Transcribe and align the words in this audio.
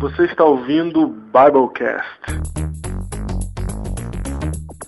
Você 0.00 0.24
está 0.24 0.44
ouvindo 0.44 1.08
Biblecast, 1.08 2.08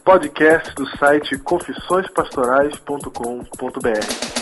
podcast 0.05 0.75
do 0.75 0.87
site 0.99 1.39
confissõespastorais.com.br. 1.39 4.37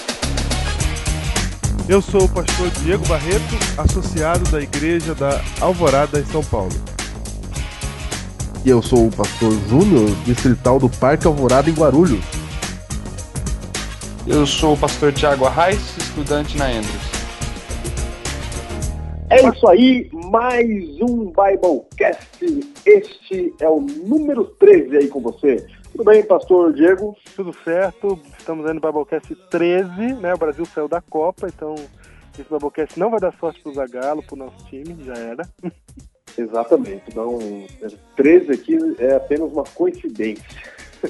Eu 1.88 2.00
sou 2.00 2.24
o 2.24 2.28
pastor 2.28 2.70
Diego 2.82 3.06
Barreto, 3.06 3.54
associado 3.76 4.50
da 4.50 4.60
Igreja 4.60 5.14
da 5.14 5.40
Alvorada 5.60 6.18
em 6.18 6.24
São 6.24 6.42
Paulo. 6.42 6.72
E 8.64 8.70
eu 8.70 8.80
sou 8.80 9.08
o 9.08 9.10
pastor 9.10 9.52
Júnior, 9.68 10.08
distrital 10.24 10.78
do 10.78 10.88
Parque 10.88 11.26
Alvorada 11.26 11.68
em 11.68 11.74
Guarulhos. 11.74 12.24
Eu 14.26 14.46
sou 14.46 14.72
o 14.72 14.78
pastor 14.78 15.12
Tiago 15.12 15.44
Arraes, 15.44 15.98
estudante 15.98 16.56
na 16.56 16.68
Andrews. 16.68 17.03
É 19.34 19.48
isso 19.48 19.68
aí, 19.68 20.08
mais 20.12 21.00
um 21.00 21.24
Biblecast. 21.24 22.38
Este 22.86 23.52
é 23.60 23.68
o 23.68 23.80
número 23.80 24.44
13 24.44 24.96
aí 24.96 25.08
com 25.08 25.20
você. 25.20 25.56
Tudo 25.90 26.04
bem, 26.04 26.22
pastor 26.22 26.72
Diego? 26.72 27.16
Tudo 27.34 27.52
certo, 27.64 28.16
estamos 28.38 28.64
aí 28.64 28.72
no 28.74 28.80
Biblecast 28.80 29.34
13, 29.50 29.90
né? 30.20 30.34
O 30.34 30.38
Brasil 30.38 30.64
saiu 30.66 30.86
da 30.86 31.00
Copa, 31.00 31.48
então 31.48 31.74
esse 32.38 32.48
Biblecast 32.48 32.96
não 32.96 33.10
vai 33.10 33.18
dar 33.18 33.34
sorte 33.40 33.60
pro 33.60 33.74
Zagalo, 33.74 34.22
pro 34.22 34.36
nosso 34.36 34.64
time, 34.66 35.02
já 35.04 35.14
era. 35.14 35.42
Exatamente, 36.38 37.02
então 37.08 37.36
13 38.14 38.52
aqui 38.52 38.78
é 39.00 39.16
apenas 39.16 39.50
uma 39.50 39.64
coincidência. 39.64 40.44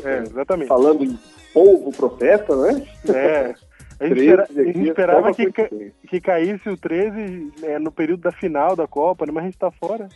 É, 0.02 0.20
exatamente. 0.20 0.68
Falando 0.68 1.04
em 1.04 1.18
povo 1.52 1.92
profeta, 1.92 2.56
né? 2.56 2.86
É. 3.06 3.54
A 4.00 4.06
gente, 4.06 4.14
13 4.16 4.24
espera- 4.26 4.42
a 4.42 4.44
aqui 4.44 4.72
gente 4.72 4.88
esperava 4.88 5.34
que, 5.34 5.52
ca- 5.52 5.70
que 6.08 6.20
caísse 6.20 6.68
o 6.68 6.76
13 6.76 7.52
né, 7.60 7.78
no 7.78 7.92
período 7.92 8.20
da 8.22 8.32
final 8.32 8.74
da 8.74 8.86
Copa, 8.86 9.24
né, 9.26 9.32
mas 9.32 9.42
a 9.44 9.46
gente 9.46 9.58
tá 9.58 9.70
fora. 9.70 10.08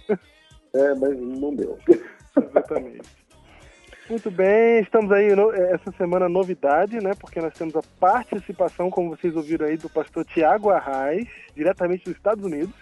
É, 0.75 0.95
mas 0.95 1.19
não 1.19 1.55
deu. 1.55 1.79
Exatamente. 2.37 3.09
Muito 4.11 4.31
bem, 4.31 4.81
estamos 4.81 5.13
aí 5.13 5.35
no- 5.37 5.53
essa 5.53 5.93
semana 5.93 6.29
novidade, 6.29 6.99
né? 7.03 7.13
Porque 7.21 7.41
nós 7.41 7.53
temos 7.55 7.77
a 7.77 7.83
participação, 8.01 8.91
como 8.91 9.11
vocês 9.11 9.37
ouviram 9.37 9.67
aí, 9.67 9.77
do 9.77 9.89
pastor 9.91 10.25
Tiago 10.25 10.71
Arraes, 10.71 11.29
diretamente 11.55 12.05
dos 12.05 12.15
Estados 12.15 12.43
Unidos. 12.45 12.73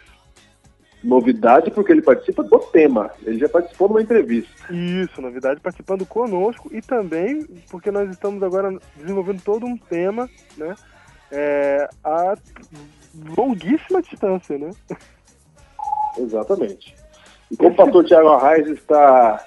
Novidade 1.02 1.70
porque 1.70 1.92
ele 1.92 2.02
participa 2.02 2.42
do 2.42 2.58
tema. 2.58 3.10
Ele 3.24 3.38
já 3.38 3.48
participou 3.48 3.86
de 3.88 3.94
uma 3.94 4.02
entrevista. 4.02 4.72
Isso, 4.72 5.20
novidade, 5.20 5.60
participando 5.60 6.06
conosco 6.06 6.68
e 6.72 6.80
também 6.80 7.44
porque 7.70 7.90
nós 7.90 8.08
estamos 8.10 8.42
agora 8.42 8.76
desenvolvendo 8.96 9.42
todo 9.42 9.66
um 9.66 9.76
tema, 9.76 10.28
né? 10.56 10.74
É, 11.38 11.86
a 12.02 12.34
longuíssima 13.36 14.00
distância, 14.00 14.56
né? 14.56 14.70
Exatamente. 16.16 16.94
E 17.50 17.56
como 17.56 17.70
o 17.70 17.76
pastor 17.76 18.04
Tiago 18.06 18.28
Arraes 18.28 18.66
está 18.68 19.46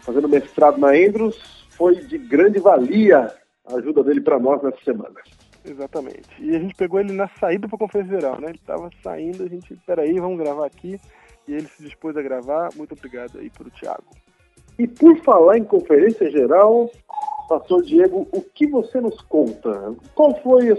fazendo 0.00 0.28
mestrado 0.30 0.78
na 0.78 0.88
Andrews, 0.88 1.66
foi 1.76 1.96
de 1.96 2.16
grande 2.16 2.58
valia 2.58 3.30
a 3.66 3.74
ajuda 3.74 4.02
dele 4.02 4.22
para 4.22 4.38
nós 4.38 4.62
nessa 4.62 4.82
semana. 4.82 5.20
Exatamente. 5.62 6.28
E 6.38 6.56
a 6.56 6.58
gente 6.58 6.74
pegou 6.74 7.00
ele 7.00 7.12
na 7.12 7.28
saída 7.28 7.68
para 7.68 7.76
a 7.76 7.80
conferência 7.80 8.20
geral, 8.20 8.40
né? 8.40 8.48
Ele 8.48 8.58
estava 8.58 8.88
saindo, 9.02 9.44
a 9.44 9.48
gente, 9.48 9.74
peraí, 9.86 10.18
vamos 10.18 10.38
gravar 10.38 10.66
aqui. 10.66 10.98
E 11.46 11.52
ele 11.52 11.66
se 11.68 11.82
dispôs 11.82 12.16
a 12.16 12.22
gravar. 12.22 12.70
Muito 12.76 12.92
obrigado 12.92 13.38
aí 13.38 13.50
pro 13.50 13.70
Thiago. 13.70 14.04
E 14.78 14.86
por 14.86 15.18
falar 15.18 15.58
em 15.58 15.64
conferência 15.64 16.30
geral, 16.30 16.90
pastor 17.48 17.82
Diego, 17.82 18.26
o 18.32 18.40
que 18.42 18.66
você 18.66 19.00
nos 19.00 19.20
conta? 19.22 19.94
Qual 20.14 20.34
foi 20.42 20.70
a 20.70 20.76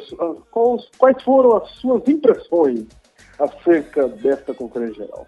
quais, 0.52 0.90
quais 0.98 1.24
foram 1.24 1.58
as 1.58 1.70
suas 1.72 2.08
impressões 2.08 2.86
acerca 3.40 4.08
desta 4.08 4.54
conferência 4.54 5.06
geral? 5.06 5.28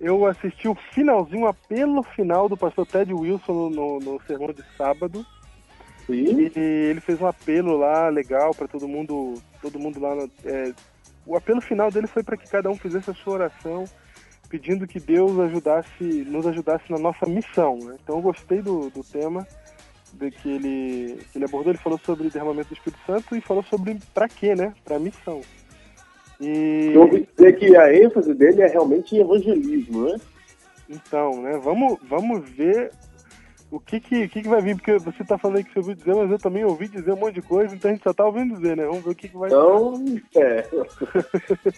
Eu 0.00 0.26
assisti 0.26 0.66
o 0.66 0.74
finalzinho, 0.92 1.44
o 1.44 1.48
apelo 1.48 2.02
final 2.02 2.48
do 2.48 2.56
pastor 2.56 2.86
Ted 2.86 3.12
Wilson 3.14 3.52
no, 3.52 3.70
no, 3.70 3.98
no 4.00 4.20
sermão 4.26 4.52
de 4.52 4.64
sábado. 4.76 5.24
Sim, 6.06 6.50
E 6.56 6.58
ele 6.58 7.00
fez 7.00 7.20
um 7.20 7.26
apelo 7.26 7.76
lá 7.76 8.08
legal 8.08 8.52
para 8.52 8.66
todo 8.66 8.88
mundo, 8.88 9.34
todo 9.60 9.78
mundo 9.78 10.00
lá. 10.00 10.14
no- 10.16 10.30
é, 10.44 10.72
o 11.24 11.36
apelo 11.36 11.60
final 11.60 11.90
dele 11.90 12.08
foi 12.08 12.24
para 12.24 12.36
que 12.36 12.48
cada 12.50 12.68
um 12.68 12.74
fizesse 12.76 13.10
a 13.10 13.14
sua 13.14 13.34
oração, 13.34 13.84
pedindo 14.48 14.88
que 14.88 14.98
Deus 14.98 15.38
ajudasse, 15.38 16.02
nos 16.26 16.44
ajudasse 16.48 16.90
na 16.90 16.98
nossa 16.98 17.24
missão. 17.26 17.78
né? 17.78 17.96
Então 18.02 18.16
eu 18.16 18.22
gostei 18.22 18.60
do, 18.60 18.90
do 18.90 19.04
tema 19.04 19.46
de 20.12 20.30
que 20.30 20.48
ele, 20.48 21.18
que 21.30 21.38
ele 21.38 21.44
abordou. 21.44 21.72
Ele 21.72 21.82
falou 21.82 21.98
sobre 22.04 22.30
derramamento 22.30 22.68
do 22.68 22.74
Espírito 22.74 23.00
Santo 23.06 23.36
e 23.36 23.40
falou 23.40 23.62
sobre 23.64 23.98
para 24.14 24.28
quê, 24.28 24.54
né? 24.54 24.74
Para 24.84 24.98
missão. 24.98 25.40
E 26.40 26.92
eu 26.94 27.02
ouvi 27.02 27.28
dizer 27.36 27.56
que 27.56 27.76
a 27.76 27.94
ênfase 27.94 28.34
dele 28.34 28.62
é 28.62 28.66
realmente 28.66 29.14
em 29.14 29.20
evangelismo, 29.20 30.08
né? 30.08 30.16
então, 30.88 31.40
né? 31.42 31.58
Vamos, 31.62 31.98
vamos 32.08 32.48
ver 32.50 32.92
o 33.70 33.80
que 33.80 33.98
que, 34.00 34.28
que 34.28 34.42
que 34.42 34.48
vai 34.48 34.60
vir, 34.60 34.76
porque 34.76 34.98
você 34.98 35.24
tá 35.24 35.38
falando 35.38 35.56
aí 35.58 35.64
que 35.64 35.72
você 35.72 35.78
ouviu 35.78 35.94
dizer, 35.94 36.14
mas 36.14 36.30
eu 36.30 36.38
também 36.38 36.64
ouvi 36.64 36.88
dizer 36.88 37.12
um 37.12 37.16
monte 37.16 37.36
de 37.36 37.42
coisa, 37.42 37.74
então 37.74 37.90
a 37.90 37.94
gente 37.94 38.02
só 38.02 38.12
tá 38.12 38.24
ouvindo 38.24 38.56
dizer, 38.56 38.76
né? 38.76 38.84
Vamos 38.84 39.02
ver 39.02 39.10
o 39.10 39.14
que 39.14 39.28
que 39.28 39.36
vai 39.36 39.48
Então, 39.48 40.04
é, 40.36 40.66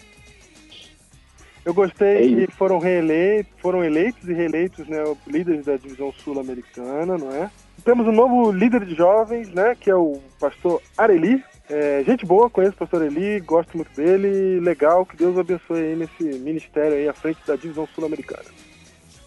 Eu 1.65 1.73
gostei 1.73 2.43
É 2.43 2.45
que 2.45 2.53
foram 2.53 2.77
reeleitos, 2.77 3.51
foram 3.59 3.83
eleitos 3.83 4.29
e 4.29 4.33
reeleitos, 4.33 4.87
né, 4.87 5.03
líderes 5.25 5.65
da 5.65 5.77
divisão 5.77 6.11
sul-americana, 6.13 7.17
não 7.17 7.31
é? 7.31 7.49
Temos 7.85 8.07
um 8.07 8.11
novo 8.11 8.51
líder 8.51 8.83
de 8.83 8.95
jovens, 8.95 9.47
né, 9.53 9.75
que 9.79 9.91
é 9.91 9.95
o 9.95 10.19
pastor 10.39 10.81
Areli. 10.97 11.43
É, 11.69 12.03
gente 12.03 12.25
boa, 12.25 12.49
conheço 12.49 12.73
o 12.75 12.79
pastor 12.79 13.03
Areli, 13.03 13.39
gosto 13.41 13.77
muito 13.77 13.95
dele, 13.95 14.59
legal, 14.59 15.05
que 15.05 15.15
Deus 15.15 15.37
abençoe 15.37 15.79
aí 15.79 15.95
nesse 15.95 16.23
ministério 16.39 16.93
aí 16.97 17.07
à 17.07 17.13
frente 17.13 17.39
da 17.45 17.55
divisão 17.55 17.87
sul-americana. 17.93 18.49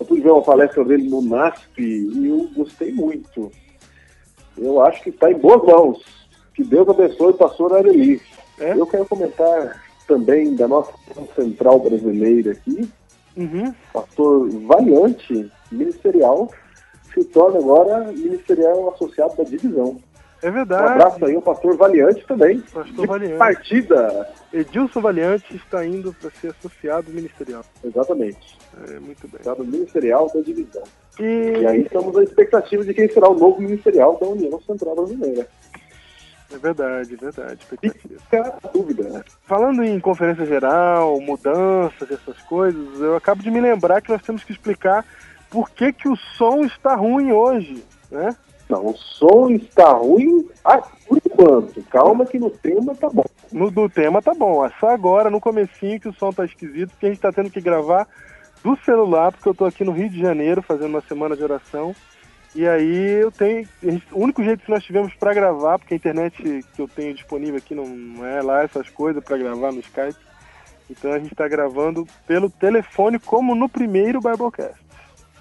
eu 0.01 0.05
pude 0.05 0.23
ver 0.23 0.33
uma 0.33 0.43
palestra 0.43 0.85
dele 0.85 1.09
no 1.09 1.23
NASP 1.23 1.81
e 1.81 2.27
eu 2.27 2.51
gostei 2.55 2.93
muito. 2.93 3.51
Eu 4.57 4.81
acho 4.85 5.03
que 5.05 5.11
está 5.11 5.31
em 5.31 5.39
boas 5.39 5.63
mãos. 5.65 6.05
Que 6.53 6.65
Deus 6.65 6.89
abençoe 6.89 7.31
o 7.31 7.35
pastor 7.37 7.73
Areli. 7.77 8.21
É? 8.59 8.73
Eu 8.73 8.87
quero 8.89 9.07
comentar 9.07 9.81
também 10.09 10.57
da 10.57 10.67
nossa 10.67 10.93
central 11.37 11.79
brasileira 11.79 12.53
aqui, 12.53 12.89
Uhum. 13.37 13.73
pastor 13.93 14.51
Valiante, 14.67 15.49
ministerial, 15.71 16.51
se 17.13 17.25
torna 17.25 17.59
agora 17.59 18.13
ministerial 18.13 18.91
associado 18.93 19.37
da 19.37 19.45
divisão. 19.45 19.99
É 20.41 20.51
Um 20.51 20.53
verdade. 20.53 20.93
abraço 20.93 21.25
aí 21.25 21.35
ao 21.35 21.43
pastor 21.43 21.77
Valiante 21.77 22.25
também. 22.27 22.61
Pastor 22.61 23.07
Valiante. 23.09 23.37
partida. 23.39 24.31
Edilson 24.53 25.01
Valiante 25.01 25.57
está 25.57 25.85
indo 25.85 26.13
para 26.15 26.31
ser 26.31 26.51
associado 26.53 27.11
ministerial. 27.11 27.65
Exatamente. 27.83 28.57
É, 28.89 29.01
muito 29.01 29.27
bem. 29.27 29.41
Associado 29.41 29.65
ministerial 29.65 30.31
da 30.33 30.41
divisão. 30.41 30.85
E, 31.19 31.23
E 31.61 31.67
aí 31.67 31.83
estamos 31.83 32.17
à 32.17 32.23
expectativa 32.23 32.85
de 32.85 32.95
quem 32.95 33.09
será 33.11 33.29
o 33.29 33.35
novo 33.37 33.61
ministerial 33.61 34.17
da 34.21 34.27
União 34.29 34.61
Central 34.63 34.95
Brasileira. 34.95 35.49
é 36.55 36.57
verdade, 36.57 37.17
verdade. 37.17 37.61
expectativa. 37.61 38.21
Fica 38.21 38.59
a 38.63 38.69
dúvida, 38.69 39.09
né? 39.09 39.25
Falando 39.43 39.83
em 39.83 39.99
conferência 39.99 40.47
geral, 40.47 41.21
mudanças, 41.21 42.09
essas 42.13 42.39
coisas, 42.43 43.01
eu 43.01 43.17
acabo 43.17 43.43
de 43.43 43.51
me 43.51 43.61
lembrar 43.61 44.01
que 44.01 44.11
nós 44.13 44.23
temos 44.23 44.45
que 44.45 44.53
explicar 44.53 45.05
por 45.51 45.71
que, 45.71 45.93
que 45.93 46.09
o 46.09 46.17
som 46.17 46.65
está 46.65 46.95
ruim 46.95 47.33
hoje, 47.33 47.83
né? 48.11 48.37
Não, 48.69 48.87
o 48.87 48.97
som 48.97 49.51
está 49.51 49.93
ruim 49.93 50.47
ah, 50.65 50.83
por 51.07 51.19
enquanto. 51.25 51.83
Calma 51.85 52.27
que 52.27 52.39
no 52.39 52.51
tema 52.51 52.95
tá 52.95 53.09
bom. 53.09 53.25
No 53.51 53.71
do 53.71 53.89
tema 53.89 54.21
tá 54.21 54.35
bom, 54.35 54.65
é 54.65 54.71
só 54.79 54.91
agora, 54.91 55.31
no 55.31 55.41
comecinho, 55.41 55.99
que 55.99 56.09
o 56.09 56.13
som 56.13 56.31
tá 56.31 56.45
esquisito, 56.45 56.91
porque 56.91 57.07
a 57.07 57.09
gente 57.09 57.21
tá 57.21 57.33
tendo 57.33 57.51
que 57.51 57.63
gravar 57.63 58.07
do 58.63 58.77
celular, 58.85 59.33
porque 59.33 59.49
eu 59.49 59.55
tô 59.55 59.65
aqui 59.65 59.85
no 59.85 59.93
Rio 59.93 60.11
de 60.11 60.21
Janeiro 60.21 60.61
fazendo 60.61 60.91
uma 60.91 61.01
semana 61.01 61.35
de 61.35 61.43
oração. 61.43 61.95
E 62.55 62.67
aí 62.67 63.21
eu 63.23 63.31
tenho. 63.31 63.67
O 64.13 64.23
único 64.23 64.43
jeito 64.43 64.65
que 64.65 64.71
nós 64.71 64.85
tivemos 64.85 65.15
para 65.15 65.33
gravar, 65.33 65.79
porque 65.79 65.95
a 65.95 65.97
internet 65.97 66.65
que 66.75 66.83
eu 66.83 66.89
tenho 66.89 67.15
disponível 67.15 67.57
aqui 67.57 67.75
não, 67.75 68.25
é 68.27 68.43
lá 68.43 68.63
essas 68.63 68.89
coisas 68.91 69.23
para 69.25 69.39
gravar 69.39 69.73
no 69.73 69.81
Skype. 69.81 70.17
Então 70.91 71.13
a 71.13 71.19
gente 71.19 71.35
tá 71.35 71.47
gravando 71.47 72.07
pelo 72.27 72.51
telefone, 72.51 73.19
como 73.19 73.55
no 73.55 73.69
primeiro 73.69 74.21
Biblecast. 74.21 74.88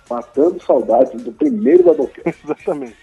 Matando 0.09 0.61
saudades 0.63 1.21
do 1.23 1.31
primeiro 1.31 1.83
da 1.83 1.93
Doquete. 1.93 2.37
Exatamente. 2.43 2.95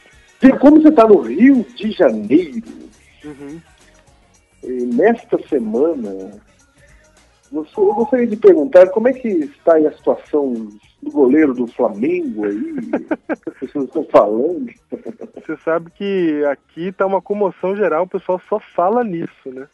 Como 0.60 0.80
você 0.82 0.88
está 0.88 1.06
no 1.06 1.20
Rio 1.20 1.64
de 1.74 1.90
Janeiro, 1.92 2.62
Uhum. 3.24 3.58
e 4.62 4.68
nesta 4.94 5.38
semana, 5.48 6.32
você, 7.50 7.70
eu 7.78 7.94
gostaria 7.94 8.26
de 8.26 8.36
perguntar 8.36 8.90
como 8.90 9.08
é 9.08 9.14
que 9.14 9.28
está 9.28 9.74
aí 9.76 9.86
a 9.86 9.92
situação 9.92 10.52
do 11.02 11.10
goleiro 11.10 11.54
do 11.54 11.66
Flamengo 11.66 12.44
aí? 12.44 12.74
As 13.46 13.54
pessoas 13.58 13.84
estão 13.86 14.04
falando. 14.04 14.70
Você 15.36 15.56
sabe 15.64 15.90
que 15.92 16.44
aqui 16.44 16.92
tá 16.92 17.06
uma 17.06 17.22
comoção 17.22 17.74
geral, 17.76 18.04
o 18.04 18.08
pessoal 18.08 18.38
só 18.48 18.58
fala 18.60 19.02
nisso, 19.02 19.50
né? 19.50 19.66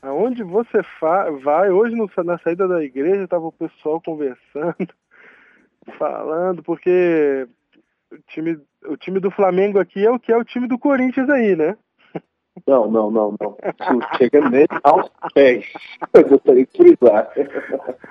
Aonde 0.00 0.42
você 0.42 0.82
fa- 0.98 1.30
vai, 1.30 1.70
hoje 1.70 1.94
no- 1.94 2.08
na 2.24 2.38
saída 2.38 2.66
da 2.66 2.82
igreja 2.82 3.28
tava 3.28 3.46
o 3.46 3.52
pessoal 3.52 4.00
conversando, 4.00 4.88
falando, 5.90 6.62
porque 6.62 7.46
o 8.12 8.18
time, 8.28 8.58
o 8.86 8.96
time 8.96 9.20
do 9.20 9.30
Flamengo 9.30 9.78
aqui 9.78 10.04
é 10.04 10.10
o 10.10 10.18
que 10.18 10.32
é 10.32 10.36
o 10.36 10.44
time 10.44 10.66
do 10.66 10.78
Corinthians 10.78 11.28
aí, 11.28 11.54
né? 11.56 11.76
Não, 12.66 12.90
não, 12.90 13.10
não, 13.10 13.34
não. 13.40 13.56
Não 13.60 14.16
chega 14.16 14.48
nem 14.50 14.66
aos 14.82 15.08
pés. 15.32 15.66
Eu 16.12 16.28
gostaria 16.28 16.66
de 16.66 16.76
frisar. 16.76 17.30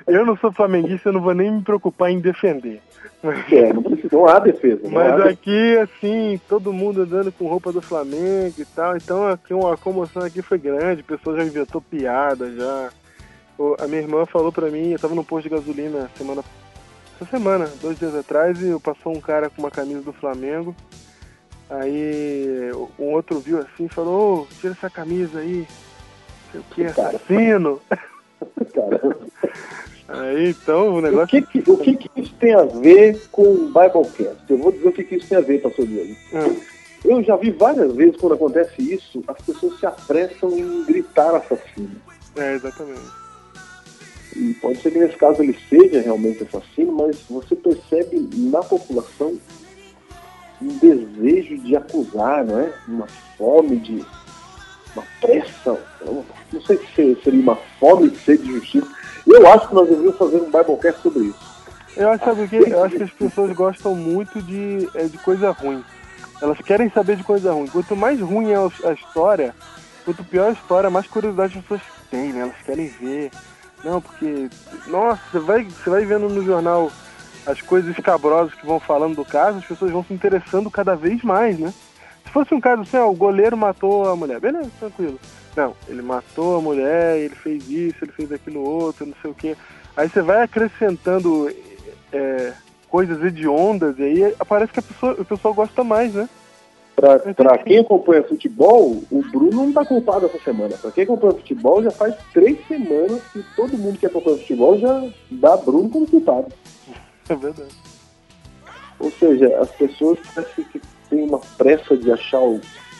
Eu 0.07 0.25
não 0.25 0.35
sou 0.37 0.51
flamenguista, 0.51 1.09
eu 1.09 1.13
não 1.13 1.21
vou 1.21 1.33
nem 1.33 1.51
me 1.51 1.61
preocupar 1.61 2.09
em 2.09 2.19
defender. 2.19 2.81
É, 3.51 3.73
não, 3.73 3.83
precisa, 3.83 4.09
não 4.15 4.25
há 4.25 4.39
defesa. 4.39 4.81
Não 4.83 4.91
Mas 4.91 5.07
há 5.07 5.15
defesa. 5.17 5.29
aqui, 5.29 5.77
assim, 5.77 6.41
todo 6.47 6.73
mundo 6.73 7.01
andando 7.01 7.31
com 7.31 7.47
roupa 7.47 7.71
do 7.71 7.81
Flamengo 7.81 8.55
e 8.57 8.65
tal. 8.65 8.95
Então 8.95 9.27
aqui 9.27 9.53
uma 9.53 9.77
comoção 9.77 10.23
aqui 10.23 10.41
foi 10.41 10.57
grande, 10.57 11.01
o 11.01 11.05
pessoal 11.05 11.35
já 11.35 11.43
inventou 11.43 11.81
piada 11.81 12.51
já. 12.51 12.89
A 13.79 13.87
minha 13.87 14.01
irmã 14.01 14.25
falou 14.25 14.53
pra 14.53 14.69
mim, 14.69 14.91
eu 14.91 14.99
tava 14.99 15.13
no 15.13 15.23
posto 15.23 15.49
de 15.49 15.55
gasolina 15.55 16.09
semana. 16.15 16.41
Essa 17.19 17.31
semana, 17.31 17.69
dois 17.81 17.99
dias 17.99 18.15
atrás, 18.15 18.61
e 18.61 18.79
passou 18.79 19.15
um 19.15 19.19
cara 19.19 19.49
com 19.49 19.61
uma 19.61 19.71
camisa 19.71 20.01
do 20.01 20.13
Flamengo. 20.13 20.73
Aí 21.69 22.71
um 22.97 23.11
outro 23.13 23.39
viu 23.39 23.59
assim 23.59 23.85
e 23.85 23.89
falou, 23.89 24.41
ô, 24.43 24.47
tira 24.59 24.73
essa 24.73 24.89
camisa 24.89 25.39
aí. 25.39 25.67
Sei 26.51 26.61
o 26.61 26.63
que, 26.71 26.83
assassino. 26.85 27.81
Aí 30.07 30.49
então 30.49 30.89
o 30.89 30.97
O 30.97 31.01
negócio. 31.01 31.27
que, 31.27 31.61
que- 31.61 31.69
o 31.71 31.77
que, 31.77 31.95
que 31.95 32.09
isso 32.19 32.33
tem 32.39 32.53
a 32.55 32.63
ver 32.63 33.27
com 33.31 33.43
o 33.43 33.65
Biblecast? 33.67 34.41
Eu 34.49 34.57
vou 34.57 34.71
dizer 34.71 34.87
o 34.87 34.91
que, 34.91 35.03
que 35.03 35.15
isso 35.17 35.27
tem 35.27 35.37
a 35.37 35.41
ver, 35.41 35.61
pastor 35.61 35.85
Diego. 35.85 36.15
Ah, 36.33 36.49
Eu 37.05 37.21
já 37.23 37.35
vi 37.35 37.51
várias 37.51 37.93
vezes 37.93 38.17
quando 38.17 38.33
acontece 38.33 38.81
isso, 38.81 39.23
as 39.27 39.37
pessoas 39.41 39.79
se 39.79 39.85
apressam 39.85 40.49
em 40.57 40.83
gritar 40.85 41.35
assassino. 41.35 41.91
É, 42.35 42.53
exatamente. 42.55 43.01
E 44.35 44.53
pode 44.55 44.81
ser 44.81 44.91
que 44.91 44.99
nesse 44.99 45.17
caso 45.17 45.41
ele 45.41 45.57
seja 45.67 46.01
realmente 46.01 46.43
assassino, 46.43 46.91
mas 46.93 47.17
você 47.29 47.55
percebe 47.55 48.29
na 48.33 48.59
população 48.59 49.37
um 50.61 50.77
desejo 50.77 51.57
de 51.59 51.75
acusar, 51.75 52.45
não 52.45 52.59
é? 52.59 52.73
Uma 52.87 53.07
fome 53.37 53.77
de. 53.77 54.05
uma 54.93 55.03
pressa. 55.21 55.79
Não 56.51 56.61
sei 56.61 56.77
se 56.77 57.17
seria 57.23 57.41
uma 57.41 57.55
fome 57.79 58.09
de 58.09 58.17
sede 58.17 58.43
de 58.43 58.53
justiça. 58.53 58.87
Eu 59.25 59.47
acho 59.47 59.67
que 59.67 59.75
nós 59.75 59.87
deveríamos 59.87 60.17
fazer 60.17 60.37
um 60.37 60.45
Biblecast 60.45 61.01
sobre 61.01 61.25
isso. 61.25 61.49
Eu 61.95 62.09
acho, 62.09 62.23
sabe 62.23 62.43
o 62.43 62.47
quê? 62.47 62.63
Eu 62.67 62.83
acho 62.83 62.95
que 62.95 63.03
as 63.03 63.11
pessoas 63.11 63.51
gostam 63.53 63.95
muito 63.95 64.41
de, 64.41 64.89
é, 64.95 65.05
de 65.05 65.17
coisa 65.19 65.51
ruim. 65.51 65.83
Elas 66.41 66.57
querem 66.59 66.89
saber 66.89 67.17
de 67.17 67.23
coisa 67.23 67.51
ruim. 67.51 67.67
Quanto 67.67 67.95
mais 67.95 68.19
ruim 68.19 68.51
é 68.51 68.55
a 68.55 68.93
história, 68.93 69.53
quanto 70.05 70.23
pior 70.23 70.49
a 70.49 70.53
história, 70.53 70.89
mais 70.89 71.07
curiosidade 71.07 71.57
as 71.57 71.61
pessoas 71.61 71.81
têm, 72.09 72.31
né? 72.31 72.41
Elas 72.41 72.55
querem 72.65 72.87
ver. 72.87 73.31
Não, 73.83 74.01
porque, 74.01 74.49
nossa, 74.87 75.21
você 75.31 75.39
vai, 75.39 75.63
você 75.63 75.89
vai 75.89 76.05
vendo 76.05 76.27
no 76.29 76.43
jornal 76.43 76.91
as 77.45 77.61
coisas 77.61 77.97
escabrosas 77.97 78.53
que 78.53 78.65
vão 78.65 78.79
falando 78.79 79.15
do 79.15 79.25
caso, 79.25 79.59
as 79.59 79.65
pessoas 79.65 79.91
vão 79.91 80.03
se 80.03 80.13
interessando 80.13 80.69
cada 80.69 80.95
vez 80.95 81.23
mais, 81.23 81.57
né? 81.57 81.73
Se 82.25 82.31
fosse 82.31 82.53
um 82.53 82.61
caso 82.61 82.83
assim, 82.83 82.97
ó, 82.97 83.09
o 83.09 83.15
goleiro 83.15 83.57
matou 83.57 84.07
a 84.07 84.15
mulher, 84.15 84.39
beleza, 84.39 84.69
tranquilo. 84.79 85.19
Não, 85.55 85.75
ele 85.87 86.01
matou 86.01 86.57
a 86.57 86.61
mulher, 86.61 87.17
ele 87.17 87.35
fez 87.35 87.67
isso, 87.69 87.97
ele 88.03 88.11
fez 88.11 88.31
aquilo 88.31 88.61
outro, 88.61 89.05
não 89.05 89.15
sei 89.21 89.31
o 89.31 89.33
quê. 89.33 89.57
Aí 89.97 90.07
você 90.07 90.21
vai 90.21 90.43
acrescentando 90.43 91.49
é, 92.13 92.53
coisas 92.87 93.23
hediondas 93.23 93.97
e 93.97 94.03
aí 94.03 94.35
parece 94.47 94.71
que 94.71 94.79
a 94.79 94.83
pessoa, 94.83 95.13
o 95.13 95.25
pessoal 95.25 95.53
gosta 95.53 95.83
mais, 95.83 96.13
né? 96.13 96.29
Para 96.99 97.57
quem 97.59 97.79
acompanha 97.79 98.23
futebol, 98.23 99.01
o 99.09 99.21
Bruno 99.31 99.51
não 99.51 99.69
está 99.69 99.85
culpado 99.85 100.25
essa 100.25 100.39
semana. 100.39 100.75
Para 100.77 100.91
quem 100.91 101.05
acompanha 101.05 101.33
futebol, 101.33 101.81
já 101.81 101.91
faz 101.91 102.15
três 102.33 102.57
semanas 102.67 103.21
que 103.31 103.43
todo 103.55 103.77
mundo 103.77 103.97
que 103.97 104.05
acompanha 104.05 104.37
futebol 104.37 104.77
já 104.77 105.09
dá 105.31 105.55
Bruno 105.55 105.89
como 105.89 106.07
culpado. 106.07 106.47
É 107.29 107.35
verdade. 107.35 107.73
Ou 108.99 109.11
seja, 109.11 109.57
as 109.59 109.71
pessoas 109.71 110.19
parecem 110.35 110.65
que 110.65 110.81
têm 111.09 111.23
uma 111.23 111.39
pressa 111.57 111.95
de 111.95 112.11
achar 112.11 112.41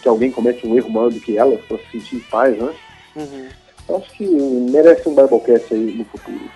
que 0.01 0.07
alguém 0.07 0.31
comete 0.31 0.65
um 0.65 0.77
erro 0.77 0.89
maior 0.89 1.11
do 1.11 1.19
que 1.19 1.37
elas 1.37 1.59
para 1.65 1.77
se 1.77 1.91
sentir 1.91 2.15
em 2.17 2.19
paz, 2.19 2.57
né? 2.57 2.73
Uhum. 3.15 3.97
Acho 3.97 4.11
que 4.13 4.25
merece 4.25 5.09
um 5.09 5.15
Biblecast 5.15 5.73
aí 5.73 5.95
no 5.97 6.05
futuro. 6.05 6.49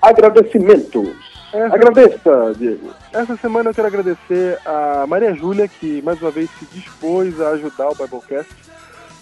Agradecimentos. 0.00 1.29
Essa, 1.52 1.74
Agradeça, 1.74 2.54
Diego. 2.56 2.90
essa 3.12 3.36
semana 3.36 3.70
eu 3.70 3.74
quero 3.74 3.88
agradecer 3.88 4.58
a 4.64 5.04
Maria 5.06 5.34
Júlia, 5.34 5.66
que 5.66 6.00
mais 6.02 6.20
uma 6.22 6.30
vez 6.30 6.48
se 6.58 6.64
dispôs 6.66 7.40
a 7.40 7.50
ajudar 7.50 7.88
o 7.88 7.94
Biblecast. 7.94 8.54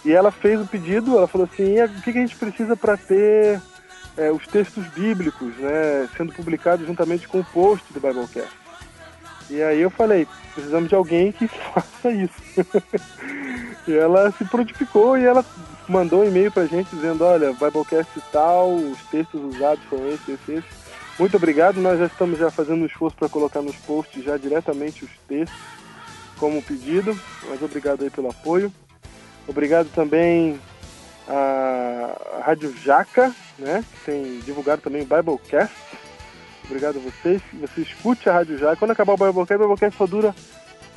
E 0.04 0.12
ela 0.12 0.30
fez 0.30 0.60
o 0.60 0.66
pedido, 0.66 1.16
ela 1.16 1.26
falou 1.26 1.48
assim, 1.50 1.76
"E 1.76 1.84
o 1.84 2.02
que 2.02 2.10
a 2.10 2.12
gente 2.12 2.36
precisa 2.36 2.76
para 2.76 2.96
ter 2.96 3.60
é, 4.18 4.30
os 4.32 4.46
textos 4.48 4.84
bíblicos, 4.88 5.56
né, 5.56 6.08
sendo 6.16 6.32
publicados 6.32 6.86
juntamente 6.86 7.28
com 7.28 7.38
o 7.40 7.44
post 7.44 7.84
do 7.92 8.00
Biblecast. 8.00 8.50
E 9.48 9.62
aí 9.62 9.80
eu 9.80 9.88
falei, 9.88 10.26
precisamos 10.54 10.88
de 10.88 10.94
alguém 10.94 11.32
que 11.32 11.46
faça 11.72 12.10
isso. 12.10 12.42
e 13.86 13.94
ela 13.96 14.30
se 14.32 14.44
prontificou 14.44 15.16
e 15.16 15.24
ela 15.24 15.44
mandou 15.88 16.22
um 16.22 16.28
e-mail 16.28 16.50
pra 16.52 16.66
gente 16.66 16.94
dizendo, 16.94 17.24
olha, 17.24 17.52
Biblecast 17.52 18.20
tal, 18.32 18.74
os 18.74 18.98
textos 19.04 19.40
usados 19.42 19.82
foram 19.84 20.08
esses, 20.08 20.28
esses, 20.28 20.48
esses. 20.48 20.77
Muito 21.18 21.36
obrigado, 21.36 21.80
nós 21.80 21.98
já 21.98 22.06
estamos 22.06 22.38
já 22.38 22.48
fazendo 22.48 22.82
um 22.82 22.86
esforço 22.86 23.16
para 23.16 23.28
colocar 23.28 23.60
nos 23.60 23.74
posts 23.74 24.22
já 24.22 24.36
diretamente 24.36 25.04
os 25.04 25.10
textos 25.26 25.58
como 26.38 26.62
pedido, 26.62 27.18
mas 27.48 27.60
obrigado 27.60 28.04
aí 28.04 28.10
pelo 28.10 28.30
apoio. 28.30 28.72
Obrigado 29.48 29.88
também 29.92 30.60
à 31.26 32.42
Rádio 32.44 32.72
Jaca, 32.84 33.34
né, 33.58 33.84
que 33.92 34.04
tem 34.04 34.38
divulgado 34.40 34.80
também 34.80 35.02
o 35.02 35.06
Biblecast. 35.06 35.74
Obrigado 36.66 36.98
a 36.98 37.00
vocês. 37.00 37.42
Você 37.54 37.80
escute 37.80 38.28
a 38.28 38.34
Rádio 38.34 38.56
Jaca. 38.56 38.76
Quando 38.76 38.92
acabar 38.92 39.14
o 39.14 39.16
Biblecast, 39.16 39.54
o 39.54 39.58
Biblecast 39.58 39.98
só 39.98 40.06
dura 40.06 40.32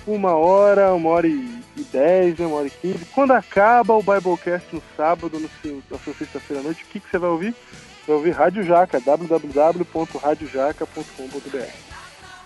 uma 0.06 0.36
hora, 0.36 0.94
uma 0.94 1.10
hora 1.10 1.26
e 1.26 1.64
dez, 1.92 2.38
né, 2.38 2.46
uma 2.46 2.58
hora 2.58 2.68
e 2.68 2.72
quinze. 2.72 3.06
Quando 3.06 3.32
acaba 3.32 3.96
o 3.96 4.04
Biblecast 4.04 4.68
no 4.72 4.84
sábado, 4.96 5.40
no 5.40 5.50
seu, 5.64 5.82
na 5.90 5.98
sua 5.98 6.14
sexta-feira 6.14 6.62
à 6.62 6.64
noite, 6.64 6.84
o 6.84 6.88
que, 6.88 7.00
que 7.00 7.10
você 7.10 7.18
vai 7.18 7.30
ouvir? 7.32 7.56
Vai 8.08 8.16
ouvir 8.16 8.32
Rádio 8.32 8.64
Jaca, 8.64 9.00
www.radiojaca.com.br. 9.00 11.92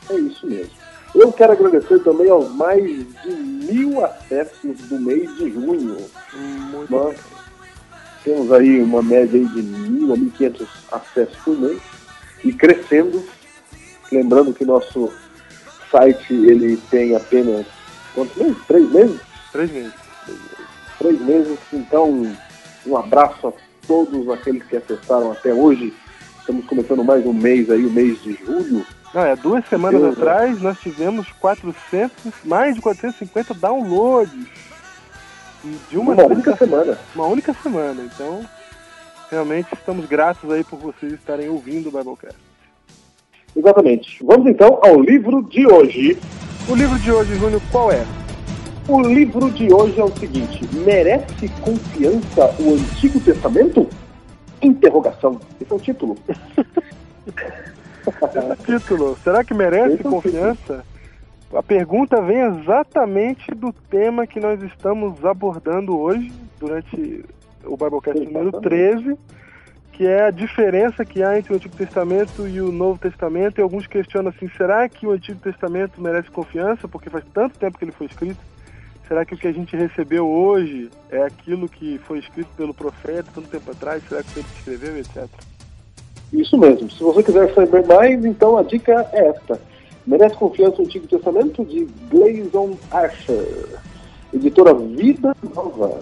É 0.09 0.15
isso 0.15 0.45
mesmo. 0.45 0.85
Eu 1.15 1.31
quero 1.31 1.53
agradecer 1.53 1.99
também 1.99 2.29
aos 2.29 2.53
mais 2.53 2.83
de 2.83 3.31
mil 3.31 4.03
acessos 4.03 4.77
do 4.89 4.99
mês 4.99 5.33
de 5.37 5.49
junho. 5.49 5.97
Muito 6.33 6.91
Nós 6.91 7.17
temos 8.23 8.51
aí 8.51 8.81
uma 8.81 9.01
média 9.01 9.39
aí 9.39 9.45
de 9.45 9.61
mil 9.61 10.13
a 10.13 10.17
mil 10.17 10.29
quinhentos 10.31 10.67
acessos 10.91 11.37
por 11.37 11.57
mês 11.57 11.81
e 12.43 12.51
crescendo. 12.51 13.25
Lembrando 14.11 14.53
que 14.53 14.65
nosso 14.65 15.11
site 15.89 16.33
ele 16.33 16.75
tem 16.91 17.15
apenas 17.15 17.65
quantos 18.13 18.35
meses? 18.35 18.57
Três 18.67 18.91
meses? 18.91 19.21
Três 19.53 19.71
meses. 19.71 19.93
Três 20.99 21.21
meses. 21.21 21.59
Então, 21.71 22.35
um 22.85 22.97
abraço 22.97 23.47
a 23.47 23.53
todos 23.87 24.29
aqueles 24.29 24.63
que 24.63 24.77
acessaram 24.77 25.31
até 25.31 25.53
hoje. 25.53 25.93
Estamos 26.39 26.65
começando 26.65 27.03
mais 27.03 27.25
um 27.25 27.33
mês 27.33 27.69
aí, 27.69 27.85
o 27.85 27.91
mês 27.91 28.21
de 28.21 28.33
julho. 28.33 28.85
Não, 29.13 29.21
é, 29.21 29.35
duas 29.35 29.65
semanas 29.67 30.01
Deus, 30.01 30.17
atrás 30.17 30.61
nós 30.61 30.79
tivemos 30.79 31.31
400, 31.39 32.11
mais 32.43 32.75
de 32.75 32.81
450 32.81 33.53
downloads 33.53 34.47
de 35.89 35.97
uma, 35.97 36.13
Uma 36.13 36.25
única 36.25 36.55
semana. 36.55 36.99
uma 37.15 37.27
única 37.27 37.53
semana. 37.53 38.03
Então, 38.03 38.45
realmente 39.31 39.73
estamos 39.73 40.05
gratos 40.05 40.51
aí 40.51 40.63
por 40.63 40.77
vocês 40.77 41.13
estarem 41.13 41.49
ouvindo 41.49 41.89
o 41.89 41.91
Biblecast. 41.91 42.37
Exatamente. 43.55 44.23
Vamos 44.23 44.47
então 44.47 44.79
ao 44.83 44.99
livro 44.99 45.41
de 45.43 45.65
hoje. 45.65 46.17
O 46.67 46.75
livro 46.75 46.99
de 46.99 47.11
hoje, 47.11 47.35
Júnior, 47.35 47.61
qual 47.71 47.91
é? 47.91 48.05
O 48.87 49.01
livro 49.01 49.49
de 49.49 49.73
hoje 49.73 49.99
é 49.99 50.03
o 50.03 50.15
seguinte: 50.15 50.63
merece 50.75 51.49
confiança 51.61 52.55
o 52.59 52.75
Antigo 52.75 53.19
Testamento? 53.19 53.89
Interrogação. 54.61 55.39
Esse 55.59 55.71
é 55.71 55.75
o 55.75 55.79
título. 55.79 56.15
Título, 58.63 59.17
será 59.23 59.43
que 59.43 59.55
merece 59.55 59.95
Esse 59.95 60.05
é 60.05 60.07
o 60.07 60.11
confiança? 60.11 60.85
A 61.51 61.63
pergunta 61.63 62.21
vem 62.21 62.41
exatamente 62.41 63.55
do 63.55 63.73
tema 63.73 64.27
que 64.27 64.39
nós 64.39 64.61
estamos 64.61 65.25
abordando 65.25 65.97
hoje, 65.97 66.31
durante 66.59 67.25
o 67.63 67.75
Biblecast 67.75 68.19
número 68.23 68.49
Exatamente. 68.49 68.69
13, 68.69 69.17
que 69.93 70.05
é 70.05 70.25
a 70.25 70.31
diferença 70.31 71.03
que 71.03 71.23
há 71.23 71.39
entre 71.39 71.53
o 71.53 71.55
Antigo 71.55 71.75
Testamento 71.75 72.47
e 72.47 72.61
o 72.61 72.71
Novo 72.71 72.99
Testamento. 72.99 73.57
E 73.57 73.63
alguns 73.63 73.87
questionam 73.87 74.29
assim: 74.29 74.47
será 74.55 74.87
que 74.87 75.07
o 75.07 75.11
Antigo 75.11 75.39
Testamento 75.39 75.99
merece 75.99 76.29
confiança? 76.29 76.87
Porque 76.87 77.09
faz 77.09 77.23
tanto 77.33 77.57
tempo 77.57 77.79
que 77.79 77.85
ele 77.85 77.91
foi 77.91 78.05
escrito. 78.05 78.54
Será 79.07 79.23
que 79.23 79.35
o 79.35 79.37
que 79.37 79.47
a 79.47 79.51
gente 79.51 79.75
recebeu 79.75 80.27
hoje 80.27 80.89
é 81.11 81.21
aquilo 81.21 81.69
que 81.69 81.99
foi 81.99 82.19
escrito 82.19 82.49
pelo 82.57 82.73
profeta 82.73 83.29
tanto 83.35 83.47
tempo 83.49 83.69
atrás? 83.69 84.01
Será 84.09 84.23
que 84.23 84.39
ele 84.39 84.47
escreveu, 84.57 84.97
etc? 84.97 85.27
Isso 86.33 86.57
mesmo. 86.57 86.89
Se 86.89 87.03
você 87.03 87.21
quiser 87.21 87.53
saber 87.53 87.85
mais, 87.85 88.25
então 88.25 88.57
a 88.57 88.63
dica 88.63 89.07
é 89.13 89.27
esta. 89.27 89.61
Merece 90.07 90.35
confiança 90.35 90.81
o 90.81 90.85
Antigo 90.85 91.07
Testamento 91.07 91.63
de 91.65 91.87
Gleison 92.09 92.77
Archer, 92.91 93.79
editora 94.33 94.73
Vida 94.73 95.35
Nova. 95.53 95.99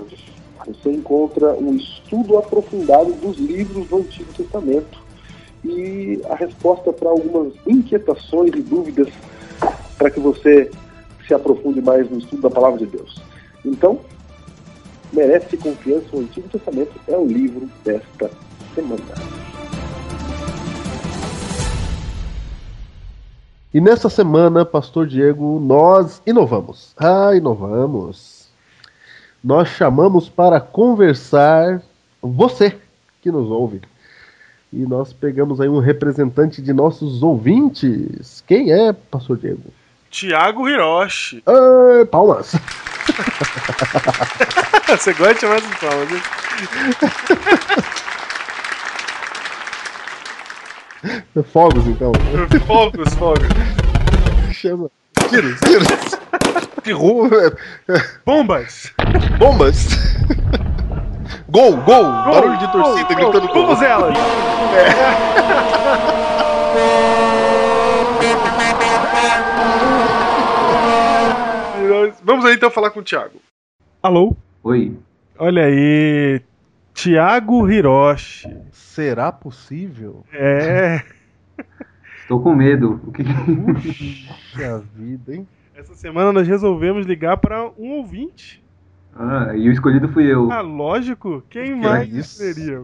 Você 0.65 0.91
encontra 0.91 1.53
um 1.55 1.75
estudo 1.75 2.37
aprofundado 2.37 3.11
dos 3.13 3.37
livros 3.37 3.87
do 3.87 3.97
Antigo 3.97 4.31
Testamento 4.33 5.03
e 5.63 6.21
a 6.29 6.35
resposta 6.35 6.93
para 6.93 7.09
algumas 7.09 7.53
inquietações 7.67 8.51
e 8.55 8.61
dúvidas 8.61 9.09
para 9.97 10.09
que 10.09 10.19
você 10.19 10.71
se 11.33 11.35
aprofunde 11.35 11.81
mais 11.81 12.09
no 12.09 12.19
estudo 12.19 12.43
da 12.43 12.49
Palavra 12.49 12.77
de 12.77 12.85
Deus. 12.85 13.19
Então, 13.65 13.99
merece 15.11 15.57
confiança. 15.57 16.07
O 16.13 16.19
Antigo 16.19 16.47
Testamento 16.47 16.91
é 17.07 17.17
o 17.17 17.25
livro 17.25 17.67
desta 17.83 18.29
semana. 18.75 19.01
E 23.73 23.81
nessa 23.81 24.07
semana, 24.09 24.63
Pastor 24.63 25.07
Diego, 25.07 25.59
nós 25.59 26.21
inovamos. 26.27 26.93
Ah, 26.97 27.35
inovamos. 27.35 28.47
Nós 29.43 29.69
chamamos 29.69 30.29
para 30.29 30.61
conversar 30.61 31.81
você 32.21 32.77
que 33.21 33.31
nos 33.31 33.49
ouve. 33.49 33.81
E 34.71 34.85
nós 34.85 35.11
pegamos 35.11 35.59
aí 35.59 35.67
um 35.67 35.79
representante 35.79 36.61
de 36.61 36.71
nossos 36.71 37.23
ouvintes. 37.23 38.43
Quem 38.45 38.71
é, 38.71 38.93
Pastor 38.93 39.37
Diego? 39.37 39.82
Tiago 40.13 40.69
Hiroshi. 40.69 41.43
Ah, 41.47 42.05
palmas. 42.05 42.53
Você 44.87 45.11
gosta 45.13 45.33
de 45.33 45.39
chamar 45.39 45.59
de 45.59 45.67
palmas, 45.79 46.11
hein? 46.11 46.21
Fogos, 51.51 51.87
então. 51.87 52.11
Fogos, 52.67 53.13
fogos. 53.15 53.47
Chama. 54.53 54.91
Tiros, 55.29 55.59
tiros. 55.61 55.87
Que 56.83 56.91
rua. 56.91 57.57
Bombas. 58.23 58.93
Bombas. 59.39 59.87
Gol, 61.49 61.77
gol. 61.77 62.03
Barulho 62.03 62.59
de 62.59 62.71
torcida 62.71 63.15
gritando 63.15 63.47
gol. 63.47 63.65
Vamos 63.65 63.81
elas. 63.81 64.13
Vamos 72.23 72.45
aí 72.45 72.55
então 72.55 72.71
falar 72.71 72.89
com 72.91 72.99
o 72.99 73.03
Thiago. 73.03 73.39
Alô? 74.01 74.35
Oi. 74.63 74.97
Olha 75.37 75.65
aí, 75.65 76.41
Thiago 76.93 77.69
Hiroshi. 77.69 78.47
Será 78.71 79.31
possível? 79.31 80.23
É. 80.31 81.01
Estou 82.21 82.41
com 82.41 82.55
medo. 82.55 83.01
O 83.05 83.11
que... 83.11 83.23
Puxa 83.23 84.79
vida, 84.95 85.35
hein? 85.35 85.47
Essa 85.75 85.93
semana 85.95 86.31
nós 86.31 86.47
resolvemos 86.47 87.05
ligar 87.05 87.37
para 87.37 87.65
um 87.77 87.91
ouvinte. 87.97 88.63
Ah, 89.15 89.51
e 89.55 89.67
o 89.67 89.71
escolhido 89.71 90.07
fui 90.09 90.25
eu. 90.31 90.51
Ah, 90.51 90.61
lógico. 90.61 91.43
Quem 91.49 91.65
Que 91.65 91.75
mais 91.75 92.13
isso? 92.13 92.35
seria? 92.37 92.83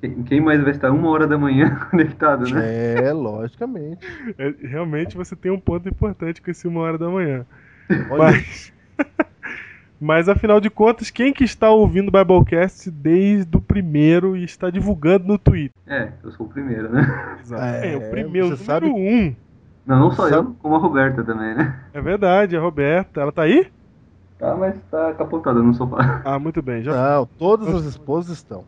Quem- 0.00 0.22
Quem 0.24 0.40
mais 0.40 0.60
vai 0.62 0.70
estar 0.72 0.90
uma 0.90 1.08
hora 1.10 1.26
da 1.26 1.36
manhã 1.38 1.74
conectado, 1.90 2.48
né? 2.52 2.94
É, 3.04 3.12
logicamente. 3.12 4.04
É, 4.38 4.54
realmente 4.66 5.16
você 5.16 5.36
tem 5.36 5.50
um 5.52 5.60
ponto 5.60 5.88
importante 5.88 6.40
com 6.40 6.50
esse 6.50 6.66
uma 6.66 6.80
hora 6.80 6.96
da 6.98 7.08
manhã. 7.08 7.44
Mas, 8.18 8.72
mas 10.00 10.28
afinal 10.28 10.60
de 10.60 10.70
contas, 10.70 11.10
quem 11.10 11.32
que 11.32 11.44
está 11.44 11.70
ouvindo 11.70 12.08
o 12.08 12.12
Biblecast 12.12 12.90
desde 12.90 13.56
o 13.56 13.60
primeiro 13.60 14.36
e 14.36 14.44
está 14.44 14.70
divulgando 14.70 15.26
no 15.26 15.38
Twitter? 15.38 15.72
É, 15.86 16.08
eu 16.22 16.30
sou 16.32 16.46
o 16.46 16.48
primeiro, 16.48 16.88
né? 16.90 17.02
É, 17.82 17.92
É, 17.92 17.96
o 17.96 18.10
primeiro, 18.10 18.48
você 18.48 18.64
número 18.64 18.64
sabe- 18.64 18.86
um. 18.86 19.34
Não, 19.86 19.98
não 19.98 20.10
só 20.12 20.28
Sabe- 20.28 20.48
eu, 20.48 20.54
como 20.60 20.76
a 20.76 20.78
Roberta 20.78 21.24
também, 21.24 21.54
né? 21.54 21.76
É 21.92 22.00
verdade, 22.00 22.56
a 22.56 22.60
Roberta. 22.60 23.20
Ela 23.20 23.32
tá 23.32 23.42
aí? 23.42 23.66
Tá, 24.38 24.54
mas 24.54 24.74
tá 24.90 25.12
capotada 25.14 25.60
no 25.60 25.74
sofá. 25.74 26.22
Ah, 26.24 26.38
muito 26.38 26.62
bem. 26.62 26.82
Já... 26.82 26.92
Não, 27.16 27.26
todas 27.38 27.68
as 27.74 27.84
esposas 27.84 28.36
estão. 28.38 28.64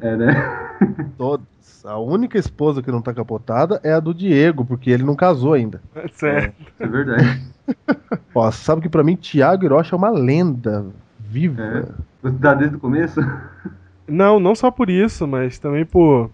É, 0.00 0.16
né? 0.16 0.34
Todas. 1.16 1.46
A 1.84 1.98
única 1.98 2.36
esposa 2.36 2.82
que 2.82 2.90
não 2.90 3.00
tá 3.00 3.14
capotada 3.14 3.80
é 3.84 3.92
a 3.92 4.00
do 4.00 4.12
Diego, 4.12 4.64
porque 4.64 4.90
ele 4.90 5.04
não 5.04 5.14
casou 5.14 5.52
ainda. 5.52 5.80
Certo. 6.12 6.60
Isso 6.60 6.82
é 6.82 6.86
verdade. 6.86 7.42
Ó, 8.34 8.50
sabe 8.50 8.82
que 8.82 8.88
pra 8.88 9.04
mim 9.04 9.14
Thiago 9.14 9.64
Hiroshi 9.64 9.94
é 9.94 9.96
uma 9.96 10.10
lenda 10.10 10.84
viva. 11.18 11.94
Você 12.22 12.38
tá 12.38 12.54
desde 12.54 12.76
o 12.76 12.80
começo? 12.80 13.20
Não, 14.08 14.40
não 14.40 14.54
só 14.54 14.70
por 14.70 14.90
isso, 14.90 15.26
mas 15.26 15.58
também 15.58 15.84
por. 15.84 16.30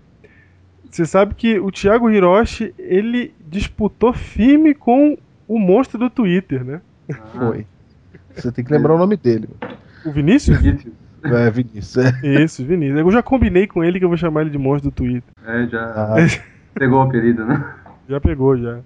Você 0.91 1.05
sabe 1.05 1.35
que 1.35 1.59
o 1.59 1.71
Thiago 1.71 2.11
Hiroshi, 2.11 2.75
ele 2.79 3.35
disputou 3.47 4.13
firme 4.13 4.75
com 4.75 5.19
o 5.47 5.59
monstro 5.59 5.99
do 5.99 6.09
Twitter, 6.11 6.65
né? 6.65 6.81
Foi. 7.35 7.67
Você 8.35 8.51
tem 8.51 8.65
que 8.65 8.73
lembrar 8.73 8.95
o 8.95 8.99
nome 8.99 9.17
dele. 9.17 9.49
O 10.05 10.11
Vinícius? 10.11 10.59
Vinícius. 10.61 10.95
É, 11.25 11.51
Vinícius. 11.51 11.97
É. 12.23 12.43
Isso, 12.43 12.65
Vinícius. 12.65 12.99
Eu 12.99 13.11
já 13.11 13.23
combinei 13.23 13.67
com 13.67 13.83
ele 13.85 13.99
que 13.99 14.05
eu 14.05 14.09
vou 14.09 14.17
chamar 14.19 14.43
ele 14.43 14.51
de 14.51 14.59
monstro 14.59 14.91
do 14.91 14.95
Twitter. 14.95 15.23
É, 15.47 15.67
já 15.67 15.85
Ah, 15.85 16.17
pegou 16.75 16.99
o 16.99 17.03
apelido, 17.03 17.45
né? 17.45 17.75
Já 18.09 18.21
pegou, 18.21 18.57
já. 18.57 18.81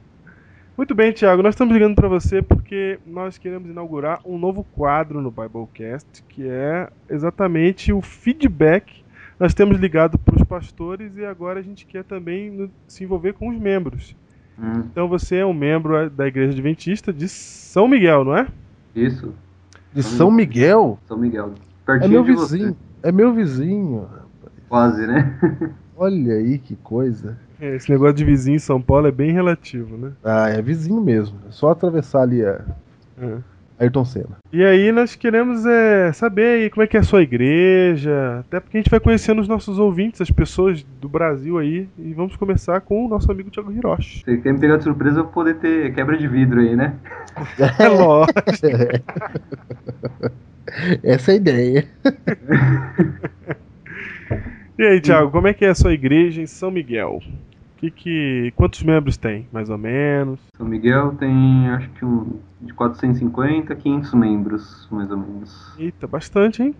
Muito 0.76 0.94
bem, 0.94 1.10
Thiago. 1.12 1.42
Nós 1.42 1.54
estamos 1.54 1.72
ligando 1.72 1.94
para 1.94 2.08
você 2.08 2.42
porque 2.42 2.98
nós 3.06 3.38
queremos 3.38 3.70
inaugurar 3.70 4.20
um 4.26 4.36
novo 4.38 4.62
quadro 4.74 5.22
no 5.22 5.30
Biblecast, 5.30 6.22
que 6.28 6.46
é 6.46 6.88
exatamente 7.08 7.92
o 7.92 8.02
feedback. 8.02 9.02
Nós 9.40 9.54
temos 9.54 9.78
ligado 9.78 10.18
para 10.18 10.36
os 10.36 10.42
pastores 10.44 11.16
e 11.16 11.24
agora 11.24 11.60
a 11.60 11.62
gente 11.62 11.86
quer 11.86 12.04
também 12.04 12.70
se 12.86 13.04
envolver 13.04 13.32
com 13.32 13.48
os 13.48 13.58
membros. 13.58 14.14
Hum, 14.58 14.82
Então 14.90 15.08
você 15.08 15.36
é 15.36 15.46
um 15.46 15.54
membro 15.54 16.10
da 16.10 16.26
Igreja 16.26 16.52
Adventista 16.52 17.10
de 17.12 17.28
São 17.28 17.88
Miguel, 17.88 18.24
não 18.24 18.36
é? 18.36 18.46
isso, 18.94 19.34
de 19.94 20.02
São 20.02 20.30
Miguel? 20.30 20.98
São 21.06 21.18
Miguel. 21.18 21.52
É 21.86 21.88
Pertinho 21.92 22.10
meu 22.12 22.24
de 22.24 22.32
você. 22.32 22.56
vizinho. 22.56 22.76
É 23.02 23.12
meu 23.12 23.32
vizinho. 23.32 24.06
Quase, 24.68 25.06
né? 25.06 25.38
Olha 25.96 26.34
aí 26.34 26.58
que 26.58 26.74
coisa. 26.76 27.38
É, 27.60 27.76
Esse 27.76 27.90
negócio 27.90 28.16
de 28.16 28.24
vizinho 28.24 28.56
em 28.56 28.60
São 28.60 28.82
Paulo 28.82 29.06
é 29.06 29.12
bem 29.12 29.30
relativo, 29.32 29.96
né? 29.96 30.10
Ah, 30.22 30.48
é 30.50 30.60
vizinho 30.60 31.00
mesmo. 31.00 31.38
É 31.48 31.52
só 31.52 31.70
atravessar 31.70 32.22
ali 32.22 32.44
a 32.44 32.60
É. 33.22 33.38
Ayrton 33.78 34.04
Senna. 34.06 34.36
E 34.52 34.64
aí 34.64 34.90
nós 34.90 35.14
queremos 35.14 35.64
é, 35.66 36.10
saber 36.12 36.62
aí 36.62 36.70
como 36.70 36.82
é 36.82 36.86
que 36.86 36.96
é 36.96 37.00
a 37.00 37.02
sua 37.02 37.22
igreja, 37.22 38.38
até 38.40 38.58
porque 38.58 38.78
a 38.78 38.80
gente 38.80 38.90
vai 38.90 38.98
conhecendo 39.00 39.40
os 39.40 39.48
nossos 39.48 39.78
ouvintes, 39.78 40.20
as 40.20 40.30
pessoas 40.30 40.82
do 41.00 41.08
Brasil 41.10 41.58
aí, 41.58 41.86
e 41.98 42.14
vamos 42.14 42.36
começar 42.36 42.80
com 42.80 43.04
o 43.04 43.08
nosso 43.08 43.30
amigo 43.30 43.50
Thiago 43.50 43.70
Hiroshi. 43.70 44.22
Você 44.24 44.38
quer 44.38 44.52
me 44.54 44.58
pegar 44.58 44.78
de 44.78 44.84
surpresa, 44.84 45.20
eu 45.20 45.24
vou 45.24 45.32
poder 45.32 45.56
ter 45.56 45.92
quebra 45.94 46.16
de 46.16 46.26
vidro 46.26 46.60
aí, 46.60 46.74
né? 46.74 46.94
É 47.78 47.88
lógico. 47.88 48.32
Essa 51.02 51.32
é 51.32 51.34
a 51.34 51.36
ideia. 51.36 51.88
E 54.78 54.82
aí, 54.82 55.00
Thiago, 55.00 55.30
como 55.30 55.48
é 55.48 55.54
que 55.54 55.64
é 55.64 55.70
a 55.70 55.74
sua 55.74 55.94
igreja 55.94 56.42
em 56.42 56.46
São 56.46 56.70
Miguel? 56.70 57.22
Que 57.78 57.90
que, 57.90 58.52
quantos 58.56 58.82
membros 58.82 59.16
tem, 59.16 59.48
mais 59.50 59.70
ou 59.70 59.78
menos? 59.78 60.38
São 60.54 60.66
Miguel 60.66 61.14
tem, 61.18 61.70
acho 61.70 61.88
que 61.90 62.04
um, 62.04 62.38
de 62.60 62.74
450 62.74 63.72
a 63.72 63.76
500 63.76 64.12
membros, 64.12 64.88
mais 64.90 65.10
ou 65.10 65.16
menos. 65.16 65.74
Eita, 65.78 66.06
bastante, 66.06 66.62
hein? 66.62 66.74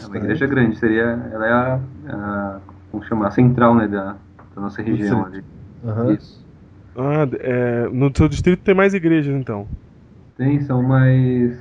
É 0.00 0.06
uma 0.06 0.18
igreja 0.18 0.46
grande, 0.46 0.78
seria, 0.78 1.02
ela 1.32 1.46
é 1.46 1.52
a, 1.52 1.80
a 2.10 2.60
como 2.92 3.02
chamar, 3.04 3.26
a 3.26 3.30
central, 3.32 3.74
né, 3.74 3.88
da, 3.88 4.16
da 4.54 4.62
nossa 4.62 4.80
região 4.80 5.24
ali. 5.26 5.42
Aham. 5.84 6.12
Isso. 6.12 6.46
Ah, 6.96 7.26
é, 7.40 7.88
no 7.88 8.12
seu 8.16 8.28
distrito 8.28 8.62
tem 8.62 8.74
mais 8.74 8.94
igrejas, 8.94 9.34
então. 9.34 9.66
Tem, 10.36 10.60
são 10.60 10.80
mais, 10.80 11.58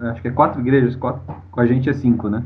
acho 0.00 0.22
que 0.22 0.28
é 0.28 0.30
quatro 0.30 0.60
igrejas, 0.60 0.94
quatro, 0.96 1.22
com 1.50 1.60
a 1.60 1.66
gente 1.66 1.88
é 1.88 1.92
cinco, 1.92 2.28
né? 2.28 2.42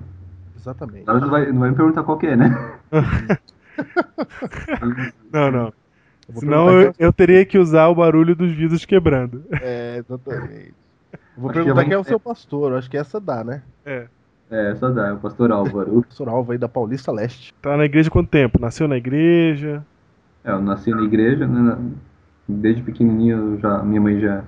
Exatamente. 0.56 1.02
Agora 1.02 1.20
não 1.20 1.30
vai, 1.30 1.52
não 1.52 1.60
vai 1.60 1.70
me 1.70 1.76
perguntar 1.76 2.02
qual 2.04 2.18
que 2.18 2.26
é, 2.26 2.36
né? 2.36 2.78
Não, 5.32 5.50
não. 5.50 5.72
Eu 6.28 6.34
Senão 6.40 6.80
eu, 6.80 6.94
eu 6.98 7.12
teria 7.12 7.44
que 7.44 7.58
usar 7.58 7.88
o 7.88 7.94
barulho 7.94 8.34
dos 8.36 8.52
vidros 8.52 8.84
quebrando. 8.84 9.44
É, 9.60 9.96
exatamente. 9.98 10.74
Eu 11.12 11.18
vou 11.36 11.50
Acho 11.50 11.58
que 11.60 11.64
perguntar 11.64 11.80
já 11.82 11.84
quem 11.84 11.92
é 11.94 11.96
o 11.96 12.02
vamos- 12.02 12.08
seu 12.08 12.20
pastor. 12.20 12.72
Acho 12.74 12.90
que 12.90 12.96
essa 12.96 13.20
dá, 13.20 13.42
né? 13.42 13.62
É. 13.84 14.06
É, 14.50 14.74
só 14.76 14.90
dá, 14.90 15.08
é 15.08 15.12
o 15.12 15.16
pastor 15.18 15.50
Álvaro. 15.50 15.98
O 15.98 16.02
pastor 16.02 16.28
Alva 16.28 16.52
aí 16.52 16.58
da 16.58 16.68
Paulista 16.68 17.10
Leste. 17.10 17.52
Tá 17.62 17.76
na 17.76 17.84
igreja 17.86 18.08
há 18.08 18.12
quanto 18.12 18.28
tempo? 18.28 18.60
Nasceu 18.60 18.86
na 18.86 18.96
igreja? 18.96 19.84
É, 20.44 20.52
eu 20.52 20.60
nasci 20.60 20.90
na 20.90 21.02
igreja, 21.02 21.46
né? 21.46 21.76
Desde 22.48 22.82
pequenininho, 22.82 23.58
já, 23.60 23.82
minha 23.82 24.00
mãe 24.00 24.20
já. 24.20 24.44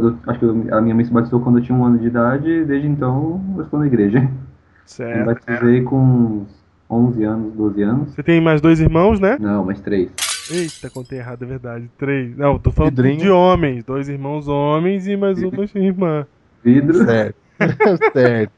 Quando 0.00 0.08
eu- 0.10 0.18
acho 0.30 0.38
que 0.38 0.44
eu- 0.44 0.76
a 0.76 0.80
minha 0.80 0.94
mãe 0.94 1.04
se 1.04 1.12
batizou 1.12 1.40
quando 1.40 1.58
eu 1.58 1.64
tinha 1.64 1.76
um 1.76 1.84
ano 1.84 1.98
de 1.98 2.06
idade, 2.06 2.48
e 2.50 2.64
desde 2.64 2.86
então 2.88 3.42
eu 3.56 3.64
estou 3.64 3.80
na 3.80 3.86
igreja. 3.86 4.20
Me 4.20 4.28
Certo. 4.86 5.26
batizei 5.26 5.82
com 5.82 5.96
uns 6.00 6.48
11 6.90 7.24
anos, 7.24 7.52
12 7.54 7.82
anos. 7.82 8.10
Você 8.14 8.22
tem 8.22 8.40
mais 8.40 8.60
dois 8.60 8.80
irmãos, 8.80 9.20
né? 9.20 9.36
Não, 9.40 9.64
mais 9.64 9.80
três. 9.80 10.10
Eita, 10.50 10.88
contei 10.88 11.18
errado, 11.18 11.42
é 11.42 11.46
verdade. 11.46 11.90
Três. 11.98 12.34
Não, 12.36 12.58
tô 12.58 12.70
falando 12.70 12.94
Pedrinho. 12.94 13.18
de 13.20 13.28
homens. 13.28 13.84
Dois 13.84 14.08
irmãos 14.08 14.48
homens 14.48 15.06
e 15.06 15.14
mais 15.16 15.42
uma 15.42 15.64
irmã. 15.74 16.26
Vidro, 16.64 17.04
Certo. 17.04 17.36
certo. 18.14 18.52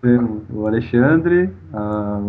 temos 0.00 0.42
o 0.50 0.66
Alexandre, 0.66 1.50
a, 1.72 2.20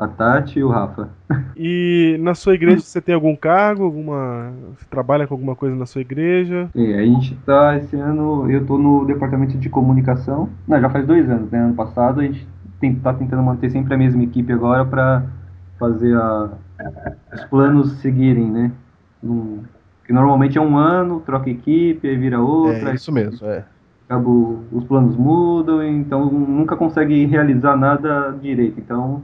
a 0.00 0.08
Tati 0.08 0.58
e 0.58 0.64
o 0.64 0.68
Rafa. 0.68 1.08
E 1.56 2.16
na 2.20 2.34
sua 2.34 2.54
igreja 2.54 2.80
você 2.80 3.00
tem 3.00 3.14
algum 3.14 3.36
cargo? 3.36 3.84
Alguma. 3.84 4.52
Você 4.76 4.86
trabalha 4.88 5.26
com 5.26 5.34
alguma 5.34 5.54
coisa 5.54 5.76
na 5.76 5.86
sua 5.86 6.00
igreja? 6.00 6.70
E 6.74 6.94
a 6.94 7.04
gente 7.04 7.34
tá 7.44 7.76
esse 7.76 7.96
ano, 7.96 8.50
eu 8.50 8.64
tô 8.66 8.78
no 8.78 9.04
departamento 9.04 9.58
de 9.58 9.68
comunicação. 9.68 10.48
Não, 10.66 10.80
já 10.80 10.88
faz 10.90 11.06
dois 11.06 11.28
anos, 11.28 11.50
né? 11.50 11.58
Ano 11.60 11.74
passado 11.74 12.20
a 12.20 12.24
gente 12.24 12.46
tem, 12.80 12.94
tá 12.94 13.12
tentando 13.12 13.42
manter 13.42 13.70
sempre 13.70 13.94
a 13.94 13.98
mesma 13.98 14.22
equipe 14.22 14.52
agora 14.52 14.84
para 14.84 15.24
fazer 15.78 16.16
a, 16.16 16.50
os 17.34 17.44
planos 17.44 17.92
seguirem, 18.00 18.50
né? 18.50 18.72
Num- 19.22 19.62
que 20.06 20.12
normalmente 20.12 20.58
é 20.58 20.60
um 20.60 20.76
ano, 20.76 21.20
troca 21.20 21.50
equipe, 21.50 22.08
aí 22.08 22.16
vira 22.16 22.40
outra. 22.40 22.90
É 22.90 22.94
isso 22.94 23.12
mesmo, 23.12 23.46
é. 23.46 23.64
acaba 24.08 24.28
o- 24.28 24.64
os 24.72 24.84
planos 24.84 25.16
mudam, 25.16 25.82
então 25.84 26.24
nunca 26.30 26.76
consegue 26.76 27.24
realizar 27.26 27.76
nada 27.76 28.36
direito. 28.42 28.80
Então 28.80 29.22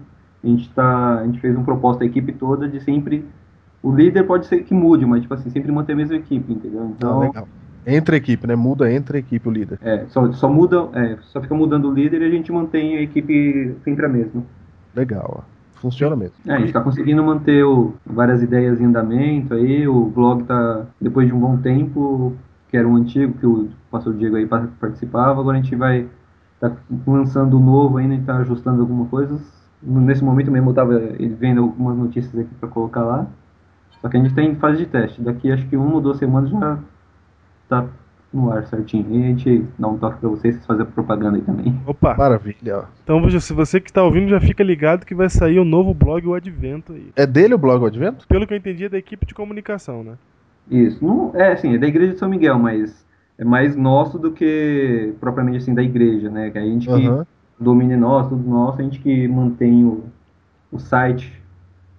a 0.48 0.50
gente 0.50 0.72
tá, 0.74 1.20
a 1.20 1.26
gente 1.26 1.40
fez 1.40 1.54
uma 1.56 1.64
proposta 1.64 2.04
à 2.04 2.06
equipe 2.06 2.32
toda 2.32 2.68
de 2.68 2.80
sempre 2.80 3.28
o 3.82 3.94
líder 3.94 4.24
pode 4.26 4.46
ser 4.46 4.64
que 4.64 4.74
mude, 4.74 5.06
mas 5.06 5.22
tipo 5.22 5.34
assim, 5.34 5.50
sempre 5.50 5.72
manter 5.72 5.94
a 5.94 5.96
mesma 5.96 6.16
equipe, 6.16 6.52
entendeu? 6.52 6.86
Ah, 6.98 7.14
Então, 7.14 7.16
legal. 7.16 7.48
Entre 7.84 8.16
equipe, 8.16 8.46
né? 8.46 8.56
Muda 8.56 8.92
entre 8.92 9.18
equipe 9.18 9.48
o 9.48 9.52
líder. 9.52 9.80
é, 9.80 10.06
só, 10.08 10.32
só 10.32 10.48
muda, 10.48 10.88
é, 10.98 11.18
só 11.22 11.40
fica 11.40 11.54
mudando 11.54 11.88
o 11.88 11.92
líder 11.94 12.22
e 12.22 12.26
a 12.26 12.30
gente 12.30 12.50
mantém 12.52 12.96
a 12.96 13.02
equipe 13.02 13.74
sempre 13.84 14.06
a 14.06 14.08
mesma. 14.08 14.44
Legal, 14.92 15.26
ó. 15.28 15.44
Funciona 15.80 16.16
mesmo. 16.16 16.36
É, 16.46 16.52
a 16.54 16.60
gente 16.60 16.72
tá 16.72 16.80
conseguindo 16.82 17.22
manter 17.24 17.64
o- 17.64 17.94
várias 18.04 18.42
ideias 18.42 18.80
em 18.80 18.84
andamento 18.84 19.52
aí, 19.54 19.86
o 19.88 20.04
blog 20.06 20.44
tá, 20.44 20.86
depois 21.00 21.26
de 21.26 21.32
um 21.34 21.40
bom 21.40 21.56
tempo, 21.60 22.36
que 22.68 22.76
era 22.76 22.86
um 22.86 22.96
antigo, 22.96 23.36
que 23.38 23.46
o 23.46 23.68
pastor 23.90 24.14
Diego 24.14 24.36
aí 24.36 24.46
pa- 24.46 24.68
participava, 24.80 25.40
agora 25.40 25.58
a 25.58 25.62
gente 25.62 25.74
vai 25.74 26.08
tá 26.60 26.74
lançando 27.06 27.56
o 27.58 27.60
novo 27.60 27.98
ainda, 27.98 28.14
a 28.14 28.16
gente 28.16 28.26
tá 28.26 28.36
ajustando 28.38 28.80
algumas 28.82 29.08
coisas. 29.10 29.40
Nesse 29.82 30.24
momento 30.24 30.50
mesmo 30.50 30.70
eu 30.70 30.74
tava 30.74 30.94
ele 30.94 31.34
vendo 31.38 31.62
algumas 31.62 31.96
notícias 31.96 32.36
aqui 32.38 32.54
para 32.58 32.68
colocar 32.68 33.02
lá. 33.02 33.26
Só 34.00 34.08
que 34.08 34.16
a 34.16 34.22
gente 34.22 34.34
tá 34.34 34.42
em 34.42 34.54
fase 34.56 34.78
de 34.78 34.86
teste. 34.86 35.20
Daqui 35.22 35.50
acho 35.50 35.66
que 35.68 35.76
uma 35.76 35.94
ou 35.94 36.00
duas 36.00 36.18
semanas 36.18 36.50
já 36.50 36.78
tá 37.68 37.86
no 38.32 38.52
ar 38.52 38.64
certinho. 38.66 39.06
E 39.10 39.22
a 39.22 39.26
gente 39.28 39.64
dá 39.78 39.88
um 39.88 39.96
toque 39.96 40.18
pra 40.18 40.28
vocês, 40.28 40.54
vocês 40.54 40.66
fazem 40.66 40.82
a 40.82 40.86
propaganda 40.86 41.36
aí 41.36 41.42
também. 41.42 41.80
Opa! 41.86 42.14
Maravilha. 42.14 42.84
Então, 43.02 43.28
se 43.40 43.52
você 43.52 43.80
que 43.80 43.90
está 43.90 44.02
ouvindo, 44.02 44.28
já 44.28 44.40
fica 44.40 44.62
ligado 44.62 45.06
que 45.06 45.14
vai 45.14 45.28
sair 45.28 45.58
o 45.58 45.64
novo 45.64 45.94
blog 45.94 46.26
O 46.26 46.34
Advento 46.34 46.92
aí. 46.92 47.10
É 47.16 47.26
dele 47.26 47.54
o 47.54 47.58
blog 47.58 47.82
O 47.82 47.86
Advento? 47.86 48.26
Pelo 48.26 48.46
que 48.46 48.54
eu 48.54 48.58
entendi, 48.58 48.84
é 48.84 48.88
da 48.88 48.98
equipe 48.98 49.26
de 49.26 49.34
comunicação, 49.34 50.02
né? 50.02 50.14
Isso. 50.70 51.04
Não, 51.04 51.30
é 51.34 51.52
assim, 51.52 51.74
é 51.74 51.78
da 51.78 51.86
igreja 51.86 52.12
de 52.12 52.18
São 52.18 52.28
Miguel, 52.28 52.58
mas 52.58 53.04
é 53.38 53.44
mais 53.44 53.76
nosso 53.76 54.18
do 54.18 54.32
que 54.32 55.14
propriamente 55.20 55.58
assim 55.58 55.74
da 55.74 55.82
igreja, 55.82 56.28
né? 56.30 56.50
Que 56.50 56.58
a 56.58 56.62
gente 56.62 56.88
que 56.88 57.26
Domina 57.58 57.94
é 57.94 57.96
nosso, 57.96 58.30
tudo 58.30 58.48
nosso, 58.48 58.80
a 58.80 58.84
gente 58.84 58.98
que 59.00 59.26
mantém 59.28 59.84
o, 59.84 60.04
o 60.70 60.78
site, 60.78 61.32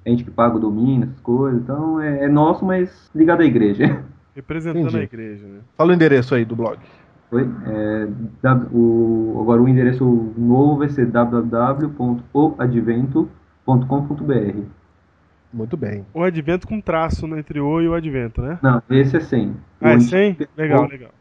a 0.06 0.10
gente 0.10 0.24
que 0.24 0.32
paga 0.32 0.56
o 0.56 0.60
domínio, 0.60 1.06
essas 1.08 1.20
coisas. 1.22 1.62
Então 1.62 2.00
é, 2.00 2.26
é 2.26 2.28
nosso, 2.28 2.64
mas 2.66 3.10
ligado 3.16 3.42
à 3.42 3.46
igreja. 3.46 4.04
Representando 4.36 4.82
Entendi. 4.84 4.98
a 5.00 5.04
igreja, 5.04 5.48
né? 5.48 5.60
Fala 5.76 5.92
o 5.92 5.94
endereço 5.96 6.36
aí 6.36 6.46
do 6.46 6.56
blog. 6.56 6.78
Oi? 7.32 7.50
É, 7.66 8.08
o, 8.72 9.40
agora 9.42 9.62
o 9.62 9.68
endereço 9.68 10.06
novo 10.38 10.78
vai 10.78 10.90
ser 10.90 11.08
www.oadvento.com.br. 13.66 14.62
Muito 15.54 15.78
bem. 15.78 16.06
O 16.14 16.24
Advento 16.24 16.68
com 16.68 16.80
traço 16.80 17.26
né, 17.28 17.40
entre 17.40 17.60
o 17.60 17.82
e 17.82 17.88
o 17.88 17.94
Advento, 17.94 18.42
né? 18.42 18.60
Não, 18.62 18.82
esse 18.90 19.18
é 19.18 19.20
100. 19.20 19.54
Ah, 19.82 19.92
é 19.94 19.96
O 19.96 20.02
100? 20.02 20.30
antigo- 20.32 20.50
Legal, 20.58 20.88
legal. 20.88 21.12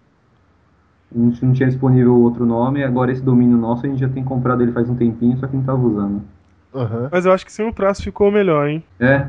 A 1.14 1.18
gente 1.18 1.44
não 1.44 1.52
tinha 1.52 1.68
disponível 1.68 2.14
outro 2.20 2.44
nome, 2.44 2.82
agora 2.82 3.12
esse 3.12 3.22
domínio 3.22 3.56
nosso 3.56 3.86
a 3.86 3.88
gente 3.88 4.00
já 4.00 4.08
tem 4.08 4.24
comprado 4.24 4.62
ele 4.62 4.72
faz 4.72 4.88
um 4.90 4.94
tempinho, 4.96 5.38
só 5.38 5.46
que 5.46 5.54
não 5.54 5.60
estava 5.60 5.80
usando. 5.80 6.22
Aham. 6.74 7.08
Mas 7.10 7.24
eu 7.24 7.32
acho 7.32 7.46
que 7.46 7.52
sem 7.52 7.66
o 7.66 7.72
traço 7.72 8.02
ficou 8.02 8.30
melhor, 8.30 8.68
hein? 8.68 8.82
É, 9.00 9.28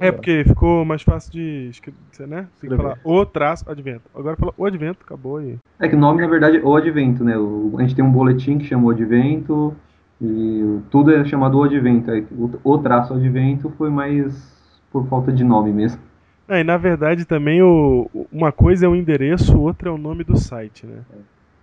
É, 0.00 0.10
porque 0.10 0.44
ficou 0.44 0.84
mais 0.84 1.02
fácil 1.02 1.32
de 1.32 1.68
escrever, 1.70 1.98
né? 2.26 2.46
Tem 2.60 2.68
que 2.68 2.76
falar 2.76 2.98
o 3.04 3.24
traço 3.24 3.64
Advento. 3.70 4.02
Agora 4.14 4.36
fala 4.36 4.52
o 4.56 4.66
Advento, 4.66 4.98
acabou 5.04 5.38
aí. 5.38 5.56
é 5.80 5.88
que 5.88 5.94
o 5.94 5.98
nome 5.98 6.20
na 6.20 6.26
verdade 6.28 6.58
é 6.58 6.62
o 6.62 6.76
Advento, 6.76 7.24
né? 7.24 7.38
O- 7.38 7.72
a 7.78 7.82
gente 7.82 7.94
tem 7.94 8.04
um 8.04 8.10
boletim 8.10 8.58
que 8.58 8.64
chama 8.64 8.84
o 8.86 8.90
Advento 8.90 9.74
e 10.20 10.78
tudo 10.90 11.12
é 11.12 11.24
chamado 11.24 11.58
o 11.58 11.62
Advento. 11.62 12.10
O 12.62 12.78
traço 12.78 13.14
Advento 13.14 13.70
foi 13.70 13.88
mais 13.90 14.52
por 14.90 15.06
falta 15.06 15.32
de 15.32 15.44
nome 15.44 15.72
mesmo. 15.72 16.00
Ah, 16.48 16.60
e 16.60 16.64
na 16.64 16.76
verdade 16.76 17.24
também 17.24 17.62
o, 17.62 18.08
uma 18.30 18.52
coisa 18.52 18.86
é 18.86 18.88
o 18.88 18.94
endereço, 18.94 19.58
outra 19.58 19.88
é 19.88 19.92
o 19.92 19.98
nome 19.98 20.24
do 20.24 20.36
site, 20.36 20.86
né? 20.86 20.98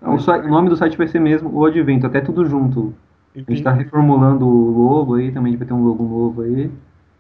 O, 0.02 0.18
sa- 0.20 0.38
o 0.40 0.48
nome 0.50 0.70
do 0.70 0.76
site 0.76 0.98
vai 0.98 1.08
ser 1.08 1.20
mesmo 1.20 1.50
o 1.54 1.66
Advento, 1.66 2.08
até 2.08 2.20
tudo 2.22 2.46
junto. 2.46 2.94
A 3.34 3.38
gente 3.38 3.44
Entendi. 3.44 3.60
está 3.60 3.72
reformulando 3.72 4.46
o 4.48 4.72
logo 4.72 5.16
aí, 5.16 5.32
também 5.32 5.52
a 5.52 5.52
gente 5.52 5.60
vai 5.60 5.68
ter 5.68 5.74
um 5.74 5.86
logo 5.86 6.04
novo 6.04 6.42
aí. 6.42 6.72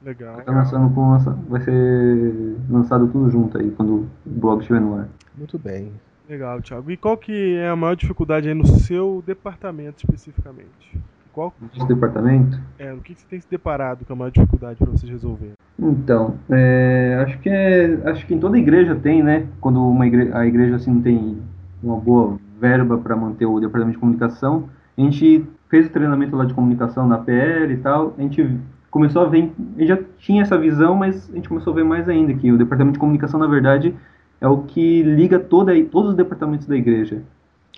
Legal. 0.03 0.41
Tá 0.41 0.51
lançando 0.51 0.93
com 0.93 1.17
vai 1.47 1.61
ser 1.61 2.55
lançado 2.69 3.07
tudo 3.07 3.29
junto 3.29 3.57
aí 3.59 3.69
quando 3.71 3.93
o 3.93 4.07
blog 4.25 4.59
estiver 4.61 4.81
no 4.81 4.95
ar. 4.95 5.07
Muito 5.37 5.59
bem. 5.59 5.91
Legal, 6.27 6.61
Thiago. 6.61 6.89
E 6.89 6.97
qual 6.97 7.15
que 7.15 7.55
é 7.57 7.69
a 7.69 7.75
maior 7.75 7.95
dificuldade 7.95 8.47
aí 8.47 8.53
no 8.55 8.65
seu 8.65 9.23
departamento 9.25 10.03
especificamente? 10.03 10.97
Qual 11.33 11.53
Esse 11.75 11.87
departamento. 11.87 12.59
é, 12.77 12.93
o 12.93 12.97
que 12.97 13.15
você 13.15 13.25
tem 13.29 13.39
se 13.39 13.49
deparado 13.49 14.05
com 14.05 14.13
a 14.13 14.15
maior 14.15 14.31
dificuldade 14.31 14.77
para 14.77 14.91
vocês 14.91 15.09
resolverem? 15.11 15.53
Então, 15.79 16.35
é, 16.49 17.23
acho 17.25 17.39
que 17.39 17.49
é, 17.49 17.99
acho 18.05 18.25
que 18.27 18.33
em 18.33 18.39
toda 18.39 18.57
igreja 18.57 18.95
tem, 18.95 19.23
né? 19.23 19.47
Quando 19.59 19.81
uma 19.81 20.05
igre- 20.05 20.31
a 20.33 20.45
igreja 20.45 20.75
assim 20.75 20.91
não 20.91 21.01
tem 21.01 21.37
uma 21.81 21.95
boa 21.95 22.37
verba 22.59 22.97
para 22.97 23.15
manter 23.15 23.45
o 23.45 23.59
departamento 23.59 23.95
de 23.95 23.99
comunicação, 23.99 24.69
a 24.97 25.01
gente 25.01 25.43
fez 25.69 25.87
o 25.87 25.89
treinamento 25.89 26.35
lá 26.35 26.45
de 26.45 26.53
comunicação 26.53 27.07
na 27.07 27.17
PL 27.17 27.73
e 27.73 27.77
tal, 27.77 28.13
a 28.17 28.21
gente 28.21 28.57
começou 28.91 29.23
a 29.23 29.25
ver, 29.29 29.51
a 29.77 29.79
gente 29.79 29.87
já 29.87 29.97
tinha 30.19 30.41
essa 30.43 30.57
visão, 30.57 30.93
mas 30.95 31.29
a 31.31 31.35
gente 31.35 31.47
começou 31.49 31.71
a 31.71 31.75
ver 31.77 31.85
mais 31.85 32.07
ainda 32.09 32.33
que 32.33 32.51
o 32.51 32.57
departamento 32.57 32.93
de 32.95 32.99
comunicação 32.99 33.39
na 33.39 33.47
verdade 33.47 33.95
é 34.39 34.47
o 34.47 34.59
que 34.63 35.01
liga 35.01 35.39
toda, 35.39 35.71
todos 35.85 36.11
os 36.11 36.15
departamentos 36.15 36.67
da 36.67 36.75
igreja. 36.75 37.23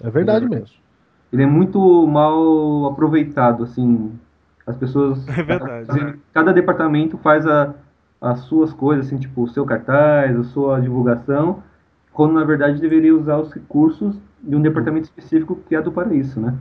É 0.02 0.10
verdade 0.10 0.50
mesmo. 0.50 0.83
Ele 1.34 1.42
é 1.42 1.48
muito 1.48 2.06
mal 2.06 2.86
aproveitado, 2.86 3.64
assim. 3.64 4.12
As 4.68 4.78
pessoas. 4.78 5.28
É 5.28 5.42
verdade. 5.42 5.88
Cada, 5.88 6.18
cada 6.32 6.54
departamento 6.54 7.18
faz 7.18 7.48
a, 7.48 7.74
as 8.22 8.42
suas 8.42 8.72
coisas, 8.72 9.08
assim, 9.08 9.18
tipo 9.18 9.42
o 9.42 9.48
seu 9.50 9.66
cartaz, 9.66 10.38
a 10.38 10.44
sua 10.44 10.80
divulgação, 10.80 11.64
quando 12.14 12.36
na 12.36 12.44
verdade 12.46 12.80
deveria 12.80 13.16
usar 13.16 13.38
os 13.38 13.52
recursos 13.52 14.16
de 14.42 14.56
um 14.56 14.62
departamento 14.62 15.06
específico 15.06 15.56
criado 15.68 15.92
para 15.92 16.14
isso, 16.14 16.40
né? 16.40 16.54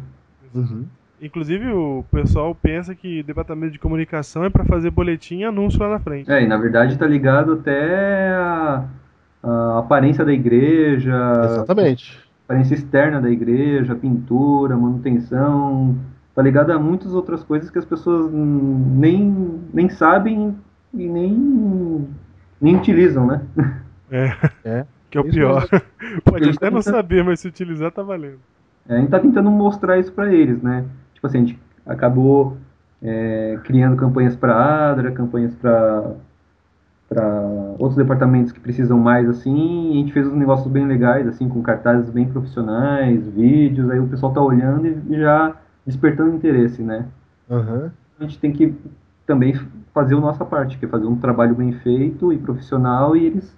Uhum. 0.55 0.87
Inclusive 1.21 1.71
o 1.71 2.05
pessoal 2.11 2.53
pensa 2.55 2.95
que 2.95 3.23
departamento 3.23 3.73
de 3.73 3.79
comunicação 3.79 4.45
é 4.45 4.51
para 4.51 4.65
fazer 4.65 4.91
boletim 4.91 5.41
e 5.41 5.45
anúncio 5.45 5.79
lá 5.79 5.91
na 5.91 6.01
frente. 6.01 6.31
É, 6.33 6.43
e 6.43 6.49
na 6.49 6.57
verdade 6.57 6.95
está 6.95 7.07
ligado 7.07 7.53
até 7.53 8.31
a, 8.35 8.85
a 9.43 9.79
aparência 9.79 10.25
da 10.25 10.33
igreja, 10.33 11.15
Exatamente. 11.45 12.22
Aparência 12.53 12.75
externa 12.75 13.21
da 13.21 13.31
igreja, 13.31 13.95
pintura, 13.95 14.77
manutenção, 14.77 15.97
tá 16.35 16.43
ligado 16.43 16.71
a 16.71 16.79
muitas 16.79 17.15
outras 17.15 17.43
coisas 17.43 17.71
que 17.71 17.79
as 17.79 17.85
pessoas 17.85 18.31
nem, 18.31 19.61
nem 19.73 19.89
sabem 19.89 20.55
e 20.93 21.09
nem, 21.09 22.09
nem 22.61 22.77
utilizam, 22.77 23.27
né? 23.27 23.43
É. 24.11 24.33
É. 24.63 24.87
Que 25.11 25.17
é 25.17 25.21
o 25.23 25.25
Isso 25.25 25.35
pior. 25.35 25.67
Pode 26.25 26.51
até 26.51 26.71
não 26.71 26.83
saber, 26.83 27.25
mas 27.25 27.41
se 27.41 27.49
utilizar 27.49 27.91
tá 27.91 28.03
valendo. 28.03 28.41
É, 28.87 28.97
a 28.97 29.01
gente 29.01 29.11
tá 29.11 29.19
tentando 29.19 29.51
mostrar 29.51 29.99
isso 29.99 30.13
para 30.13 30.33
eles, 30.33 30.63
né? 30.63 30.85
Tipo 31.15 31.27
assim, 31.27 31.39
a 31.39 31.41
gente 31.41 31.59
acabou 31.87 32.59
é, 33.01 33.59
criando 33.65 33.97
campanhas 33.97 34.37
para 34.37 34.91
Adra, 34.91 35.11
campanhas 35.13 35.55
para 35.55 36.15
para 37.13 37.75
outros 37.79 37.97
departamentos 37.97 38.53
que 38.53 38.61
precisam 38.61 38.99
mais 38.99 39.29
assim, 39.29 39.91
e 39.91 39.93
a 39.93 39.97
gente 39.97 40.13
fez 40.13 40.27
uns 40.27 40.35
negócios 40.35 40.71
bem 40.71 40.87
legais 40.87 41.27
assim, 41.29 41.49
com 41.49 41.63
cartazes 41.63 42.09
bem 42.09 42.27
profissionais, 42.27 43.27
vídeos, 43.29 43.91
aí 43.91 44.01
o 44.01 44.07
pessoal 44.07 44.33
tá 44.33 44.41
olhando 44.41 44.87
e 44.87 45.19
já 45.19 45.55
despertando 45.87 46.35
interesse, 46.35 46.83
né? 46.83 47.07
Aham. 47.51 47.93
A 48.19 48.23
gente 48.23 48.39
tem 48.39 48.53
que 48.53 48.75
também 49.27 49.55
fazer 49.93 50.15
a 50.15 50.21
nossa 50.21 50.45
parte, 50.45 50.79
que 50.79 50.87
é 50.87 50.89
fazer 50.89 51.07
um 51.07 51.17
trabalho 51.17 51.55
bem 51.55 51.73
feito 51.73 52.33
e 52.33 52.39
profissional 52.39 53.17
e 53.17 53.27
eles 53.27 53.57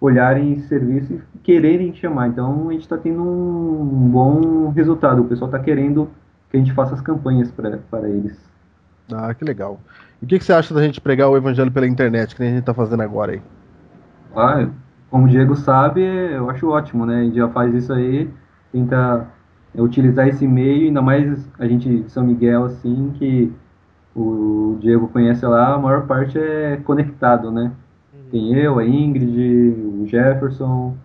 olharem 0.00 0.52
esse 0.52 0.66
serviço 0.66 1.14
e 1.34 1.38
quererem 1.38 1.94
chamar. 1.94 2.28
Então 2.28 2.68
a 2.68 2.72
gente 2.72 2.82
está 2.82 2.98
tendo 2.98 3.22
um 3.22 4.08
bom 4.10 4.70
resultado. 4.70 5.22
O 5.22 5.26
pessoal 5.26 5.48
está 5.48 5.58
querendo 5.58 6.08
que 6.50 6.56
a 6.56 6.60
gente 6.60 6.72
faça 6.72 6.94
as 6.94 7.00
campanhas 7.00 7.50
para 7.52 8.08
eles. 8.08 8.49
Ah, 9.12 9.34
que 9.34 9.44
legal. 9.44 9.80
E 10.20 10.24
o 10.24 10.28
que, 10.28 10.38
que 10.38 10.44
você 10.44 10.52
acha 10.52 10.74
da 10.74 10.82
gente 10.82 11.00
pregar 11.00 11.28
o 11.28 11.36
evangelho 11.36 11.70
pela 11.70 11.86
internet, 11.86 12.34
que 12.34 12.40
nem 12.40 12.52
a 12.52 12.54
gente 12.56 12.64
tá 12.64 12.74
fazendo 12.74 13.02
agora 13.02 13.32
aí? 13.32 13.42
Ah, 14.34 14.68
como 15.10 15.26
o 15.26 15.28
Diego 15.28 15.56
sabe, 15.56 16.02
eu 16.02 16.48
acho 16.50 16.68
ótimo, 16.68 17.04
né? 17.04 17.20
A 17.20 17.24
gente 17.24 17.36
já 17.36 17.48
faz 17.48 17.74
isso 17.74 17.92
aí, 17.92 18.30
tenta 18.72 19.26
utilizar 19.74 20.28
esse 20.28 20.46
meio, 20.46 20.86
ainda 20.86 21.02
mais 21.02 21.48
a 21.58 21.66
gente 21.66 22.02
de 22.02 22.10
São 22.10 22.24
Miguel, 22.24 22.64
assim, 22.64 23.12
que 23.18 23.52
o 24.14 24.76
Diego 24.80 25.08
conhece 25.08 25.44
lá, 25.46 25.74
a 25.74 25.78
maior 25.78 26.06
parte 26.06 26.38
é 26.38 26.76
conectado, 26.84 27.50
né? 27.50 27.72
Tem 28.30 28.54
eu, 28.54 28.78
a 28.78 28.86
Ingrid, 28.86 29.74
o 30.02 30.06
Jefferson. 30.06 30.96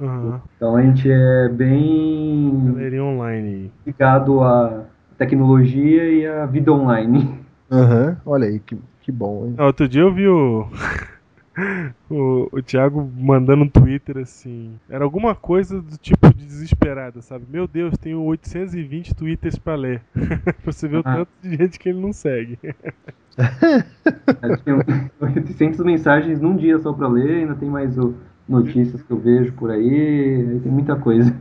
Aham. 0.00 0.40
Então 0.56 0.76
a 0.76 0.82
gente 0.82 1.10
é 1.10 1.48
bem 1.48 2.72
Galerinha 2.72 3.04
online 3.04 3.70
ligado 3.84 4.42
à 4.42 4.84
tecnologia 5.18 6.10
e 6.10 6.26
à 6.26 6.46
vida 6.46 6.72
online. 6.72 7.38
Aham. 7.70 8.16
Olha 8.26 8.46
aí, 8.48 8.58
que, 8.60 8.76
que 9.02 9.12
bom, 9.12 9.46
hein? 9.46 9.54
Ah, 9.58 9.66
Outro 9.66 9.88
dia 9.88 10.02
eu 10.02 10.12
vi 10.12 10.26
o, 10.26 10.66
o, 12.10 12.48
o 12.52 12.62
Thiago 12.62 13.08
mandando 13.16 13.64
um 13.64 13.68
Twitter 13.68 14.18
assim. 14.18 14.78
Era 14.88 15.04
alguma 15.04 15.34
coisa 15.34 15.80
do 15.80 15.96
tipo 15.96 16.32
de 16.34 16.44
desesperada, 16.46 17.20
sabe? 17.22 17.44
Meu 17.48 17.66
Deus, 17.68 17.96
tenho 17.98 18.20
820 18.22 19.14
Twitters 19.14 19.58
pra 19.58 19.74
ler. 19.76 20.02
pra 20.62 20.72
você 20.72 20.88
ver 20.88 20.96
o 20.98 21.02
Ah. 21.04 21.16
tanto 21.16 21.30
de 21.42 21.56
gente 21.56 21.78
que 21.78 21.88
ele 21.88 22.00
não 22.00 22.12
segue. 22.12 22.58
Acho 24.42 24.56
que 24.58 24.64
tem 24.64 25.10
800 25.20 25.80
mensagens 25.80 26.40
num 26.40 26.56
dia 26.56 26.78
só 26.78 26.92
para 26.92 27.08
ler, 27.08 27.42
ainda 27.42 27.54
tem 27.54 27.68
mais 27.70 27.96
o, 27.98 28.14
notícias 28.48 29.02
que 29.02 29.10
eu 29.10 29.18
vejo 29.18 29.52
por 29.52 29.70
aí, 29.70 30.46
aí 30.50 30.60
tem 30.60 30.72
muita 30.72 30.96
coisa. 30.96 31.34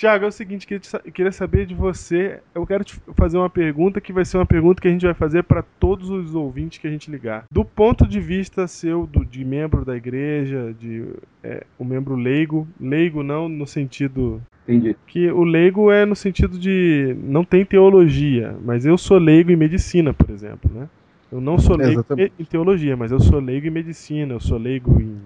Tiago, 0.00 0.24
é 0.24 0.28
o 0.28 0.32
seguinte, 0.32 0.66
queria, 0.66 1.30
saber 1.30 1.66
de 1.66 1.74
você. 1.74 2.40
Eu 2.54 2.66
quero 2.66 2.82
te 2.82 2.98
fazer 3.14 3.36
uma 3.36 3.50
pergunta 3.50 4.00
que 4.00 4.14
vai 4.14 4.24
ser 4.24 4.38
uma 4.38 4.46
pergunta 4.46 4.80
que 4.80 4.88
a 4.88 4.90
gente 4.90 5.04
vai 5.04 5.12
fazer 5.12 5.42
para 5.42 5.62
todos 5.62 6.08
os 6.08 6.34
ouvintes 6.34 6.78
que 6.78 6.86
a 6.86 6.90
gente 6.90 7.10
ligar. 7.10 7.44
Do 7.52 7.66
ponto 7.66 8.06
de 8.08 8.18
vista 8.18 8.66
seu, 8.66 9.06
do- 9.06 9.26
de 9.26 9.44
membro 9.44 9.84
da 9.84 9.94
igreja, 9.94 10.74
de 10.80 11.04
é, 11.44 11.66
um 11.78 11.84
membro 11.84 12.14
leigo, 12.16 12.66
leigo 12.80 13.22
não 13.22 13.46
no 13.46 13.66
sentido 13.66 14.40
Entendi. 14.66 14.96
que 15.06 15.30
o 15.30 15.44
leigo 15.44 15.90
é 15.90 16.06
no 16.06 16.16
sentido 16.16 16.58
de 16.58 17.14
não 17.22 17.44
tem 17.44 17.62
teologia, 17.62 18.56
mas 18.64 18.86
eu 18.86 18.96
sou 18.96 19.18
leigo 19.18 19.50
em 19.50 19.56
medicina, 19.56 20.14
por 20.14 20.30
exemplo, 20.30 20.70
né? 20.72 20.88
Eu 21.30 21.42
não 21.42 21.58
sou 21.58 21.76
leigo 21.76 22.00
Exatamente. 22.00 22.32
em 22.38 22.44
teologia, 22.46 22.96
mas 22.96 23.12
eu 23.12 23.20
sou 23.20 23.38
leigo 23.38 23.66
em 23.66 23.70
medicina, 23.70 24.32
eu 24.32 24.40
sou 24.40 24.56
leigo 24.56 24.98
em, 24.98 25.18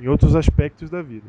em 0.00 0.06
outros 0.06 0.36
aspectos 0.36 0.88
da 0.88 1.02
vida. 1.02 1.26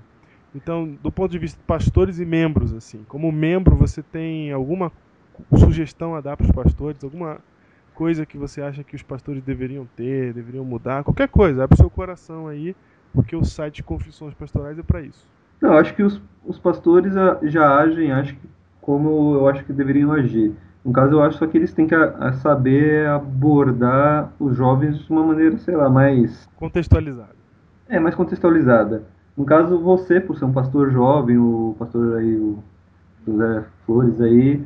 Então, 0.57 0.95
do 0.95 1.11
ponto 1.11 1.31
de 1.31 1.39
vista 1.39 1.57
de 1.59 1.65
pastores 1.65 2.19
e 2.19 2.25
membros, 2.25 2.73
assim, 2.73 3.05
como 3.05 3.31
membro, 3.31 3.77
você 3.77 4.03
tem 4.03 4.51
alguma 4.51 4.91
sugestão 5.59 6.15
a 6.15 6.21
dar 6.21 6.37
para 6.37 6.45
os 6.45 6.51
pastores, 6.51 7.03
alguma 7.03 7.43
coisa 7.93 8.25
que 8.25 8.37
você 8.37 8.61
acha 8.61 8.83
que 8.83 8.95
os 8.95 9.03
pastores 9.03 9.43
deveriam 9.43 9.87
ter, 9.87 10.33
deveriam 10.33 10.65
mudar, 10.65 11.03
qualquer 11.03 11.29
coisa, 11.29 11.63
abre 11.63 11.77
seu 11.77 11.89
coração 11.91 12.47
aí, 12.47 12.75
porque 13.13 13.35
o 13.35 13.43
site 13.45 13.83
Confissões 13.83 14.33
Pastorais 14.35 14.79
é 14.79 14.83
para 14.83 15.01
isso. 15.01 15.27
Não, 15.61 15.73
eu 15.73 15.77
acho 15.79 15.95
que 15.95 16.03
os, 16.03 16.21
os 16.43 16.59
pastores 16.59 17.15
ah, 17.17 17.39
já 17.43 17.77
agem, 17.79 18.11
acho 18.11 18.35
que 18.35 18.49
como 18.81 19.35
eu 19.35 19.47
acho 19.47 19.63
que 19.65 19.73
deveriam 19.73 20.11
agir. 20.13 20.55
No 20.83 20.93
caso, 20.93 21.13
eu 21.13 21.21
acho 21.21 21.37
só 21.37 21.47
que 21.47 21.57
eles 21.57 21.73
têm 21.73 21.87
que 21.87 21.95
a- 21.95 22.15
a 22.29 22.33
saber 22.33 23.07
abordar 23.07 24.33
os 24.39 24.55
jovens 24.55 24.97
de 24.99 25.11
uma 25.11 25.23
maneira, 25.23 25.57
sei 25.57 25.75
lá, 25.75 25.89
mais 25.89 26.47
Contextualizado. 26.55 27.41
é 27.87 27.99
mais 27.99 28.15
contextualizada. 28.15 29.05
No 29.37 29.45
caso, 29.45 29.79
você, 29.79 30.19
por 30.19 30.37
ser 30.37 30.45
um 30.45 30.51
pastor 30.53 30.91
jovem, 30.91 31.37
o 31.37 31.75
pastor 31.77 32.17
aí, 32.17 32.35
o 32.35 32.57
José 33.25 33.63
Flores 33.85 34.19
aí, 34.19 34.65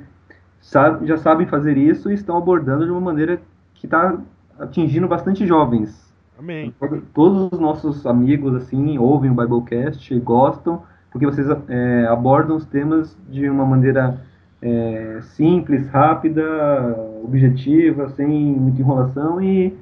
sabe, 0.61 1.05
já 1.07 1.17
sabem 1.17 1.45
fazer 1.45 1.77
isso 1.77 2.09
e 2.09 2.13
estão 2.13 2.37
abordando 2.37 2.85
de 2.85 2.91
uma 2.91 3.01
maneira 3.01 3.41
que 3.73 3.85
está 3.85 4.17
atingindo 4.59 5.07
bastante 5.07 5.45
jovens. 5.45 6.13
Amém. 6.39 6.73
Todo- 6.79 7.01
Todos 7.13 7.49
os 7.51 7.59
nossos 7.59 8.05
amigos 8.05 8.55
assim 8.55 8.97
ouvem 8.97 9.29
o 9.29 9.35
Biblecast 9.35 10.13
e 10.13 10.19
gostam, 10.19 10.83
porque 11.11 11.25
vocês 11.25 11.47
é, 11.67 12.07
abordam 12.07 12.55
os 12.55 12.65
temas 12.65 13.17
de 13.29 13.49
uma 13.49 13.65
maneira 13.65 14.21
é, 14.61 15.19
simples, 15.21 15.87
rápida, 15.89 16.43
objetiva, 17.23 18.09
sem 18.09 18.27
muita 18.27 18.79
enrolação 18.81 19.41
e 19.41 19.75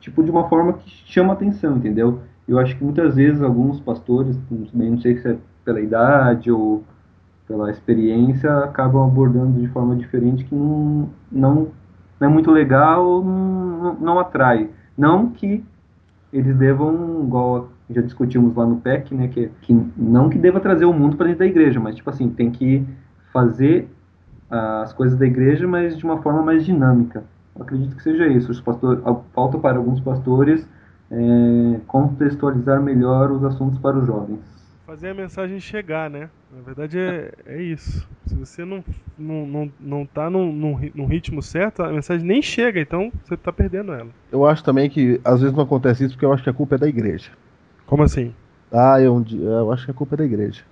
tipo 0.00 0.22
de 0.22 0.30
uma 0.30 0.48
forma 0.48 0.74
que 0.74 0.90
chama 0.90 1.32
atenção, 1.34 1.76
entendeu? 1.76 2.20
Eu 2.46 2.58
acho 2.58 2.76
que 2.76 2.84
muitas 2.84 3.16
vezes 3.16 3.42
alguns 3.42 3.80
pastores, 3.80 4.38
não 4.72 4.98
sei 4.98 5.16
se 5.18 5.28
é 5.28 5.36
pela 5.64 5.80
idade 5.80 6.50
ou 6.50 6.84
pela 7.48 7.70
experiência, 7.70 8.58
acabam 8.58 9.06
abordando 9.06 9.60
de 9.60 9.68
forma 9.68 9.96
diferente 9.96 10.44
que 10.44 10.54
não, 10.54 11.08
não, 11.30 11.68
não 12.20 12.28
é 12.28 12.30
muito 12.30 12.50
legal 12.50 13.22
não, 13.22 13.94
não 13.94 14.18
atrai. 14.18 14.68
Não 14.96 15.30
que 15.30 15.64
eles 16.32 16.56
devam, 16.56 17.22
igual 17.24 17.68
já 17.90 18.00
discutimos 18.00 18.54
lá 18.56 18.66
no 18.66 18.76
PEC, 18.76 19.14
né, 19.14 19.28
que, 19.28 19.50
que 19.60 19.74
não 19.96 20.28
que 20.30 20.38
deva 20.38 20.58
trazer 20.58 20.84
o 20.84 20.92
mundo 20.92 21.16
para 21.16 21.26
dentro 21.26 21.40
da 21.40 21.46
igreja, 21.46 21.78
mas 21.78 21.94
tipo 21.94 22.08
assim, 22.08 22.30
tem 22.30 22.50
que 22.50 22.84
fazer 23.32 23.88
as 24.50 24.92
coisas 24.92 25.18
da 25.18 25.26
igreja, 25.26 25.66
mas 25.66 25.96
de 25.96 26.04
uma 26.04 26.22
forma 26.22 26.42
mais 26.42 26.64
dinâmica. 26.64 27.24
Eu 27.56 27.62
acredito 27.62 27.96
que 27.96 28.02
seja 28.02 28.26
isso. 28.26 28.50
Os 28.50 28.62
falta 29.32 29.58
para 29.58 29.78
alguns 29.78 30.00
pastores 30.00 30.66
é, 31.14 31.80
contextualizar 31.86 32.82
melhor 32.82 33.30
os 33.30 33.44
assuntos 33.44 33.78
para 33.78 33.98
os 33.98 34.06
jovens. 34.06 34.40
Fazer 34.86 35.08
a 35.08 35.14
mensagem 35.14 35.58
chegar, 35.60 36.10
né? 36.10 36.28
Na 36.52 36.60
verdade 36.62 36.98
é, 36.98 37.32
é 37.46 37.62
isso. 37.62 38.06
Se 38.26 38.34
você 38.34 38.64
não, 38.64 38.84
não, 39.18 39.46
não, 39.46 39.72
não 39.80 40.06
tá 40.06 40.28
num, 40.28 40.52
num, 40.52 40.74
ri- 40.74 40.92
num 40.94 41.06
ritmo 41.06 41.42
certo, 41.42 41.82
a 41.82 41.90
mensagem 41.92 42.26
nem 42.26 42.42
chega, 42.42 42.80
então 42.80 43.10
você 43.24 43.36
tá 43.36 43.50
perdendo 43.52 43.92
ela. 43.92 44.10
Eu 44.30 44.44
acho 44.46 44.62
também 44.62 44.90
que 44.90 45.20
às 45.24 45.40
vezes 45.40 45.56
não 45.56 45.64
acontece 45.64 46.04
isso 46.04 46.14
porque 46.14 46.26
eu 46.26 46.32
acho 46.32 46.42
que 46.42 46.50
a 46.50 46.54
culpa 46.54 46.74
é 46.74 46.78
da 46.78 46.88
igreja. 46.88 47.30
Como 47.86 48.02
assim? 48.02 48.34
Ah, 48.72 49.00
eu, 49.00 49.24
eu 49.40 49.72
acho 49.72 49.84
que 49.84 49.90
a 49.90 49.94
culpa 49.94 50.14
é 50.16 50.18
da 50.18 50.24
igreja. 50.24 50.62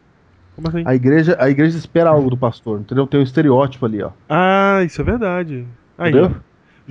Como 0.57 0.69
assim? 0.69 0.85
A 0.85 0.95
igreja, 0.95 1.37
a 1.39 1.49
igreja 1.49 1.79
espera 1.79 2.11
algo 2.11 2.29
do 2.29 2.37
pastor, 2.37 2.81
entendeu? 2.81 3.07
Tem 3.07 3.21
um 3.21 3.23
estereótipo 3.23 3.87
ali, 3.87 4.03
ó. 4.03 4.11
Ah, 4.29 4.83
isso 4.85 5.01
é 5.01 5.05
verdade. 5.05 5.67
Aí, 5.99 6.11
Entendeu? 6.11 6.37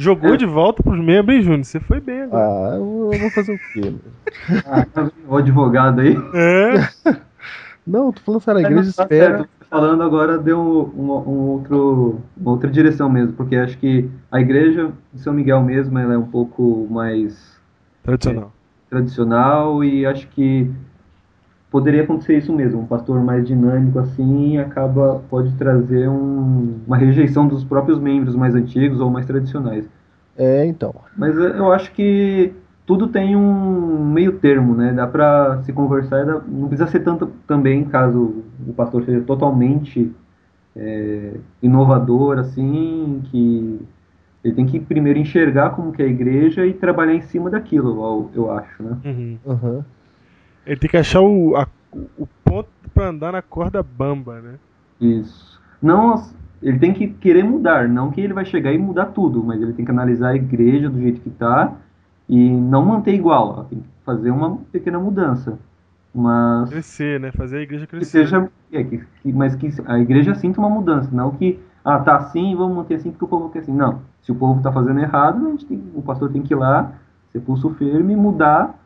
Jogou 0.01 0.35
de 0.35 0.45
volta 0.45 0.81
pros 0.81 0.99
membros, 0.99 1.35
hein, 1.35 1.41
Júnior? 1.43 1.63
Você 1.65 1.79
foi 1.79 1.99
bem 1.99 2.21
agora. 2.23 2.43
Ah, 2.43 2.75
eu, 2.75 3.09
eu 3.13 3.19
vou 3.19 3.29
fazer 3.29 3.53
o 3.53 3.59
quê? 3.73 3.93
Ah, 4.65 4.85
tá 4.85 5.11
o 5.27 5.35
advogado 5.37 6.01
aí. 6.01 6.17
É. 6.33 7.11
Não, 7.85 8.11
tô 8.11 8.21
falando 8.21 8.41
sério, 8.41 8.59
a 8.59 8.63
igreja 8.63 8.93
tá 8.95 9.03
espera. 9.03 9.37
certo. 9.39 9.49
Falando 9.69 10.03
agora 10.03 10.37
deu 10.37 10.59
um, 10.59 11.01
um- 11.01 11.29
um 11.29 11.39
outro, 11.49 12.19
uma 12.37 12.51
outra 12.51 12.69
direção 12.69 13.09
mesmo, 13.09 13.33
porque 13.33 13.55
acho 13.55 13.77
que 13.77 14.09
a 14.31 14.39
igreja 14.41 14.91
de 15.13 15.21
São 15.21 15.33
Miguel 15.33 15.61
mesmo 15.63 15.97
ela 15.97 16.13
é 16.13 16.17
um 16.17 16.25
pouco 16.27 16.87
mais 16.91 17.59
Tradicional. 18.03 18.51
tradicional 18.89 19.83
e 19.83 20.05
acho 20.05 20.27
que 20.29 20.69
poderia 21.71 22.03
acontecer 22.03 22.37
isso 22.37 22.53
mesmo. 22.53 22.81
Um 22.81 22.85
pastor 22.85 23.19
mais 23.23 23.47
dinâmico 23.47 23.97
assim 23.97 24.57
acaba 24.57 25.21
pode 25.29 25.53
trazer 25.53 26.09
um- 26.09 26.75
uma 26.85 26.97
rejeição 26.97 27.47
dos 27.47 27.63
próprios 27.63 27.97
membros 27.97 28.35
mais 28.35 28.53
antigos 28.53 28.99
ou 28.99 29.09
mais 29.09 29.25
tradicionais. 29.25 29.89
É, 30.37 30.65
então. 30.65 30.93
Mas 31.17 31.35
eu 31.37 31.71
acho 31.71 31.91
que 31.93 32.53
tudo 32.85 33.07
tem 33.07 33.35
um 33.35 34.05
meio 34.05 34.33
termo, 34.33 34.75
né? 34.75 34.91
Dá 34.91 35.07
pra 35.07 35.61
se 35.63 35.71
conversar, 35.71 36.23
e 36.23 36.25
não 36.25 36.67
precisa 36.67 36.87
ser 36.89 36.99
tanto 37.01 37.27
também, 37.47 37.85
caso 37.85 38.43
o 38.67 38.73
pastor 38.73 39.03
seja 39.05 39.21
totalmente 39.21 40.11
eh, 40.75 41.33
inovador, 41.61 42.37
assim, 42.39 43.21
que 43.25 43.79
ele 44.43 44.55
tem 44.55 44.65
que 44.65 44.79
primeiro 44.79 45.19
enxergar 45.19 45.71
como 45.71 45.91
que 45.91 46.01
é 46.01 46.05
a 46.05 46.09
igreja 46.09 46.65
e 46.65 46.73
trabalhar 46.73 47.13
em 47.13 47.21
cima 47.21 47.49
daquilo, 47.49 48.29
eu, 48.33 48.43
eu 48.43 48.51
acho, 48.51 48.81
né? 48.81 48.97
Uhum. 49.05 49.37
Aham. 49.47 49.85
Ele 50.65 50.77
tem 50.79 50.89
que 50.89 50.97
achar 50.97 51.21
o, 51.21 51.55
a- 51.55 51.67
o 52.17 52.27
ponto 52.43 52.69
pra 52.93 53.07
andar 53.07 53.31
na 53.31 53.41
corda 53.41 53.81
bamba, 53.83 54.39
né? 54.41 54.55
Isso. 54.99 55.59
Não, 55.81 56.23
ele 56.61 56.77
tem 56.79 56.93
que 56.93 57.07
querer 57.07 57.43
mudar, 57.43 57.87
não 57.89 58.11
que 58.11 58.21
ele 58.21 58.33
vai 58.33 58.45
chegar 58.45 58.71
e 58.71 58.77
mudar 58.77 59.07
tudo, 59.07 59.43
mas 59.43 59.61
ele 59.61 59.73
tem 59.73 59.83
que 59.83 59.91
analisar 59.91 60.29
a 60.29 60.35
igreja 60.35 60.89
do 60.89 60.99
jeito 61.01 61.21
que 61.21 61.29
tá 61.29 61.73
e 62.29 62.49
não 62.51 62.85
manter 62.85 63.13
igual, 63.13 63.55
ó, 63.59 63.63
tem 63.63 63.79
que 63.79 63.87
fazer 64.05 64.29
uma 64.31 64.57
pequena 64.71 64.99
mudança. 64.99 65.57
Mas 66.13 66.69
Crescer, 66.69 67.19
né? 67.19 67.31
Fazer 67.31 67.57
a 67.57 67.61
igreja 67.61 67.85
que 67.87 67.91
crescer. 67.95 68.25
seja, 68.25 68.49
é, 68.71 68.83
que, 68.83 68.97
que- 69.21 69.33
mas 69.33 69.55
que 69.55 69.69
a 69.85 69.97
igreja 69.99 70.35
sinta 70.35 70.59
uma 70.59 70.69
mudança, 70.69 71.09
não 71.11 71.31
que 71.31 71.59
ah, 71.83 71.99
tá 71.99 72.15
assim, 72.17 72.55
vamos 72.55 72.75
manter 72.77 72.95
assim 72.95 73.09
porque 73.11 73.25
o 73.25 73.27
povo 73.27 73.49
quer 73.49 73.59
assim. 73.59 73.73
Não, 73.73 74.01
se 74.21 74.31
o 74.31 74.35
povo 74.35 74.57
está 74.59 74.71
fazendo 74.71 74.99
errado, 74.99 75.47
a 75.47 75.49
gente 75.51 75.65
tem- 75.65 75.83
o 75.95 76.01
pastor 76.01 76.31
tem 76.31 76.41
que 76.43 76.53
ir 76.53 76.57
lá, 76.57 76.91
ser 77.31 77.39
pulso 77.39 77.69
firme, 77.71 78.15
mudar 78.15 78.77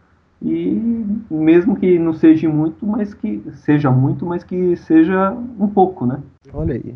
e 0.46 1.34
mesmo 1.34 1.76
que 1.76 1.98
não 1.98 2.14
seja 2.14 2.48
muito, 2.48 2.86
mas 2.86 3.16
que 3.16 3.42
seja 3.64 3.90
muito, 3.90 4.24
mas 4.28 4.44
que 4.44 4.76
seja 4.76 5.32
um 5.32 5.68
pouco, 5.68 6.06
né? 6.06 6.22
Olha 6.54 6.76
aí. 6.76 6.96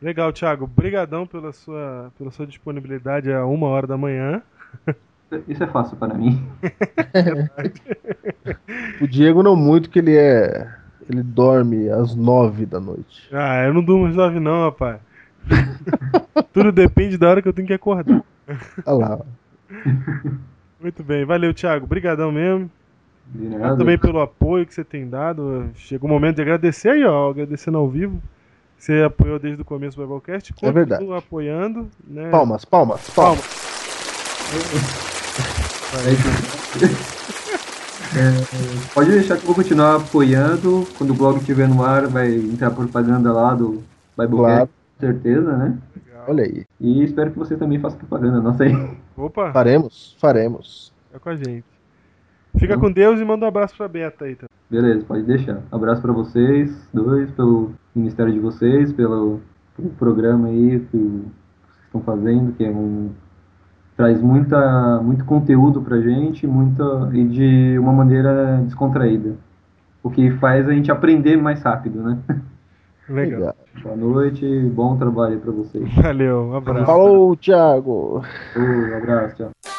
Legal, 0.00 0.32
Thiago. 0.32 0.64
Obrigadão 0.64 1.26
pela 1.26 1.52
sua, 1.52 2.12
pela 2.16 2.30
sua 2.30 2.46
disponibilidade 2.46 3.32
a 3.32 3.44
uma 3.44 3.66
hora 3.66 3.88
da 3.88 3.96
manhã. 3.96 4.40
Isso 5.48 5.64
é 5.64 5.66
fácil 5.66 5.96
para 5.96 6.14
mim. 6.14 6.40
O 9.00 9.06
Diego 9.06 9.42
não 9.42 9.56
muito, 9.56 9.90
que 9.90 9.98
ele 9.98 10.16
é. 10.16 10.68
Ele 11.08 11.22
dorme 11.22 11.88
às 11.88 12.14
nove 12.14 12.64
da 12.66 12.78
noite. 12.78 13.28
Ah, 13.32 13.64
eu 13.64 13.74
não 13.74 13.82
durmo 13.82 14.06
às 14.06 14.14
nove 14.14 14.38
não, 14.38 14.64
rapaz. 14.64 15.00
Tudo 16.52 16.70
depende 16.70 17.18
da 17.18 17.28
hora 17.28 17.42
que 17.42 17.48
eu 17.48 17.52
tenho 17.52 17.66
que 17.66 17.74
acordar. 17.74 18.22
Olha 18.86 19.08
lá. 19.08 19.20
Muito 20.82 21.02
bem, 21.02 21.24
valeu, 21.24 21.54
Thiago. 21.54 21.84
Obrigadão 21.84 22.32
mesmo. 22.32 22.70
Obrigado 23.34 23.78
também 23.78 23.96
pelo 23.96 24.20
apoio 24.20 24.66
que 24.66 24.74
você 24.74 24.82
tem 24.84 25.08
dado. 25.08 25.70
Chegou 25.76 26.10
o 26.10 26.12
momento 26.12 26.36
de 26.36 26.42
agradecer 26.42 26.90
aí, 26.90 27.04
ó, 27.04 27.30
agradecendo 27.30 27.78
ao 27.78 27.88
vivo. 27.88 28.20
Você 28.76 29.02
apoiou 29.02 29.38
desde 29.38 29.62
o 29.62 29.64
começo 29.64 29.96
do 29.96 30.02
Biblecast. 30.02 30.52
Continua 30.52 30.72
verdade. 30.72 31.12
apoiando, 31.14 31.88
né? 32.04 32.28
Palmas, 32.30 32.64
palmas, 32.64 33.08
palmas. 33.10 33.44
É, 38.16 38.90
pode 38.92 39.10
deixar 39.10 39.36
que 39.36 39.42
eu 39.42 39.46
vou 39.46 39.54
continuar 39.54 39.96
apoiando. 39.96 40.86
Quando 40.98 41.10
o 41.10 41.14
blog 41.14 41.38
estiver 41.38 41.68
no 41.68 41.84
ar, 41.84 42.08
vai 42.08 42.34
entrar 42.34 42.70
propaganda 42.72 43.32
lá 43.32 43.54
do 43.54 43.82
Biblecast, 44.18 44.28
Claro. 44.36 44.66
com 44.66 45.06
certeza, 45.06 45.56
né? 45.56 45.78
Olha 46.26 46.44
aí. 46.44 46.64
E 46.80 47.02
espero 47.04 47.30
que 47.30 47.38
você 47.38 47.56
também 47.56 47.78
faça 47.78 47.96
propaganda 47.96 48.40
nossa 48.40 48.64
aí. 48.64 48.72
Opa, 49.16 49.52
Faremos, 49.52 50.16
faremos. 50.20 50.92
é 51.12 51.18
com 51.18 51.28
a 51.28 51.36
gente. 51.36 51.64
Fica 52.58 52.78
com 52.78 52.90
Deus 52.92 53.18
e 53.20 53.24
manda 53.24 53.44
um 53.44 53.48
abraço 53.48 53.76
pra 53.76 53.88
Beta 53.88 54.24
aí. 54.24 54.36
Tá? 54.36 54.46
Beleza, 54.70 55.04
pode 55.06 55.22
deixar. 55.24 55.62
Abraço 55.70 56.02
pra 56.02 56.12
vocês, 56.12 56.88
dois, 56.92 57.30
pelo 57.32 57.72
ministério 57.94 58.32
de 58.32 58.38
vocês, 58.40 58.92
pelo, 58.92 59.40
pelo 59.76 59.90
programa 59.90 60.48
aí 60.48 60.80
que 60.80 60.96
vocês 60.96 61.84
estão 61.86 62.00
fazendo, 62.02 62.52
que 62.52 62.64
é 62.64 62.70
um 62.70 63.10
traz 63.96 64.20
muita 64.22 65.00
muito 65.02 65.24
conteúdo 65.24 65.82
pra 65.82 66.00
gente, 66.00 66.46
muita 66.46 67.10
e 67.12 67.24
de 67.24 67.78
uma 67.78 67.92
maneira 67.92 68.62
descontraída. 68.64 69.34
O 70.02 70.10
que 70.10 70.30
faz 70.32 70.68
a 70.68 70.72
gente 70.72 70.90
aprender 70.90 71.36
mais 71.36 71.62
rápido, 71.62 72.02
né? 72.02 72.18
Legal. 73.08 73.54
Boa 73.80 73.96
noite, 73.96 74.46
bom 74.74 74.96
trabalho 74.96 75.34
aí 75.34 75.40
pra 75.40 75.50
vocês. 75.52 75.88
Valeu, 75.94 76.42
um 76.44 76.56
abraço. 76.56 76.86
Falou, 76.86 77.36
Thiago. 77.36 78.22
Um 78.56 78.96
abraço, 78.96 79.36
tchau. 79.36 79.71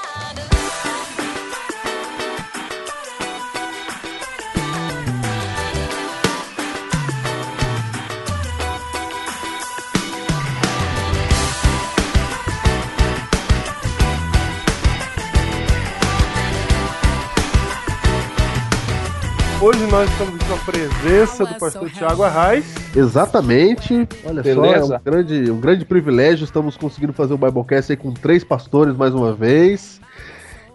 Hoje 19.63 19.79
nós 19.89 20.11
estamos 20.11 20.43
com 20.43 20.53
a 20.53 20.57
presença 20.57 21.45
do 21.45 21.55
pastor 21.57 21.89
Tiago 21.89 22.21
Arraes. 22.23 22.75
Exatamente. 22.93 24.05
Olha 24.25 24.43
Beleza. 24.43 24.85
só, 24.87 24.95
é 24.95 24.97
um 24.97 25.01
grande, 25.03 25.51
um 25.51 25.59
grande 25.61 25.85
privilégio. 25.85 26.43
Estamos 26.43 26.75
conseguindo 26.75 27.13
fazer 27.13 27.33
o 27.33 27.37
Biblecast 27.37 27.93
aí 27.93 27.97
com 27.97 28.11
três 28.11 28.43
pastores 28.43 28.93
mais 28.93 29.13
uma 29.13 29.31
vez. 29.33 30.01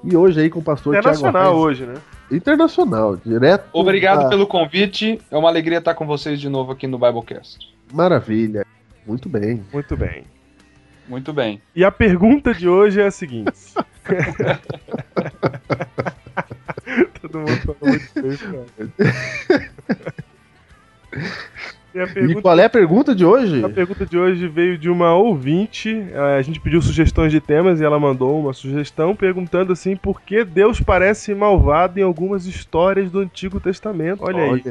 E 0.03 0.16
hoje 0.16 0.40
aí 0.40 0.48
com 0.48 0.61
o 0.61 0.62
pastor 0.62 0.96
Internacional 0.96 1.42
Arraes. 1.42 1.57
hoje, 1.59 1.85
né? 1.85 1.94
Internacional, 2.33 3.14
direto. 3.16 3.68
Obrigado 3.74 4.22
da- 4.22 4.29
pelo 4.31 4.46
convite. 4.46 5.20
É 5.31 5.37
uma 5.37 5.51
alegria 5.51 5.79
estar 5.79 5.94
com 5.94 6.07
vocês 6.07 6.40
de 6.40 6.48
novo 6.48 6.72
aqui 6.72 6.87
no 6.87 6.98
Biblecast. 6.98 7.59
Maravilha. 7.92 8.64
Muito 9.07 9.29
bem. 9.29 9.62
Muito 9.70 9.96
bem. 9.98 10.24
Muito 11.07 11.31
bem. 11.33 11.61
E 11.77 11.85
a 11.85 11.90
pergunta 11.90 12.55
de 12.55 12.66
hoje 12.66 13.03
é 13.03 13.07
a 13.07 13.11
seguinte. 13.11 13.53
Todo 17.31 17.41
mundo 17.41 17.61
falou 17.61 17.79
muito 17.83 18.23
bem, 18.23 18.37
cara. 18.37 18.64
E 21.95 22.01
a 22.01 22.05
E 22.05 22.12
pergunta, 22.12 22.43
qual 22.43 22.59
é 22.59 22.64
a 22.64 22.69
pergunta 22.71 23.14
de 23.14 23.25
hoje? 23.25 23.64
a 23.64 23.69
pergunta 23.71 24.05
de 24.05 24.19
hoje 24.19 24.47
veio 24.47 24.77
de 24.77 24.91
uma 24.91 25.14
ouvinte. 25.14 25.88
eh, 26.12 26.37
A 26.38 26.43
gente 26.43 26.61
pediu 26.61 26.83
sugestões 26.83 27.33
de 27.33 27.41
temas 27.41 27.81
e 27.81 27.85
ela 27.85 27.99
mandou 27.99 28.38
uma 28.38 28.53
sugestão 28.53 29.17
perguntando 29.17 29.73
assim 29.73 29.97
por 29.97 30.21
que 30.21 30.45
Deus 30.45 30.83
parece 30.83 31.35
malvado 31.35 31.99
em 31.99 32.03
algumas 32.03 32.45
histórias 32.45 33.11
do 33.11 33.21
Antigo 33.21 33.59
Testamento. 33.59 34.23
Olha 34.23 34.53
aí. 34.53 34.62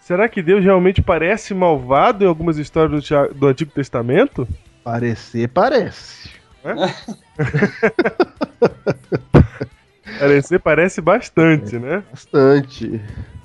Será 0.00 0.28
que 0.28 0.40
Deus 0.40 0.62
realmente 0.64 1.02
parece 1.02 1.52
malvado 1.52 2.22
em 2.24 2.28
algumas 2.28 2.56
histórias 2.58 3.08
do, 3.08 3.28
do 3.34 3.46
Antigo 3.48 3.72
Testamento? 3.72 4.46
Parecer, 4.84 5.48
parece. 5.48 6.30
Parecer 10.18 10.58
parece 10.58 11.00
bastante, 11.00 11.78
né? 11.78 12.04
Bastante. 12.10 12.88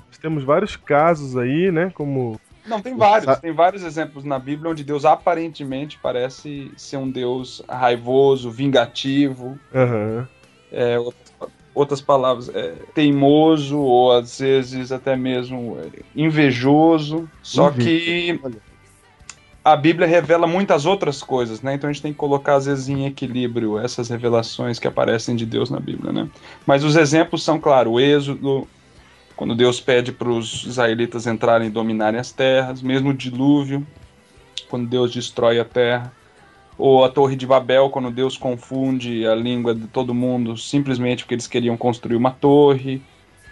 Nós 0.06 0.18
temos 0.20 0.44
vários 0.44 0.76
casos 0.76 1.36
aí, 1.36 1.70
né? 1.70 1.90
Como. 1.94 2.38
Não, 2.66 2.80
tem 2.82 2.96
vários. 2.96 3.38
Tem 3.38 3.52
vários 3.52 3.82
exemplos 3.82 4.24
na 4.24 4.38
Bíblia 4.38 4.70
onde 4.70 4.84
Deus 4.84 5.04
aparentemente 5.04 5.98
parece 6.02 6.70
ser 6.76 6.96
um 6.98 7.10
Deus 7.10 7.62
raivoso, 7.68 8.50
vingativo, 8.50 9.58
Aham. 9.74 10.28
é, 10.70 10.96
outras, 11.74 12.00
palavras, 12.00 12.48
é, 12.54 12.74
teimoso 12.92 13.78
ou 13.78 14.12
às 14.12 14.38
vezes 14.38 14.92
até 14.92 15.16
mesmo 15.16 15.78
é, 15.80 16.02
invejoso. 16.14 17.28
Só 17.42 17.70
que 17.70 18.38
Olha. 18.42 18.67
A 19.72 19.76
Bíblia 19.76 20.06
revela 20.06 20.46
muitas 20.46 20.86
outras 20.86 21.22
coisas, 21.22 21.60
né? 21.60 21.74
Então 21.74 21.88
a 21.88 21.92
gente 21.92 22.02
tem 22.02 22.12
que 22.12 22.18
colocar 22.18 22.54
às 22.54 22.66
vezes 22.66 22.88
em 22.88 23.06
equilíbrio 23.06 23.78
essas 23.78 24.08
revelações 24.08 24.78
que 24.78 24.88
aparecem 24.88 25.36
de 25.36 25.44
Deus 25.44 25.68
na 25.68 25.78
Bíblia, 25.78 26.12
né? 26.12 26.28
Mas 26.66 26.84
os 26.84 26.96
exemplos 26.96 27.42
são, 27.42 27.60
claro, 27.60 27.92
o 27.92 28.00
Êxodo, 28.00 28.66
quando 29.36 29.54
Deus 29.54 29.80
pede 29.80 30.10
para 30.10 30.28
os 30.28 30.64
israelitas 30.64 31.26
entrarem 31.26 31.68
e 31.68 31.70
dominarem 31.70 32.18
as 32.18 32.32
terras, 32.32 32.80
mesmo 32.80 33.10
o 33.10 33.14
dilúvio, 33.14 33.86
quando 34.70 34.88
Deus 34.88 35.12
destrói 35.12 35.60
a 35.60 35.64
terra, 35.64 36.12
ou 36.78 37.04
a 37.04 37.08
Torre 37.08 37.36
de 37.36 37.46
Babel, 37.46 37.90
quando 37.90 38.10
Deus 38.10 38.36
confunde 38.36 39.26
a 39.26 39.34
língua 39.34 39.74
de 39.74 39.88
todo 39.88 40.14
mundo 40.14 40.56
simplesmente 40.56 41.24
porque 41.24 41.34
eles 41.34 41.46
queriam 41.46 41.76
construir 41.76 42.16
uma 42.16 42.30
torre. 42.30 43.02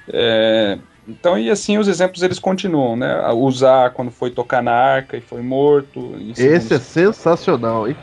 É, 0.08 0.78
então, 1.08 1.38
e 1.38 1.50
assim 1.50 1.78
os 1.78 1.86
exemplos 1.86 2.22
eles 2.22 2.38
continuam, 2.38 2.96
né? 2.96 3.20
A 3.24 3.32
Usar 3.32 3.90
quando 3.90 4.10
foi 4.10 4.30
tocar 4.30 4.62
na 4.62 4.72
arca 4.72 5.16
e 5.16 5.20
foi 5.20 5.40
morto. 5.40 6.14
Esse 6.36 6.74
é 6.74 6.78
sensacional, 6.78 7.88
hein? 7.88 7.96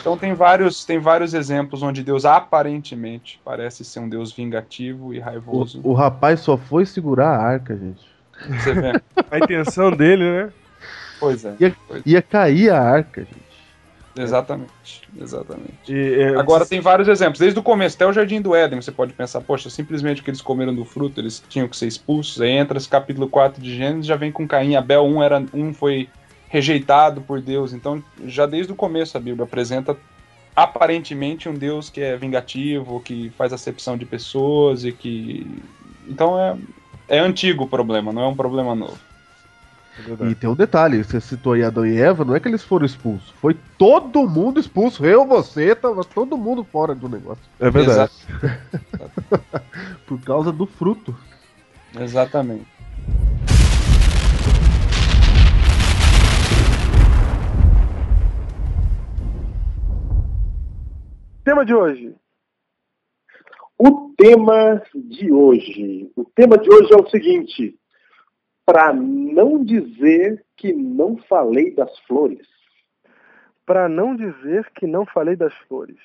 Então 0.00 0.16
tem 0.16 0.32
vários, 0.34 0.84
tem 0.84 0.98
vários 0.98 1.34
exemplos 1.34 1.82
onde 1.82 2.02
Deus 2.02 2.24
aparentemente 2.24 3.40
parece 3.44 3.84
ser 3.84 4.00
um 4.00 4.08
Deus 4.08 4.32
vingativo 4.32 5.12
e 5.12 5.18
raivoso. 5.18 5.80
O, 5.84 5.90
o 5.90 5.94
rapaz 5.94 6.40
só 6.40 6.56
foi 6.56 6.86
segurar 6.86 7.28
a 7.28 7.42
arca, 7.42 7.76
gente. 7.76 8.08
Você 8.48 8.72
vê? 8.72 8.92
A 9.30 9.38
intenção 9.38 9.90
dele, 9.90 10.24
né? 10.24 10.52
Pois 11.18 11.44
é, 11.44 11.54
Ia 12.06 12.22
cair 12.22 12.70
a 12.70 12.80
arca, 12.80 13.20
gente. 13.20 13.49
Exatamente, 14.16 15.02
exatamente. 15.18 15.74
E, 15.88 16.20
é, 16.20 16.36
Agora 16.36 16.66
tem 16.66 16.80
vários 16.80 17.08
exemplos, 17.08 17.38
desde 17.38 17.58
o 17.58 17.62
começo 17.62 17.96
até 17.96 18.06
o 18.06 18.12
Jardim 18.12 18.40
do 18.40 18.54
Éden, 18.54 18.80
você 18.80 18.92
pode 18.92 19.12
pensar, 19.12 19.40
poxa, 19.40 19.70
simplesmente 19.70 20.22
que 20.22 20.30
eles 20.30 20.40
comeram 20.40 20.74
do 20.74 20.84
fruto, 20.84 21.20
eles 21.20 21.42
tinham 21.48 21.68
que 21.68 21.76
ser 21.76 21.86
expulsos. 21.86 22.40
Aí 22.40 22.50
entra 22.50 22.78
esse 22.78 22.88
capítulo 22.88 23.28
4 23.28 23.62
de 23.62 23.74
Gênesis, 23.74 24.06
já 24.06 24.16
vem 24.16 24.32
com 24.32 24.46
Caim 24.46 24.76
Abel, 24.76 25.04
um 25.04 25.22
era 25.22 25.42
um 25.52 25.72
foi 25.72 26.08
rejeitado 26.48 27.20
por 27.20 27.40
Deus. 27.40 27.72
Então, 27.72 28.02
já 28.24 28.46
desde 28.46 28.72
o 28.72 28.76
começo 28.76 29.16
a 29.16 29.20
Bíblia 29.20 29.44
apresenta 29.44 29.96
aparentemente 30.54 31.48
um 31.48 31.54
Deus 31.54 31.88
que 31.88 32.00
é 32.00 32.16
vingativo, 32.16 33.00
que 33.00 33.30
faz 33.30 33.52
acepção 33.52 33.96
de 33.96 34.04
pessoas 34.04 34.84
e 34.84 34.92
que 34.92 35.46
então 36.08 36.38
é 36.38 36.56
é 37.10 37.18
antigo 37.18 37.64
o 37.64 37.68
problema, 37.68 38.12
não 38.12 38.22
é 38.22 38.28
um 38.28 38.36
problema 38.36 38.72
novo. 38.72 38.98
É. 40.20 40.26
E 40.28 40.34
tem 40.34 40.48
um 40.48 40.54
detalhe, 40.54 41.02
você 41.02 41.20
citou 41.20 41.52
aí 41.52 41.62
Adão 41.62 41.86
e 41.86 42.00
Eva, 42.00 42.24
não 42.24 42.34
é 42.34 42.40
que 42.40 42.48
eles 42.48 42.62
foram 42.62 42.86
expulsos, 42.86 43.30
foi 43.40 43.56
todo 43.78 44.28
mundo 44.28 44.60
expulso. 44.60 45.04
Eu, 45.04 45.26
você, 45.26 45.74
tava 45.74 46.04
todo 46.04 46.36
mundo 46.36 46.64
fora 46.64 46.94
do 46.94 47.08
negócio. 47.08 47.42
É 47.58 47.70
verdade. 47.70 48.12
Por 50.06 50.20
causa 50.22 50.52
do 50.52 50.66
fruto. 50.66 51.16
Exatamente. 51.98 52.66
Tema 61.44 61.64
de 61.64 61.74
hoje. 61.74 62.14
O 63.78 64.12
tema 64.16 64.82
de 64.94 65.32
hoje. 65.32 66.10
O 66.14 66.24
tema 66.24 66.58
de 66.58 66.68
hoje 66.70 66.92
é 66.92 66.96
o 66.96 67.08
seguinte: 67.08 67.79
para 68.70 68.92
não 68.92 69.64
dizer 69.64 70.44
que 70.56 70.72
não 70.72 71.16
falei 71.16 71.74
das 71.74 71.98
flores. 72.06 72.46
Para 73.66 73.88
não 73.88 74.14
dizer 74.14 74.70
que 74.76 74.86
não 74.86 75.04
falei 75.04 75.34
das 75.34 75.52
flores. 75.66 75.96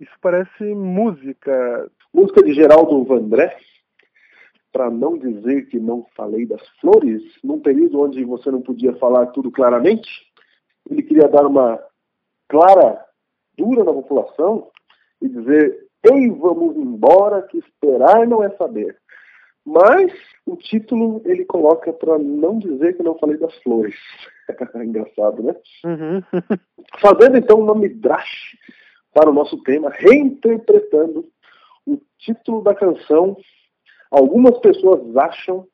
Isso 0.00 0.12
parece 0.22 0.64
música. 0.74 1.90
Música 2.14 2.42
de 2.42 2.54
Geraldo 2.54 3.04
Vandré. 3.04 3.54
Para 4.72 4.88
não 4.88 5.18
dizer 5.18 5.68
que 5.68 5.78
não 5.78 6.06
falei 6.16 6.46
das 6.46 6.66
flores, 6.80 7.22
num 7.44 7.60
período 7.60 8.00
onde 8.00 8.24
você 8.24 8.50
não 8.50 8.62
podia 8.62 8.96
falar 8.96 9.26
tudo 9.26 9.50
claramente, 9.50 10.08
ele 10.88 11.02
queria 11.02 11.28
dar 11.28 11.46
uma 11.46 11.78
clara, 12.48 13.04
dura 13.54 13.84
na 13.84 13.92
população 13.92 14.70
e 15.20 15.28
dizer: 15.28 15.88
Ei, 16.02 16.30
vamos 16.30 16.74
embora, 16.74 17.42
que 17.42 17.58
esperar 17.58 18.26
não 18.26 18.42
é 18.42 18.48
saber. 18.56 18.96
Mas 19.64 20.12
o 20.44 20.56
título 20.56 21.22
ele 21.24 21.44
coloca 21.44 21.92
para 21.92 22.18
não 22.18 22.58
dizer 22.58 22.96
que 22.96 23.02
não 23.02 23.18
falei 23.18 23.38
das 23.38 23.56
flores. 23.62 23.94
Engraçado, 24.76 25.42
né? 25.42 25.54
Uhum. 25.84 26.22
Fazendo 27.00 27.38
então 27.38 27.60
uma 27.60 27.74
midrash 27.74 28.56
para 29.12 29.30
o 29.30 29.32
nosso 29.32 29.62
tema, 29.62 29.90
reinterpretando 29.90 31.26
o 31.86 32.00
título 32.18 32.62
da 32.62 32.74
canção, 32.74 33.36
algumas 34.10 34.58
pessoas 34.58 35.16
acham 35.16 35.66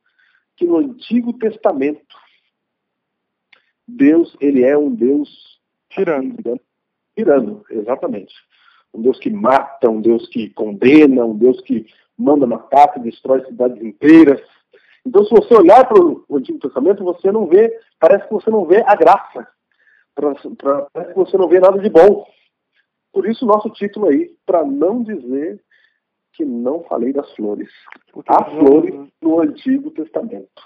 que 0.57 0.66
no 0.66 0.76
Antigo 0.76 1.33
Testamento 1.33 2.16
Deus 3.88 4.37
ele 4.40 4.62
é 4.62 4.76
um 4.76 4.94
Deus 4.94 5.59
Tirando. 5.88 6.38
assim, 6.46 6.61
tirano, 7.16 7.64
exatamente. 7.70 8.33
Um 8.94 9.03
Deus 9.03 9.18
que 9.18 9.31
mata, 9.31 9.88
um 9.90 10.00
Deus 10.00 10.29
que 10.29 10.50
condena, 10.50 11.24
um 11.24 11.37
Deus 11.37 11.61
que 11.62 11.87
manda 12.21 12.47
matar, 12.47 12.93
que 12.93 13.01
destrói 13.01 13.45
cidades 13.47 13.83
inteiras. 13.83 14.41
Então, 15.05 15.25
se 15.25 15.31
você 15.31 15.55
olhar 15.55 15.89
para 15.89 15.99
o 15.99 16.25
Antigo 16.37 16.59
Testamento, 16.59 17.03
você 17.03 17.33
não 17.33 17.47
vê, 17.47 17.75
parece 17.99 18.27
que 18.27 18.35
você 18.35 18.51
não 18.51 18.67
vê 18.67 18.83
a 18.87 18.95
graça. 18.95 19.49
Parece 20.15 21.13
que 21.15 21.19
você 21.19 21.39
não 21.39 21.49
vê 21.49 21.59
nada 21.59 21.79
de 21.79 21.89
bom. 21.89 22.27
Por 23.13 23.27
isso, 23.27 23.47
nosso 23.47 23.71
título 23.71 24.09
aí, 24.09 24.37
para 24.45 24.65
não 24.65 25.03
dizer 25.03 25.63
que 26.35 26.45
não 26.45 26.85
falei 26.85 27.13
das 27.13 27.31
flores. 27.35 27.71
Há 28.27 28.45
flores 28.45 28.95
no 29.21 29.41
Antigo 29.41 29.91
Testamento. 29.91 30.63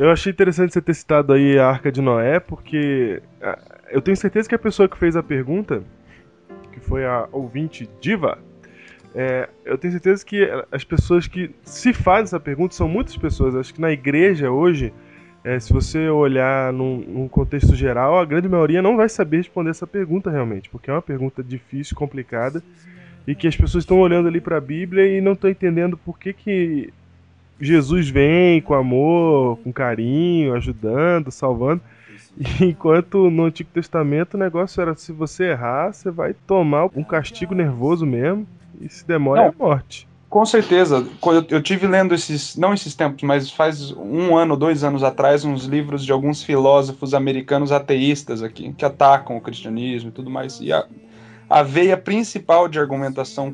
Eu 0.00 0.10
achei 0.10 0.32
interessante 0.32 0.72
você 0.72 0.80
ter 0.80 0.94
citado 0.94 1.30
aí 1.34 1.58
a 1.58 1.68
Arca 1.68 1.92
de 1.92 2.00
Noé, 2.00 2.40
porque 2.40 3.22
ah, 3.42 3.58
eu 3.90 4.00
tenho 4.00 4.16
certeza 4.16 4.48
que 4.48 4.54
a 4.54 4.58
pessoa 4.58 4.88
que 4.88 4.96
fez 4.96 5.14
a 5.14 5.22
pergunta, 5.22 5.82
que 6.72 6.80
foi 6.80 7.04
a 7.04 7.28
ouvinte 7.30 7.86
Diva, 8.00 8.38
É, 9.14 9.48
eu 9.64 9.76
tenho 9.76 9.92
certeza 9.92 10.24
que 10.24 10.48
as 10.72 10.84
pessoas 10.84 11.26
que 11.26 11.50
se 11.64 11.92
fazem 11.92 12.24
essa 12.24 12.40
pergunta 12.40 12.74
são 12.74 12.88
muitas 12.88 13.14
pessoas. 13.14 13.54
Acho 13.54 13.74
que 13.74 13.80
na 13.80 13.90
igreja 13.90 14.50
hoje, 14.50 14.90
é, 15.44 15.60
se 15.60 15.70
você 15.70 16.08
olhar 16.08 16.72
num, 16.72 16.96
num, 17.06 17.28
contexto 17.28 17.74
geral, 17.74 18.18
a 18.18 18.24
grande 18.24 18.48
maioria 18.48 18.80
não 18.80 18.96
vai 18.96 19.08
saber 19.08 19.38
responder 19.38 19.70
essa 19.70 19.86
pergunta 19.86 20.30
realmente, 20.30 20.70
porque 20.70 20.88
é 20.88 20.94
uma 20.94 21.02
pergunta 21.02 21.42
difícil, 21.42 21.94
complicada, 21.94 22.62
e 23.26 23.34
que 23.34 23.46
as 23.46 23.56
pessoas 23.56 23.82
estão 23.82 23.98
olhando 23.98 24.28
ali 24.28 24.40
para 24.40 24.56
a 24.56 24.60
Bíblia 24.60 25.06
e 25.06 25.20
não 25.20 25.32
estão 25.32 25.50
entendendo 25.50 25.98
por 25.98 26.18
que, 26.18 26.32
que 26.32 26.90
Jesus 27.60 28.08
vem 28.08 28.60
com 28.60 28.74
amor, 28.74 29.58
com 29.58 29.72
carinho, 29.72 30.54
ajudando, 30.54 31.30
salvando. 31.30 31.82
Enquanto 32.60 33.30
no 33.30 33.44
Antigo 33.44 33.70
Testamento 33.72 34.34
o 34.34 34.38
negócio 34.38 34.80
era 34.80 34.94
se 34.94 35.12
você 35.12 35.50
errar, 35.50 35.92
você 35.92 36.10
vai 36.10 36.34
tomar 36.46 36.86
um 36.96 37.04
castigo 37.04 37.54
nervoso 37.54 38.06
mesmo, 38.06 38.46
e 38.80 38.88
se 38.88 39.06
demora 39.06 39.42
é 39.42 39.52
morte. 39.58 40.08
Com 40.30 40.46
certeza. 40.46 41.04
Eu 41.48 41.60
tive 41.60 41.88
lendo 41.88 42.14
esses, 42.14 42.56
não 42.56 42.72
esses 42.72 42.94
tempos, 42.94 43.24
mas 43.24 43.50
faz 43.50 43.90
um 43.90 44.36
ano, 44.36 44.56
dois 44.56 44.84
anos 44.84 45.02
atrás, 45.02 45.44
uns 45.44 45.64
livros 45.64 46.04
de 46.04 46.12
alguns 46.12 46.40
filósofos 46.40 47.14
americanos 47.14 47.72
ateístas 47.72 48.40
aqui, 48.40 48.72
que 48.72 48.84
atacam 48.84 49.36
o 49.36 49.40
cristianismo 49.40 50.10
e 50.10 50.12
tudo 50.12 50.30
mais. 50.30 50.60
E 50.60 50.72
a, 50.72 50.86
a 51.48 51.64
veia 51.64 51.96
principal 51.96 52.68
de 52.68 52.78
argumentação 52.78 53.50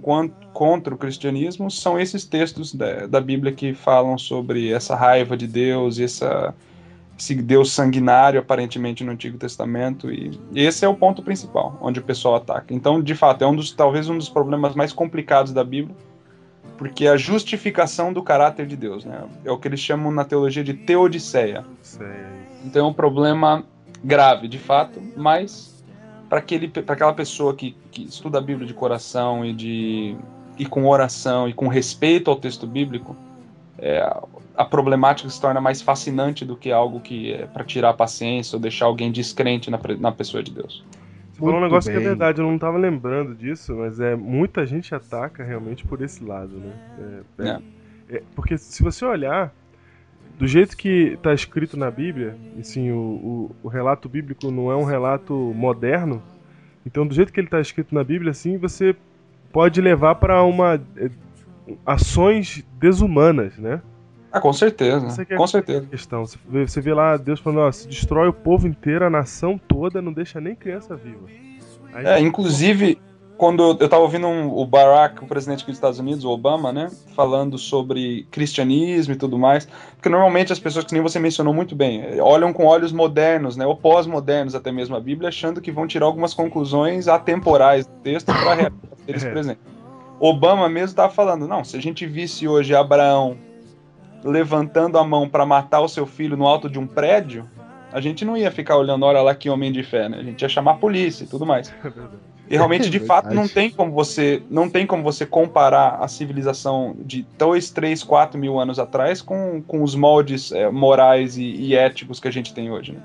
contra 0.56 0.94
o 0.94 0.96
cristianismo 0.96 1.70
são 1.70 2.00
esses 2.00 2.24
textos 2.24 2.74
da, 2.74 3.06
da 3.06 3.20
Bíblia 3.20 3.52
que 3.52 3.74
falam 3.74 4.16
sobre 4.16 4.72
essa 4.72 4.96
raiva 4.96 5.36
de 5.36 5.46
Deus 5.46 5.98
e 5.98 6.04
essa, 6.04 6.54
esse 7.18 7.34
Deus 7.34 7.70
sanguinário, 7.70 8.40
aparentemente, 8.40 9.04
no 9.04 9.12
Antigo 9.12 9.36
Testamento. 9.36 10.10
E 10.10 10.40
esse 10.54 10.82
é 10.82 10.88
o 10.88 10.94
ponto 10.94 11.22
principal, 11.22 11.76
onde 11.78 12.00
o 12.00 12.02
pessoal 12.02 12.36
ataca. 12.36 12.72
Então, 12.72 13.02
de 13.02 13.14
fato, 13.14 13.44
é 13.44 13.46
um 13.46 13.54
dos, 13.54 13.70
talvez 13.70 14.08
um 14.08 14.16
dos 14.16 14.30
problemas 14.30 14.74
mais 14.74 14.94
complicados 14.94 15.52
da 15.52 15.62
Bíblia 15.62 15.94
porque 16.78 17.06
é 17.06 17.10
a 17.10 17.16
justificação 17.16 18.12
do 18.12 18.22
caráter 18.22 18.66
de 18.66 18.76
Deus, 18.76 19.04
né? 19.04 19.24
É 19.44 19.50
o 19.50 19.56
que 19.56 19.66
eles 19.66 19.80
chamam 19.80 20.10
na 20.12 20.24
teologia 20.24 20.62
de 20.62 20.74
teodiceia. 20.74 21.64
Então 22.64 22.86
é 22.86 22.88
um 22.90 22.92
problema 22.92 23.64
grave, 24.04 24.46
de 24.46 24.58
fato, 24.58 25.00
mas 25.16 25.82
para 26.28 26.38
aquela 26.38 27.14
pessoa 27.14 27.54
que, 27.54 27.74
que 27.90 28.04
estuda 28.04 28.38
a 28.38 28.42
Bíblia 28.42 28.66
de 28.66 28.74
coração 28.74 29.42
e 29.42 29.54
de 29.54 30.16
e 30.58 30.66
com 30.66 30.86
oração 30.86 31.48
e 31.48 31.52
com 31.52 31.68
respeito 31.68 32.30
ao 32.30 32.36
texto 32.36 32.66
bíblico, 32.66 33.16
é, 33.78 34.00
a 34.56 34.64
problemática 34.64 35.28
se 35.28 35.40
torna 35.40 35.60
mais 35.60 35.82
fascinante 35.82 36.44
do 36.44 36.56
que 36.56 36.72
algo 36.72 37.00
que 37.00 37.32
é 37.32 37.46
para 37.46 37.64
tirar 37.64 37.90
a 37.90 37.94
paciência 37.94 38.56
ou 38.56 38.60
deixar 38.60 38.86
alguém 38.86 39.12
descrente 39.12 39.70
na, 39.70 39.78
na 39.98 40.12
pessoa 40.12 40.42
de 40.42 40.50
Deus. 40.50 40.84
Você 41.32 41.40
falou 41.40 41.56
um 41.56 41.60
negócio 41.60 41.92
bem. 41.92 42.00
que 42.00 42.06
é 42.06 42.08
verdade, 42.08 42.40
eu 42.40 42.46
não 42.46 42.58
tava 42.58 42.78
lembrando 42.78 43.34
disso, 43.34 43.74
mas 43.76 44.00
é 44.00 44.16
muita 44.16 44.64
gente 44.64 44.94
ataca 44.94 45.44
realmente 45.44 45.84
por 45.84 46.00
esse 46.00 46.24
lado, 46.24 46.56
né? 46.56 46.72
É, 47.38 47.44
é, 47.44 48.16
é. 48.16 48.22
porque 48.34 48.56
se 48.56 48.82
você 48.82 49.04
olhar 49.04 49.52
do 50.38 50.46
jeito 50.46 50.76
que 50.76 51.12
está 51.14 51.34
escrito 51.34 51.76
na 51.76 51.90
Bíblia, 51.90 52.36
assim, 52.58 52.90
o, 52.90 52.96
o, 52.96 53.56
o, 53.64 53.68
relato 53.68 54.08
bíblico 54.08 54.50
não 54.50 54.70
é 54.70 54.76
um 54.76 54.84
relato 54.84 55.34
moderno, 55.54 56.22
então 56.86 57.06
do 57.06 57.14
jeito 57.14 57.32
que 57.32 57.40
ele 57.40 57.46
está 57.46 57.60
escrito 57.60 57.94
na 57.94 58.02
Bíblia, 58.02 58.30
assim, 58.30 58.56
você 58.56 58.96
pode 59.56 59.80
levar 59.80 60.16
para 60.16 60.42
uma 60.44 60.78
é, 60.98 61.08
ações 61.86 62.62
desumanas, 62.78 63.56
né? 63.56 63.80
Ah, 64.30 64.38
com 64.38 64.52
certeza. 64.52 65.06
É 65.26 65.34
com 65.34 65.46
certeza. 65.46 65.86
Questão. 65.86 66.26
Você 66.26 66.38
vê, 66.46 66.68
você 66.68 66.78
vê 66.82 66.92
lá 66.92 67.16
Deus 67.16 67.40
falando, 67.40 67.60
ó, 67.60 67.72
se 67.72 67.88
destrói 67.88 68.28
o 68.28 68.34
povo 68.34 68.68
inteiro, 68.68 69.06
a 69.06 69.08
nação 69.08 69.56
toda, 69.56 70.02
não 70.02 70.12
deixa 70.12 70.42
nem 70.42 70.54
criança 70.54 70.94
viva. 70.94 71.26
Aí, 71.94 72.04
é, 72.04 72.20
inclusive, 72.20 73.00
quando 73.36 73.76
eu 73.78 73.88
tava 73.88 74.02
ouvindo 74.02 74.26
um, 74.26 74.56
o 74.56 74.66
Barack, 74.66 75.22
o 75.22 75.26
presidente 75.26 75.64
dos 75.64 75.74
Estados 75.74 75.98
Unidos, 75.98 76.24
o 76.24 76.30
Obama, 76.30 76.72
né, 76.72 76.90
falando 77.14 77.58
sobre 77.58 78.26
cristianismo 78.30 79.12
e 79.12 79.16
tudo 79.16 79.38
mais, 79.38 79.68
porque 79.94 80.08
normalmente 80.08 80.52
as 80.52 80.58
pessoas 80.58 80.84
que 80.84 80.94
nem 80.94 81.02
você 81.02 81.18
mencionou 81.18 81.52
muito 81.52 81.74
bem, 81.74 82.20
olham 82.20 82.52
com 82.52 82.64
olhos 82.64 82.92
modernos, 82.92 83.56
né, 83.56 83.66
ou 83.66 83.76
pós-modernos 83.76 84.54
até 84.54 84.72
mesmo 84.72 84.96
a 84.96 85.00
Bíblia, 85.00 85.28
achando 85.28 85.60
que 85.60 85.70
vão 85.70 85.86
tirar 85.86 86.06
algumas 86.06 86.32
conclusões 86.32 87.08
atemporais 87.08 87.86
do 87.86 87.92
texto 88.02 88.26
para 88.26 88.54
realizar 88.54 88.72
eles 89.06 89.24
é. 89.24 89.30
presentes. 89.30 89.62
Obama 90.18 90.68
mesmo 90.68 90.86
estava 90.86 91.12
falando, 91.12 91.46
não, 91.46 91.62
se 91.62 91.76
a 91.76 91.82
gente 91.82 92.06
visse 92.06 92.48
hoje 92.48 92.74
Abraão 92.74 93.36
levantando 94.24 94.98
a 94.98 95.04
mão 95.04 95.28
para 95.28 95.44
matar 95.44 95.80
o 95.80 95.88
seu 95.88 96.06
filho 96.06 96.36
no 96.36 96.46
alto 96.46 96.70
de 96.70 96.78
um 96.78 96.86
prédio, 96.86 97.48
a 97.92 98.00
gente 98.00 98.24
não 98.24 98.36
ia 98.36 98.50
ficar 98.50 98.76
olhando, 98.78 99.04
olha 99.04 99.20
lá 99.20 99.34
que 99.34 99.50
homem 99.50 99.70
de 99.70 99.82
fé, 99.82 100.08
né? 100.08 100.18
A 100.18 100.22
gente 100.22 100.40
ia 100.40 100.48
chamar 100.48 100.72
a 100.72 100.76
polícia 100.76 101.24
e 101.24 101.26
tudo 101.26 101.44
mais. 101.44 101.72
É 102.48 102.54
e 102.54 102.56
realmente, 102.56 102.88
de 102.88 103.00
fato, 103.00 103.34
não 103.34 103.48
tem 103.48 103.70
como 103.70 103.92
você 103.92 104.42
não 104.48 104.70
tem 104.70 104.86
como 104.86 105.02
você 105.02 105.26
comparar 105.26 105.98
a 106.00 106.06
civilização 106.06 106.96
de 106.98 107.26
2, 107.36 107.70
3, 107.70 108.02
4 108.04 108.38
mil 108.38 108.58
anos 108.58 108.78
atrás 108.78 109.20
com, 109.20 109.60
com 109.62 109.82
os 109.82 109.94
moldes 109.94 110.52
é, 110.52 110.70
morais 110.70 111.36
e, 111.36 111.42
e, 111.42 111.74
éticos 111.74 112.20
que 112.20 112.28
a 112.28 112.30
gente 112.30 112.54
tem 112.54 112.70
hoje, 112.70 112.92
né? 112.92 113.00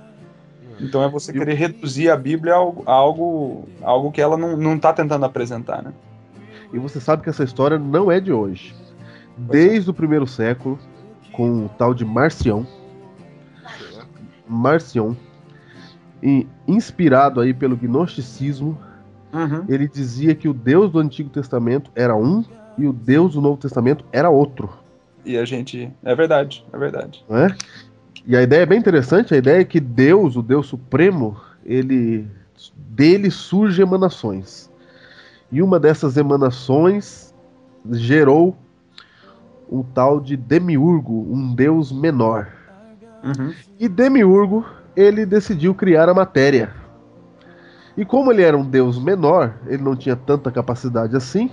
Então 0.79 1.03
é 1.03 1.09
você 1.09 1.31
querer 1.31 1.53
reduzir 1.53 2.09
a 2.09 2.17
Bíblia 2.17 2.53
a 2.53 2.57
algo, 2.91 3.67
a 3.83 3.89
algo, 3.89 4.11
que 4.11 4.21
ela 4.21 4.35
não 4.35 4.75
está 4.75 4.91
tentando 4.91 5.25
apresentar, 5.25 5.83
né? 5.83 5.93
E 6.73 6.79
você 6.79 6.99
sabe 6.99 7.21
que 7.21 7.29
essa 7.29 7.43
história 7.43 7.77
não 7.77 8.11
é 8.11 8.19
de 8.19 8.31
hoje. 8.31 8.73
Desde 9.37 9.89
o 9.89 9.93
primeiro 9.93 10.25
século, 10.25 10.79
com 11.31 11.65
o 11.65 11.69
tal 11.69 11.93
de 11.93 12.03
Marcion. 12.03 12.63
Marcion, 14.47 15.13
inspirado 16.67 17.41
aí 17.41 17.53
pelo 17.53 17.75
gnosticismo, 17.75 18.77
uhum. 19.33 19.65
ele 19.67 19.87
dizia 19.87 20.35
que 20.35 20.47
o 20.47 20.53
Deus 20.53 20.91
do 20.91 20.99
Antigo 20.99 21.29
Testamento 21.29 21.91
era 21.95 22.15
um 22.15 22.43
e 22.77 22.87
o 22.87 22.93
Deus 22.93 23.33
do 23.33 23.41
Novo 23.41 23.57
Testamento 23.57 24.05
era 24.11 24.29
outro. 24.29 24.69
E 25.25 25.37
a 25.37 25.45
gente. 25.45 25.91
É 26.03 26.15
verdade, 26.15 26.65
é 26.71 26.77
verdade. 26.77 27.23
Não 27.29 27.37
é? 27.37 27.55
E 28.25 28.35
a 28.35 28.41
ideia 28.41 28.61
é 28.61 28.65
bem 28.65 28.79
interessante, 28.79 29.33
a 29.33 29.37
ideia 29.37 29.61
é 29.61 29.65
que 29.65 29.79
Deus, 29.79 30.35
o 30.35 30.41
Deus 30.41 30.67
Supremo, 30.67 31.37
ele 31.65 32.27
dele 32.75 33.31
surgem 33.31 33.85
emanações. 33.85 34.69
E 35.51 35.61
uma 35.61 35.79
dessas 35.79 36.17
emanações 36.17 37.33
gerou 37.91 38.55
um 39.69 39.81
tal 39.81 40.19
de 40.19 40.35
Demiurgo, 40.37 41.27
um 41.31 41.55
deus 41.55 41.91
menor. 41.91 42.51
Uhum. 43.23 43.53
E 43.79 43.87
Demiurgo, 43.87 44.65
ele 44.95 45.25
decidiu 45.25 45.73
criar 45.73 46.09
a 46.09 46.13
matéria. 46.13 46.80
E 47.97 48.05
como 48.05 48.31
ele 48.31 48.41
era 48.41 48.57
um 48.57 48.67
deus 48.67 48.97
menor, 48.97 49.55
ele 49.67 49.83
não 49.83 49.95
tinha 49.95 50.15
tanta 50.15 50.51
capacidade 50.51 51.15
assim, 51.15 51.49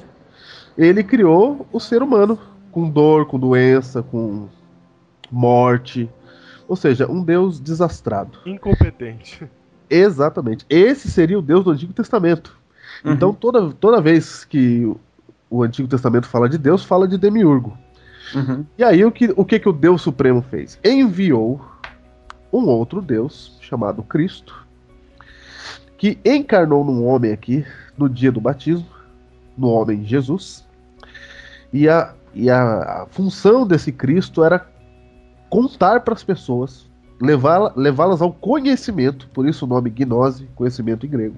ele 0.77 1.03
criou 1.03 1.67
o 1.73 1.81
ser 1.81 2.03
humano, 2.03 2.39
com 2.71 2.89
dor, 2.89 3.27
com 3.27 3.39
doença, 3.39 4.03
com 4.03 4.49
morte. 5.31 6.09
Ou 6.69 6.77
seja, 6.77 7.11
um 7.11 7.23
deus 7.23 7.59
desastrado. 7.59 8.39
Incompetente. 8.47 9.49
Exatamente. 9.91 10.65
Esse 10.69 11.11
seria 11.11 11.39
o 11.39 11.43
deus 11.43 11.65
do 11.65 11.71
Antigo 11.71 11.93
Testamento. 11.93 12.57
Uhum. 13.05 13.13
Então, 13.13 13.33
toda, 13.33 13.73
toda 13.73 14.01
vez 14.01 14.45
que 14.45 14.91
o 15.51 15.63
Antigo 15.63 15.89
Testamento 15.89 16.29
fala 16.29 16.49
de 16.49 16.59
Deus, 16.59 16.85
fala 16.85 17.09
de 17.09 17.19
Demiurgo. 17.19 17.77
Uhum. 18.35 18.65
E 18.77 18.85
aí 18.85 19.05
o 19.05 19.11
que, 19.11 19.33
o 19.37 19.45
que 19.45 19.59
que 19.59 19.69
o 19.69 19.73
Deus 19.73 20.03
Supremo 20.03 20.43
fez? 20.43 20.79
Enviou 20.85 21.61
um 22.53 22.67
outro 22.67 23.01
Deus 23.01 23.57
chamado 23.61 24.03
Cristo, 24.03 24.67
que 25.99 26.19
encarnou 26.25 26.83
num 26.83 27.05
homem 27.05 27.33
aqui 27.33 27.65
no 27.97 28.09
dia 28.09 28.33
do 28.33 28.41
batismo, 28.41 28.87
no 29.57 29.69
homem 29.69 30.05
Jesus. 30.05 30.65
E 31.73 31.87
a, 31.89 32.15
e 32.33 32.49
a, 32.49 33.03
a 33.03 33.07
função 33.11 33.67
desse 33.67 33.93
Cristo 33.93 34.43
era 34.43 34.67
contar 35.51 36.01
para 36.01 36.15
as 36.15 36.25
pessoas, 36.25 36.89
levá-las 37.21 37.77
levá 37.77 38.05
ao 38.05 38.33
conhecimento, 38.33 39.29
por 39.35 39.47
isso 39.47 39.67
o 39.67 39.69
nome 39.69 39.91
gnose, 39.91 40.49
conhecimento 40.55 41.05
em 41.05 41.11
grego, 41.11 41.37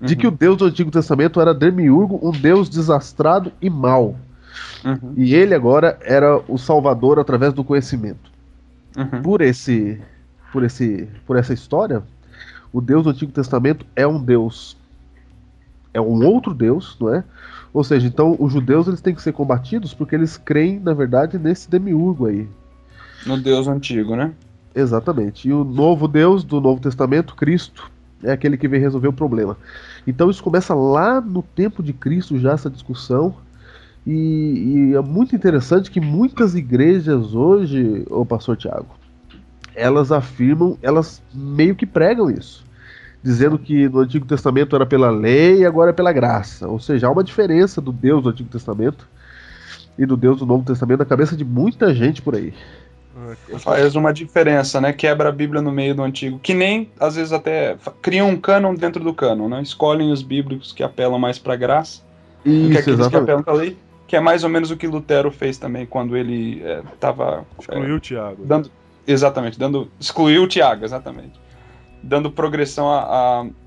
de 0.00 0.14
uhum. 0.14 0.20
que 0.20 0.26
o 0.26 0.30
Deus 0.30 0.56
do 0.56 0.64
Antigo 0.64 0.90
Testamento 0.90 1.38
era 1.38 1.52
Demiurgo, 1.52 2.18
um 2.22 2.30
Deus 2.30 2.70
desastrado 2.70 3.52
e 3.60 3.68
mau 3.68 4.16
Uhum. 4.84 5.14
E 5.16 5.34
ele 5.34 5.54
agora 5.54 5.98
era 6.02 6.36
o 6.48 6.58
salvador 6.58 7.18
através 7.18 7.52
do 7.52 7.64
conhecimento. 7.64 8.30
Uhum. 8.96 9.22
Por 9.22 9.40
esse 9.40 10.00
por 10.52 10.62
esse 10.62 11.08
por 11.26 11.36
essa 11.36 11.52
história, 11.52 12.02
o 12.74 12.80
Deus 12.82 13.04
do 13.04 13.10
Antigo 13.10 13.32
Testamento 13.32 13.86
é 13.96 14.06
um 14.06 14.22
Deus 14.22 14.76
é 15.94 16.00
um 16.00 16.26
outro 16.26 16.52
Deus, 16.52 16.96
não 17.00 17.14
é? 17.14 17.24
Ou 17.72 17.84
seja, 17.84 18.06
então 18.06 18.36
os 18.38 18.52
judeus 18.52 18.88
eles 18.88 19.00
têm 19.00 19.14
que 19.14 19.22
ser 19.22 19.32
combatidos 19.32 19.94
porque 19.94 20.14
eles 20.14 20.36
creem, 20.36 20.80
na 20.80 20.92
verdade, 20.92 21.38
nesse 21.38 21.70
demiurgo 21.70 22.26
aí. 22.26 22.48
No 23.24 23.40
Deus 23.40 23.68
antigo, 23.68 24.16
né? 24.16 24.32
Exatamente. 24.74 25.48
E 25.48 25.52
o 25.52 25.62
novo 25.62 26.08
Deus 26.08 26.42
do 26.42 26.60
Novo 26.60 26.80
Testamento, 26.80 27.36
Cristo, 27.36 27.90
é 28.22 28.32
aquele 28.32 28.56
que 28.56 28.66
vem 28.66 28.80
resolver 28.80 29.08
o 29.08 29.12
problema. 29.12 29.56
Então 30.04 30.28
isso 30.28 30.42
começa 30.42 30.74
lá 30.74 31.20
no 31.20 31.42
tempo 31.42 31.82
de 31.82 31.92
Cristo 31.92 32.38
já 32.38 32.52
essa 32.52 32.68
discussão 32.68 33.36
e, 34.06 34.90
e, 34.90 34.94
é 34.94 35.00
muito 35.00 35.34
interessante 35.34 35.90
que 35.90 36.00
muitas 36.00 36.54
igrejas 36.54 37.34
hoje, 37.34 38.04
o 38.10 38.26
pastor 38.26 38.56
Tiago, 38.56 38.88
elas 39.74 40.12
afirmam, 40.12 40.76
elas 40.82 41.22
meio 41.32 41.74
que 41.74 41.86
pregam 41.86 42.30
isso. 42.30 42.63
Dizendo 43.24 43.58
que 43.58 43.88
no 43.88 44.00
Antigo 44.00 44.26
Testamento 44.26 44.76
era 44.76 44.84
pela 44.84 45.10
lei 45.10 45.60
e 45.60 45.64
agora 45.66 45.88
é 45.88 45.92
pela 45.94 46.12
graça. 46.12 46.68
Ou 46.68 46.78
seja, 46.78 47.06
há 47.06 47.10
uma 47.10 47.24
diferença 47.24 47.80
do 47.80 47.90
Deus 47.90 48.22
do 48.22 48.28
Antigo 48.28 48.50
Testamento 48.50 49.08
e 49.98 50.04
do 50.04 50.14
Deus 50.14 50.38
do 50.40 50.44
Novo 50.44 50.62
Testamento 50.62 50.98
na 50.98 51.06
cabeça 51.06 51.34
de 51.34 51.42
muita 51.42 51.94
gente 51.94 52.20
por 52.20 52.34
aí. 52.34 52.52
Faz 53.60 53.96
uma 53.96 54.12
diferença, 54.12 54.78
né? 54.78 54.92
Quebra 54.92 55.30
a 55.30 55.32
Bíblia 55.32 55.62
no 55.62 55.72
meio 55.72 55.94
do 55.94 56.02
Antigo. 56.02 56.38
Que 56.38 56.52
nem, 56.52 56.90
às 57.00 57.16
vezes, 57.16 57.32
até 57.32 57.78
criam 58.02 58.28
um 58.28 58.36
cânon 58.36 58.74
dentro 58.74 59.02
do 59.02 59.14
cânon, 59.14 59.48
né? 59.48 59.62
Escolhem 59.62 60.12
os 60.12 60.20
bíblicos 60.20 60.70
que 60.72 60.82
apelam 60.82 61.18
mais 61.18 61.38
pra 61.38 61.56
graça 61.56 62.02
do 62.44 62.50
que 62.50 62.50
Isso, 62.50 62.66
aqueles 62.80 62.84
que 62.84 62.90
exatamente. 62.90 63.22
apelam 63.22 63.42
pra 63.42 63.54
lei. 63.54 63.78
Que 64.06 64.16
é 64.16 64.20
mais 64.20 64.44
ou 64.44 64.50
menos 64.50 64.70
o 64.70 64.76
que 64.76 64.86
Lutero 64.86 65.30
fez 65.30 65.56
também 65.56 65.86
quando 65.86 66.14
ele 66.14 66.62
estava 66.92 67.46
Excluiu 67.58 67.96
o 67.96 68.00
Tiago. 68.00 68.44
dando 68.44 68.70
exatamente 69.06 69.58
dando 69.58 69.90
excluiu 70.00 70.42
o 70.42 70.46
Tiago 70.48 70.84
exatamente 70.84 71.43
dando 72.04 72.30
progressão 72.30 72.88
à 72.90 73.00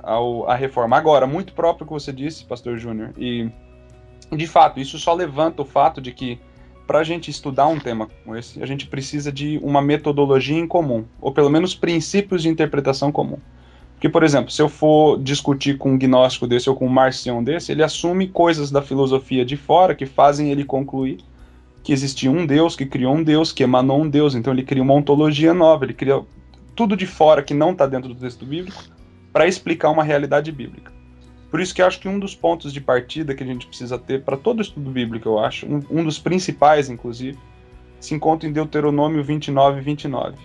a, 0.04 0.12
ao- 0.12 0.50
à 0.50 0.56
reforma 0.56 0.96
agora 0.96 1.26
muito 1.26 1.54
próprio 1.54 1.86
que 1.88 1.94
você 1.94 2.14
disse 2.14 2.46
Pastor 2.46 2.78
Júnior 2.78 3.14
e 3.18 3.50
de 4.32 4.48
fato 4.48 4.80
isso 4.80 4.98
só 5.00 5.14
levanta 5.14 5.62
o 5.62 5.66
fato 5.66 6.00
de 6.02 6.12
que 6.12 6.40
para 6.86 7.00
a 7.00 7.04
gente 7.04 7.30
estudar 7.30 7.68
um 7.68 7.80
tema 7.80 8.08
como 8.24 8.36
esse 8.38 8.62
a 8.62 8.66
gente 8.66 8.88
precisa 8.88 9.32
de 9.32 9.60
uma 9.64 9.82
metodologia 9.82 10.58
em 10.58 10.68
comum 10.68 11.04
ou 11.20 11.32
pelo 11.32 11.50
menos 11.50 11.74
princípios 11.76 12.44
de 12.44 12.50
interpretação 12.50 13.12
comum 13.12 13.38
porque 13.94 14.08
por 14.08 14.24
exemplo 14.24 14.52
se 14.52 14.62
eu 14.62 14.70
for 14.70 15.20
discutir 15.22 15.78
com 15.78 15.92
um 15.94 15.98
gnóstico 15.98 16.48
desse 16.48 16.70
ou 16.70 16.76
com 16.76 16.86
um 16.86 16.90
marcião 16.90 17.44
desse 17.44 17.72
ele 17.72 17.84
assume 17.84 18.28
coisas 18.28 18.70
da 18.70 18.82
filosofia 18.82 19.44
de 19.44 19.58
fora 19.58 19.96
que 19.96 20.06
fazem 20.06 20.52
ele 20.52 20.64
concluir 20.64 21.18
que 21.84 21.94
existia 21.94 22.30
um 22.30 22.46
Deus, 22.46 22.76
que 22.76 22.86
criou 22.86 23.16
um 23.16 23.24
Deus, 23.24 23.54
que 23.54 23.64
emanou 23.64 24.02
um 24.02 24.10
Deus. 24.10 24.36
Então 24.36 24.52
ele 24.52 24.64
cria 24.64 24.84
uma 24.84 24.94
ontologia 24.94 25.54
nova, 25.54 25.86
ele 25.86 25.94
cria 25.94 26.22
tudo 26.78 26.96
de 26.96 27.08
fora 27.08 27.42
que 27.42 27.56
não 27.56 27.72
está 27.72 27.88
dentro 27.88 28.14
do 28.14 28.16
texto 28.16 28.46
bíblico 28.46 28.84
para 29.34 29.48
explicar 29.48 29.90
uma 29.90 30.04
realidade 30.04 30.52
bíblica. 30.52 30.94
Por 31.50 31.60
isso 31.60 31.74
que 31.74 31.82
acho 31.82 32.00
que 32.00 32.08
um 32.08 32.20
dos 32.20 32.36
pontos 32.36 32.72
de 32.72 32.80
partida 32.80 33.34
que 33.34 33.44
a 33.44 33.48
gente 33.48 33.66
precisa 33.66 33.98
ter 33.98 34.22
para 34.24 34.38
todo 34.38 34.62
estudo 34.62 34.92
bíblico, 34.92 35.28
eu 35.28 35.40
acho, 35.40 35.66
um, 35.66 35.82
um 35.90 36.04
dos 36.04 36.20
principais, 36.20 36.88
inclusive, 36.88 37.40
se 38.00 38.14
encontra 38.14 38.48
em 38.48 38.52
Deuteronômio 38.52 39.24
29 39.24 39.80
e 39.80 39.84
29, 39.84 40.36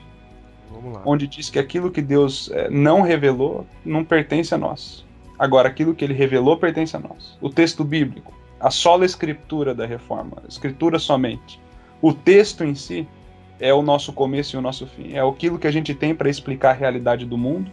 Vamos 0.70 0.94
lá. 0.94 1.02
onde 1.04 1.26
diz 1.26 1.50
que 1.50 1.58
aquilo 1.58 1.90
que 1.90 2.00
Deus 2.00 2.50
eh, 2.50 2.70
não 2.70 3.02
revelou 3.02 3.66
não 3.84 4.02
pertence 4.02 4.54
a 4.54 4.58
nós. 4.58 5.04
Agora, 5.38 5.68
aquilo 5.68 5.94
que 5.94 6.02
ele 6.02 6.14
revelou 6.14 6.56
pertence 6.56 6.96
a 6.96 7.00
nós. 7.00 7.36
O 7.42 7.50
texto 7.50 7.84
bíblico, 7.84 8.32
a 8.58 8.70
sola 8.70 9.04
escritura 9.04 9.74
da 9.74 9.84
reforma, 9.84 10.42
escritura 10.48 10.98
somente. 10.98 11.60
O 12.00 12.14
texto 12.14 12.64
em 12.64 12.74
si 12.74 13.06
é 13.62 13.72
o 13.72 13.80
nosso 13.80 14.12
começo 14.12 14.56
e 14.56 14.58
o 14.58 14.60
nosso 14.60 14.86
fim. 14.88 15.14
É 15.14 15.20
aquilo 15.20 15.56
que 15.56 15.68
a 15.68 15.70
gente 15.70 15.94
tem 15.94 16.12
para 16.14 16.28
explicar 16.28 16.70
a 16.70 16.74
realidade 16.74 17.24
do 17.24 17.38
mundo 17.38 17.70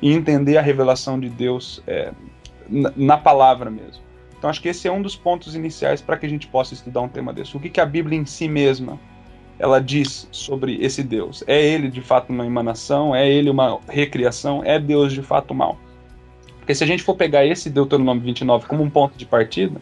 e 0.00 0.12
entender 0.12 0.58
a 0.58 0.60
revelação 0.60 1.18
de 1.18 1.30
Deus 1.30 1.82
eh, 1.86 2.12
na, 2.68 2.92
na 2.94 3.16
palavra 3.16 3.70
mesmo. 3.70 4.04
Então, 4.36 4.50
acho 4.50 4.60
que 4.60 4.68
esse 4.68 4.86
é 4.86 4.92
um 4.92 5.00
dos 5.00 5.16
pontos 5.16 5.54
iniciais 5.54 6.02
para 6.02 6.18
que 6.18 6.26
a 6.26 6.28
gente 6.28 6.46
possa 6.46 6.74
estudar 6.74 7.00
um 7.00 7.08
tema 7.08 7.32
desse. 7.32 7.56
O 7.56 7.60
que, 7.60 7.70
que 7.70 7.80
a 7.80 7.86
Bíblia 7.86 8.18
em 8.18 8.26
si 8.26 8.46
mesma 8.46 9.00
ela 9.58 9.80
diz 9.80 10.28
sobre 10.30 10.76
esse 10.84 11.02
Deus? 11.02 11.42
É 11.46 11.58
ele 11.58 11.88
de 11.88 12.02
fato 12.02 12.30
uma 12.30 12.44
emanação? 12.44 13.16
É 13.16 13.26
ele 13.26 13.48
uma 13.48 13.80
recriação? 13.88 14.62
É 14.62 14.78
Deus 14.78 15.14
de 15.14 15.22
fato 15.22 15.54
mal? 15.54 15.78
Porque 16.58 16.74
se 16.74 16.84
a 16.84 16.86
gente 16.86 17.02
for 17.02 17.14
pegar 17.14 17.46
esse 17.46 17.70
Deuteronômio 17.70 18.22
29 18.22 18.66
como 18.66 18.82
um 18.82 18.90
ponto 18.90 19.16
de 19.16 19.24
partida, 19.24 19.80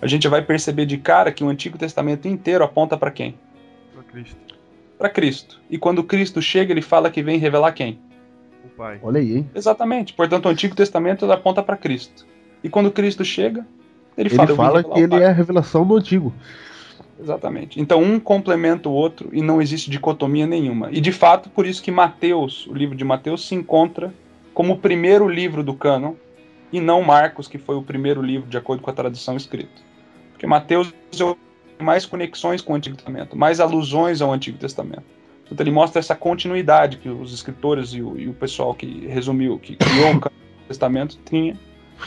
a 0.00 0.06
gente 0.06 0.26
vai 0.28 0.40
perceber 0.40 0.86
de 0.86 0.96
cara 0.96 1.30
que 1.30 1.44
o 1.44 1.48
Antigo 1.50 1.76
Testamento 1.76 2.26
inteiro 2.26 2.64
aponta 2.64 2.96
para 2.96 3.10
quem? 3.10 3.34
Pra 3.92 4.02
Cristo, 4.04 4.51
Para 5.02 5.10
Cristo. 5.10 5.60
E 5.68 5.76
quando 5.76 6.04
Cristo 6.04 6.40
chega, 6.40 6.72
ele 6.72 6.80
fala 6.80 7.10
que 7.10 7.24
vem 7.24 7.36
revelar 7.36 7.72
quem? 7.72 7.98
o 8.64 8.68
Pai. 8.68 9.00
Olha 9.02 9.18
aí, 9.18 9.38
hein? 9.38 9.50
Exatamente. 9.52 10.12
Portanto, 10.12 10.46
o 10.46 10.48
Antigo 10.48 10.76
Testamento 10.76 11.28
aponta 11.32 11.60
para 11.60 11.76
Cristo. 11.76 12.24
E 12.62 12.68
quando 12.68 12.88
Cristo 12.88 13.24
chega, 13.24 13.66
ele, 14.16 14.28
Ele 14.28 14.36
fala, 14.36 14.50
"Eu 14.50 14.54
vim 14.54 14.62
fala 14.62 14.76
revelar 14.76 14.94
que 14.94 15.00
ele 15.00 15.08
Pai." 15.08 15.22
é 15.24 15.26
a 15.26 15.32
revelação 15.32 15.84
do 15.84 15.96
Antigo. 15.96 16.32
Exatamente. 17.20 17.80
Então 17.80 18.00
um 18.00 18.20
complementa 18.20 18.88
o 18.88 18.92
outro 18.92 19.28
e 19.32 19.42
não 19.42 19.60
existe 19.60 19.90
dicotomia 19.90 20.46
nenhuma. 20.46 20.88
E 20.92 21.00
de 21.00 21.10
fato, 21.10 21.50
por 21.50 21.66
isso 21.66 21.82
que 21.82 21.90
Mateus, 21.90 22.68
o 22.68 22.72
livro 22.72 22.96
de 22.96 23.04
Mateus, 23.04 23.48
se 23.48 23.56
encontra 23.56 24.14
como 24.54 24.74
o 24.74 24.78
primeiro 24.78 25.28
livro 25.28 25.64
do 25.64 25.74
cânon 25.74 26.14
e 26.72 26.80
não 26.80 27.02
Marcos, 27.02 27.48
que 27.48 27.58
foi 27.58 27.74
o 27.74 27.82
primeiro 27.82 28.22
livro 28.22 28.48
de 28.48 28.56
acordo 28.56 28.80
com 28.80 28.90
a 28.90 28.94
tradução 28.94 29.36
escrita. 29.36 29.82
Porque 30.30 30.46
Mateus 30.46 30.94
tem 31.10 31.36
mais 31.82 32.06
conexões 32.06 32.60
com 32.62 32.72
o 32.72 32.76
Antigo 32.76 32.96
Testamento, 32.96 33.36
mais 33.36 33.60
alusões 33.60 34.20
ao 34.22 34.32
Antigo 34.32 34.58
Testamento. 34.58 35.02
Portanto, 35.40 35.60
ele 35.60 35.70
mostra 35.70 35.98
essa 36.00 36.14
continuidade 36.14 36.96
que 36.98 37.08
os 37.08 37.32
escritores 37.32 37.90
e 37.90 38.00
o, 38.00 38.16
e 38.18 38.28
o 38.28 38.32
pessoal 38.32 38.74
que 38.74 39.06
resumiu, 39.08 39.58
que 39.58 39.76
criou 39.76 40.14
o 40.16 40.20
Testamento 40.68 41.18
tinha 41.28 41.58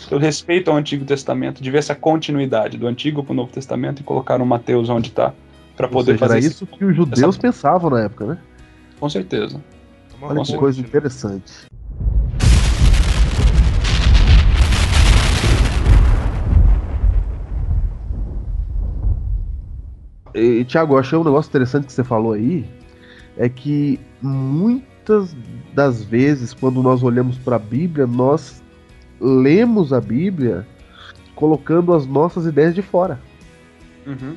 pelo 0.10 0.20
respeito 0.20 0.70
ao 0.72 0.78
Antigo 0.78 1.06
Testamento, 1.06 1.62
de 1.64 1.72
ver 1.72 1.78
essa 1.78 1.96
continuidade 1.96 2.78
do 2.78 2.88
Antigo 2.88 3.24
para 3.24 3.32
o 3.32 3.36
Novo 3.36 3.52
Testamento 3.52 4.02
e 4.02 4.04
colocaram 4.04 4.46
Mateus 4.46 4.90
onde 4.90 5.08
está, 5.10 5.34
para 5.78 5.88
poder 5.88 6.14
seja, 6.14 6.20
fazer 6.20 6.34
era 6.38 6.40
isso. 6.46 6.64
isso 6.66 6.68
que 6.68 6.84
os 6.84 6.96
judeus 6.96 7.36
essa- 7.36 7.40
pensavam 7.40 7.90
na 7.92 8.02
época, 8.02 8.26
né? 8.26 8.38
Com 9.00 9.10
certeza. 9.10 9.62
Uma 10.18 10.30
Olha 10.30 10.44
que 10.44 10.58
coisa 10.58 10.82
interessante. 10.82 11.52
E, 20.36 20.66
Tiago, 20.66 20.94
eu 20.94 21.00
achei 21.00 21.18
um 21.18 21.24
negócio 21.24 21.50
interessante 21.50 21.86
que 21.86 21.94
você 21.94 22.04
falou 22.04 22.34
aí, 22.34 22.66
é 23.38 23.48
que 23.48 24.00
muitas 24.22 25.36
das 25.74 26.04
vezes, 26.04 26.54
quando 26.54 26.84
nós 26.84 27.02
olhamos 27.02 27.38
para 27.38 27.56
a 27.56 27.60
Bíblia, 27.60 28.06
nós 28.06 28.62
lemos 29.20 29.94
a 29.94 30.02
Bíblia 30.02 30.68
colocando 31.36 31.94
as 31.94 32.06
nossas 32.06 32.46
ideias 32.46 32.76
de 32.76 32.82
fora. 32.82 33.20
Uhum. 34.06 34.36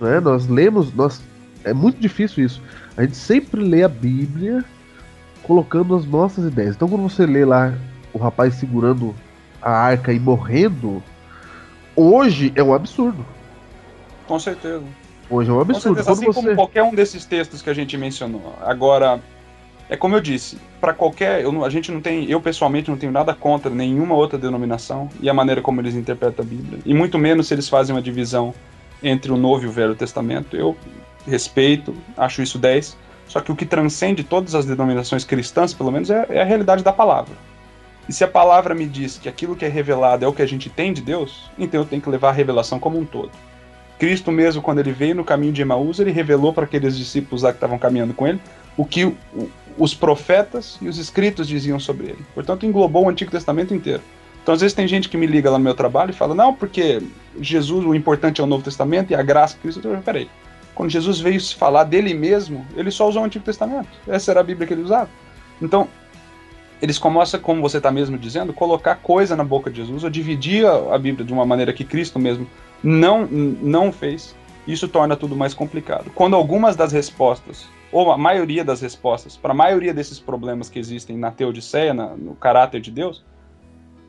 né? 0.00 0.18
Nós 0.18 0.48
lemos, 0.48 0.92
nós 0.94 1.22
é 1.62 1.72
muito 1.72 2.00
difícil 2.00 2.44
isso. 2.44 2.62
A 2.96 3.02
gente 3.02 3.16
sempre 3.16 3.60
lê 3.60 3.82
a 3.82 3.88
Bíblia 3.88 4.64
colocando 5.42 5.94
as 5.94 6.06
nossas 6.06 6.46
ideias. 6.46 6.74
Então 6.74 6.88
quando 6.88 7.02
você 7.02 7.26
lê 7.26 7.44
lá 7.44 7.74
o 8.12 8.18
rapaz 8.18 8.54
segurando 8.54 9.14
a 9.60 9.70
arca 9.70 10.12
e 10.12 10.18
morrendo, 10.18 11.02
hoje 11.94 12.52
é 12.54 12.62
um 12.62 12.74
absurdo. 12.74 13.24
Com 14.26 14.38
certeza. 14.38 14.84
Hoje 15.28 15.50
é 15.50 15.52
um 15.52 15.60
absurdo. 15.60 15.96
certeza. 15.96 16.12
Assim 16.12 16.32
como 16.32 16.48
você 16.48 16.54
qualquer 16.54 16.82
um 16.82 16.94
desses 16.94 17.24
textos 17.24 17.62
que 17.62 17.70
a 17.70 17.74
gente 17.74 17.96
mencionou. 17.96 18.54
Agora, 18.60 19.20
é 19.88 19.96
como 19.96 20.16
eu 20.16 20.20
disse, 20.20 20.58
para 20.80 20.92
qualquer. 20.92 21.42
Eu, 21.42 21.64
a 21.64 21.70
gente 21.70 21.90
não 21.92 22.00
tem. 22.00 22.30
Eu 22.30 22.40
pessoalmente 22.40 22.90
não 22.90 22.96
tenho 22.96 23.12
nada 23.12 23.34
contra 23.34 23.70
nenhuma 23.70 24.14
outra 24.14 24.38
denominação 24.38 25.08
e 25.20 25.28
a 25.28 25.34
maneira 25.34 25.60
como 25.60 25.80
eles 25.80 25.94
interpretam 25.94 26.44
a 26.44 26.48
Bíblia. 26.48 26.80
E 26.84 26.94
muito 26.94 27.18
menos 27.18 27.48
se 27.48 27.54
eles 27.54 27.68
fazem 27.68 27.94
uma 27.94 28.02
divisão 28.02 28.54
entre 29.02 29.30
o 29.30 29.36
Novo 29.36 29.64
e 29.64 29.68
o 29.68 29.72
Velho 29.72 29.94
Testamento. 29.94 30.56
Eu 30.56 30.76
respeito, 31.26 31.94
acho 32.16 32.42
isso 32.42 32.58
10. 32.58 32.96
Só 33.26 33.40
que 33.40 33.50
o 33.50 33.56
que 33.56 33.64
transcende 33.64 34.22
todas 34.22 34.54
as 34.54 34.66
denominações 34.66 35.24
cristãs, 35.24 35.72
pelo 35.72 35.90
menos, 35.90 36.10
é, 36.10 36.26
é 36.28 36.42
a 36.42 36.44
realidade 36.44 36.84
da 36.84 36.92
palavra. 36.92 37.34
E 38.08 38.12
se 38.12 38.22
a 38.22 38.28
palavra 38.28 38.74
me 38.74 38.86
diz 38.86 39.18
que 39.18 39.28
aquilo 39.28 39.56
que 39.56 39.64
é 39.64 39.68
revelado 39.68 40.24
é 40.24 40.28
o 40.28 40.32
que 40.32 40.42
a 40.42 40.46
gente 40.46 40.68
tem 40.68 40.92
de 40.92 41.00
Deus, 41.00 41.50
então 41.58 41.80
eu 41.80 41.86
tenho 41.86 42.02
que 42.02 42.10
levar 42.10 42.28
a 42.28 42.32
revelação 42.32 42.78
como 42.78 42.98
um 42.98 43.04
todo. 43.04 43.30
Cristo 43.98 44.32
mesmo, 44.32 44.60
quando 44.60 44.80
ele 44.80 44.92
veio 44.92 45.14
no 45.14 45.24
caminho 45.24 45.52
de 45.52 45.62
Emaús, 45.62 45.98
ele 45.98 46.10
revelou 46.10 46.52
para 46.52 46.64
aqueles 46.64 46.96
discípulos 46.96 47.42
lá 47.42 47.50
que 47.50 47.56
estavam 47.56 47.78
caminhando 47.78 48.12
com 48.12 48.26
ele 48.26 48.40
o 48.76 48.84
que 48.84 49.14
os 49.78 49.94
profetas 49.94 50.78
e 50.80 50.88
os 50.88 50.98
escritos 50.98 51.46
diziam 51.46 51.78
sobre 51.78 52.08
ele. 52.08 52.24
Portanto, 52.34 52.66
englobou 52.66 53.04
o 53.04 53.08
Antigo 53.08 53.30
Testamento 53.30 53.72
inteiro. 53.72 54.02
Então, 54.42 54.54
às 54.54 54.60
vezes 54.60 54.74
tem 54.74 54.86
gente 54.86 55.08
que 55.08 55.16
me 55.16 55.26
liga 55.26 55.50
lá 55.50 55.58
no 55.58 55.64
meu 55.64 55.74
trabalho 55.74 56.10
e 56.10 56.14
fala, 56.14 56.34
não, 56.34 56.52
porque 56.52 57.00
Jesus, 57.40 57.84
o 57.84 57.94
importante 57.94 58.40
é 58.40 58.44
o 58.44 58.46
Novo 58.46 58.62
Testamento 58.62 59.10
e 59.10 59.14
a 59.14 59.22
graça 59.22 59.54
de 59.54 59.60
Cristo. 59.60 59.88
Eu 59.88 60.02
peraí, 60.02 60.28
quando 60.74 60.90
Jesus 60.90 61.18
veio 61.18 61.40
se 61.40 61.54
falar 61.54 61.84
dele 61.84 62.12
mesmo, 62.12 62.66
ele 62.76 62.90
só 62.90 63.08
usou 63.08 63.22
o 63.22 63.24
Antigo 63.24 63.44
Testamento. 63.44 63.88
Essa 64.06 64.32
era 64.32 64.40
a 64.40 64.44
Bíblia 64.44 64.66
que 64.66 64.74
ele 64.74 64.82
usava. 64.82 65.08
Então, 65.62 65.88
eles 66.82 66.98
começam, 66.98 67.40
como 67.40 67.62
você 67.62 67.78
está 67.78 67.90
mesmo 67.90 68.18
dizendo, 68.18 68.52
colocar 68.52 68.96
coisa 68.96 69.34
na 69.34 69.44
boca 69.44 69.70
de 69.70 69.78
Jesus, 69.78 70.04
ou 70.04 70.10
dividir 70.10 70.66
a 70.66 70.98
Bíblia 70.98 71.24
de 71.24 71.32
uma 71.32 71.46
maneira 71.46 71.72
que 71.72 71.84
Cristo 71.84 72.18
mesmo 72.18 72.46
não, 72.84 73.26
não 73.26 73.90
fez. 73.90 74.36
Isso 74.66 74.86
torna 74.88 75.16
tudo 75.16 75.34
mais 75.34 75.52
complicado. 75.52 76.10
Quando 76.14 76.36
algumas 76.36 76.76
das 76.76 76.92
respostas, 76.92 77.68
ou 77.92 78.10
a 78.12 78.16
maioria 78.18 78.64
das 78.64 78.80
respostas, 78.80 79.36
para 79.36 79.52
a 79.52 79.54
maioria 79.54 79.92
desses 79.92 80.18
problemas 80.18 80.70
que 80.70 80.78
existem 80.78 81.16
na 81.18 81.30
teodiceia, 81.30 81.92
na- 81.92 82.16
no 82.16 82.34
caráter 82.34 82.80
de 82.80 82.90
Deus, 82.90 83.24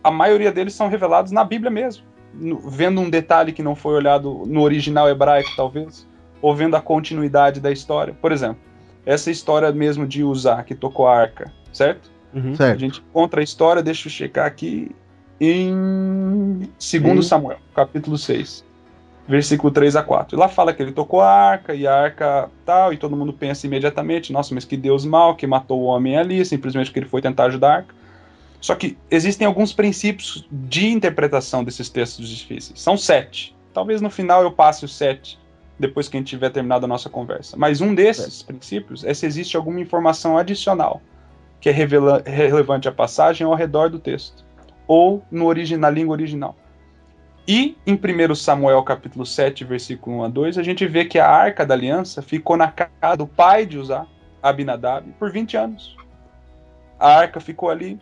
a 0.03 0.09
maioria 0.11 0.51
deles 0.51 0.73
são 0.73 0.87
revelados 0.87 1.31
na 1.31 1.43
Bíblia 1.43 1.71
mesmo. 1.71 2.03
No- 2.33 2.59
vendo 2.59 3.01
um 3.01 3.09
detalhe 3.09 3.51
que 3.51 3.63
não 3.63 3.75
foi 3.75 3.95
olhado 3.95 4.43
no 4.45 4.61
original 4.61 5.09
hebraico, 5.09 5.49
talvez, 5.55 6.07
ou 6.41 6.53
vendo 6.55 6.75
a 6.75 6.81
continuidade 6.81 7.59
da 7.59 7.71
história. 7.71 8.13
Por 8.21 8.31
exemplo, 8.31 8.57
essa 9.05 9.29
história 9.31 9.71
mesmo 9.71 10.07
de 10.07 10.23
usar 10.23 10.63
que 10.63 10.73
tocou 10.75 11.07
a 11.07 11.17
arca, 11.17 11.51
certo? 11.71 12.09
Uhum. 12.33 12.53
A 12.53 12.55
certo. 12.55 12.79
gente 12.79 13.03
encontra 13.09 13.39
a 13.39 13.43
história, 13.43 13.81
deixa 13.83 14.07
eu 14.07 14.11
checar 14.11 14.45
aqui, 14.45 14.91
em 15.39 16.59
2 16.59 16.69
Sim. 16.79 17.21
Samuel, 17.21 17.57
capítulo 17.73 18.17
6, 18.17 18.63
versículo 19.27 19.71
3 19.71 19.95
a 19.95 20.03
4. 20.03 20.35
E 20.35 20.39
lá 20.39 20.47
fala 20.47 20.73
que 20.73 20.81
ele 20.81 20.91
tocou 20.91 21.21
a 21.21 21.29
arca, 21.29 21.73
e 21.73 21.85
a 21.85 21.93
arca 21.93 22.49
tal, 22.65 22.93
e 22.93 22.97
todo 22.97 23.15
mundo 23.15 23.33
pensa 23.33 23.67
imediatamente, 23.67 24.31
nossa, 24.31 24.53
mas 24.53 24.65
que 24.65 24.77
Deus 24.77 25.05
mau, 25.05 25.35
que 25.35 25.45
matou 25.45 25.81
o 25.81 25.85
homem 25.85 26.17
ali, 26.17 26.45
simplesmente 26.45 26.87
porque 26.87 26.99
ele 26.99 27.09
foi 27.09 27.21
tentar 27.21 27.45
ajudar 27.45 27.69
a 27.69 27.75
arca. 27.77 27.95
Só 28.61 28.73
que 28.73 28.97
existem 29.11 29.45
alguns 29.45 29.73
princípios 29.73 30.47
de 30.51 30.87
interpretação 30.87 31.63
desses 31.63 31.89
textos 31.89 32.27
difíceis. 32.27 32.81
São 32.81 32.97
sete. 32.97 33.55
Talvez 33.73 34.01
no 34.01 34.09
final 34.09 34.41
eu 34.41 34.51
passe 34.51 34.85
os 34.85 34.95
sete, 34.95 35.37
depois 35.77 36.07
que 36.07 36.15
a 36.15 36.19
gente 36.19 36.29
tiver 36.29 36.49
terminado 36.49 36.85
a 36.85 36.87
nossa 36.87 37.09
conversa. 37.09 37.57
Mas 37.57 37.81
um 37.81 37.93
desses 37.93 38.41
é. 38.41 38.45
princípios 38.45 39.03
é 39.03 39.13
se 39.13 39.25
existe 39.25 39.57
alguma 39.57 39.81
informação 39.81 40.37
adicional 40.37 41.01
que 41.65 41.69
é 41.69 41.71
revela, 41.71 42.21
relevante 42.23 42.87
à 42.87 42.91
passagem 42.91 43.47
ao 43.47 43.55
redor 43.55 43.89
do 43.89 43.97
texto, 43.97 44.44
ou 44.87 45.23
no 45.31 45.45
origi, 45.45 45.77
na 45.77 45.89
língua 45.89 46.13
original. 46.13 46.55
E 47.47 47.77
em 47.85 47.93
1 47.93 48.33
Samuel 48.35 48.81
capítulo 48.83 49.25
7, 49.25 49.63
versículo 49.63 50.17
1 50.17 50.23
a 50.23 50.27
2, 50.27 50.57
a 50.57 50.63
gente 50.63 50.87
vê 50.87 51.05
que 51.05 51.19
a 51.19 51.29
arca 51.29 51.65
da 51.65 51.75
aliança 51.75 52.21
ficou 52.21 52.57
na 52.57 52.71
casa 52.71 53.17
do 53.17 53.27
pai 53.27 53.65
de 53.65 53.77
Uzá, 53.77 54.07
Abinadab, 54.41 55.11
por 55.19 55.31
20 55.31 55.55
anos. 55.55 55.95
A 56.99 57.09
arca 57.19 57.39
ficou 57.39 57.69
ali 57.69 57.99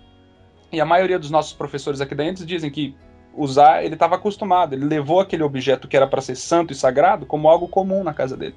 e 0.71 0.79
a 0.79 0.85
maioria 0.85 1.19
dos 1.19 1.29
nossos 1.29 1.53
professores 1.53 1.99
aqui 1.99 2.15
dentro 2.15 2.45
dizem 2.45 2.71
que 2.71 2.95
usar, 3.35 3.83
ele 3.83 3.95
estava 3.95 4.15
acostumado, 4.15 4.73
ele 4.73 4.85
levou 4.85 5.19
aquele 5.19 5.43
objeto 5.43 5.87
que 5.87 5.97
era 5.97 6.07
para 6.07 6.21
ser 6.21 6.35
santo 6.35 6.71
e 6.71 6.75
sagrado 6.75 7.25
como 7.25 7.49
algo 7.49 7.67
comum 7.67 8.03
na 8.03 8.13
casa 8.13 8.37
dele. 8.37 8.55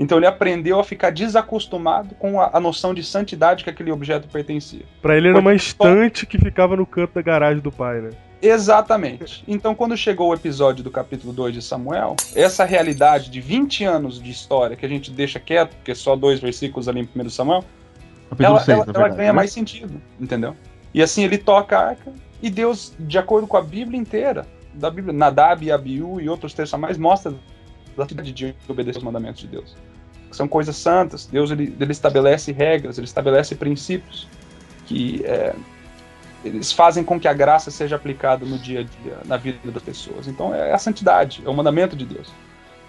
Então 0.00 0.16
ele 0.16 0.26
aprendeu 0.26 0.80
a 0.80 0.82
ficar 0.82 1.10
desacostumado 1.10 2.14
com 2.14 2.40
a, 2.40 2.48
a 2.54 2.58
noção 2.58 2.94
de 2.94 3.04
santidade 3.04 3.62
que 3.62 3.68
aquele 3.68 3.92
objeto 3.92 4.26
pertencia. 4.28 4.80
Para 5.02 5.14
ele 5.14 5.28
era 5.28 5.38
uma 5.38 5.54
estante 5.54 6.24
que 6.24 6.38
ficava 6.38 6.74
no 6.74 6.86
canto 6.86 7.12
da 7.12 7.20
garagem 7.20 7.60
do 7.60 7.70
pai, 7.70 8.00
né? 8.00 8.10
Exatamente. 8.40 9.44
Então, 9.46 9.74
quando 9.74 9.94
chegou 9.98 10.30
o 10.30 10.34
episódio 10.34 10.82
do 10.82 10.90
capítulo 10.90 11.34
2 11.34 11.52
de 11.52 11.60
Samuel, 11.60 12.16
essa 12.34 12.64
realidade 12.64 13.28
de 13.28 13.42
20 13.42 13.84
anos 13.84 14.22
de 14.22 14.30
história 14.30 14.74
que 14.74 14.86
a 14.86 14.88
gente 14.88 15.10
deixa 15.10 15.38
quieto, 15.38 15.76
porque 15.76 15.90
é 15.90 15.94
só 15.94 16.16
dois 16.16 16.40
versículos 16.40 16.88
ali 16.88 17.00
em 17.00 17.20
1 17.20 17.28
Samuel, 17.28 17.62
ela, 18.38 18.58
6, 18.58 18.78
ela, 18.78 18.86
ela 18.94 19.08
ganha 19.08 19.28
né? 19.28 19.32
mais 19.32 19.52
sentido, 19.52 20.00
entendeu? 20.18 20.56
E 20.94 21.02
assim 21.02 21.24
ele 21.24 21.36
toca 21.36 21.78
a 21.78 21.88
arca 21.88 22.10
e 22.42 22.48
Deus, 22.48 22.94
de 22.98 23.18
acordo 23.18 23.46
com 23.46 23.58
a 23.58 23.62
Bíblia 23.62 24.00
inteira, 24.00 24.46
da 24.72 24.90
Bíblia, 24.90 25.12
Nadab 25.12 25.62
e 25.62 25.70
Abiú 25.70 26.18
e 26.18 26.26
outros 26.26 26.54
textos 26.54 26.72
a 26.72 26.78
mais, 26.78 26.96
mostra 26.96 27.34
a 27.98 28.08
cidade 28.08 28.32
de 28.32 28.54
obedecer 28.66 28.96
os 28.96 29.04
mandamentos 29.04 29.42
de 29.42 29.48
Deus. 29.48 29.76
São 30.30 30.46
coisas 30.48 30.76
santas. 30.76 31.26
Deus 31.26 31.50
ele, 31.50 31.74
ele 31.78 31.92
estabelece 31.92 32.52
regras, 32.52 32.98
ele 32.98 33.06
estabelece 33.06 33.54
princípios 33.54 34.28
que 34.86 35.24
é, 35.24 35.54
eles 36.44 36.72
fazem 36.72 37.04
com 37.04 37.18
que 37.18 37.28
a 37.28 37.32
graça 37.32 37.70
seja 37.70 37.96
aplicada 37.96 38.44
no 38.44 38.58
dia 38.58 38.80
a 38.80 38.82
dia, 38.82 39.18
na 39.24 39.36
vida 39.36 39.70
das 39.70 39.82
pessoas. 39.82 40.26
Então 40.26 40.54
é 40.54 40.72
a 40.72 40.78
santidade, 40.78 41.42
é 41.44 41.48
o 41.48 41.54
mandamento 41.54 41.94
de 41.94 42.04
Deus. 42.04 42.32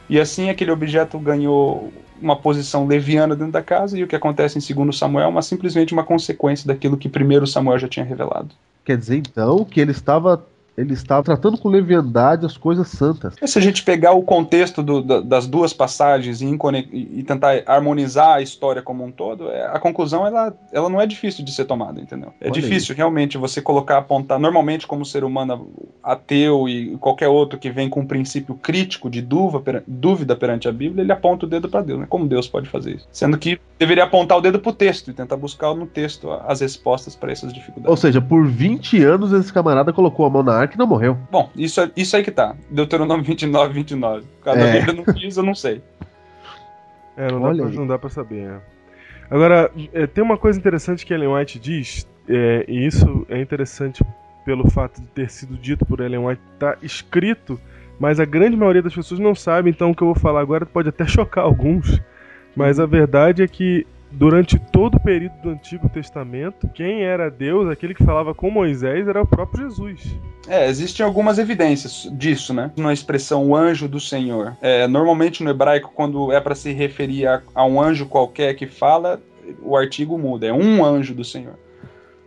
E 0.10 0.20
assim 0.20 0.50
aquele 0.50 0.72
objeto 0.72 1.20
ganhou 1.20 1.92
uma 2.22 2.36
posição 2.36 2.86
leviana 2.86 3.36
dentro 3.36 3.54
da 3.54 3.64
casa, 3.64 3.98
e 3.98 4.04
o 4.04 4.08
que 4.08 4.16
acontece 4.16 4.58
em 4.58 4.76
2 4.76 4.98
Samuel 4.98 5.26
é 5.26 5.28
uma, 5.28 5.42
simplesmente 5.42 5.94
uma 5.94 6.04
consequência 6.04 6.68
daquilo 6.68 6.98
que 6.98 7.10
1 7.10 7.46
Samuel 7.48 7.80
já 7.80 7.88
tinha 7.88 8.06
revelado. 8.06 8.50
Quer 8.86 8.98
dizer, 8.98 9.18
então, 9.18 9.64
que 9.66 9.80
ele 9.80 9.92
estava 9.92 10.44
ele 10.78 10.94
estava 10.94 11.22
tratando 11.24 11.58
com 11.58 11.70
leviandade 11.70 12.46
as 12.46 12.58
coisas 12.58 12.88
santas. 12.88 13.36
Se 13.44 13.60
a 13.60 13.62
gente 13.62 13.84
pegar 13.84 14.14
o 14.14 14.24
contexto 14.24 14.82
do, 14.82 15.02
da, 15.02 15.20
das 15.20 15.46
duas 15.46 15.74
passagens 15.74 16.42
e, 16.42 16.48
e, 16.92 17.24
tentar 17.24 17.64
harmonizar 17.66 18.36
a 18.36 18.42
história 18.42 18.82
como 18.82 19.04
um 19.04 19.12
todo, 19.12 19.50
é, 19.50 19.68
a 19.68 19.80
conclusão 19.80 20.26
ela, 20.26 20.54
ela 20.72 20.90
não 20.90 21.02
é 21.02 21.06
difícil 21.06 21.44
de 21.44 21.52
ser 21.52 21.66
tomada, 21.66 22.00
entendeu? 22.00 22.34
É 22.40 22.46
Olha 22.46 22.54
difícil 22.54 22.94
aí. 22.94 22.98
realmente 22.98 23.38
você 23.38 23.62
colocar, 23.62 23.98
apontar. 23.98 24.40
Normalmente, 24.40 24.88
como 24.88 25.06
ser 25.06 25.24
humano 25.24 25.70
ateu 26.02 26.68
e 26.68 26.98
qualquer 26.98 27.28
outro 27.28 27.60
que 27.60 27.70
vem 27.70 27.90
com 27.90 28.02
um 28.02 28.08
princípio 28.08 28.56
crítico 28.56 29.10
de 29.10 29.22
dúvida, 29.22 29.84
dúvida 29.86 30.36
perante 30.36 30.68
a 30.68 30.72
Bíblia, 30.72 31.04
ele 31.04 31.12
aponta 31.12 31.46
o 31.46 31.50
dedo 31.50 31.68
para 31.70 31.82
Deus. 31.82 32.00
Né? 32.00 32.06
Como 32.08 32.28
Deus 32.28 32.48
pode 32.48 32.70
fazer 32.70 32.96
isso? 32.96 33.08
Sendo 33.12 33.38
que 33.38 33.60
deveria 33.78 34.06
apontar 34.06 34.38
o 34.38 34.42
dedo 34.42 34.60
para 34.60 34.70
o 34.70 34.74
texto 34.74 35.10
e 35.10 35.14
tentar 35.14 35.36
buscar 35.36 35.74
no 35.76 35.86
texto 35.86 36.32
as 36.48 36.62
respostas 36.62 37.16
para 37.16 37.32
essas 37.32 37.52
dificuldades. 37.52 37.90
Ou 37.90 37.98
seja, 37.98 38.22
por 38.22 38.48
20 38.48 39.04
anos 39.04 39.34
esse 39.34 39.52
camarada 39.52 39.92
colocou 39.92 40.26
a 40.26 40.30
mão 40.30 40.44
na 40.44 40.61
que 40.68 40.78
não 40.78 40.88
morreu. 40.88 41.18
Bom, 41.32 41.50
isso, 41.56 41.82
é, 41.82 41.92
isso 41.96 42.16
aí 42.16 42.24
que 42.24 42.32
tá. 42.32 42.56
Deuteronômio 42.70 43.24
29, 43.24 43.74
29. 43.74 44.26
Cada 44.44 44.60
é. 44.60 44.80
Bíblia 44.80 45.04
não 45.06 45.14
diz, 45.14 45.38
eu 45.38 45.44
não 45.44 45.56
sei. 45.56 45.82
É, 47.18 47.32
não, 47.32 47.42
dá 47.42 47.64
pra, 47.64 47.72
não 47.72 47.88
dá 47.88 48.00
pra, 48.00 48.10
saber. 48.10 48.48
É. 48.48 48.60
Agora, 49.30 49.72
é, 49.94 50.08
tem 50.08 50.24
uma 50.24 50.38
coisa 50.38 50.60
interessante 50.60 51.06
que 51.06 51.14
Ellen 51.14 51.30
White 51.30 51.60
diz, 51.60 52.08
é, 52.28 52.66
e 52.68 52.86
isso 52.86 53.26
é 53.30 53.40
interessante 53.40 54.04
pelo 54.46 54.70
fato 54.70 55.02
de 55.02 55.08
ter 55.08 55.30
sido 55.30 55.56
dito 55.58 55.86
por 55.86 56.00
Ellen 56.00 56.26
White, 56.26 56.42
tá 56.60 56.78
escrito, 56.82 57.60
mas 58.00 58.20
a 58.20 58.26
grande 58.26 58.58
maioria 58.58 58.82
das 58.82 58.94
pessoas 58.94 59.20
não 59.20 59.36
sabe, 59.36 59.70
então 59.70 59.92
o 59.92 59.96
que 59.96 60.02
eu 60.02 60.08
vou 60.08 60.16
falar 60.16 60.42
agora 60.42 60.66
pode 60.66 60.90
até 60.90 61.06
chocar 61.08 61.44
alguns, 61.44 62.02
mas 62.56 62.80
a 62.80 62.86
verdade 62.86 63.44
é 63.44 63.48
que 63.48 63.86
durante 64.12 64.60
todo 64.60 64.96
o 64.96 65.00
período 65.00 65.34
do 65.42 65.50
Antigo 65.50 65.88
Testamento, 65.90 66.68
quem 66.74 67.04
era 67.04 67.30
Deus, 67.30 67.70
aquele 67.70 67.94
que 67.94 68.04
falava 68.04 68.34
com 68.34 68.50
Moisés, 68.50 69.08
era 69.08 69.22
o 69.22 69.26
próprio 69.26 69.70
Jesus. 69.70 70.16
É, 70.48 70.68
existem 70.68 71.06
algumas 71.06 71.38
evidências 71.38 72.10
disso, 72.14 72.54
né? 72.54 72.72
Na 72.76 72.92
expressão 72.92 73.48
o 73.48 73.56
anjo 73.56 73.88
do 73.88 74.00
Senhor. 74.00 74.58
É, 74.62 74.88
normalmente 74.88 75.44
no 75.44 75.50
hebraico, 75.50 75.92
quando 75.94 76.32
é 76.32 76.40
para 76.40 76.56
se 76.56 76.72
referir 76.74 77.28
a, 77.28 77.42
a 77.56 77.66
um 77.66 77.82
anjo 77.82 78.06
qualquer 78.06 78.54
que 78.56 78.68
fala, 78.68 79.22
o 79.62 79.76
artigo 79.76 80.18
muda, 80.18 80.48
é 80.48 80.54
um 80.54 80.84
anjo 80.84 81.14
do 81.14 81.24
Senhor. 81.24 81.56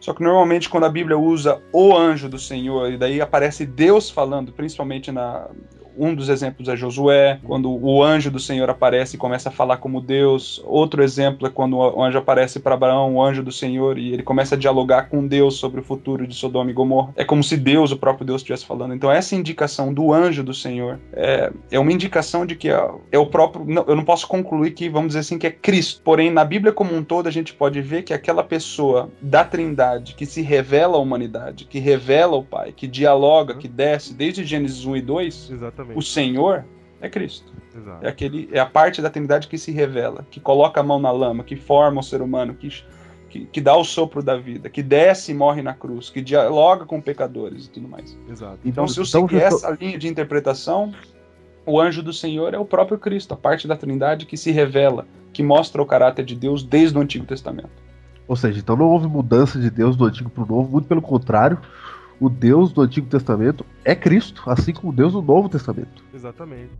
Só 0.01 0.13
que 0.13 0.23
normalmente 0.23 0.69
quando 0.69 0.85
a 0.85 0.91
Bíblia 0.91 1.17
usa 1.17 1.63
o 1.73 1.97
anjo 1.97 2.29
do 2.29 2.39
Senhor, 2.39 2.93
e 2.93 2.99
daí 2.99 3.21
aparece 3.21 3.65
Deus 3.65 4.11
falando, 4.11 4.53
principalmente 4.53 5.11
na 5.11 5.49
um 5.97 6.15
dos 6.15 6.29
exemplos 6.29 6.69
é 6.69 6.77
Josué, 6.77 7.39
quando 7.45 7.71
o 7.71 8.03
anjo 8.03 8.31
do 8.31 8.39
Senhor 8.39 8.69
aparece 8.69 9.17
e 9.17 9.19
começa 9.19 9.49
a 9.49 9.53
falar 9.53 9.79
como 9.79 10.01
Deus. 10.01 10.63
Outro 10.65 11.03
exemplo 11.03 11.47
é 11.47 11.51
quando 11.51 11.77
o 11.77 12.03
anjo 12.03 12.19
aparece 12.19 12.61
para 12.61 12.75
Abraão, 12.75 13.15
o 13.15 13.23
anjo 13.23 13.43
do 13.43 13.53
Senhor, 13.53 13.99
e 13.99 14.13
ele 14.13 14.23
começa 14.23 14.55
a 14.55 14.59
dialogar 14.59 15.09
com 15.09 15.27
Deus 15.27 15.57
sobre 15.57 15.81
o 15.81 15.85
futuro 15.85 16.27
de 16.27 16.35
Sodoma 16.35 16.71
e 16.71 16.75
Gomorra. 16.75 17.13
É 17.17 17.25
como 17.25 17.43
se 17.43 17.57
Deus, 17.57 17.93
o 17.93 17.97
próprio 17.97 18.27
Deus, 18.27 18.41
estivesse 18.41 18.67
falando. 18.67 18.95
Então, 18.95 19.11
essa 19.11 19.35
indicação 19.35 19.93
do 19.93 20.13
anjo 20.13 20.43
do 20.43 20.55
Senhor 20.55 20.99
é, 21.13 21.53
é 21.71 21.79
uma 21.79 21.93
indicação 21.93 22.45
de 22.45 22.57
que 22.57 22.69
é, 22.69 22.91
é 23.13 23.19
o 23.19 23.27
próprio. 23.27 23.65
Não, 23.65 23.85
eu 23.87 23.97
não 23.97 24.05
posso 24.05 24.27
concluir 24.27 24.73
que, 24.73 24.89
vamos 24.89 25.09
dizer 25.09 25.21
assim, 25.21 25.39
que 25.39 25.47
é 25.47 25.51
Cristo. 25.51 26.03
Porém, 26.03 26.31
na 26.31 26.45
Bíblia 26.45 26.73
como 26.73 26.95
um 26.95 27.05
todo, 27.05 27.29
a 27.29 27.33
gente 27.33 27.55
pode 27.55 27.81
ver 27.81 28.03
que 28.03 28.13
aquela 28.13 28.43
pessoa 28.43 29.11
da 29.21 29.45
Trindade 29.45 30.15
que 30.15 30.27
se 30.27 30.43
revela 30.43 30.97
à 30.97 31.01
humanidade, 31.01 31.65
que 31.65 31.79
revela 31.79 32.37
o 32.37 32.43
Pai, 32.43 32.73
que 32.73 32.87
dialoga, 32.87 33.55
que 33.55 33.69
desce, 33.69 34.15
desde 34.15 34.45
Gênesis 34.45 34.85
1 34.85 34.97
e 34.97 35.03
2. 35.03 35.51
Exatamente 35.53 35.84
Exatamente. 35.85 35.99
O 35.99 36.03
Senhor 36.03 36.65
é 37.01 37.09
Cristo. 37.09 37.53
Exato. 37.77 38.05
É, 38.05 38.09
aquele, 38.09 38.49
é 38.53 38.59
a 38.59 38.67
parte 38.67 39.03
da 39.03 39.11
Trindade 39.11 39.49
que 39.49 39.59
se 39.59 39.73
revela, 39.73 40.25
que 40.31 40.41
coloca 40.41 40.81
a 40.81 40.83
mão 40.83 40.99
na 40.99 41.11
lama, 41.11 41.43
que 41.43 41.57
forma 41.57 42.01
o 42.01 42.03
ser 42.03 42.23
humano, 42.23 42.55
que, 42.55 42.71
que, 43.29 43.47
que 43.47 43.61
dá 43.61 43.77
o 43.77 43.85
sopro 43.85 44.23
da 44.23 44.37
vida, 44.37 44.71
que 44.71 44.83
desce 44.83 45.33
e 45.33 45.35
morre 45.35 45.61
na 45.61 45.75
cruz, 45.75 46.09
que 46.09 46.21
dialoga 46.21 46.85
com 46.85 47.01
pecadores 47.01 47.67
e 47.67 47.71
tudo 47.71 47.89
mais. 47.89 48.17
Exato. 48.29 48.59
Então, 48.65 48.85
então 48.85 48.89
se 48.89 49.01
eu 49.01 49.05
então, 49.05 49.29
seguir 49.29 49.43
essa 49.43 49.71
linha 49.71 49.99
de 49.99 50.09
interpretação, 50.09 50.95
o 51.67 51.81
anjo 51.81 52.03
do 52.03 52.13
Senhor 52.13 52.55
é 52.55 52.59
o 52.59 52.65
próprio 52.65 52.99
Cristo, 52.99 53.35
a 53.35 53.37
parte 53.37 53.67
da 53.67 53.77
Trindade 53.77 54.27
que 54.27 54.37
se 54.37 54.51
revela, 54.51 55.07
que 55.33 55.43
mostra 55.43 55.83
o 55.83 55.87
caráter 55.87 56.25
de 56.25 56.37
Deus 56.37 56.63
desde 56.63 56.97
o 56.97 57.01
Antigo 57.01 57.27
Testamento. 57.27 57.83
Ou 58.27 58.37
seja, 58.37 58.59
então 58.59 58.77
não 58.77 58.87
houve 58.87 59.07
mudança 59.07 59.59
de 59.59 59.69
Deus 59.69 59.97
do 59.97 60.05
Antigo 60.05 60.31
para 60.31 60.45
o 60.45 60.47
Novo, 60.47 60.71
muito 60.71 60.89
pelo 60.89 61.03
contrário, 61.03 61.59
o 62.25 62.31
Deus 62.31 62.73
do 62.73 62.81
Antigo 62.81 63.07
Testamento 63.07 63.67
é 63.85 63.95
Cristo, 63.95 64.45
assim 64.47 64.73
como 64.73 64.91
o 64.91 64.95
Deus 64.95 65.13
do 65.13 65.21
Novo 65.21 65.47
Testamento. 65.47 66.03
Exatamente. 66.15 66.71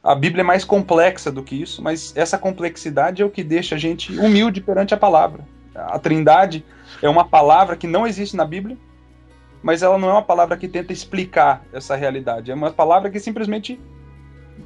A 0.00 0.14
Bíblia 0.14 0.42
é 0.42 0.44
mais 0.44 0.64
complexa 0.64 1.32
do 1.32 1.42
que 1.42 1.60
isso, 1.60 1.82
mas 1.82 2.16
essa 2.16 2.38
complexidade 2.38 3.22
é 3.22 3.24
o 3.24 3.30
que 3.30 3.42
deixa 3.42 3.74
a 3.74 3.78
gente 3.78 4.16
humilde 4.16 4.60
perante 4.60 4.94
a 4.94 4.96
palavra. 4.96 5.42
A 5.74 5.98
Trindade 5.98 6.64
é 7.02 7.08
uma 7.08 7.24
palavra 7.24 7.76
que 7.76 7.88
não 7.88 8.06
existe 8.06 8.36
na 8.36 8.44
Bíblia, 8.44 8.78
mas 9.60 9.82
ela 9.82 9.98
não 9.98 10.10
é 10.10 10.12
uma 10.12 10.22
palavra 10.22 10.56
que 10.56 10.68
tenta 10.68 10.92
explicar 10.92 11.64
essa 11.72 11.96
realidade. 11.96 12.52
É 12.52 12.54
uma 12.54 12.70
palavra 12.70 13.10
que 13.10 13.18
simplesmente 13.18 13.80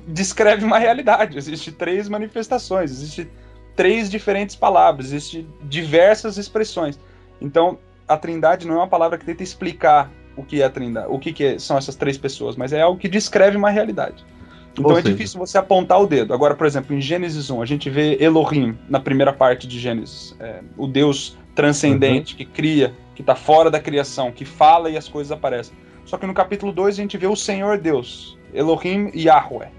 descreve 0.07 0.65
uma 0.65 0.79
realidade. 0.79 1.37
Existem 1.37 1.73
três 1.73 2.09
manifestações, 2.09 2.91
existem 2.91 3.29
três 3.77 4.11
diferentes 4.11 4.57
palavras, 4.57 5.07
existem 5.07 5.47
diversas 5.63 6.37
expressões. 6.37 6.99
Então, 7.41 7.79
a 8.07 8.17
Trindade 8.17 8.67
não 8.67 8.75
é 8.75 8.79
uma 8.79 8.89
palavra 8.89 9.17
que 9.17 9.25
tenta 9.25 9.43
explicar 9.43 10.11
o 10.37 10.43
que 10.43 10.63
é 10.63 10.65
a 10.65 10.71
Trindade, 10.71 11.07
o 11.09 11.19
que, 11.19 11.33
que 11.33 11.45
é, 11.45 11.59
são 11.59 11.79
essas 11.79 11.95
três 11.95 12.19
pessoas, 12.19 12.57
mas 12.57 12.73
é 12.73 12.81
algo 12.81 12.99
que 12.99 13.09
descreve 13.09 13.57
uma 13.57 13.71
realidade. 13.71 14.25
Então 14.73 14.85
Ou 14.85 14.93
é 14.93 15.03
seja... 15.03 15.15
difícil 15.15 15.39
você 15.39 15.59
apontar 15.59 16.01
o 16.01 16.07
dedo. 16.07 16.33
Agora, 16.33 16.55
por 16.55 16.67
exemplo, 16.67 16.95
em 16.95 17.01
Gênesis 17.01 17.51
1, 17.51 17.63
a 17.63 17.67
gente 17.67 17.91
vê 17.91 18.17
Elohim 18.21 18.77
na 18.89 19.01
primeira 19.01 19.33
parte 19.33 19.67
de 19.67 19.79
Gênesis, 19.79 20.35
é, 20.41 20.61
o 20.77 20.87
Deus 20.87 21.37
transcendente 21.55 22.33
uhum. 22.33 22.39
que 22.39 22.45
cria, 22.45 22.95
que 23.15 23.23
está 23.23 23.35
fora 23.35 23.71
da 23.71 23.81
criação, 23.81 24.31
que 24.31 24.45
fala 24.45 24.89
e 24.89 24.97
as 24.97 25.09
coisas 25.09 25.33
aparecem. 25.33 25.77
Só 26.05 26.17
que 26.17 26.27
no 26.27 26.35
capítulo 26.35 26.73
2 26.73 26.95
a 26.95 27.03
gente 27.03 27.17
vê 27.17 27.27
o 27.27 27.37
Senhor 27.37 27.79
Deus, 27.79 28.39
Elohim 28.53 29.11
e 29.13 29.25
Yahweh. 29.25 29.71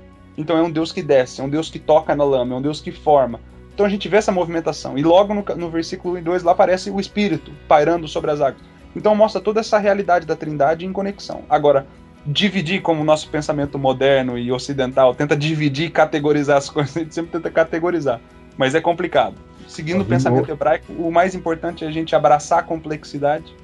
Então 0.42 0.58
é 0.58 0.62
um 0.62 0.72
Deus 0.72 0.92
que 0.92 1.04
desce, 1.04 1.40
é 1.40 1.44
um 1.44 1.50
Deus 1.50 1.70
que 1.70 1.78
toca 1.78 2.16
na 2.16 2.24
lama, 2.24 2.56
é 2.56 2.58
um 2.58 2.62
Deus 2.62 2.82
que 2.82 2.92
forma. 2.92 3.40
Então 3.74 3.86
a 3.86 3.90
gente 3.90 4.10
vê 4.10 4.18
essa 4.18 4.32
movimentação. 4.32 4.98
E 4.98 5.04
logo 5.04 5.34
no, 5.34 5.46
no 5.56 5.70
versículo 5.70 6.20
2 6.20 6.44
lá 6.44 6.52
aparece 6.52 6.90
o 6.90 7.00
Espírito 7.00 7.52
pairando 7.68 8.08
sobre 8.08 8.32
as 8.32 8.42
águas. 8.42 8.64
Então 8.96 9.16
mostra 9.16 9.40
toda 9.40 9.60
essa 9.60 9.78
realidade 9.78 10.26
da 10.26 10.36
Trindade 10.36 10.86
em 10.86 10.92
conexão. 10.92 11.44
Agora, 11.48 11.86
dividir 12.26 12.82
como 12.82 13.02
o 13.02 13.04
nosso 13.04 13.30
pensamento 13.30 13.78
moderno 13.78 14.38
e 14.38 14.52
ocidental 14.52 15.14
tenta 15.14 15.36
dividir 15.36 15.88
e 15.88 15.92
categorizar 15.92 16.58
as 16.58 16.70
coisas, 16.72 16.98
a 16.98 17.00
gente 17.02 17.14
sempre 17.14 17.32
tenta 17.32 17.50
categorizar, 17.52 18.20
mas 18.58 18.74
é 18.74 18.82
complicado. 18.82 19.36
Seguindo 19.68 20.02
o 20.02 20.06
pensamento 20.06 20.52
hebraico, 20.52 20.92
o 20.92 21.12
mais 21.12 21.34
importante 21.34 21.86
é 21.86 21.88
a 21.88 21.92
gente 21.92 22.16
abraçar 22.16 22.60
a 22.60 22.64
complexidade 22.64 23.56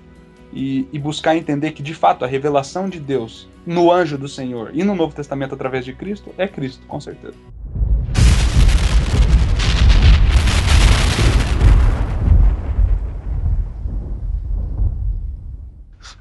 e, 0.54 0.88
e, 0.92 1.00
buscar 1.00 1.36
entender 1.36 1.72
que, 1.72 1.84
de 1.84 1.94
fato, 1.94 2.24
a 2.24 2.28
revelação 2.28 2.88
de 2.88 3.00
Deus 3.00 3.48
no 3.66 3.92
anjo 3.92 4.18
do 4.18 4.28
Senhor 4.28 4.72
e 4.74 4.84
no 4.84 4.96
Novo 4.96 5.14
Testamento 5.14 5.54
através 5.54 5.84
de 5.84 5.94
Cristo 5.94 6.34
é 6.38 6.48
Cristo, 6.48 6.86
com 6.88 7.00
certeza. 7.00 7.36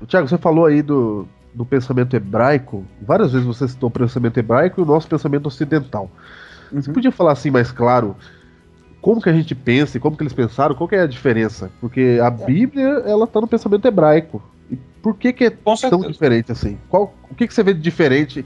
Tiago, 0.07 0.29
você 0.29 0.39
falou 0.39 0.67
aí 0.67 0.83
do, 0.83 1.27
do 1.55 1.65
pensamento 1.65 2.15
hebraico. 2.15 2.85
Várias 3.01 3.33
vezes 3.33 3.47
você 3.47 3.67
citou 3.67 3.89
o 3.89 3.93
pensamento 3.93 4.39
hebraico 4.39 4.81
e 4.81 4.83
o 4.83 4.87
nosso 4.87 5.09
pensamento 5.09 5.47
ocidental. 5.47 6.11
Uhum. 6.71 6.81
Você 6.83 6.93
podia 6.93 7.11
falar 7.11 7.33
assim 7.33 7.51
mais 7.51 7.73
claro 7.73 8.17
como 9.07 9.23
que 9.23 9.29
a 9.29 9.33
gente 9.33 9.55
pensa 9.55 9.97
e 9.97 10.01
como 10.01 10.17
que 10.17 10.25
eles 10.25 10.33
pensaram, 10.33 10.75
qual 10.75 10.89
que 10.89 10.97
é 10.97 11.03
a 11.03 11.07
diferença? 11.07 11.71
Porque 11.81 12.19
a 12.21 12.29
Bíblia, 12.29 13.05
ela 13.07 13.25
tá 13.25 13.41
no 13.41 13.47
pensamento 13.47 13.87
hebraico. 13.87 14.43
E 14.69 14.75
por 15.01 15.17
que 15.17 15.33
que 15.33 15.45
é 15.45 15.51
Com 15.51 15.63
tão 15.63 15.77
certeza. 15.77 16.11
diferente 16.11 16.51
assim? 16.51 16.77
Qual, 16.89 17.15
o 17.31 17.35
que 17.37 17.47
que 17.47 17.55
você 17.55 17.63
vê 17.63 17.73
de 17.73 17.81
diferente 17.81 18.45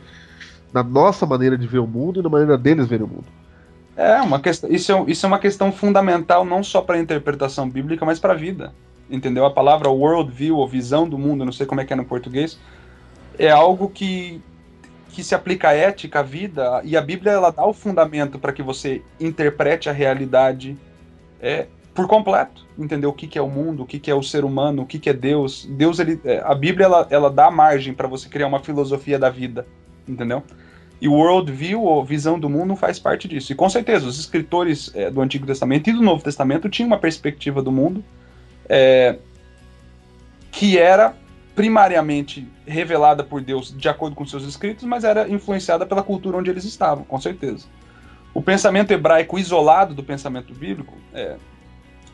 na 0.70 0.82
nossa 0.82 1.24
maneira 1.24 1.56
de 1.56 1.66
ver 1.66 1.78
o 1.78 1.86
mundo 1.86 2.20
e 2.20 2.22
na 2.22 2.28
maneira 2.28 2.58
deles 2.58 2.86
verem 2.86 3.06
o 3.06 3.08
mundo? 3.08 3.24
É, 3.96 4.20
uma 4.20 4.38
questão, 4.38 4.70
isso, 4.70 4.92
é, 4.92 5.04
isso 5.06 5.24
é 5.24 5.28
uma 5.28 5.38
questão 5.38 5.72
fundamental 5.72 6.44
não 6.44 6.62
só 6.62 6.82
para 6.82 6.96
a 6.96 7.00
interpretação 7.00 7.66
bíblica, 7.66 8.04
mas 8.04 8.18
para 8.18 8.34
a 8.34 8.36
vida 8.36 8.70
entendeu? 9.10 9.46
A 9.46 9.50
palavra 9.50 9.88
world 9.88 10.30
view, 10.30 10.58
ou 10.58 10.68
visão 10.68 11.08
do 11.08 11.18
mundo, 11.18 11.42
não 11.42 11.52
sei 11.52 11.66
como 11.66 11.80
é 11.80 11.86
que 11.86 11.92
é 11.94 11.96
no 11.96 12.04
português, 12.04 12.58
é 13.38 13.50
algo 13.50 13.88
que, 13.88 14.40
que 15.10 15.22
se 15.22 15.34
aplica 15.34 15.68
à 15.68 15.74
ética, 15.74 16.20
à 16.20 16.22
vida, 16.22 16.80
e 16.84 16.96
a 16.96 17.00
Bíblia 17.00 17.32
ela 17.32 17.50
dá 17.50 17.64
o 17.66 17.72
fundamento 17.72 18.38
para 18.38 18.52
que 18.52 18.62
você 18.62 19.02
interprete 19.18 19.88
a 19.88 19.92
realidade 19.92 20.76
é, 21.40 21.66
por 21.94 22.06
completo, 22.06 22.66
entendeu? 22.78 23.10
O 23.10 23.12
que, 23.12 23.26
que 23.26 23.38
é 23.38 23.42
o 23.42 23.48
mundo, 23.48 23.82
o 23.82 23.86
que, 23.86 23.98
que 23.98 24.10
é 24.10 24.14
o 24.14 24.22
ser 24.22 24.44
humano, 24.44 24.82
o 24.82 24.86
que, 24.86 24.98
que 24.98 25.10
é 25.10 25.12
Deus. 25.12 25.66
Deus 25.70 25.98
ele, 25.98 26.20
é, 26.24 26.40
a 26.44 26.54
Bíblia 26.54 26.86
ela, 26.86 27.06
ela 27.10 27.30
dá 27.30 27.50
margem 27.50 27.92
para 27.92 28.08
você 28.08 28.28
criar 28.28 28.46
uma 28.46 28.60
filosofia 28.60 29.18
da 29.18 29.28
vida, 29.28 29.66
entendeu? 30.08 30.42
E 31.00 31.08
o 31.08 31.12
world 31.12 31.50
view, 31.50 31.82
ou 31.82 32.04
visão 32.04 32.38
do 32.38 32.48
mundo, 32.48 32.76
faz 32.76 32.98
parte 32.98 33.26
disso. 33.26 33.52
E 33.52 33.54
com 33.54 33.68
certeza, 33.68 34.06
os 34.06 34.18
escritores 34.18 34.90
é, 34.94 35.10
do 35.10 35.20
Antigo 35.20 35.46
Testamento 35.46 35.88
e 35.88 35.92
do 35.92 36.02
Novo 36.02 36.22
Testamento 36.22 36.68
tinham 36.68 36.88
uma 36.88 36.98
perspectiva 36.98 37.62
do 37.62 37.72
mundo 37.72 38.04
é, 38.68 39.16
que 40.52 40.78
era 40.78 41.14
primariamente 41.54 42.46
revelada 42.70 43.22
por 43.24 43.40
Deus 43.40 43.74
de 43.76 43.88
acordo 43.88 44.16
com 44.16 44.24
seus 44.24 44.44
escritos, 44.44 44.84
mas 44.84 45.04
era 45.04 45.28
influenciada 45.28 45.84
pela 45.84 46.02
cultura 46.02 46.36
onde 46.36 46.50
eles 46.50 46.64
estavam, 46.64 47.04
com 47.04 47.20
certeza. 47.20 47.66
O 48.32 48.40
pensamento 48.40 48.92
hebraico 48.92 49.38
isolado 49.38 49.94
do 49.94 50.02
pensamento 50.02 50.54
bíblico, 50.54 50.94
é, 51.12 51.36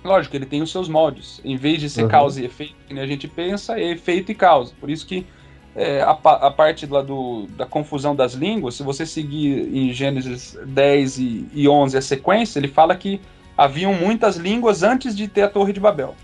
lógico, 0.03 0.35
ele 0.35 0.47
tem 0.47 0.63
os 0.63 0.73
seus 0.73 0.89
moldes. 0.89 1.41
Em 1.45 1.57
vez 1.57 1.81
de 1.81 1.91
ser 1.91 2.05
uhum. 2.05 2.09
causa 2.09 2.41
e 2.41 2.47
efeito, 2.47 2.75
que 2.89 2.99
a 2.99 3.07
gente 3.07 3.29
pensa, 3.29 3.79
é 3.79 3.93
efeito 3.93 4.33
e 4.33 4.35
causa. 4.35 4.73
Por 4.81 4.89
isso 4.89 5.07
que 5.07 5.27
é, 5.75 6.01
a, 6.01 6.13
a, 6.13 6.51
parte 6.51 6.87
lá 6.87 7.03
do, 7.03 7.47
da 7.49 7.67
confusão 7.67 8.17
das 8.17 8.33
línguas, 8.33 8.77
se 8.77 8.83
você 8.83 9.05
seguir 9.05 9.69
em 9.77 9.93
Gênesis 9.93 10.59
10 10.65 11.19
e, 11.19 11.49
e 11.53 11.69
11 11.69 11.99
a 11.99 12.03
sequência, 12.03 12.59
ele 12.59 12.69
fala 12.69 12.97
que 12.97 13.21
haviam 13.57 13.93
muitas 13.93 14.37
línguas 14.37 14.83
antes 14.83 15.15
de 15.15 15.29
ter 15.29 15.43
a 15.43 15.49
Torre 15.49 15.75
de 15.75 15.81
Babel. 15.81 16.15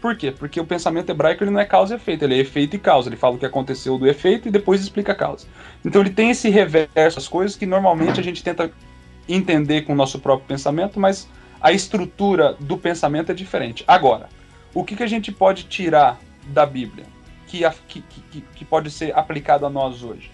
Por 0.00 0.16
quê? 0.16 0.32
Porque 0.32 0.58
o 0.58 0.64
pensamento 0.64 1.10
hebraico 1.10 1.44
ele 1.44 1.50
não 1.50 1.60
é 1.60 1.64
causa 1.64 1.94
e 1.94 1.96
efeito, 1.96 2.24
ele 2.24 2.34
é 2.34 2.38
efeito 2.38 2.74
e 2.74 2.78
causa. 2.78 3.08
Ele 3.08 3.16
fala 3.16 3.36
o 3.36 3.38
que 3.38 3.46
aconteceu 3.46 3.98
do 3.98 4.06
efeito 4.06 4.48
e 4.48 4.50
depois 4.50 4.80
explica 4.80 5.12
a 5.12 5.14
causa. 5.14 5.46
Então 5.84 6.00
ele 6.00 6.10
tem 6.10 6.30
esse 6.30 6.48
reverso, 6.48 7.18
as 7.18 7.28
coisas 7.28 7.56
que 7.56 7.66
normalmente 7.66 8.18
a 8.18 8.22
gente 8.22 8.42
tenta 8.42 8.72
entender 9.28 9.82
com 9.82 9.92
o 9.92 9.96
nosso 9.96 10.18
próprio 10.18 10.48
pensamento, 10.48 10.98
mas 10.98 11.28
a 11.60 11.70
estrutura 11.72 12.56
do 12.58 12.78
pensamento 12.78 13.30
é 13.30 13.34
diferente. 13.34 13.84
Agora, 13.86 14.28
o 14.72 14.82
que, 14.82 14.96
que 14.96 15.02
a 15.02 15.06
gente 15.06 15.30
pode 15.30 15.64
tirar 15.64 16.18
da 16.46 16.64
Bíblia 16.64 17.04
que, 17.46 17.60
que, 17.88 18.22
que, 18.30 18.40
que 18.40 18.64
pode 18.64 18.90
ser 18.90 19.16
aplicado 19.16 19.66
a 19.66 19.70
nós 19.70 20.02
hoje? 20.02 20.30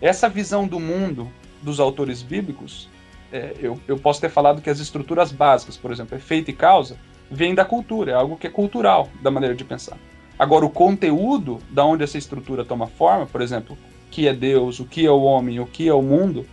Essa 0.00 0.28
visão 0.28 0.66
do 0.66 0.78
mundo 0.78 1.30
dos 1.62 1.80
autores 1.80 2.22
bíblicos, 2.22 2.88
é, 3.32 3.54
eu, 3.58 3.80
eu 3.88 3.98
posso 3.98 4.20
ter 4.20 4.28
falado 4.28 4.60
que 4.60 4.70
as 4.70 4.78
estruturas 4.78 5.32
básicas, 5.32 5.76
por 5.76 5.90
exemplo, 5.90 6.16
efeito 6.16 6.50
e 6.50 6.54
causa, 6.54 6.98
vem 7.30 7.54
da 7.54 7.64
cultura, 7.64 8.12
é 8.12 8.14
algo 8.14 8.36
que 8.36 8.46
é 8.46 8.50
cultural 8.50 9.08
da 9.22 9.30
maneira 9.30 9.54
de 9.54 9.64
pensar. 9.64 9.96
Agora, 10.38 10.64
o 10.64 10.70
conteúdo 10.70 11.58
da 11.70 11.84
onde 11.84 12.02
essa 12.02 12.18
estrutura 12.18 12.64
toma 12.64 12.86
forma, 12.86 13.26
por 13.26 13.40
exemplo, 13.40 13.76
o 13.76 14.10
que 14.10 14.26
é 14.26 14.32
Deus, 14.32 14.80
o 14.80 14.84
que 14.84 15.06
é 15.06 15.10
o 15.10 15.22
homem, 15.22 15.60
o 15.60 15.66
que 15.66 15.86
é 15.86 15.94
o 15.94 16.02
mundo, 16.02 16.46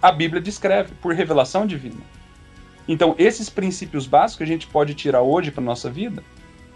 a 0.00 0.10
Bíblia 0.10 0.40
descreve 0.40 0.94
por 1.00 1.14
revelação 1.14 1.66
divina. 1.66 2.00
Então, 2.88 3.14
esses 3.18 3.50
princípios 3.50 4.06
básicos 4.06 4.42
a 4.42 4.46
gente 4.46 4.66
pode 4.66 4.94
tirar 4.94 5.20
hoje 5.22 5.50
para 5.50 5.62
nossa 5.62 5.90
vida 5.90 6.22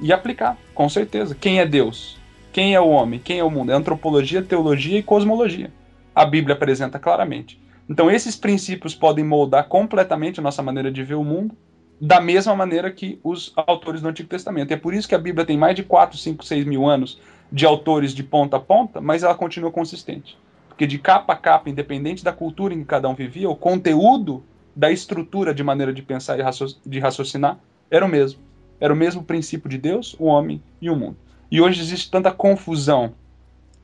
e 0.01 0.12
aplicar, 0.12 0.57
com 0.74 0.88
certeza. 0.88 1.34
Quem 1.34 1.61
é 1.61 1.66
Deus? 1.66 2.18
Quem 2.53 2.74
é 2.74 2.80
o 2.80 2.88
homem? 2.88 3.20
Quem 3.20 3.38
é 3.38 3.44
o 3.44 3.51
mundo? 3.51 3.72
É 3.72 3.74
antropologia, 3.74 4.42
teologia 4.42 4.98
e 4.98 5.03
cosmologia. 5.03 5.72
A 6.14 6.24
Bíblia 6.24 6.55
apresenta 6.55 6.98
claramente. 6.98 7.61
Então, 7.88 8.11
esses 8.11 8.36
princípios 8.36 8.94
podem 8.94 9.24
moldar 9.24 9.68
completamente 9.68 10.40
a 10.40 10.42
nossa 10.42 10.62
maneira 10.62 10.90
de 10.90 11.03
ver 11.03 11.14
o 11.14 11.24
mundo 11.24 11.57
da 12.01 12.20
mesma 12.20 12.57
maneira 12.57 12.90
que 12.90 13.20
os 13.22 13.53
autores 13.55 14.01
do 14.01 14.09
Antigo 14.09 14.28
Testamento. 14.28 14.72
É 14.72 14.76
por 14.76 14.94
isso 14.94 15.07
que 15.07 15.14
a 15.14 15.18
Bíblia 15.18 15.44
tem 15.44 15.59
mais 15.59 15.76
de 15.76 15.82
4, 15.82 16.16
5, 16.16 16.44
6 16.44 16.64
mil 16.64 16.88
anos 16.88 17.20
de 17.53 17.66
autores 17.66 18.14
de 18.14 18.22
ponta 18.22 18.57
a 18.57 18.61
ponta, 18.61 19.01
mas 19.01 19.22
ela 19.22 19.34
continua 19.34 19.70
consistente. 19.70 20.38
Porque 20.68 20.86
de 20.86 20.98
capa 20.98 21.34
a 21.34 21.36
capa, 21.36 21.68
independente 21.68 22.24
da 22.24 22.32
cultura 22.32 22.72
em 22.72 22.80
que 22.80 22.86
cada 22.86 23.09
um 23.09 23.14
vivia, 23.14 23.51
o 23.51 23.57
conteúdo 23.57 24.42
da 24.74 24.90
estrutura 24.90 25.53
de 25.53 25.62
maneira 25.62 25.92
de 25.92 26.01
pensar 26.01 26.38
e 26.38 26.88
de 26.88 26.98
raciocinar 26.98 27.59
era 27.90 28.07
o 28.07 28.09
mesmo. 28.09 28.40
Era 28.80 28.94
o 28.94 28.96
mesmo 28.96 29.22
princípio 29.22 29.68
de 29.68 29.76
Deus, 29.76 30.16
o 30.18 30.24
homem 30.24 30.62
e 30.80 30.88
o 30.88 30.96
mundo. 30.96 31.16
E 31.51 31.61
hoje 31.61 31.82
existe 31.82 32.11
tanta 32.11 32.30
confusão 32.30 33.12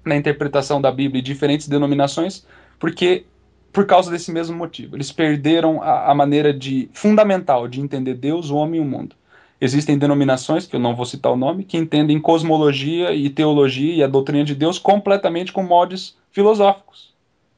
na 0.05 0.17
interpretação 0.17 0.81
da 0.81 0.91
Bíblia 0.91 1.19
e 1.19 1.23
diferentes 1.23 1.69
denominações, 1.69 2.47
porque 2.79 3.27
por 3.73 3.87
causa 3.87 4.11
desse 4.11 4.33
mesmo 4.33 4.57
motivo. 4.57 4.97
Eles 4.97 5.13
perderam 5.13 5.83
a, 5.83 6.11
a, 6.11 6.15
maneira 6.15 6.53
de 6.53 6.89
fundamental 6.93 7.69
de 7.69 7.81
entender 7.81 8.15
Deus, 8.15 8.51
o 8.51 8.57
homem 8.57 8.81
e 8.81 8.83
o 8.83 8.87
mundo. 8.87 9.15
Existem 9.61 9.97
denominações, 9.97 10.67
que 10.67 10.77
eu 10.77 10.81
não 10.81 10.95
vou 10.95 11.07
citar 11.07 11.33
o 11.33 11.37
nome, 11.37 11.65
que 11.65 11.79
entendem 11.79 12.21
cosmologia 12.21 13.13
e 13.13 13.31
teologia 13.31 13.95
e 13.95 14.03
a 14.03 14.07
doutrina 14.07 14.45
de 14.45 14.55
Deus 14.55 14.79
completamente 14.79 15.53
com 15.53 15.63
modos 15.63 16.17
filosóficos. 16.31 17.15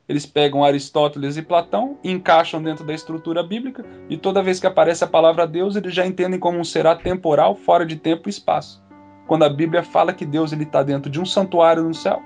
Eles 0.09 0.25
pegam 0.25 0.65
Aristóteles 0.65 1.37
e 1.37 1.43
Platão, 1.43 1.99
encaixam 2.03 2.63
dentro 2.63 2.85
da 2.85 2.95
estrutura 2.95 3.43
bíblica 3.43 3.85
e 4.09 4.17
toda 4.17 4.43
vez 4.43 4.59
que 4.59 4.67
aparece 4.67 5.05
a 5.05 5.09
palavra 5.09 5.47
Deus, 5.47 5.77
eles 5.77 5.93
já 5.93 6.07
entendem 6.07 6.41
como 6.41 6.59
um 6.59 6.65
ser 6.65 6.87
atemporal, 6.87 7.55
fora 7.55 7.85
de 7.85 7.97
tempo 7.97 8.29
e 8.29 8.31
espaço. 8.31 8.83
Quando 9.27 9.43
a 9.43 9.51
Bíblia 9.51 9.83
fala 9.83 10.15
que 10.15 10.25
Deus 10.25 10.53
está 10.53 10.83
dentro 10.83 11.11
de 11.11 11.21
um 11.21 11.27
santuário 11.27 11.83
no 11.83 11.93
céu, 11.93 12.23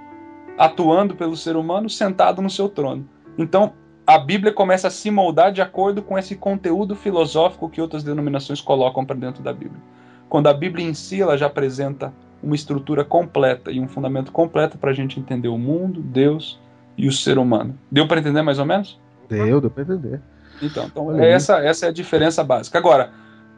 atuando 0.57 1.17
pelo 1.17 1.37
ser 1.37 1.57
humano, 1.57 1.91
sentado 1.91 2.41
no 2.41 2.49
seu 2.49 2.69
trono. 2.69 3.09
Então, 3.37 3.73
a 4.07 4.19
Bíblia 4.19 4.53
começa 4.53 4.89
a 4.89 4.91
se 4.91 5.11
moldar 5.11 5.53
de 5.53 5.63
acordo 5.63 6.03
com 6.03 6.19
esse 6.19 6.35
conteúdo 6.35 6.95
filosófico 6.95 7.69
que 7.69 7.81
outras 7.81 8.03
denominações 8.03 8.61
colocam 8.61 9.05
para 9.05 9.17
dentro 9.17 9.43
da 9.43 9.53
Bíblia. 9.53 9.81
Quando 10.29 10.49
a 10.49 10.55
Bíblia 10.55 10.87
em 10.87 10.95
si 10.95 11.21
ela 11.21 11.37
já 11.37 11.47
apresenta 11.47 12.13
uma 12.43 12.55
estrutura 12.55 13.05
completa 13.05 13.71
e 13.71 13.81
um 13.81 13.87
fundamento 13.87 14.33
completo 14.33 14.77
para 14.77 14.91
a 14.91 14.95
gente 14.95 15.21
entender 15.21 15.49
o 15.49 15.59
mundo, 15.59 16.01
Deus 16.01 16.59
e 16.97 17.07
o 17.07 17.13
ser 17.13 17.39
humano. 17.39 17.79
Deu 17.91 18.09
para 18.09 18.19
entender 18.19 18.43
mais 18.43 18.59
ou 18.59 18.67
menos? 18.67 18.99
Deu, 19.29 19.61
deu 19.61 19.71
para 19.71 19.83
entender. 19.85 20.21
Então, 20.61 20.87
então 20.87 21.17
essa, 21.21 21.59
essa 21.59 21.87
é 21.87 21.89
a 21.89 21.93
diferença 21.93 22.43
básica. 22.43 22.79
Agora, 22.79 23.11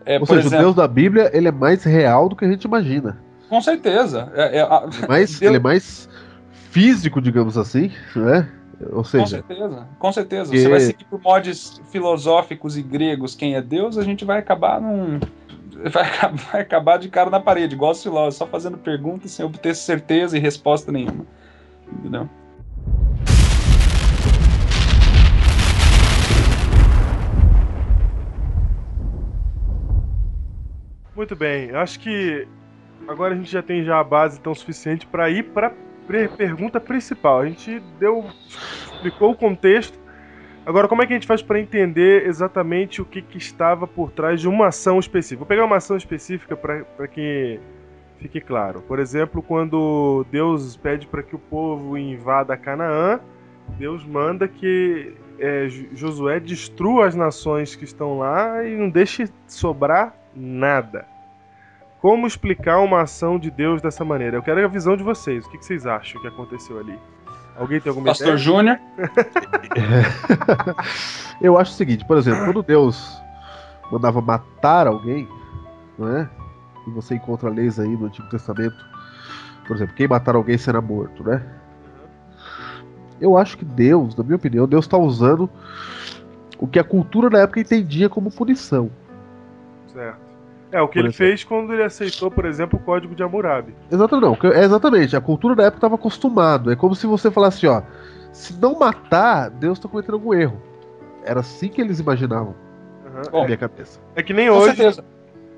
é, 0.05 0.19
ou 0.19 0.27
seja, 0.27 0.41
exemplo, 0.41 0.59
o 0.59 0.61
Deus 0.63 0.75
da 0.75 0.87
Bíblia 0.87 1.31
ele 1.33 1.49
é 1.49 1.53
mais 1.53 1.83
real 1.85 2.29
do 2.29 2.37
que 2.37 2.45
a 2.45 2.49
gente 2.49 2.65
imagina. 2.65 3.19
Com 3.49 3.61
certeza. 3.61 4.31
É, 4.35 4.59
é, 4.59 4.63
a, 4.63 4.85
ele, 4.87 5.05
é 5.05 5.09
mais, 5.09 5.31
Deus... 5.39 5.43
ele 5.43 5.57
é 5.57 5.61
mais 5.61 6.09
físico, 6.71 7.21
digamos 7.21 7.57
assim, 7.57 7.91
né? 8.15 8.49
Ou 8.93 9.05
seja, 9.05 9.25
com 9.25 9.49
certeza, 9.49 9.89
com 9.99 10.13
certeza. 10.13 10.51
Que... 10.51 10.61
Você 10.61 10.69
vai 10.69 10.81
seguir 10.81 11.05
por 11.05 11.21
modos 11.21 11.81
filosóficos 11.91 12.77
e 12.77 12.83
gregos 12.83 13.35
quem 13.35 13.55
é 13.55 13.63
Deus, 13.63 13.99
a 13.99 14.03
gente 14.03 14.25
vai 14.25 14.39
acabar 14.39 14.81
num. 14.81 15.21
Vai 15.91 16.05
acabar, 16.05 16.37
vai 16.37 16.61
acabar 16.63 16.99
de 16.99 17.09
cara 17.09 17.29
na 17.29 17.41
parede, 17.41 17.75
igual 17.75 17.91
os 17.91 18.03
filósofos, 18.03 18.37
só 18.37 18.47
fazendo 18.47 18.79
perguntas 18.79 19.33
sem 19.33 19.45
obter 19.45 19.75
certeza 19.75 20.35
e 20.39 20.41
resposta 20.41 20.91
nenhuma. 20.91 21.27
Entendeu? 21.93 22.31
Muito 31.15 31.37
bem, 31.37 31.71
eu 31.71 31.79
acho 31.81 32.01
que 32.01 32.47
agora 33.07 33.35
a 33.35 33.37
gente 33.37 33.51
já 33.51 33.63
tem 33.63 33.85
já 33.85 34.01
a 34.01 34.05
base 34.05 34.41
tão 34.41 34.55
suficiente 34.55 35.07
para 35.07 35.29
ir 35.29 35.45
para 35.45 35.75
pergunta 36.07 36.81
principal. 36.81 37.41
A 37.41 37.47
gente 37.47 37.81
deu, 37.99 38.25
explicou 38.95 39.33
o 39.33 39.37
contexto. 39.37 39.99
Agora, 40.67 40.89
como 40.89 41.03
é 41.03 41.07
que 41.07 41.13
a 41.13 41.17
gente 41.17 41.27
faz 41.27 41.43
para 41.43 41.61
entender 41.61 42.27
exatamente 42.27 43.03
o 43.03 43.05
que, 43.05 43.21
que, 43.21 43.37
estava 43.37 43.87
por 43.87 44.11
trás 44.11 44.41
de 44.41 44.49
uma 44.49 44.69
ação 44.69 44.99
específica? 44.99 45.41
Vou 45.41 45.47
pegar 45.47 45.65
uma 45.65 45.77
ação 45.77 45.97
específica 45.97 46.57
para 46.57 47.07
que 47.07 47.61
fique 48.19 48.41
claro. 48.41 48.81
Por 48.81 48.99
exemplo, 48.99 49.43
quando 49.43 50.25
Deus 50.31 50.77
pede 50.77 51.07
para 51.07 51.23
que 51.23 51.37
o 51.37 51.39
povo 51.39 51.99
invada 51.99 52.57
Canaã, 52.57 53.21
Deus 53.79 54.05
manda 54.07 54.49
que 54.49 55.15
é, 55.39 55.69
Josué 55.95 56.41
destrua 56.41 57.07
as 57.07 57.15
nações 57.15 57.77
que 57.77 57.85
estão 57.85 58.19
lá 58.19 58.65
e 58.65 58.75
não 58.75 58.89
deixe 58.89 59.29
sobrar 59.47 60.17
nada. 60.35 61.14
Como 62.05 62.27
explicar 62.27 62.81
uma 62.81 63.01
ação 63.01 63.39
de 63.39 63.51
Deus 63.51 63.81
dessa 63.81 64.05
maneira? 64.05 64.37
Eu 64.37 64.43
quero 64.43 64.63
a 64.63 64.69
visão 64.69 64.95
de 64.95 65.03
vocês. 65.03 65.47
O 65.47 65.51
que 65.51 65.65
vocês 65.65 65.87
acham 65.87 66.21
que 66.21 66.29
aconteceu 66.29 66.79
ali? 66.79 66.99
Alguém 67.57 67.81
tem 67.81 67.89
alguma 67.89 68.09
Pastor? 68.09 68.37
Júnior. 68.37 68.79
Eu 71.41 71.57
acho 71.57 71.73
o 71.73 71.75
seguinte, 71.75 72.05
por 72.05 72.19
exemplo, 72.19 72.45
quando 72.45 72.63
Deus 72.63 73.19
mandava 73.91 74.21
matar 74.21 74.87
alguém, 74.87 75.27
não 75.99 76.15
é? 76.15 76.29
E 76.87 76.91
você 76.91 77.15
encontra 77.15 77.49
leis 77.49 77.81
aí 77.81 77.97
no 77.97 78.05
Antigo 78.05 78.29
Testamento, 78.29 78.77
por 79.67 79.75
exemplo, 79.75 79.95
quem 79.95 80.07
matar 80.07 80.35
alguém 80.35 80.59
será 80.59 80.83
morto, 80.83 81.25
né? 81.25 81.43
Eu 83.19 83.35
acho 83.35 83.57
que 83.57 83.65
Deus, 83.65 84.15
na 84.15 84.23
minha 84.23 84.37
opinião, 84.37 84.69
Deus 84.69 84.85
está 84.85 84.99
usando 84.99 85.49
o 86.59 86.67
que 86.67 86.79
a 86.79 86.85
cultura 86.85 87.31
na 87.31 87.39
época 87.39 87.61
entendia 87.61 88.11
como 88.11 88.31
punição. 88.31 88.91
Certo. 89.87 90.24
É, 90.75 90.83
o 90.83 90.89
que 90.89 90.99
ele 90.99 91.09
exemplo. 91.09 91.27
fez 91.27 91.45
quando 91.45 91.73
ele 91.73 91.83
aceitou, 91.85 92.31
por 92.31 92.45
exemplo, 92.45 92.79
o 92.79 92.83
código 92.83 93.15
de 93.15 93.23
Hammurabi. 93.23 93.75
Exatamente, 93.91 94.25
não. 94.43 94.51
É 94.53 94.65
exatamente. 94.65 95.17
A 95.17 95.21
cultura 95.21 95.55
da 95.55 95.63
época 95.65 95.77
estava 95.79 95.95
acostumado. 95.95 96.73
É 96.73 96.77
como 96.77 96.95
se 96.97 97.07
você 97.07 97.31
falasse, 97.31 97.67
ó, 97.67 97.83
se 98.33 98.59
não 98.61 98.77
matar, 98.79 99.51
Deus 99.51 99.79
está 99.79 99.89
cometendo 99.89 100.15
algum 100.15 100.35
erro. 100.35 100.61
Era 101.25 101.41
assim 101.41 101.69
que 101.69 101.81
eles 101.81 102.01
imaginavam 102.01 102.55
na 103.15 103.31
Bom, 103.31 103.45
minha 103.45 103.57
cabeça. 103.57 104.01
É 104.17 104.23
que 104.23 104.33
nem 104.35 104.49
Com 104.49 104.57
hoje. 104.57 104.77
certeza. 104.77 105.05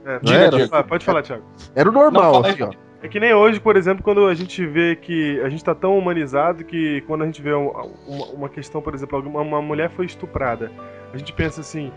É, 0.05 0.19
Diga, 0.21 0.51
pode 0.51 0.69
falar, 0.69 0.85
Pode 0.85 1.05
falar, 1.05 1.23
Thiago. 1.23 1.43
Era 1.75 1.89
o 1.89 1.93
normal, 1.93 2.33
Não, 2.43 2.45
assim, 2.51 2.63
ó. 2.63 2.71
É 3.03 3.09
que 3.09 3.19
nem 3.19 3.33
hoje, 3.35 3.59
por 3.61 3.77
exemplo, 3.77 4.03
quando 4.05 4.27
a 4.27 4.35
gente 4.35 4.65
vê 4.67 4.97
que 4.97 5.41
a 5.41 5.49
gente 5.49 5.65
tá 5.65 5.75
tão 5.75 5.97
humanizado 5.99 6.63
que 6.65 7.01
quando 7.07 7.23
a 7.23 7.27
gente 7.27 7.41
vê 7.43 7.55
um- 7.55 7.71
uma, 8.07 8.27
uma 8.35 8.49
questão, 8.49 8.81
por 8.83 8.95
exemplo, 8.95 9.17
alguma- 9.17 9.41
uma 9.41 9.61
mulher 9.63 9.91
foi 9.91 10.07
estuprada, 10.07 10.71
a 11.13 11.17
gente 11.17 11.33
pensa 11.33 11.61
assim, 11.61 11.91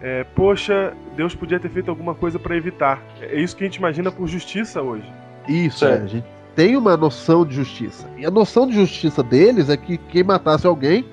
é, 0.00 0.24
poxa, 0.24 0.94
Deus 1.16 1.34
podia 1.34 1.58
ter 1.60 1.68
feito 1.68 1.90
alguma 1.90 2.14
coisa 2.14 2.38
pra 2.38 2.56
evitar. 2.56 3.02
É 3.20 3.40
isso 3.40 3.56
que 3.56 3.64
a 3.64 3.66
gente 3.66 3.76
imagina 3.76 4.10
por 4.10 4.26
justiça 4.26 4.80
hoje. 4.82 5.10
Isso, 5.48 5.84
é. 5.84 5.88
Certo. 5.88 6.04
A 6.04 6.06
gente 6.06 6.26
tem 6.54 6.76
uma 6.76 6.96
noção 6.96 7.44
de 7.46 7.54
justiça. 7.54 8.08
E 8.16 8.24
a 8.26 8.30
noção 8.30 8.66
de 8.66 8.74
justiça 8.74 9.22
deles 9.22 9.68
é 9.68 9.76
que 9.76 9.96
quem 9.98 10.22
matasse 10.24 10.66
alguém 10.66 11.04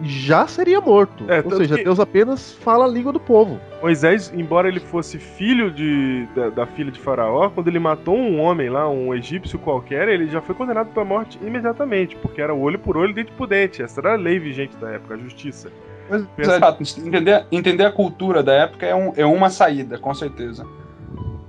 já 0.00 0.46
seria 0.46 0.80
morto. 0.80 1.24
É, 1.28 1.42
Ou 1.44 1.50
seja, 1.56 1.76
que- 1.76 1.82
Deus 1.84 1.98
apenas 1.98 2.52
fala 2.52 2.84
a 2.84 2.88
língua 2.88 3.12
do 3.12 3.18
povo. 3.18 3.60
Moisés, 3.82 4.32
embora 4.34 4.68
ele 4.68 4.78
fosse 4.80 5.18
filho 5.18 5.70
de, 5.72 6.26
da, 6.36 6.50
da 6.50 6.66
filha 6.66 6.90
de 6.90 7.00
Faraó, 7.00 7.50
quando 7.50 7.66
ele 7.68 7.78
matou 7.80 8.16
um 8.16 8.38
homem 8.40 8.68
lá, 8.70 8.88
um 8.88 9.12
egípcio 9.12 9.58
qualquer, 9.58 10.08
ele 10.08 10.28
já 10.28 10.40
foi 10.40 10.54
condenado 10.54 10.88
pela 10.92 11.04
morte 11.04 11.38
imediatamente, 11.44 12.14
porque 12.16 12.40
era 12.40 12.54
olho 12.54 12.78
por 12.78 12.96
olho, 12.96 13.12
dente 13.12 13.32
por 13.32 13.48
dente. 13.48 13.82
Essa 13.82 14.00
era 14.00 14.12
a 14.12 14.16
lei 14.16 14.38
vigente 14.38 14.76
da 14.76 14.88
época, 14.90 15.14
a 15.14 15.18
justiça. 15.18 15.68
Pensa- 16.08 16.56
Exato. 16.56 16.82
Entender, 17.06 17.46
entender 17.52 17.84
a 17.84 17.92
cultura 17.92 18.42
da 18.42 18.52
época 18.52 18.86
é, 18.86 18.94
um- 18.94 19.12
é 19.16 19.24
uma 19.26 19.50
saída, 19.50 19.98
com 19.98 20.14
certeza. 20.14 20.66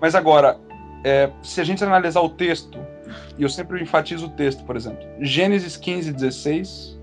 Mas 0.02 0.16
agora, 0.16 0.58
é, 1.04 1.30
se 1.42 1.60
a 1.62 1.64
gente 1.64 1.84
analisar 1.84 2.22
o 2.22 2.30
texto, 2.30 2.78
e 3.38 3.44
eu 3.44 3.50
sempre 3.50 3.82
enfatizo 3.82 4.28
o 4.28 4.30
texto, 4.30 4.64
por 4.66 4.76
exemplo, 4.76 5.00
Gênesis 5.20 5.76
15, 5.78 6.12
16, 6.14 7.00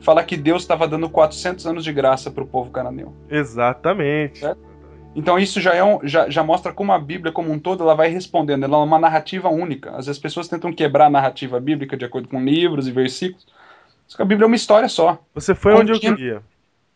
fala 0.00 0.22
que 0.24 0.36
Deus 0.36 0.62
estava 0.62 0.86
dando 0.88 1.08
400 1.08 1.66
anos 1.66 1.84
de 1.84 1.92
graça 1.92 2.30
para 2.30 2.42
o 2.42 2.46
povo 2.46 2.70
cananeu. 2.70 3.14
Exatamente. 3.30 4.40
Certo. 4.40 4.72
Então 5.14 5.38
isso 5.38 5.60
já, 5.60 5.74
é 5.74 5.84
um, 5.84 6.00
já, 6.02 6.28
já 6.30 6.42
mostra 6.42 6.72
como 6.72 6.90
a 6.90 6.98
Bíblia 6.98 7.30
como 7.30 7.52
um 7.52 7.58
todo 7.58 7.82
ela 7.84 7.94
vai 7.94 8.08
respondendo, 8.08 8.64
ela 8.64 8.78
é 8.78 8.80
uma 8.80 8.98
narrativa 8.98 9.48
única. 9.50 9.90
Às 9.90 9.96
vezes 10.06 10.10
as 10.12 10.18
pessoas 10.18 10.48
tentam 10.48 10.72
quebrar 10.72 11.06
a 11.06 11.10
narrativa 11.10 11.60
bíblica 11.60 11.96
de 11.98 12.04
acordo 12.06 12.28
com 12.28 12.42
livros 12.42 12.88
e 12.88 12.92
versículos, 12.92 13.46
só 14.08 14.16
que 14.16 14.22
a 14.22 14.24
Bíblia 14.24 14.46
é 14.46 14.48
uma 14.48 14.56
história 14.56 14.88
só. 14.88 15.18
Você 15.34 15.54
foi 15.54 15.74
onde 15.74 15.92
eu 15.92 16.00
queria. 16.00 16.42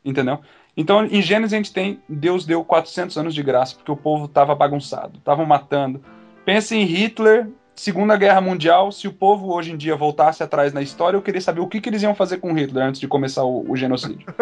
Entendeu? 0.06 0.38
Então, 0.76 1.04
em 1.04 1.20
Gênesis 1.20 1.52
a 1.52 1.56
gente 1.56 1.72
tem 1.72 2.00
Deus 2.08 2.46
deu 2.46 2.64
400 2.64 3.18
anos 3.18 3.34
de 3.34 3.42
graça 3.42 3.74
porque 3.74 3.90
o 3.90 3.96
povo 3.96 4.26
estava 4.26 4.54
bagunçado, 4.54 5.18
estavam 5.18 5.44
matando. 5.44 6.00
Pensa 6.44 6.76
em 6.76 6.84
Hitler, 6.84 7.48
Segunda 7.74 8.16
Guerra 8.16 8.40
Mundial, 8.40 8.92
se 8.92 9.08
o 9.08 9.12
povo 9.12 9.52
hoje 9.52 9.72
em 9.72 9.76
dia 9.76 9.96
voltasse 9.96 10.42
atrás 10.42 10.72
na 10.72 10.80
história, 10.80 11.16
eu 11.16 11.22
queria 11.22 11.40
saber 11.40 11.60
o 11.60 11.66
que, 11.66 11.80
que 11.80 11.88
eles 11.88 12.02
iam 12.02 12.14
fazer 12.14 12.38
com 12.38 12.52
Hitler 12.52 12.86
antes 12.86 13.00
de 13.00 13.08
começar 13.08 13.42
o, 13.42 13.68
o 13.68 13.76
genocídio. 13.76 14.26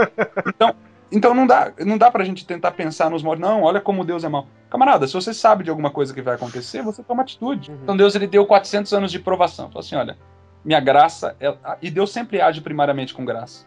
Então, 0.55 0.75
então 1.11 1.35
não 1.35 1.47
dá, 1.47 1.73
não 1.81 1.97
dá 1.97 2.11
pra 2.11 2.25
gente 2.25 2.47
tentar 2.47 2.73
pensar 2.73 3.11
nos 3.11 3.23
modos, 3.23 3.41
não, 3.41 3.63
olha 3.63 3.81
como 3.81 4.05
Deus 4.05 4.25
é 4.25 4.29
mau. 4.29 4.47
Camarada, 4.71 5.07
se 5.07 5.15
você 5.15 5.33
sabe 5.33 5.65
de 5.65 5.71
alguma 5.71 5.91
coisa 5.91 6.13
que 6.13 6.23
vai 6.23 6.35
acontecer, 6.35 6.83
você 6.83 7.03
toma 7.03 7.23
atitude. 7.23 7.71
Uhum. 7.71 7.79
Então 7.83 7.97
Deus 7.97 8.15
ele 8.15 8.27
deu 8.27 8.45
400 8.45 8.93
anos 8.93 9.11
de 9.11 9.19
provação. 9.19 9.69
Falou 9.69 9.81
assim, 9.81 9.97
olha, 9.97 10.17
minha 10.65 10.81
graça, 10.81 11.37
é... 11.41 11.55
e 11.81 11.91
Deus 11.91 12.13
sempre 12.13 12.41
age 12.41 12.61
primariamente 12.61 13.15
com 13.15 13.25
graça. 13.25 13.67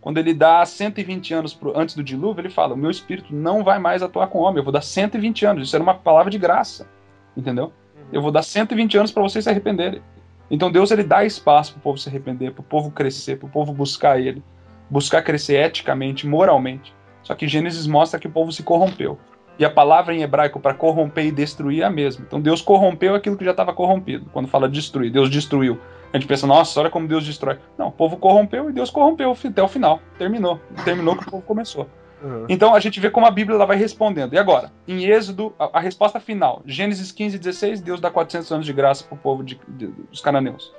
Quando 0.00 0.18
ele 0.18 0.32
dá 0.32 0.64
120 0.64 1.34
anos 1.34 1.54
pro, 1.54 1.76
antes 1.78 1.94
do 1.94 2.02
dilúvio, 2.02 2.40
ele 2.42 2.50
fala: 2.50 2.74
O 2.74 2.76
meu 2.76 2.90
espírito 2.90 3.34
não 3.34 3.64
vai 3.64 3.78
mais 3.78 4.02
atuar 4.02 4.28
com 4.28 4.38
o 4.38 4.42
homem, 4.42 4.58
eu 4.58 4.64
vou 4.64 4.72
dar 4.72 4.82
120 4.82 5.44
anos. 5.44 5.66
Isso 5.66 5.76
era 5.76 5.82
uma 5.82 5.94
palavra 5.94 6.30
de 6.30 6.38
graça. 6.38 6.88
Entendeu? 7.36 7.72
Eu 8.12 8.22
vou 8.22 8.30
dar 8.30 8.42
120 8.42 8.96
anos 8.96 9.12
para 9.12 9.22
vocês 9.22 9.44
se 9.44 9.50
arrependerem. 9.50 10.00
Então 10.50 10.70
Deus 10.70 10.90
ele 10.90 11.02
dá 11.02 11.24
espaço 11.24 11.72
para 11.72 11.80
o 11.80 11.82
povo 11.82 11.98
se 11.98 12.08
arrepender, 12.08 12.52
para 12.52 12.60
o 12.60 12.64
povo 12.64 12.90
crescer, 12.90 13.36
para 13.36 13.46
o 13.46 13.50
povo 13.50 13.72
buscar 13.72 14.18
ele, 14.18 14.42
buscar 14.88 15.22
crescer 15.22 15.56
eticamente, 15.56 16.26
moralmente. 16.26 16.94
Só 17.22 17.34
que 17.34 17.46
Gênesis 17.46 17.86
mostra 17.86 18.18
que 18.18 18.26
o 18.26 18.30
povo 18.30 18.50
se 18.50 18.62
corrompeu. 18.62 19.18
E 19.58 19.64
a 19.64 19.70
palavra 19.70 20.14
em 20.14 20.22
hebraico 20.22 20.60
para 20.60 20.72
corromper 20.72 21.26
e 21.26 21.32
destruir 21.32 21.82
é 21.82 21.84
a 21.84 21.90
mesma. 21.90 22.24
Então 22.26 22.40
Deus 22.40 22.62
corrompeu 22.62 23.14
aquilo 23.14 23.36
que 23.36 23.44
já 23.44 23.50
estava 23.50 23.74
corrompido. 23.74 24.30
Quando 24.32 24.48
fala 24.48 24.68
destruir, 24.68 25.10
Deus 25.10 25.28
destruiu. 25.28 25.78
A 26.12 26.18
gente 26.18 26.26
pensa, 26.26 26.46
nossa, 26.46 26.80
olha 26.80 26.90
como 26.90 27.06
Deus 27.06 27.24
destrói. 27.26 27.58
Não, 27.76 27.88
o 27.88 27.92
povo 27.92 28.16
corrompeu 28.16 28.70
e 28.70 28.72
Deus 28.72 28.90
corrompeu 28.90 29.36
até 29.44 29.62
o 29.62 29.68
final. 29.68 30.00
Terminou. 30.16 30.58
Terminou 30.84 31.16
que 31.16 31.28
o 31.28 31.30
povo 31.30 31.42
começou. 31.42 31.88
Uhum. 32.22 32.46
Então 32.48 32.74
a 32.74 32.80
gente 32.80 32.98
vê 32.98 33.10
como 33.10 33.26
a 33.26 33.30
Bíblia 33.30 33.54
ela 33.56 33.66
vai 33.66 33.76
respondendo. 33.76 34.32
E 34.34 34.38
agora, 34.38 34.72
em 34.88 35.04
Êxodo, 35.04 35.54
a, 35.58 35.78
a 35.78 35.80
resposta 35.80 36.18
final, 36.18 36.62
Gênesis 36.66 37.12
15, 37.12 37.38
16, 37.38 37.80
Deus 37.80 38.00
dá 38.00 38.10
400 38.10 38.50
anos 38.50 38.66
de 38.66 38.72
graça 38.72 39.04
para 39.04 39.14
o 39.14 39.18
povo 39.18 39.44
de- 39.44 39.60
de- 39.68 39.86
dos 39.86 40.20
cananeus. 40.20 40.72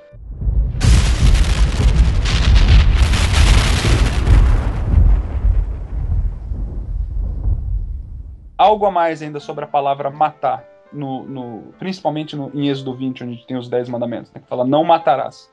Algo 8.58 8.84
a 8.86 8.90
mais 8.90 9.22
ainda 9.22 9.40
sobre 9.40 9.64
a 9.64 9.68
palavra 9.68 10.10
matar, 10.10 10.64
no, 10.92 11.24
no- 11.24 11.62
principalmente 11.78 12.34
no, 12.36 12.50
em 12.54 12.68
Êxodo 12.68 12.94
20, 12.94 13.24
onde 13.24 13.46
tem 13.46 13.56
os 13.56 13.68
10 13.68 13.88
mandamentos, 13.88 14.30
né, 14.32 14.40
que 14.40 14.48
fala 14.48 14.64
não 14.64 14.84
matarás. 14.84 15.50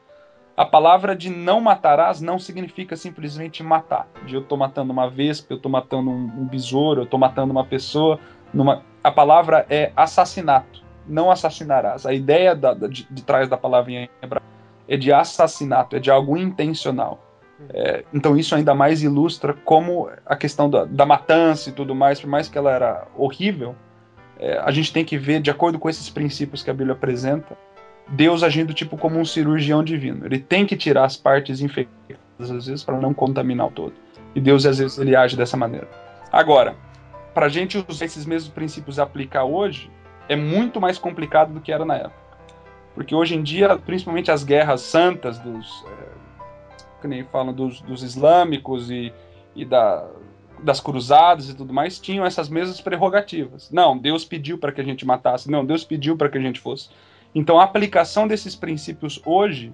A 0.56 0.66
palavra 0.66 1.16
de 1.16 1.30
não 1.30 1.62
matarás 1.62 2.20
não 2.20 2.40
significa 2.40 2.96
simplesmente 2.96 3.62
matar. 3.62 4.08
De 4.26 4.34
eu 4.36 4.42
tô 4.44 4.58
matando 4.58 4.92
uma 4.92 5.08
vespa, 5.08 5.54
eu 5.54 5.60
tô 5.60 5.70
matando 5.70 6.10
um, 6.10 6.24
um 6.42 6.46
besouro, 6.46 7.02
eu 7.02 7.06
tô 7.06 7.18
matando 7.18 7.52
uma 7.52 7.64
pessoa. 7.64 8.20
Numa... 8.52 8.82
A 9.04 9.12
palavra 9.12 9.68
é 9.70 9.92
assassinato, 9.96 10.84
não 11.08 11.30
assassinarás. 11.30 12.08
A 12.08 12.14
ideia 12.14 12.56
da- 12.56 12.74
da- 12.74 12.88
de, 12.88 13.04
de 13.10 13.22
trás 13.24 13.48
da 13.48 13.56
palavra 13.56 13.92
em 13.92 14.10
hebraico 14.20 14.48
é 14.88 14.98
de 14.98 15.14
assassinato, 15.14 15.96
é 15.96 16.00
de 16.00 16.10
algo 16.10 16.36
intencional. 16.36 17.20
É, 17.70 18.04
então 18.14 18.36
isso 18.36 18.56
ainda 18.56 18.74
mais 18.74 19.04
ilustra 19.04 19.54
como 19.54 20.10
a 20.26 20.36
questão 20.36 20.70
da, 20.70 20.86
da 20.86 21.06
matança 21.06 21.70
e 21.70 21.72
tudo 21.72 21.94
mais, 21.94 22.20
por 22.20 22.30
mais 22.30 22.48
que 22.48 22.58
ela 22.58 22.72
era 22.72 23.08
horrível, 23.16 23.76
é, 24.40 24.60
a 24.60 24.72
gente 24.72 24.94
tem 24.94 25.04
que 25.04 25.18
ver, 25.18 25.42
de 25.42 25.50
acordo 25.50 25.80
com 25.80 25.90
esses 25.90 26.10
princípios 26.10 26.64
que 26.64 26.70
a 26.70 26.74
Bíblia 26.74 26.94
apresenta, 26.94 27.58
Deus 28.10 28.44
agindo 28.44 28.74
tipo 28.74 28.98
como 28.98 29.20
um 29.20 29.26
cirurgião 29.26 29.84
divino. 29.84 30.26
Ele 30.26 30.40
tem 30.40 30.66
que 30.66 30.78
tirar 30.78 31.06
as 31.06 31.18
partes 31.18 31.62
infectadas 31.62 32.18
às 32.40 32.68
vezes 32.68 32.84
para 32.84 33.00
não 33.00 33.14
contaminar 33.14 33.68
o 33.68 33.72
todo. 33.72 33.94
E 34.36 34.40
Deus 34.40 34.66
às 34.66 34.78
vezes 34.78 34.98
ele 34.98 35.16
age 35.16 35.36
dessa 35.36 35.58
maneira. 35.58 35.88
Agora, 36.32 36.76
para 37.34 37.48
a 37.48 37.50
gente 37.50 37.84
usar 37.88 38.06
esses 38.06 38.26
mesmos 38.26 38.54
princípios 38.54 38.98
e 38.98 39.02
aplicar 39.02 39.44
hoje, 39.44 39.92
é 40.30 40.36
muito 40.36 40.80
mais 40.80 40.98
complicado 40.98 41.54
do 41.54 41.62
que 41.62 41.72
era 41.72 41.86
na 41.86 41.96
época. 41.96 42.28
Porque 42.94 43.14
hoje 43.14 43.36
em 43.36 43.44
dia, 43.44 43.78
principalmente 43.78 44.32
as 44.32 44.44
guerras 44.44 44.82
santas 44.82 45.38
dos, 45.40 45.86
é, 45.88 46.82
que 47.02 47.08
nem 47.08 47.24
falam 47.26 47.54
dos, 47.54 47.82
dos 47.82 48.04
islâmicos 48.04 48.90
e, 48.90 49.14
e 49.56 49.64
da, 49.64 50.08
das 50.64 50.80
cruzadas 50.80 51.50
e 51.50 51.56
tudo 51.56 51.74
mais, 51.74 52.00
tinham 52.00 52.26
essas 52.26 52.50
mesmas 52.50 52.82
prerrogativas. 52.82 53.70
Não, 53.72 53.98
Deus 53.98 54.26
pediu 54.26 54.58
para 54.58 54.72
que 54.72 54.82
a 54.82 54.84
gente 54.84 55.06
matasse. 55.06 55.50
Não, 55.50 55.66
Deus 55.66 55.84
pediu 55.84 56.18
para 56.18 56.30
que 56.30 56.38
a 56.38 56.42
gente 56.42 56.60
fosse. 56.60 56.90
Então 57.36 57.60
a 57.60 57.64
aplicação 57.64 58.28
desses 58.28 58.56
princípios 58.56 59.22
hoje 59.26 59.72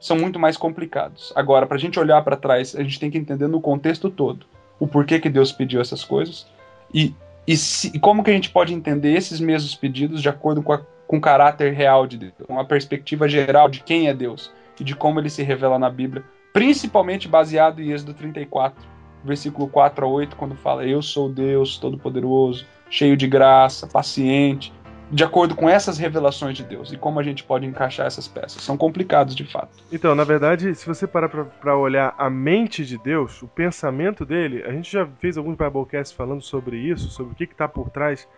são 0.00 0.16
muito 0.16 0.38
mais 0.38 0.56
complicados. 0.56 1.32
Agora, 1.34 1.66
para 1.66 1.76
a 1.76 1.80
gente 1.80 1.98
olhar 1.98 2.22
para 2.22 2.36
trás, 2.36 2.74
a 2.76 2.82
gente 2.82 3.00
tem 3.00 3.10
que 3.10 3.18
entender 3.18 3.48
no 3.48 3.60
contexto 3.60 4.10
todo 4.10 4.46
o 4.78 4.86
porquê 4.86 5.18
que 5.20 5.30
Deus 5.30 5.52
pediu 5.52 5.80
essas 5.80 6.04
coisas 6.04 6.46
e, 6.92 7.14
e, 7.46 7.56
se- 7.56 7.90
e 7.94 7.98
como 7.98 8.22
que 8.22 8.30
a 8.30 8.34
gente 8.34 8.50
pode 8.50 8.74
entender 8.74 9.12
esses 9.14 9.40
mesmos 9.40 9.74
pedidos 9.74 10.20
de 10.20 10.28
acordo 10.28 10.62
com, 10.62 10.72
a- 10.72 10.82
com 11.06 11.16
o 11.18 11.20
caráter 11.20 11.72
real 11.72 12.06
de 12.06 12.18
Deus, 12.18 12.32
com 12.46 12.58
a 12.58 12.64
perspectiva 12.64 13.28
geral 13.28 13.68
de 13.68 13.80
quem 13.82 14.08
é 14.08 14.14
Deus 14.14 14.52
e 14.78 14.84
de 14.84 14.94
como 14.96 15.20
ele 15.20 15.30
se 15.30 15.42
revela 15.42 15.78
na 15.78 15.88
Bíblia, 15.88 16.24
principalmente 16.52 17.28
baseado 17.28 17.80
em 17.80 17.90
Êxodo 17.92 18.14
34, 18.14 18.84
versículo 19.24 19.68
4 19.68 20.04
a 20.04 20.08
8, 20.08 20.36
quando 20.36 20.54
fala: 20.54 20.84
Eu 20.84 21.02
sou 21.02 21.28
Deus 21.28 21.78
Todo-Poderoso, 21.78 22.66
cheio 22.90 23.16
de 23.16 23.26
graça, 23.26 23.86
paciente, 23.86 24.72
de 25.10 25.22
acordo 25.22 25.54
com 25.54 25.68
essas 25.68 25.98
revelações 25.98 26.56
de 26.56 26.64
Deus 26.64 26.92
e 26.92 26.96
como 26.96 27.20
a 27.20 27.22
gente 27.22 27.44
pode 27.44 27.66
encaixar 27.66 28.06
essas 28.06 28.26
peças. 28.26 28.62
São 28.62 28.76
complicados 28.76 29.34
de 29.34 29.44
fato. 29.44 29.70
Então, 29.92 30.14
na 30.14 30.24
verdade, 30.24 30.74
se 30.74 30.86
você 30.86 31.06
parar 31.06 31.28
para 31.28 31.76
olhar 31.76 32.14
a 32.18 32.28
mente 32.28 32.84
de 32.84 32.98
Deus, 32.98 33.42
o 33.42 33.48
pensamento 33.48 34.24
dele, 34.24 34.62
a 34.64 34.72
gente 34.72 34.90
já 34.90 35.06
fez 35.18 35.36
alguns 35.36 35.56
Biblecasts 35.56 36.12
falando 36.12 36.42
sobre 36.42 36.76
isso, 36.78 37.08
sobre 37.10 37.32
o 37.32 37.36
que 37.36 37.44
está 37.44 37.68
por 37.68 37.90
trás 37.90 38.28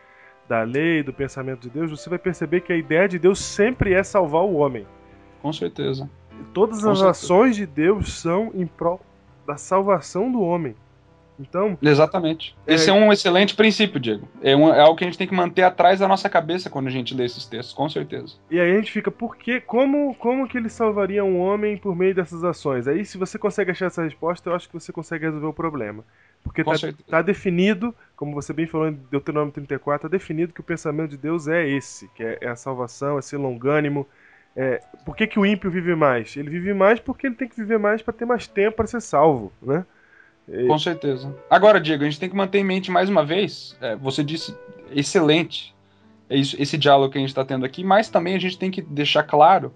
da 0.49 0.63
lei, 0.63 1.03
do 1.03 1.13
pensamento 1.13 1.63
de 1.63 1.71
Deus, 1.71 1.91
você 1.91 2.09
vai 2.09 2.19
perceber 2.19 2.61
que 2.61 2.73
a 2.73 2.77
ideia 2.77 3.09
de 3.09 3.19
Deus 3.19 3.41
sempre 3.41 3.93
é 3.93 4.03
salvar 4.03 4.43
o 4.43 4.55
homem. 4.55 4.87
Com 5.43 5.53
certeza. 5.53 6.09
Todas 6.53 6.83
Com 6.83 6.91
as 6.91 6.99
certeza. 6.99 7.11
ações 7.11 7.57
de 7.57 7.67
Deus 7.67 8.13
são 8.13 8.53
em 8.55 8.67
prol 8.67 9.01
da 9.47 9.57
salvação 9.57 10.31
do 10.31 10.41
homem. 10.41 10.75
Então, 11.39 11.77
Exatamente. 11.83 12.57
Esse 12.67 12.89
é 12.89 12.93
um 12.95 13.13
excelente 13.13 13.55
princípio, 13.55 14.01
Diego. 14.01 14.27
É, 14.43 14.57
um- 14.57 14.73
é 14.73 14.81
algo 14.81 14.97
que 14.97 15.05
a 15.05 15.07
gente 15.07 15.19
tem 15.19 15.27
que 15.27 15.35
manter 15.35 15.63
atrás 15.63 16.01
da 16.01 16.09
nossa 16.09 16.31
cabeça 16.31 16.71
quando 16.71 16.87
a 16.87 16.91
gente 16.91 17.15
lê 17.15 17.27
esses 17.27 17.45
textos, 17.45 17.75
com 17.75 17.89
certeza. 17.91 18.37
E 18.51 18.59
aí 18.59 18.73
a 18.73 18.77
gente 18.77 18.91
fica, 18.91 19.11
por 19.11 19.37
quê? 19.37 19.61
Como, 19.61 20.15
como 20.15 20.49
que 20.49 20.57
ele 20.57 20.71
salvaria 20.71 21.23
um 21.23 21.39
homem 21.39 21.77
por 21.77 21.95
meio 21.95 22.15
dessas 22.15 22.43
ações? 22.43 22.89
Aí, 22.89 23.05
se 23.05 23.19
você 23.19 23.39
consegue 23.39 23.71
achar 23.71 23.87
essa 23.87 24.03
resposta, 24.03 24.49
eu 24.49 24.55
acho 24.55 24.67
que 24.67 24.73
você 24.75 24.91
consegue 24.93 25.27
resolver 25.27 25.47
o 25.47 25.53
problema. 25.53 26.03
Porque 26.43 26.65
tá, 26.65 26.71
tá 27.07 27.23
definido, 27.23 27.95
como 28.17 28.33
você 28.33 28.53
bem 28.55 28.67
falou 28.67 28.89
em 28.89 28.99
Deuteronômio 29.11 29.53
34, 29.53 30.09
tá 30.09 30.13
definido 30.13 30.55
que 30.55 30.61
o 30.61 30.65
pensamento 30.65 31.11
de 31.11 31.17
Deus 31.19 31.49
é 31.49 31.69
esse, 31.69 32.09
que 32.15 32.23
é, 32.23 32.39
é 32.41 32.49
a 32.49 32.57
salvação, 32.57 33.19
é 33.19 33.23
ser 33.23 33.37
longânimo. 33.37 34.07
É, 34.57 34.81
por 35.05 35.15
que, 35.15 35.27
que 35.27 35.39
o 35.39 35.45
ímpio 35.45 35.71
vive 35.71 35.95
mais? 35.95 36.37
Ele 36.37 36.49
vive 36.51 36.73
mais 36.73 36.99
porque 36.99 37.27
ele 37.27 37.37
tem 37.37 37.49
que 37.49 37.57
viver 37.57 37.79
mais 37.79 38.01
para 38.03 38.15
ter 38.15 38.25
mais 38.25 38.47
tempo 38.47 38.77
para 38.79 38.87
ser 38.87 39.03
salvo, 39.03 39.53
né? 39.63 39.85
E- 40.49 40.67
Com 40.67 40.79
certeza. 40.79 41.35
Agora, 41.51 41.81
Diego, 41.81 42.03
a 42.03 42.07
gente 42.07 42.19
tem 42.19 42.31
que 42.31 42.37
manter 42.37 42.59
em 42.59 42.65
mente 42.65 42.91
mais 42.91 43.09
uma 43.09 43.25
vez, 43.25 43.77
é, 43.81 43.95
você 43.97 44.25
disse 44.25 44.57
excelente 44.91 45.75
é 46.29 46.37
isso, 46.37 46.61
esse 46.61 46.77
diálogo 46.77 47.13
que 47.13 47.19
a 47.19 47.21
gente 47.21 47.31
está 47.31 47.45
tendo 47.45 47.65
aqui, 47.65 47.85
mas 47.85 48.09
também 48.09 48.35
a 48.35 48.39
gente 48.39 48.59
tem 48.59 48.71
que 48.71 48.83
deixar 48.83 49.23
claro 49.23 49.73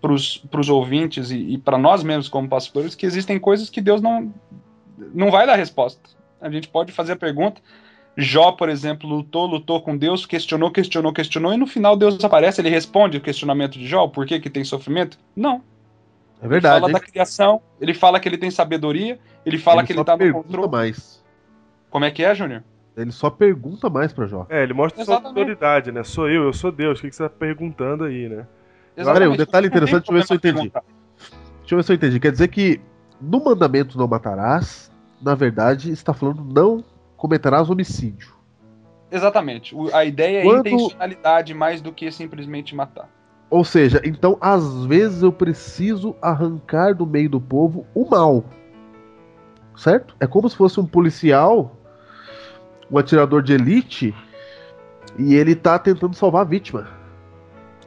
para 0.00 0.12
os 0.12 0.68
ouvintes 0.70 1.30
e, 1.30 1.36
e 1.36 1.58
para 1.58 1.76
nós 1.76 2.02
mesmos 2.02 2.28
como 2.28 2.48
pastores 2.48 2.94
que 2.94 3.04
existem 3.04 3.38
coisas 3.38 3.68
que 3.68 3.82
Deus 3.82 4.00
não, 4.00 4.32
não 5.12 5.30
vai 5.30 5.46
dar 5.46 5.56
resposta. 5.56 6.00
A 6.40 6.50
gente 6.50 6.68
pode 6.68 6.90
fazer 6.90 7.12
a 7.12 7.16
pergunta. 7.16 7.60
Jó, 8.16 8.52
por 8.52 8.68
exemplo, 8.68 9.08
lutou, 9.08 9.46
lutou 9.46 9.80
com 9.80 9.96
Deus, 9.96 10.26
questionou, 10.26 10.70
questionou, 10.70 11.12
questionou, 11.12 11.52
e 11.54 11.56
no 11.56 11.66
final 11.66 11.96
Deus 11.96 12.22
aparece, 12.22 12.60
ele 12.60 12.68
responde 12.68 13.16
o 13.16 13.20
questionamento 13.20 13.78
de 13.78 13.86
Jó, 13.86 14.06
por 14.08 14.26
que, 14.26 14.40
que 14.40 14.50
tem 14.50 14.64
sofrimento? 14.64 15.18
Não. 15.34 15.62
É 16.40 16.44
Ele 16.44 16.48
verdade. 16.48 16.80
fala 16.80 16.88
hein? 16.88 16.92
da 16.92 17.00
criação, 17.00 17.60
ele 17.80 17.94
fala 17.94 18.18
que 18.18 18.28
ele 18.28 18.38
tem 18.38 18.50
sabedoria, 18.50 19.18
ele 19.44 19.58
fala 19.58 19.80
Ele 19.80 19.86
que 19.86 19.92
ele 19.92 20.04
tá 20.04 20.12
no 20.12 20.18
pergunta 20.18 20.46
controle. 20.46 20.70
mais. 20.70 21.22
Como 21.88 22.04
é 22.04 22.10
que 22.10 22.22
é, 22.24 22.34
Júnior? 22.34 22.62
Ele 22.96 23.12
só 23.12 23.30
pergunta 23.30 23.88
mais 23.88 24.12
pra 24.12 24.26
Jó. 24.26 24.46
É, 24.48 24.62
ele 24.62 24.74
mostra 24.74 25.04
sua 25.04 25.14
Exatamente. 25.14 25.38
autoridade, 25.38 25.92
né? 25.92 26.02
Sou 26.02 26.28
eu, 26.28 26.44
eu 26.44 26.52
sou 26.52 26.70
Deus. 26.72 26.98
O 26.98 27.02
que, 27.02 27.08
que 27.08 27.16
você 27.16 27.22
tá 27.22 27.30
perguntando 27.30 28.04
aí, 28.04 28.28
né? 28.28 28.46
Peraí, 28.96 29.28
um 29.28 29.36
detalhe 29.36 29.68
interessante, 29.68 30.06
deixa 30.06 30.12
eu 30.12 30.16
ver 30.16 30.26
se 30.26 30.32
eu 30.32 30.36
entendi. 30.36 30.54
perguntar. 30.54 30.82
Deixa 31.60 31.74
eu 31.74 31.78
ver 31.78 31.84
se 31.84 31.92
eu 31.92 31.96
entendi. 31.96 32.20
Quer 32.20 32.32
dizer 32.32 32.48
que 32.48 32.80
no 33.20 33.42
mandamento 33.42 33.96
não 33.96 34.06
matarás, 34.06 34.90
na 35.22 35.34
verdade, 35.34 35.90
está 35.90 36.12
falando 36.12 36.44
não 36.44 36.84
cometerás 37.20 37.68
homicídio. 37.68 38.32
Exatamente. 39.12 39.74
O- 39.74 39.94
a 39.94 40.04
ideia 40.06 40.42
Quando- 40.42 40.66
é 40.66 40.70
intencionalidade 40.70 41.52
mais 41.52 41.82
do 41.82 41.92
que 41.92 42.10
simplesmente 42.10 42.74
matar. 42.74 43.10
Ou 43.50 43.62
seja, 43.62 44.00
então 44.04 44.38
às 44.40 44.86
vezes 44.86 45.22
eu 45.22 45.30
preciso 45.30 46.16
arrancar 46.22 46.94
do 46.94 47.04
meio 47.04 47.28
do 47.28 47.40
povo 47.40 47.84
o 47.94 48.08
mal. 48.08 48.42
Certo? 49.76 50.16
É 50.18 50.26
como 50.26 50.48
se 50.48 50.56
fosse 50.56 50.80
um 50.80 50.86
policial, 50.86 51.76
um 52.90 52.96
atirador 52.96 53.42
de 53.42 53.52
elite, 53.52 54.14
e 55.18 55.34
ele 55.34 55.54
tá 55.54 55.78
tentando 55.78 56.14
salvar 56.14 56.42
a 56.42 56.44
vítima. 56.48 56.88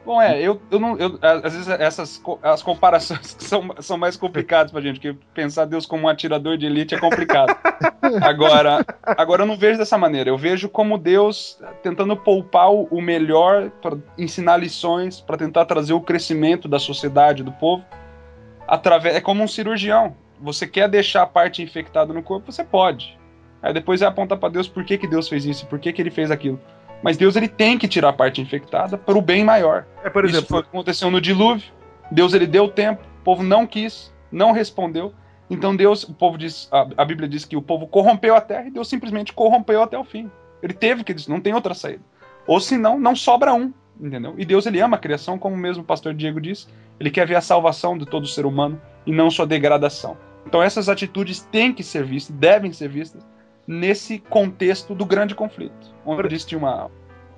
Bom, 0.04 0.20
é, 0.20 0.38
eu, 0.40 0.60
eu 0.70 0.78
não. 0.78 0.96
eu- 0.98 1.18
às 1.22 1.54
vezes 1.54 1.68
essas 1.68 2.22
as 2.42 2.62
comparações 2.62 3.36
são, 3.40 3.74
são 3.80 3.96
mais 3.96 4.16
complicadas 4.16 4.70
pra 4.70 4.80
gente, 4.82 5.00
porque 5.00 5.18
pensar 5.32 5.64
Deus 5.64 5.86
como 5.86 6.04
um 6.04 6.08
atirador 6.08 6.58
de 6.58 6.66
elite 6.66 6.94
é 6.94 6.98
complicado. 7.00 7.56
Agora, 8.22 8.84
agora 9.04 9.42
eu 9.42 9.46
não 9.46 9.56
vejo 9.56 9.78
dessa 9.78 9.96
maneira. 9.96 10.28
Eu 10.28 10.36
vejo 10.36 10.68
como 10.68 10.98
Deus 10.98 11.58
tentando 11.82 12.14
poupar 12.16 12.70
o 12.70 12.84
o 12.90 13.00
melhor 13.00 13.70
para 13.82 13.96
ensinar 14.18 14.58
lições, 14.58 15.20
para 15.20 15.38
tentar 15.38 15.64
trazer 15.64 15.94
o 15.94 16.00
crescimento 16.00 16.68
da 16.68 16.78
sociedade, 16.78 17.42
do 17.42 17.50
povo. 17.52 17.82
Através, 18.68 19.16
é 19.16 19.20
como 19.20 19.42
um 19.42 19.48
cirurgião. 19.48 20.14
Você 20.40 20.66
quer 20.66 20.88
deixar 20.88 21.22
a 21.22 21.26
parte 21.26 21.62
infectada 21.62 22.12
no 22.12 22.22
corpo, 22.22 22.52
você 22.52 22.62
pode. 22.62 23.18
Aí 23.62 23.72
depois 23.72 24.02
é 24.02 24.06
apontar 24.06 24.36
para 24.38 24.50
Deus 24.50 24.68
por 24.68 24.84
que, 24.84 24.98
que 24.98 25.06
Deus 25.06 25.28
fez 25.28 25.46
isso, 25.46 25.66
por 25.66 25.78
que, 25.78 25.92
que 25.92 26.02
ele 26.02 26.10
fez 26.10 26.30
aquilo. 26.30 26.60
Mas 27.02 27.16
Deus 27.16 27.36
ele 27.36 27.48
tem 27.48 27.76
que 27.76 27.86
tirar 27.86 28.10
a 28.10 28.12
parte 28.12 28.40
infectada 28.40 28.96
para 28.96 29.16
o 29.16 29.22
bem 29.22 29.44
maior. 29.44 29.86
É, 30.02 30.08
por 30.08 30.24
Isso 30.24 30.36
exemplo, 30.36 30.48
foi 30.48 30.60
o 30.60 30.62
que 30.62 30.68
aconteceu 30.68 31.10
no 31.10 31.20
dilúvio. 31.20 31.70
Deus 32.10 32.34
ele 32.34 32.46
deu 32.46 32.68
tempo, 32.68 33.02
o 33.20 33.24
povo 33.24 33.42
não 33.42 33.66
quis, 33.66 34.12
não 34.30 34.52
respondeu. 34.52 35.12
Então 35.48 35.76
Deus, 35.76 36.04
o 36.04 36.14
povo 36.14 36.38
diz, 36.38 36.68
a, 36.72 36.86
a 36.96 37.04
Bíblia 37.04 37.28
diz 37.28 37.44
que 37.44 37.56
o 37.56 37.62
povo 37.62 37.86
corrompeu 37.86 38.34
a 38.34 38.40
terra 38.40 38.66
e 38.66 38.70
Deus 38.70 38.88
simplesmente 38.88 39.32
corrompeu 39.32 39.82
até 39.82 39.98
o 39.98 40.04
fim. 40.04 40.30
Ele 40.62 40.72
teve 40.72 41.04
que, 41.04 41.14
não 41.28 41.40
tem 41.40 41.52
outra 41.52 41.74
saída. 41.74 42.02
Ou 42.46 42.58
senão, 42.60 42.98
não 42.98 43.14
sobra 43.14 43.52
um, 43.52 43.72
entendeu? 44.00 44.34
E 44.38 44.44
Deus 44.44 44.66
ele 44.66 44.80
ama 44.80 44.96
a 44.96 45.00
criação, 45.00 45.38
como 45.38 45.56
mesmo 45.56 45.82
o 45.82 45.86
pastor 45.86 46.14
Diego 46.14 46.40
disse. 46.40 46.66
Ele 46.98 47.10
quer 47.10 47.26
ver 47.26 47.36
a 47.36 47.40
salvação 47.40 47.98
de 47.98 48.06
todo 48.06 48.26
ser 48.26 48.46
humano 48.46 48.80
e 49.06 49.12
não 49.12 49.30
sua 49.30 49.46
degradação. 49.46 50.16
Então 50.46 50.62
essas 50.62 50.88
atitudes 50.88 51.40
têm 51.40 51.72
que 51.72 51.82
ser 51.82 52.04
vistas, 52.04 52.34
devem 52.36 52.72
ser 52.72 52.88
vistas 52.88 53.22
nesse 53.66 54.18
contexto 54.18 54.94
do 54.94 55.04
grande 55.04 55.34
conflito, 55.34 55.94
onde 56.04 56.26
existe 56.26 56.56
uma 56.56 56.90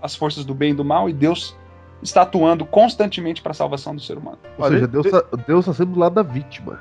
as 0.02 0.14
forças 0.14 0.44
do 0.44 0.54
bem 0.54 0.72
e 0.72 0.74
do 0.74 0.84
mal 0.84 1.08
e 1.08 1.12
Deus 1.12 1.56
está 2.02 2.22
atuando 2.22 2.64
constantemente 2.66 3.40
para 3.40 3.52
a 3.52 3.54
salvação 3.54 3.94
do 3.94 4.00
ser 4.00 4.18
humano. 4.18 4.38
Ou 4.58 4.64
Olha, 4.64 4.74
seja, 4.74 4.86
de- 4.86 4.92
Deus 4.92 5.10
tá, 5.10 5.36
Deus 5.46 5.64
tá 5.66 5.72
sempre 5.72 5.94
do 5.94 6.00
lado 6.00 6.14
da 6.14 6.22
vítima. 6.22 6.78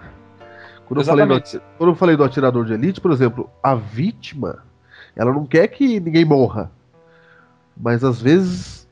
Quando 0.86 1.00
eu, 1.00 1.06
falei 1.06 1.26
do, 1.26 1.42
quando 1.78 1.90
eu 1.90 1.96
falei 1.96 2.16
do 2.16 2.24
atirador 2.24 2.66
de 2.66 2.74
elite, 2.74 3.02
por 3.02 3.12
exemplo, 3.12 3.50
a 3.64 3.74
vítima, 3.74 4.64
ela 5.16 5.34
não 5.34 5.46
quer 5.46 5.68
que 5.68 6.00
ninguém 6.00 6.26
morra. 6.26 6.72
Mas 7.76 8.04
às 8.04 8.22
vezes, 8.22 8.88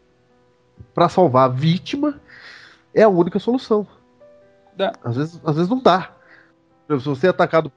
pra 0.93 1.08
salvar 1.08 1.45
a 1.45 1.54
vítima, 1.54 2.20
é 2.93 3.04
a 3.04 3.10
única 3.10 3.38
solução. 3.38 3.86
Dá. 4.76 4.91
Às 5.04 5.18
vezes, 5.18 5.41
às 5.45 5.56
vezes 5.56 5.70
não 5.70 5.82
dá. 5.82 6.12
Por 6.88 6.95
exemplo, 6.95 7.01
Se 7.16 7.22
você 7.22 7.28
é 7.28 7.30
atacado. 7.30 7.72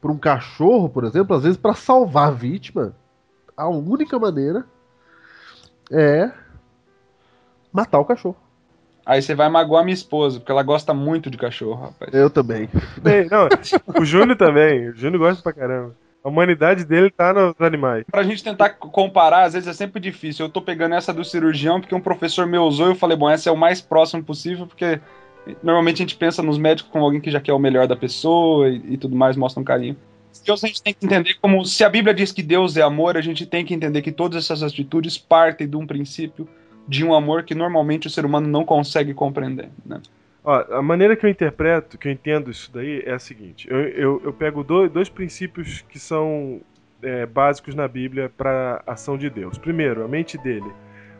Por 0.00 0.10
um 0.10 0.18
cachorro, 0.18 0.88
por 0.88 1.04
exemplo, 1.04 1.36
às 1.36 1.42
vezes 1.42 1.56
pra 1.56 1.74
salvar 1.74 2.28
a 2.28 2.32
vítima, 2.32 2.94
a 3.56 3.68
única 3.68 4.18
maneira 4.18 4.64
é 5.90 6.30
matar 7.72 7.98
o 7.98 8.04
cachorro. 8.04 8.36
Aí 9.08 9.22
você 9.22 9.34
vai 9.34 9.48
magoar 9.48 9.84
minha 9.84 9.94
esposa, 9.94 10.38
porque 10.38 10.52
ela 10.52 10.62
gosta 10.62 10.92
muito 10.92 11.30
de 11.30 11.38
cachorro, 11.38 11.86
rapaz. 11.86 12.12
Eu 12.12 12.28
também. 12.28 12.68
bem, 13.00 13.26
não, 13.30 13.48
o 13.98 14.04
Júnior 14.04 14.36
também. 14.36 14.90
O 14.90 14.94
Júnior 14.94 15.20
gosta 15.20 15.42
pra 15.42 15.52
caramba. 15.52 15.96
A 16.22 16.28
humanidade 16.28 16.84
dele 16.84 17.10
tá 17.10 17.32
nos 17.32 17.54
animais. 17.58 18.04
Pra 18.10 18.22
gente 18.22 18.44
tentar 18.44 18.70
comparar, 18.70 19.44
às 19.44 19.54
vezes 19.54 19.66
é 19.66 19.72
sempre 19.72 19.98
difícil. 19.98 20.44
Eu 20.44 20.52
tô 20.52 20.60
pegando 20.60 20.94
essa 20.94 21.10
do 21.10 21.24
cirurgião 21.24 21.80
porque 21.80 21.94
um 21.94 22.02
professor 22.02 22.46
me 22.46 22.58
usou 22.58 22.88
e 22.88 22.90
eu 22.90 22.94
falei, 22.96 23.16
bom, 23.16 23.30
essa 23.30 23.48
é 23.48 23.52
o 23.52 23.56
mais 23.56 23.80
próximo 23.80 24.22
possível, 24.22 24.66
porque 24.66 25.00
normalmente 25.62 25.96
a 25.96 26.04
gente 26.04 26.16
pensa 26.16 26.42
nos 26.42 26.58
médicos 26.58 26.90
como 26.92 27.04
alguém 27.04 27.20
que 27.20 27.30
já 27.30 27.40
quer 27.40 27.52
o 27.52 27.58
melhor 27.58 27.86
da 27.86 27.96
pessoa 27.96 28.68
e, 28.68 28.94
e 28.94 28.96
tudo 28.96 29.16
mais, 29.16 29.36
mostra 29.36 29.60
um 29.60 29.64
carinho. 29.64 29.96
Deus 30.44 30.62
a 30.62 30.66
gente 30.66 30.82
tem 30.82 30.94
que 30.94 31.04
entender 31.04 31.34
como, 31.40 31.64
se 31.64 31.84
a 31.84 31.88
Bíblia 31.88 32.14
diz 32.14 32.32
que 32.32 32.42
Deus 32.42 32.76
é 32.76 32.82
amor, 32.82 33.16
a 33.16 33.20
gente 33.20 33.44
tem 33.44 33.64
que 33.64 33.74
entender 33.74 34.02
que 34.02 34.12
todas 34.12 34.44
essas 34.44 34.62
atitudes 34.62 35.18
partem 35.18 35.68
de 35.68 35.76
um 35.76 35.86
princípio 35.86 36.48
de 36.86 37.04
um 37.04 37.12
amor 37.12 37.42
que 37.42 37.54
normalmente 37.54 38.06
o 38.06 38.10
ser 38.10 38.24
humano 38.24 38.48
não 38.48 38.64
consegue 38.64 39.12
compreender, 39.12 39.68
né? 39.84 40.00
Ó, 40.42 40.78
a 40.78 40.82
maneira 40.82 41.14
que 41.14 41.26
eu 41.26 41.30
interpreto, 41.30 41.98
que 41.98 42.08
eu 42.08 42.12
entendo 42.12 42.50
isso 42.50 42.70
daí 42.72 43.02
é 43.04 43.12
a 43.12 43.18
seguinte: 43.18 43.68
eu, 43.70 43.78
eu, 43.78 44.22
eu 44.24 44.32
pego 44.32 44.64
dois, 44.64 44.90
dois 44.90 45.08
princípios 45.08 45.82
que 45.82 45.98
são 45.98 46.60
é, 47.02 47.26
básicos 47.26 47.74
na 47.74 47.86
Bíblia 47.86 48.32
para 48.34 48.82
a 48.86 48.92
ação 48.92 49.18
de 49.18 49.28
Deus. 49.28 49.58
Primeiro, 49.58 50.02
a 50.02 50.08
mente 50.08 50.38
dele. 50.38 50.70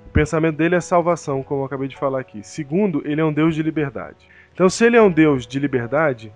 O 0.08 0.10
pensamento 0.10 0.56
dele 0.56 0.74
é 0.74 0.80
salvação, 0.80 1.42
como 1.42 1.60
eu 1.60 1.66
acabei 1.66 1.86
de 1.86 1.94
falar 1.94 2.20
aqui. 2.20 2.42
Segundo, 2.42 3.02
ele 3.04 3.20
é 3.20 3.24
um 3.24 3.32
Deus 3.32 3.54
de 3.54 3.62
liberdade. 3.62 4.16
Então, 4.54 4.66
se 4.68 4.86
ele 4.86 4.96
é 4.96 5.02
um 5.02 5.10
Deus 5.10 5.46
de 5.46 5.58
liberdade, 5.60 6.32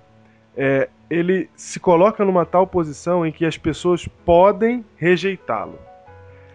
é, 0.54 0.90
ele 1.08 1.48
se 1.56 1.80
coloca 1.80 2.22
numa 2.22 2.44
tal 2.44 2.66
posição 2.66 3.26
em 3.26 3.32
que 3.32 3.46
as 3.46 3.56
pessoas 3.56 4.06
podem 4.26 4.84
rejeitá-lo. 4.96 5.78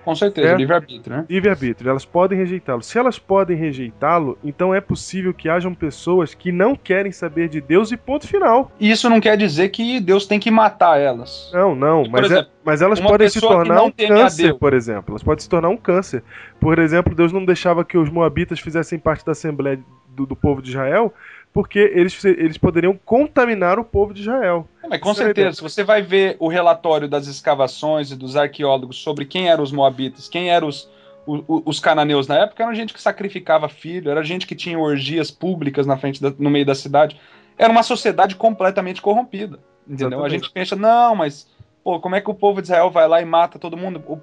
Com 0.07 0.15
certeza, 0.15 0.47
É. 0.47 0.55
livre-arbítrio, 0.55 1.17
né? 1.17 1.25
Livre-arbítrio, 1.29 1.89
elas 1.89 2.05
podem 2.05 2.37
rejeitá-lo. 2.37 2.81
Se 2.81 2.97
elas 2.97 3.19
podem 3.19 3.57
rejeitá-lo, 3.57 4.37
então 4.41 4.73
é 4.73 4.79
possível 4.79 5.33
que 5.33 5.49
hajam 5.49 5.73
pessoas 5.73 6.33
que 6.33 6.49
não 6.49 6.77
querem 6.77 7.11
saber 7.11 7.49
de 7.49 7.59
Deus 7.59 7.91
e 7.91 7.97
ponto 7.97 8.25
final. 8.25 8.71
E 8.79 8.89
isso 8.89 9.09
não 9.09 9.19
quer 9.19 9.35
dizer 9.35 9.67
que 9.67 9.99
Deus 9.99 10.25
tem 10.25 10.39
que 10.39 10.49
matar 10.49 10.97
elas. 10.97 11.51
Não, 11.53 11.75
não, 11.75 12.07
mas, 12.09 12.21
é- 12.21 12.25
exemplo, 12.35 12.51
mas 12.63 12.81
elas 12.81 13.01
podem 13.01 13.27
se 13.27 13.41
tornar 13.41 13.83
um 13.83 13.91
câncer, 13.91 14.53
por 14.53 14.73
exemplo. 14.73 15.11
Elas 15.11 15.23
podem 15.23 15.43
se 15.43 15.49
tornar 15.49 15.67
um 15.67 15.75
câncer. 15.77 16.23
Por 16.57 16.79
exemplo, 16.79 17.13
Deus 17.13 17.33
não 17.33 17.43
deixava 17.43 17.83
que 17.83 17.97
os 17.97 18.09
moabitas 18.09 18.61
fizessem 18.61 18.97
parte 18.97 19.25
da 19.25 19.33
Assembleia 19.33 19.77
do, 20.07 20.25
do 20.25 20.37
povo 20.37 20.61
de 20.61 20.69
Israel, 20.69 21.13
porque 21.53 21.79
eles, 21.79 22.23
eles 22.23 22.57
poderiam 22.57 22.97
contaminar 23.03 23.79
o 23.79 23.83
povo 23.83 24.13
de 24.13 24.21
Israel. 24.21 24.67
É, 24.83 24.87
mas 24.87 24.99
com 25.01 25.11
Isso 25.11 25.21
é 25.21 25.25
certeza, 25.25 25.41
ideia. 25.47 25.53
se 25.53 25.61
você 25.63 25.83
vai 25.83 26.01
ver 26.01 26.35
o 26.39 26.47
relatório 26.47 27.07
das 27.07 27.27
escavações 27.27 28.11
e 28.11 28.15
dos 28.15 28.35
arqueólogos 28.35 28.97
sobre 28.97 29.25
quem 29.25 29.49
eram 29.49 29.63
os 29.63 29.71
moabitas, 29.71 30.27
quem 30.27 30.49
eram 30.51 30.67
os, 30.67 30.89
o- 31.25 31.43
o- 31.47 31.63
os 31.65 31.79
cananeus 31.79 32.27
na 32.27 32.37
época 32.43 32.63
eram 32.63 32.75
gente 32.75 32.93
que 32.93 33.01
sacrificava 33.01 33.67
filho, 33.67 34.11
era 34.11 34.23
gente 34.23 34.45
que 34.45 34.55
tinha 34.55 34.77
orgias 34.77 35.31
públicas 35.31 35.85
na 35.87 35.97
frente 35.97 36.21
da- 36.21 36.33
no 36.37 36.49
meio 36.49 36.65
da 36.65 36.75
cidade. 36.75 37.19
Era 37.57 37.71
uma 37.71 37.83
sociedade 37.83 38.35
completamente 38.35 39.01
corrompida. 39.01 39.59
Entendeu? 39.87 40.19
A 40.19 40.27
Exatamente. 40.27 40.31
gente 40.43 40.51
pensa, 40.51 40.75
não, 40.75 41.15
mas 41.15 41.49
pô, 41.83 41.99
como 41.99 42.15
é 42.15 42.21
que 42.21 42.29
o 42.29 42.33
povo 42.35 42.61
de 42.61 42.67
Israel 42.67 42.91
vai 42.91 43.07
lá 43.07 43.21
e 43.21 43.25
mata 43.25 43.57
todo 43.57 43.75
mundo? 43.77 44.03
O- 44.07 44.19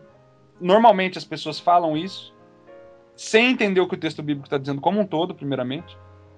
Normalmente 0.61 1.19
as 1.19 1.25
pessoas 1.25 1.59
falam 1.59 1.97
isso 1.97 2.33
sem 3.17 3.51
entender 3.51 3.81
o 3.81 3.89
que 3.89 3.95
o 3.95 3.99
texto 3.99 4.23
bíblico 4.23 4.47
está 4.47 4.57
dizendo 4.57 4.81
como 4.81 5.01
um 5.01 5.07
todo, 5.07 5.35
primeiramente, 5.35 5.97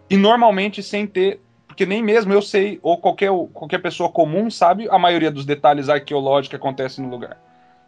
e 0.09 0.17
normalmente 0.17 0.83
sem 0.83 1.07
ter, 1.07 1.41
porque 1.67 1.85
nem 1.85 2.03
mesmo 2.03 2.33
eu 2.33 2.41
sei, 2.41 2.79
ou 2.83 2.99
qualquer, 2.99 3.31
qualquer 3.53 3.79
pessoa 3.79 4.11
comum 4.11 4.51
sabe 4.51 4.89
a 4.91 4.99
maioria 4.99 5.31
dos 5.31 5.45
detalhes 5.45 5.89
arqueológicos 5.89 6.51
que 6.51 6.57
acontecem 6.57 7.05
no 7.05 7.11
lugar. 7.11 7.39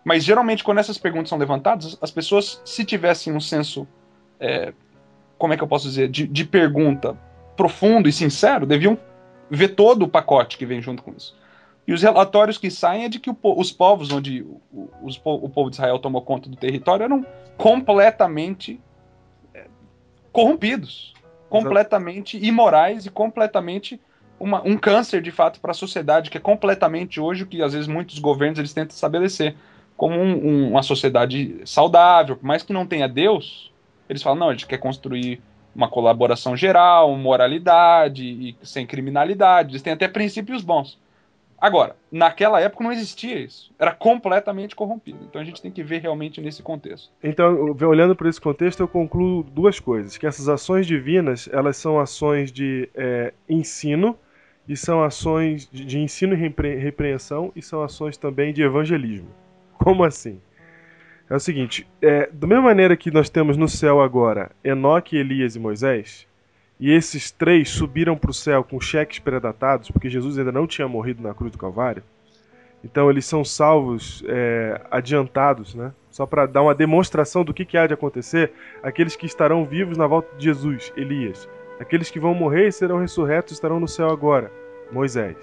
Mas 0.05 0.25
geralmente, 0.25 0.65
quando 0.65 0.79
essas 0.79 0.99
perguntas 0.99 1.29
são 1.29 1.39
levantadas, 1.39 1.99
as 2.01 2.11
pessoas, 2.11 2.61
se 2.65 2.85
tivessem 2.85 3.33
um 3.33 3.41
senso, 3.41 3.87
é, 4.41 4.73
como 5.37 5.53
é 5.53 5.57
que 5.57 5.63
eu 5.63 5.69
posso 5.69 5.87
dizer, 5.87 6.09
de, 6.09 6.27
de 6.27 6.45
pergunta 6.45 7.17
profundo 7.57 8.09
e 8.09 8.13
sincero, 8.13 8.65
deviam 8.67 8.97
ver 9.51 9.71
todo 9.71 10.03
o 10.03 10.09
pacote 10.09 10.57
que 10.57 10.67
vem 10.67 10.81
junto 10.81 11.03
com 11.03 11.13
isso. 11.13 11.37
E 11.87 11.93
os 11.93 12.03
relatórios 12.03 12.59
que 12.59 12.71
saem 12.71 13.05
é 13.05 13.09
de 13.09 13.19
que 13.19 13.31
o 13.31 13.37
os 13.43 13.73
povos 13.73 14.13
onde 14.13 14.43
o, 14.43 14.61
o 15.03 15.49
povo 15.49 15.71
de 15.71 15.77
Israel 15.77 15.99
tomou 15.99 16.21
conta 16.21 16.49
do 16.49 16.57
território 16.57 17.05
eram 17.05 17.27
completamente 17.57 18.81
é, 19.55 19.67
corrompidos, 20.31 21.15
completamente 21.49 22.39
imorais 22.45 23.07
e 23.07 23.11
completamente 23.11 24.01
uma- 24.39 24.63
um 24.65 24.77
câncer 24.77 25.21
de 25.21 25.31
fato 25.31 25.61
para 25.61 25.73
a 25.73 25.75
sociedade, 25.75 26.31
que 26.31 26.37
é 26.37 26.41
completamente 26.41 27.21
hoje 27.21 27.43
o 27.43 27.47
que 27.47 27.63
às 27.63 27.73
vezes 27.73 27.89
muitos 27.89 28.19
governos 28.19 28.59
eles 28.59 28.73
tentam 28.73 28.95
estabelecer 28.95 29.57
como 29.97 30.15
um- 30.15 30.47
um- 30.47 30.71
uma 30.71 30.83
sociedade 30.83 31.61
saudável, 31.65 32.37
por 32.37 32.47
mais 32.47 32.63
que 32.63 32.73
não 32.73 32.87
tenha 32.87 33.09
Deus, 33.09 33.73
eles 34.09 34.23
falam, 34.23 34.39
não, 34.39 34.49
a 34.49 34.53
gente 34.53 34.67
quer 34.67 34.79
construir 34.79 35.43
uma 35.75 35.89
colaboração 35.89 36.57
geral, 36.57 37.17
moralidade 37.17 38.25
e 38.25 38.57
sem 38.63 38.87
criminalidade, 38.87 39.71
eles 39.73 39.83
têm 39.83 39.93
até 39.93 40.09
princípios 40.09 40.63
bons. 40.63 40.99
Agora, 41.61 41.97
naquela 42.11 42.61
época 42.61 42.85
não 42.85 42.93
existia 42.93 43.37
isso. 43.37 43.73
Era 43.79 43.93
completamente 43.93 44.77
corrompido. 44.77 45.19
Então 45.29 45.41
a 45.41 45.45
gente 45.45 45.61
tem 45.61 45.73
que 45.73 45.83
ver 45.83 46.01
realmente 46.01 46.41
nesse 46.41 46.63
contexto. 46.63 47.11
Então, 47.23 47.75
olhando 47.83 48.15
por 48.15 48.29
esse 48.29 48.41
contexto, 48.41 48.81
eu 48.81 48.89
concluo 48.89 49.43
duas 49.43 49.81
coisas: 49.81 50.17
que 50.17 50.27
essas 50.27 50.49
ações 50.49 50.87
divinas, 50.87 51.49
elas 51.53 51.77
são 51.77 51.99
ações 51.99 52.53
de 52.53 52.89
é, 52.95 53.35
ensino 53.49 54.17
e 54.69 54.77
são 54.77 55.03
ações 55.03 55.69
de, 55.71 55.99
ensino 55.99 56.35
e 56.35 56.37
repre- 56.37 56.77
repreensão 56.77 57.51
e 57.57 57.63
são 57.63 57.83
ações 57.83 58.17
também 58.17 58.53
de 58.53 58.63
evangelismo. 58.63 59.29
Como 59.73 60.05
assim? 60.05 60.41
É 61.29 61.35
o 61.35 61.41
seguinte: 61.41 61.89
é, 62.01 62.31
da 62.33 62.47
mesma 62.47 62.65
maneira 62.65 62.97
que 62.97 63.11
nós 63.11 63.29
temos 63.29 63.57
no 63.57 63.69
céu 63.69 64.01
agora 64.01 64.53
Enoque, 64.63 65.17
Elias 65.17 65.57
e 65.57 65.59
Moisés, 65.59 66.28
e 66.81 66.93
esses 66.93 67.31
três 67.31 67.71
subiram 67.71 68.17
para 68.17 68.31
o 68.31 68.35
céu 68.35 68.63
com 68.63 68.81
cheques 68.81 69.19
predatados, 69.19 69.91
porque 69.91 70.09
Jesus 70.09 70.39
ainda 70.39 70.53
não 70.53 70.67
tinha 70.67 70.87
morrido 70.87 71.23
na 71.23 71.35
cruz 71.35 71.51
do 71.51 71.59
Calvário. 71.59 72.03
Então 72.85 73.11
eles 73.11 73.27
são 73.27 73.45
salvos 73.45 74.23
é, 74.27 74.81
adiantados, 74.91 75.75
né? 75.75 75.93
Só 76.11 76.27
para 76.27 76.47
dar 76.47 76.63
uma 76.63 76.75
demonstração 76.75 77.45
do 77.45 77.53
que, 77.53 77.65
que 77.65 77.77
há 77.77 77.87
de 77.87 77.95
acontecer, 77.95 78.53
aqueles 78.83 79.17
que 79.17 79.27
estarão 79.27 79.65
vivos 79.65 79.99
na 79.99 80.07
volta 80.07 80.37
de 80.37 80.45
Jesus, 80.45 80.93
Elias. 80.97 81.49
Aqueles 81.81 82.11
que 82.11 82.21
vão 82.21 82.35
morrer 82.35 82.69
e 82.69 82.73
serão 82.73 82.99
ressurretos 82.99 83.53
estarão 83.53 83.79
no 83.79 83.89
céu 83.89 84.11
agora, 84.11 84.51
Moisés. 84.91 85.37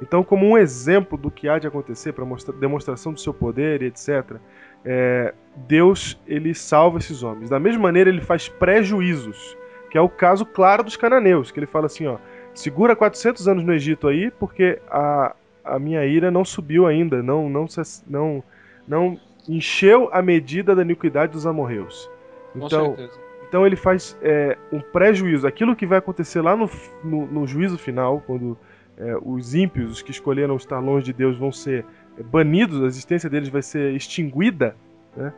Então, 0.00 0.24
como 0.24 0.46
um 0.46 0.58
exemplo 0.58 1.16
do 1.16 1.30
que 1.30 1.48
há 1.48 1.60
de 1.60 1.66
acontecer, 1.68 2.12
para 2.12 2.24
demonstração 2.58 3.12
do 3.12 3.20
seu 3.20 3.32
poder 3.32 3.82
e 3.82 3.86
etc., 3.86 4.36
é, 4.84 5.32
Deus 5.68 6.20
ele 6.26 6.54
salva 6.54 6.98
esses 6.98 7.22
homens. 7.22 7.48
Da 7.48 7.60
mesma 7.60 7.82
maneira, 7.82 8.10
ele 8.10 8.20
faz 8.20 8.48
prejuízos, 8.48 9.56
que 9.92 9.98
é 9.98 10.00
o 10.00 10.08
caso 10.08 10.46
claro 10.46 10.82
dos 10.82 10.96
cananeus, 10.96 11.50
que 11.52 11.60
ele 11.60 11.66
fala 11.66 11.86
assim, 11.86 12.06
ó, 12.06 12.18
segura 12.54 12.96
400 12.96 13.46
anos 13.46 13.62
no 13.62 13.74
Egito 13.74 14.08
aí, 14.08 14.30
porque 14.30 14.80
a, 14.90 15.36
a 15.62 15.78
minha 15.78 16.04
ira 16.06 16.30
não 16.30 16.46
subiu 16.46 16.86
ainda, 16.86 17.22
não 17.22 17.50
não 17.50 17.68
se- 17.68 18.02
não 18.08 18.42
não 18.88 19.20
encheu 19.46 20.08
a 20.12 20.22
medida 20.22 20.74
da 20.74 20.82
iniquidade 20.82 21.32
dos 21.32 21.46
amorreus. 21.46 22.10
Com 22.58 22.66
Então, 22.66 22.96
certeza. 22.96 23.20
então 23.46 23.66
ele 23.66 23.76
faz 23.76 24.16
é, 24.22 24.56
um 24.72 24.80
prejuízo. 24.80 25.46
Aquilo 25.46 25.76
que 25.76 25.86
vai 25.86 25.98
acontecer 25.98 26.40
lá 26.40 26.56
no, 26.56 26.70
no, 27.04 27.26
no 27.26 27.46
juízo 27.46 27.76
final, 27.76 28.22
quando 28.26 28.56
é, 28.96 29.14
os 29.22 29.54
ímpios, 29.54 29.92
os 29.92 30.02
que 30.02 30.10
escolheram 30.10 30.56
estar 30.56 30.78
longe 30.80 31.04
de 31.06 31.12
Deus, 31.12 31.36
vão 31.36 31.52
ser 31.52 31.84
banidos, 32.30 32.82
a 32.82 32.86
existência 32.86 33.28
deles 33.28 33.50
vai 33.50 33.62
ser 33.62 33.92
extinguida. 33.94 34.74
Né? 35.16 35.32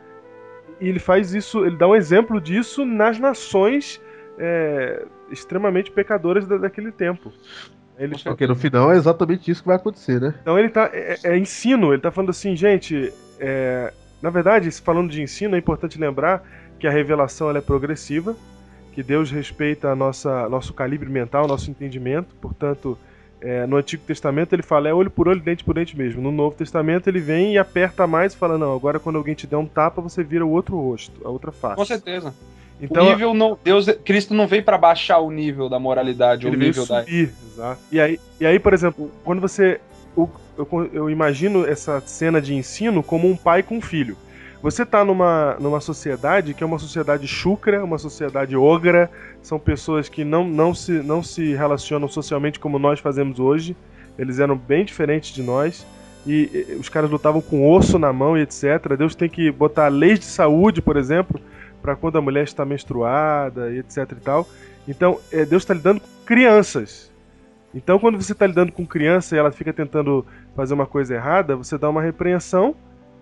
E 0.79 0.87
ele 0.89 0.99
faz 0.99 1.33
isso, 1.33 1.65
ele 1.65 1.77
dá 1.77 1.87
um 1.87 1.95
exemplo 1.95 2.39
disso 2.41 2.85
nas 2.85 3.19
nações 3.19 4.01
é, 4.37 5.05
extremamente 5.31 5.91
pecadoras 5.91 6.45
da- 6.47 6.57
daquele 6.57 6.91
tempo. 6.91 7.31
Ele. 7.97 8.15
Porque 8.23 8.45
no 8.45 8.55
final 8.55 8.91
é 8.91 8.97
exatamente 8.97 9.49
isso 9.49 9.61
que 9.61 9.67
vai 9.67 9.77
acontecer, 9.77 10.19
né? 10.19 10.33
então 10.41 10.59
ele 10.59 10.69
tá. 10.69 10.89
É, 10.91 11.17
é 11.23 11.37
ensino, 11.37 11.93
ele 11.93 12.01
tá 12.01 12.11
falando 12.11 12.29
assim, 12.29 12.55
gente. 12.55 13.13
é, 13.39 13.93
na 14.21 14.29
verdade, 14.29 14.71
falando 14.71 15.11
de 15.11 15.21
ensino, 15.21 15.55
é 15.55 15.59
importante 15.59 15.99
lembrar 15.99 16.43
que 16.79 16.87
a 16.87 16.91
revelação 16.91 17.47
ela 17.49 17.59
é 17.59 17.61
progressiva, 17.61 18.35
que 18.91 19.03
Deus 19.03 19.29
respeita 19.29 19.89
a 19.89 19.95
nossa, 19.95 20.49
nosso 20.49 20.73
calibre 20.73 21.09
mental, 21.09 21.47
nosso 21.47 21.69
entendimento. 21.69 22.33
Portanto, 22.41 22.97
é, 23.39 23.65
no 23.67 23.77
Antigo 23.77 24.03
Testamento 24.03 24.53
ele 24.53 24.63
fala 24.63 24.89
é 24.89 24.93
olho 24.93 25.11
por 25.11 25.27
olho, 25.27 25.39
dente 25.39 25.63
por 25.63 25.75
dente 25.75 25.95
mesmo. 25.97 26.21
No 26.21 26.31
Novo 26.31 26.55
Testamento 26.55 27.07
ele 27.07 27.19
vem 27.19 27.53
e 27.53 27.57
aperta 27.57 28.07
mais 28.07 28.33
e 28.33 28.37
fala: 28.37 28.57
não, 28.57 28.73
agora 28.75 28.99
quando 28.99 29.17
alguém 29.17 29.35
te 29.35 29.45
der 29.45 29.57
um 29.57 29.67
tapa, 29.67 30.01
você 30.01 30.23
vira 30.23 30.45
o 30.45 30.49
outro 30.49 30.75
rosto, 30.77 31.21
a 31.25 31.29
outra 31.29 31.51
face. 31.51 31.75
Com 31.75 31.85
certeza. 31.85 32.33
Então, 32.81 33.05
o 33.05 33.09
nível 33.09 33.33
não, 33.33 33.57
Deus, 33.63 33.85
Cristo 34.03 34.33
não 34.33 34.47
veio 34.47 34.63
para 34.63 34.77
baixar 34.77 35.19
o 35.19 35.31
nível 35.31 35.69
da 35.69 35.79
moralidade, 35.79 36.45
Ele 36.45 36.55
o 36.55 36.59
veio 36.59 36.71
nível 36.71 36.85
da 36.85 36.99
subir, 36.99 37.33
exato. 37.53 37.79
E 37.91 37.99
aí, 37.99 38.19
e 38.39 38.45
aí, 38.45 38.59
por 38.59 38.73
exemplo, 38.73 39.09
quando 39.23 39.39
você. 39.39 39.79
o- 40.15 40.27
eu, 40.57 40.89
eu 40.93 41.09
imagino 41.09 41.65
essa 41.65 41.99
cena 42.01 42.41
de 42.41 42.53
ensino 42.53 43.03
como 43.03 43.29
um 43.29 43.35
pai 43.35 43.63
com 43.63 43.77
um 43.77 43.81
filho. 43.81 44.17
Você 44.61 44.83
está 44.83 45.05
numa, 45.05 45.55
numa 45.59 45.79
sociedade 45.79 46.53
que 46.53 46.63
é 46.63 46.65
uma 46.65 46.79
sociedade 46.79 47.27
chucra, 47.27 47.83
uma 47.83 47.97
sociedade 47.97 48.55
ogra, 48.55 49.11
são 49.43 49.59
pessoas 49.59 50.09
que 50.09 50.23
não, 50.23 50.43
não, 50.47 50.73
se, 50.73 50.91
não 50.91 51.21
se 51.21 51.53
relacionam 51.53 52.07
socialmente 52.07 52.59
como 52.59 52.79
nós 52.79 52.99
fazemos 52.99 53.39
hoje. 53.39 53.75
Eles 54.17 54.39
eram 54.39 54.57
bem 54.57 54.83
diferentes 54.83 55.33
de 55.33 55.43
nós. 55.43 55.85
E, 56.25 56.49
e, 56.71 56.77
os 56.79 56.89
caras 56.89 57.11
lutavam 57.11 57.41
com 57.41 57.69
osso 57.69 57.99
na 57.99 58.11
mão 58.11 58.35
e 58.35 58.41
etc. 58.41 58.95
Deus 58.97 59.13
tem 59.13 59.29
que 59.29 59.51
botar 59.51 59.87
leis 59.89 60.19
de 60.19 60.25
saúde, 60.25 60.81
por 60.81 60.97
exemplo, 60.97 61.39
para 61.85 61.95
quando 61.95 62.17
a 62.17 62.21
mulher 62.21 62.43
está 62.43 62.65
menstruada 62.65 63.71
e 63.71 63.77
etc 63.77 64.11
e 64.11 64.15
tal. 64.15 64.47
Então, 64.87 65.19
é, 65.31 65.45
Deus 65.45 65.61
está 65.61 65.75
lidando 65.75 66.01
com 66.01 66.07
crianças. 66.25 67.11
Então, 67.75 67.99
quando 67.99 68.19
você 68.19 68.31
está 68.31 68.47
lidando 68.47 68.71
com 68.71 68.87
criança 68.87 69.35
e 69.35 69.39
ela 69.39 69.51
fica 69.51 69.71
tentando 69.71 70.25
fazer 70.55 70.73
uma 70.73 70.87
coisa 70.87 71.13
errada, 71.13 71.55
você 71.55 71.77
dá 71.77 71.87
uma 71.87 72.01
repreensão 72.01 72.75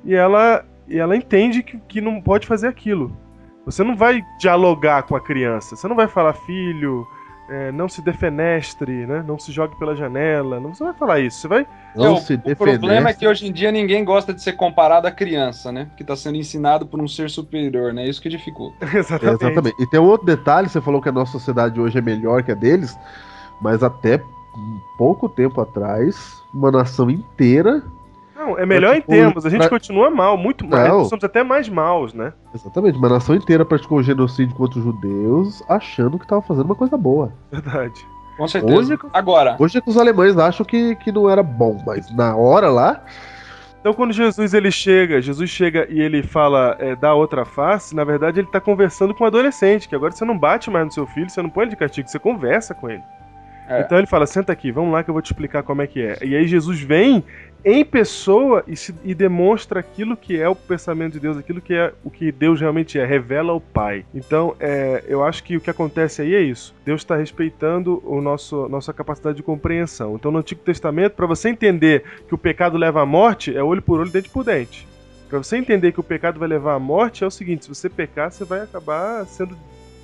e 0.06 0.16
ela, 0.16 0.64
e 0.88 0.98
ela 0.98 1.18
entende 1.18 1.62
que, 1.62 1.78
que 1.78 2.00
não 2.00 2.22
pode 2.22 2.48
fazer 2.48 2.68
aquilo. 2.68 3.14
Você 3.66 3.84
não 3.84 3.98
vai 3.98 4.22
dialogar 4.40 5.04
com 5.04 5.16
a 5.16 5.22
criança. 5.22 5.76
Você 5.76 5.86
não 5.86 5.96
vai 5.96 6.08
falar, 6.08 6.32
filho, 6.34 7.06
é, 7.50 7.72
não 7.72 7.90
se 7.90 8.02
defenestre, 8.02 9.06
né? 9.06 9.24
não 9.28 9.38
se 9.38 9.52
jogue 9.52 9.76
pela 9.76 9.96
janela. 9.96 10.60
Não 10.60 10.74
você 10.74 10.84
vai 10.84 10.94
falar 10.94 11.20
isso. 11.20 11.40
Você 11.40 11.48
vai. 11.48 11.68
Não 11.96 12.16
o, 12.16 12.18
se 12.18 12.34
o 12.34 12.38
defender. 12.38 12.56
problema 12.56 13.10
é 13.10 13.14
que 13.14 13.28
hoje 13.28 13.48
em 13.48 13.52
dia 13.52 13.72
ninguém 13.72 14.04
gosta 14.04 14.34
de 14.34 14.42
ser 14.42 14.54
comparado 14.54 15.08
à 15.08 15.12
criança, 15.12 15.72
né? 15.72 15.90
Que 15.98 16.04
está 16.04 16.16
sendo 16.16 16.38
ensinado 16.38 16.86
por 16.86 17.02
um 17.02 17.08
ser 17.08 17.30
superior, 17.30 17.94
né? 17.94 18.08
Isso 18.08 18.22
que 18.22 18.30
dificulta. 18.30 18.86
Exatamente. 18.98 19.44
Exatamente. 19.44 19.84
E 19.84 19.88
tem 19.88 20.00
um 20.00 20.06
outro 20.06 20.26
detalhe, 20.26 20.70
você 20.70 20.82
falou 20.82 21.02
que 21.02 21.10
a 21.10 21.12
nossa 21.14 21.34
sociedade 21.34 21.80
hoje 21.80 21.98
é 21.98 22.02
melhor 22.02 22.44
que 22.44 22.52
a 22.52 22.56
deles, 22.56 22.98
mas 23.62 23.84
até 23.84 24.22
pouco 24.98 25.28
tempo 25.28 25.60
atrás, 25.60 26.42
uma 26.54 26.72
nação 26.72 27.10
inteira, 27.10 27.84
Não, 28.46 28.58
é 28.60 28.66
melhor 28.66 28.94
em 28.96 29.00
tipo, 29.00 29.12
termos. 29.12 29.46
A 29.46 29.50
gente 29.50 29.62
pra- 29.62 29.70
continua 29.70 30.10
mal, 30.10 30.38
muito 30.38 30.68
mal. 30.68 31.00
Nós 31.00 31.10
somos 31.10 31.24
até 31.24 31.44
mais 31.44 31.70
maus, 31.70 32.14
né? 32.14 32.34
exatamente, 32.54 32.98
uma 32.98 33.10
nação 33.10 33.36
inteira 33.36 33.64
praticou 33.66 34.02
genocídio 34.04 34.56
contra 34.56 34.80
os 34.80 34.86
judeus, 34.86 35.64
achando 35.70 36.18
que 36.18 36.26
estava 36.26 36.42
fazendo 36.42 36.66
uma 36.66 36.76
coisa 36.76 36.98
boa. 36.98 37.34
Verdade. 37.52 38.06
Com 38.38 38.48
certeza. 38.48 38.76
Hoje- 38.76 39.00
Agora, 39.14 39.56
Hoje 39.60 39.78
é 39.78 39.82
que 39.82 39.90
os 39.90 39.98
alemães 39.98 40.38
acham 40.38 40.66
que, 40.66 40.96
que 40.96 41.12
não 41.12 41.30
era 41.30 41.44
bom, 41.44 41.82
mas 41.86 42.14
na 42.16 42.36
hora 42.36 42.70
lá, 42.70 43.04
Então 43.80 43.94
quando 43.94 44.14
Jesus 44.14 44.54
ele 44.54 44.72
chega, 44.72 45.22
Jesus 45.22 45.50
chega 45.50 45.86
e 45.90 46.00
ele 46.00 46.24
fala 46.24 46.76
é, 46.80 46.96
da 46.96 47.14
outra 47.14 47.44
face, 47.46 47.94
na 47.94 48.04
verdade 48.06 48.40
ele 48.40 48.48
tá 48.48 48.60
conversando 48.62 49.14
com 49.14 49.24
um 49.26 49.28
adolescente, 49.28 49.90
que 49.90 49.96
agora 49.96 50.12
você 50.14 50.24
não 50.26 50.38
bate 50.38 50.72
mais 50.72 50.86
no 50.86 50.92
seu 50.92 51.06
filho, 51.06 51.30
você 51.30 51.42
não 51.42 51.50
põe 51.50 51.64
ele 51.64 51.72
de 51.72 51.76
castigo, 51.76 52.08
você 52.08 52.18
conversa 52.18 52.74
com 52.74 52.90
ele. 52.90 53.04
É. 53.68 53.82
Então 53.82 53.98
ele 53.98 54.08
fala, 54.08 54.26
senta 54.26 54.52
aqui, 54.54 54.72
vamos 54.72 54.92
lá 54.94 55.04
que 55.04 55.10
eu 55.10 55.14
vou 55.14 55.22
te 55.22 55.28
explicar 55.34 55.64
como 55.64 55.82
é 55.82 55.88
que 55.88 56.02
é. 56.02 56.18
E 56.24 56.36
aí 56.36 56.48
Jesus 56.48 56.80
vem 56.82 57.24
em 57.66 57.84
pessoa 57.86 58.64
e, 58.68 58.76
se- 58.76 58.94
e 59.04 59.14
demonstra 59.16 59.80
aquilo 59.80 60.18
que 60.18 60.38
é 60.40 60.50
o 60.50 60.56
pensamento 60.56 61.14
de 61.14 61.20
Deus, 61.22 61.38
aquilo 61.38 61.62
que 61.62 61.74
é 61.74 61.94
o 62.04 62.10
que 62.10 62.32
Deus 62.32 62.60
realmente 62.60 63.00
é, 63.00 63.06
revela 63.06 63.54
o 63.54 63.62
Pai. 63.62 64.06
Então 64.14 64.56
é, 64.60 65.04
eu 65.08 65.24
acho 65.24 65.44
que 65.44 65.56
o 65.56 65.62
que 65.62 65.70
acontece 65.70 66.22
aí 66.22 66.36
é 66.36 66.42
isso. 66.42 66.76
Deus 66.86 67.02
está 67.02 67.16
respeitando 67.16 68.02
o 68.06 68.22
nosso 68.22 68.68
nossa 68.68 68.92
capacidade 68.92 69.38
de 69.38 69.44
compreensão. 69.44 70.16
Então 70.16 70.32
no 70.32 70.40
Antigo 70.40 70.62
Testamento, 70.62 71.14
para 71.14 71.26
você 71.26 71.50
entender 71.50 72.04
que 72.28 72.36
o 72.36 72.38
pecado 72.38 72.78
leva 72.78 73.02
à 73.02 73.06
morte, 73.06 73.56
é 73.56 73.64
olho 73.64 73.82
por 73.82 74.00
olho, 74.00 74.12
dente 74.12 74.30
por 74.30 74.44
dente. 74.44 74.88
Para 75.30 75.38
você 75.40 75.58
entender 75.58 75.92
que 75.94 76.00
o 76.00 76.04
pecado 76.04 76.40
vai 76.40 76.48
levar 76.48 76.76
à 76.76 76.80
morte, 76.80 77.24
é 77.24 77.28
o 77.28 77.32
seguinte: 77.32 77.64
se 77.64 77.70
você 77.70 77.90
pecar, 77.90 78.32
você 78.32 78.44
vai 78.46 78.62
acabar 78.62 79.26
sendo 79.26 79.58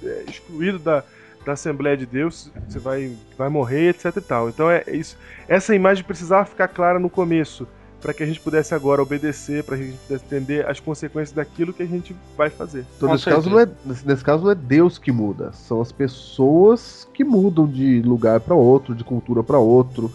é, 0.04 0.24
excluído 0.28 0.80
da, 0.80 1.04
da 1.46 1.54
Assembleia 1.54 1.96
de 1.96 2.06
Deus, 2.06 2.52
você 2.68 2.80
vai, 2.80 3.12
vai 3.38 3.50
morrer, 3.50 3.90
etc 3.90 4.16
e 4.18 4.22
tal. 4.22 4.50
Então 4.50 4.70
é 4.70 4.84
isso. 4.88 5.18
Essa 5.48 5.74
imagem 5.74 6.04
precisava 6.04 6.46
ficar 6.46 6.68
clara 6.68 7.00
no 7.00 7.10
começo, 7.10 7.68
para 8.02 8.14
que 8.14 8.24
a 8.24 8.26
gente 8.26 8.40
pudesse 8.40 8.74
agora 8.74 9.02
obedecer, 9.02 9.64
para 9.64 9.78
que 9.78 9.84
a 9.84 9.86
gente 9.88 9.98
pudesse 9.98 10.26
entender 10.26 10.68
as 10.68 10.80
consequências 10.80 11.36
daquilo 11.36 11.74
que 11.74 11.84
a 11.84 11.86
gente 11.86 12.16
vai 12.38 12.50
fazer. 12.50 12.86
Então, 12.98 13.12
nesse 13.12 13.26
caso, 13.26 13.50
não 13.50 13.60
é, 13.60 13.68
nesse 13.86 14.24
caso 14.24 14.44
não 14.44 14.52
é 14.52 14.56
Deus 14.56 14.98
que 14.98 15.12
muda, 15.12 15.52
são 15.52 15.82
as 15.82 15.92
pessoas 15.92 17.08
que 17.14 17.24
mudam 17.24 17.68
de 17.68 18.02
lugar 18.02 18.40
para 18.40 18.56
outro, 18.56 18.96
de 18.96 19.04
cultura 19.04 19.44
para 19.44 19.60
outro, 19.60 20.12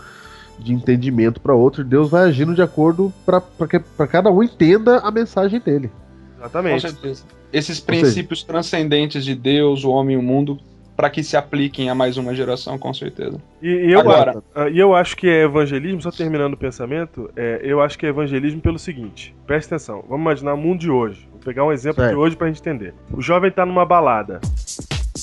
de 0.59 0.73
entendimento 0.73 1.41
para 1.41 1.55
outro. 1.55 1.85
Deus 1.85 2.09
vai 2.09 2.25
agindo 2.25 2.55
de 2.55 2.63
acordo 2.63 3.13
para 3.25 3.41
que 3.69 3.79
pra 3.79 4.07
cada 4.07 4.31
um 4.31 4.43
entenda 4.43 4.99
a 4.99 5.11
mensagem 5.11 5.61
dele. 5.61 5.91
Exatamente. 6.39 6.83
Com 6.83 6.89
certeza. 6.89 7.25
Esses 7.53 7.81
princípios 7.81 8.41
seja, 8.41 8.53
transcendentes 8.53 9.25
de 9.25 9.35
Deus, 9.35 9.85
o 9.85 9.91
homem 9.91 10.17
e 10.17 10.19
o 10.19 10.23
mundo, 10.23 10.59
para 10.97 11.11
que 11.11 11.23
se 11.23 11.37
apliquem 11.37 11.91
a 11.91 11.95
mais 11.95 12.17
uma 12.17 12.35
geração, 12.35 12.79
com 12.79 12.93
certeza. 12.95 13.39
E, 13.61 13.69
e 13.69 13.93
eu, 13.93 14.01
Agora, 14.01 14.43
e 14.71 14.79
eu 14.79 14.95
acho 14.95 15.17
que 15.17 15.29
é 15.29 15.43
evangelismo, 15.43 16.01
só 16.01 16.11
terminando 16.11 16.55
o 16.55 16.57
pensamento, 16.57 17.31
é, 17.37 17.61
eu 17.63 17.81
acho 17.81 17.99
que 17.99 18.07
é 18.07 18.09
evangelismo 18.09 18.61
pelo 18.61 18.79
seguinte: 18.79 19.35
presta 19.47 19.75
atenção, 19.75 20.05
vamos 20.09 20.23
imaginar 20.23 20.55
o 20.55 20.59
mundo 20.59 20.81
de 20.81 20.91
hoje. 20.91 21.29
Vou 21.31 21.41
pegar 21.41 21.65
um 21.65 21.73
exemplo 21.73 22.03
certo. 22.03 22.11
de 22.11 22.17
hoje 22.17 22.37
pra 22.37 22.47
gente 22.47 22.61
entender. 22.61 22.95
O 23.13 23.21
jovem 23.21 23.51
tá 23.51 23.67
numa 23.67 23.85
balada. 23.85 24.41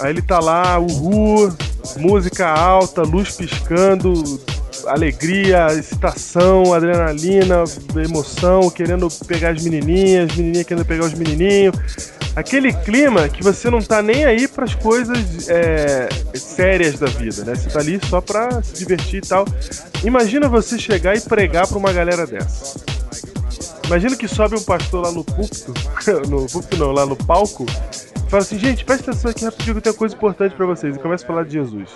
Aí 0.01 0.09
ele 0.09 0.21
tá 0.21 0.39
lá, 0.39 0.79
uhul, 0.79 1.49
música 1.97 2.47
alta, 2.47 3.03
luz 3.03 3.35
piscando, 3.35 4.13
alegria, 4.87 5.67
excitação, 5.71 6.73
adrenalina, 6.73 7.63
emoção, 8.03 8.69
querendo 8.69 9.07
pegar 9.27 9.51
as 9.51 9.63
menininhas, 9.63 10.35
menininha 10.35 10.63
querendo 10.63 10.85
pegar 10.85 11.05
os 11.05 11.13
menininhos. 11.13 11.75
Aquele 12.35 12.71
clima 12.71 13.27
que 13.27 13.43
você 13.43 13.69
não 13.69 13.81
tá 13.81 14.01
nem 14.01 14.23
aí 14.23 14.47
para 14.47 14.63
as 14.63 14.73
coisas 14.73 15.49
é, 15.49 16.07
sérias 16.33 16.97
da 16.97 17.07
vida, 17.07 17.43
né? 17.43 17.55
Você 17.55 17.69
tá 17.69 17.79
ali 17.79 17.99
só 18.09 18.21
pra 18.21 18.61
se 18.61 18.75
divertir 18.75 19.21
e 19.21 19.27
tal. 19.27 19.45
Imagina 20.03 20.47
você 20.47 20.79
chegar 20.79 21.15
e 21.15 21.21
pregar 21.21 21.67
pra 21.67 21.77
uma 21.77 21.91
galera 21.91 22.25
dessa. 22.25 22.79
Imagina 23.85 24.15
que 24.15 24.27
sobe 24.27 24.55
um 24.55 24.63
pastor 24.63 25.03
lá 25.03 25.11
no 25.11 25.25
púlpito, 25.25 25.73
no 26.29 26.47
púlpito 26.47 26.77
não, 26.77 26.93
lá 26.93 27.05
no 27.05 27.17
palco, 27.17 27.65
e 27.65 28.29
fala 28.29 28.41
assim, 28.41 28.57
gente, 28.57 28.85
presta 28.85 29.11
atenção 29.11 29.31
aqui 29.31 29.43
rapidinho 29.43 29.73
que 29.73 29.77
eu 29.79 29.81
tenho 29.81 29.93
uma 29.93 29.99
coisa 29.99 30.15
importante 30.15 30.55
para 30.55 30.65
vocês. 30.65 30.95
E 30.95 30.99
começa 30.99 31.25
a 31.25 31.27
falar 31.27 31.43
de 31.43 31.51
Jesus. 31.51 31.89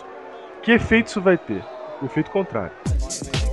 Que 0.61 0.73
efeito 0.73 1.07
isso 1.07 1.21
vai 1.21 1.37
ter? 1.37 1.63
Efeito 2.05 2.31
contrário. 2.31 2.71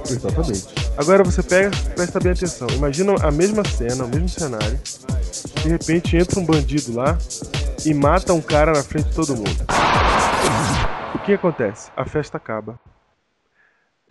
Exatamente. 0.09 0.75
Agora 0.97 1.23
você 1.23 1.43
pega, 1.43 1.71
presta 1.95 2.21
bem 2.21 2.33
atenção. 2.33 2.69
Imagina 2.71 3.15
a 3.23 3.31
mesma 3.31 3.65
cena, 3.65 4.05
o 4.05 4.09
mesmo 4.09 4.29
cenário. 4.29 4.79
De 5.63 5.69
repente 5.69 6.17
entra 6.17 6.39
um 6.39 6.45
bandido 6.45 6.95
lá 6.95 7.17
e 7.85 7.95
mata 7.95 8.33
um 8.33 8.41
cara 8.41 8.73
na 8.73 8.83
frente 8.83 9.09
de 9.09 9.15
todo 9.15 9.37
mundo. 9.37 9.65
O 11.15 11.19
que 11.21 11.35
acontece? 11.35 11.91
A 11.97 12.05
festa 12.05 12.37
acaba. 12.37 12.79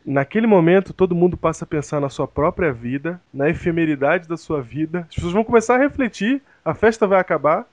Naquele 0.03 0.47
momento, 0.47 0.93
todo 0.93 1.13
mundo 1.13 1.37
passa 1.37 1.63
a 1.63 1.67
pensar 1.67 1.99
na 1.99 2.09
sua 2.09 2.27
própria 2.27 2.73
vida, 2.73 3.21
na 3.31 3.49
efemeridade 3.49 4.27
da 4.27 4.35
sua 4.35 4.61
vida. 4.61 5.05
As 5.09 5.15
pessoas 5.15 5.33
vão 5.33 5.43
começar 5.43 5.75
a 5.75 5.79
refletir, 5.79 6.41
a 6.65 6.73
festa 6.73 7.05
vai 7.05 7.19
acabar. 7.19 7.67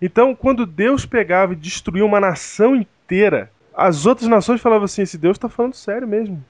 Então, 0.00 0.34
quando 0.34 0.64
Deus 0.64 1.04
pegava 1.04 1.54
e 1.54 1.56
destruía 1.56 2.04
uma 2.04 2.20
nação 2.20 2.76
inteira, 2.76 3.50
as 3.78 4.06
outras 4.06 4.28
nações 4.28 4.60
falavam 4.60 4.86
assim: 4.86 5.02
esse 5.02 5.16
Deus 5.16 5.36
está 5.36 5.48
falando 5.48 5.74
sério 5.74 6.06
mesmo. 6.08 6.44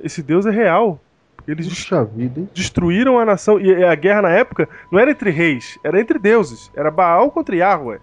Esse 0.00 0.22
Deus 0.22 0.46
é 0.46 0.50
real. 0.50 1.00
Eles 1.48 1.68
Puxa 1.68 2.04
vida, 2.04 2.48
destruíram 2.54 3.18
a 3.18 3.24
nação. 3.24 3.58
E 3.58 3.84
a 3.84 3.94
guerra 3.96 4.22
na 4.22 4.30
época 4.30 4.68
não 4.92 5.00
era 5.00 5.10
entre 5.10 5.30
reis, 5.30 5.76
era 5.82 6.00
entre 6.00 6.18
deuses. 6.18 6.70
Era 6.76 6.90
Baal 6.90 7.30
contra 7.32 7.56
Yahweh. 7.56 8.00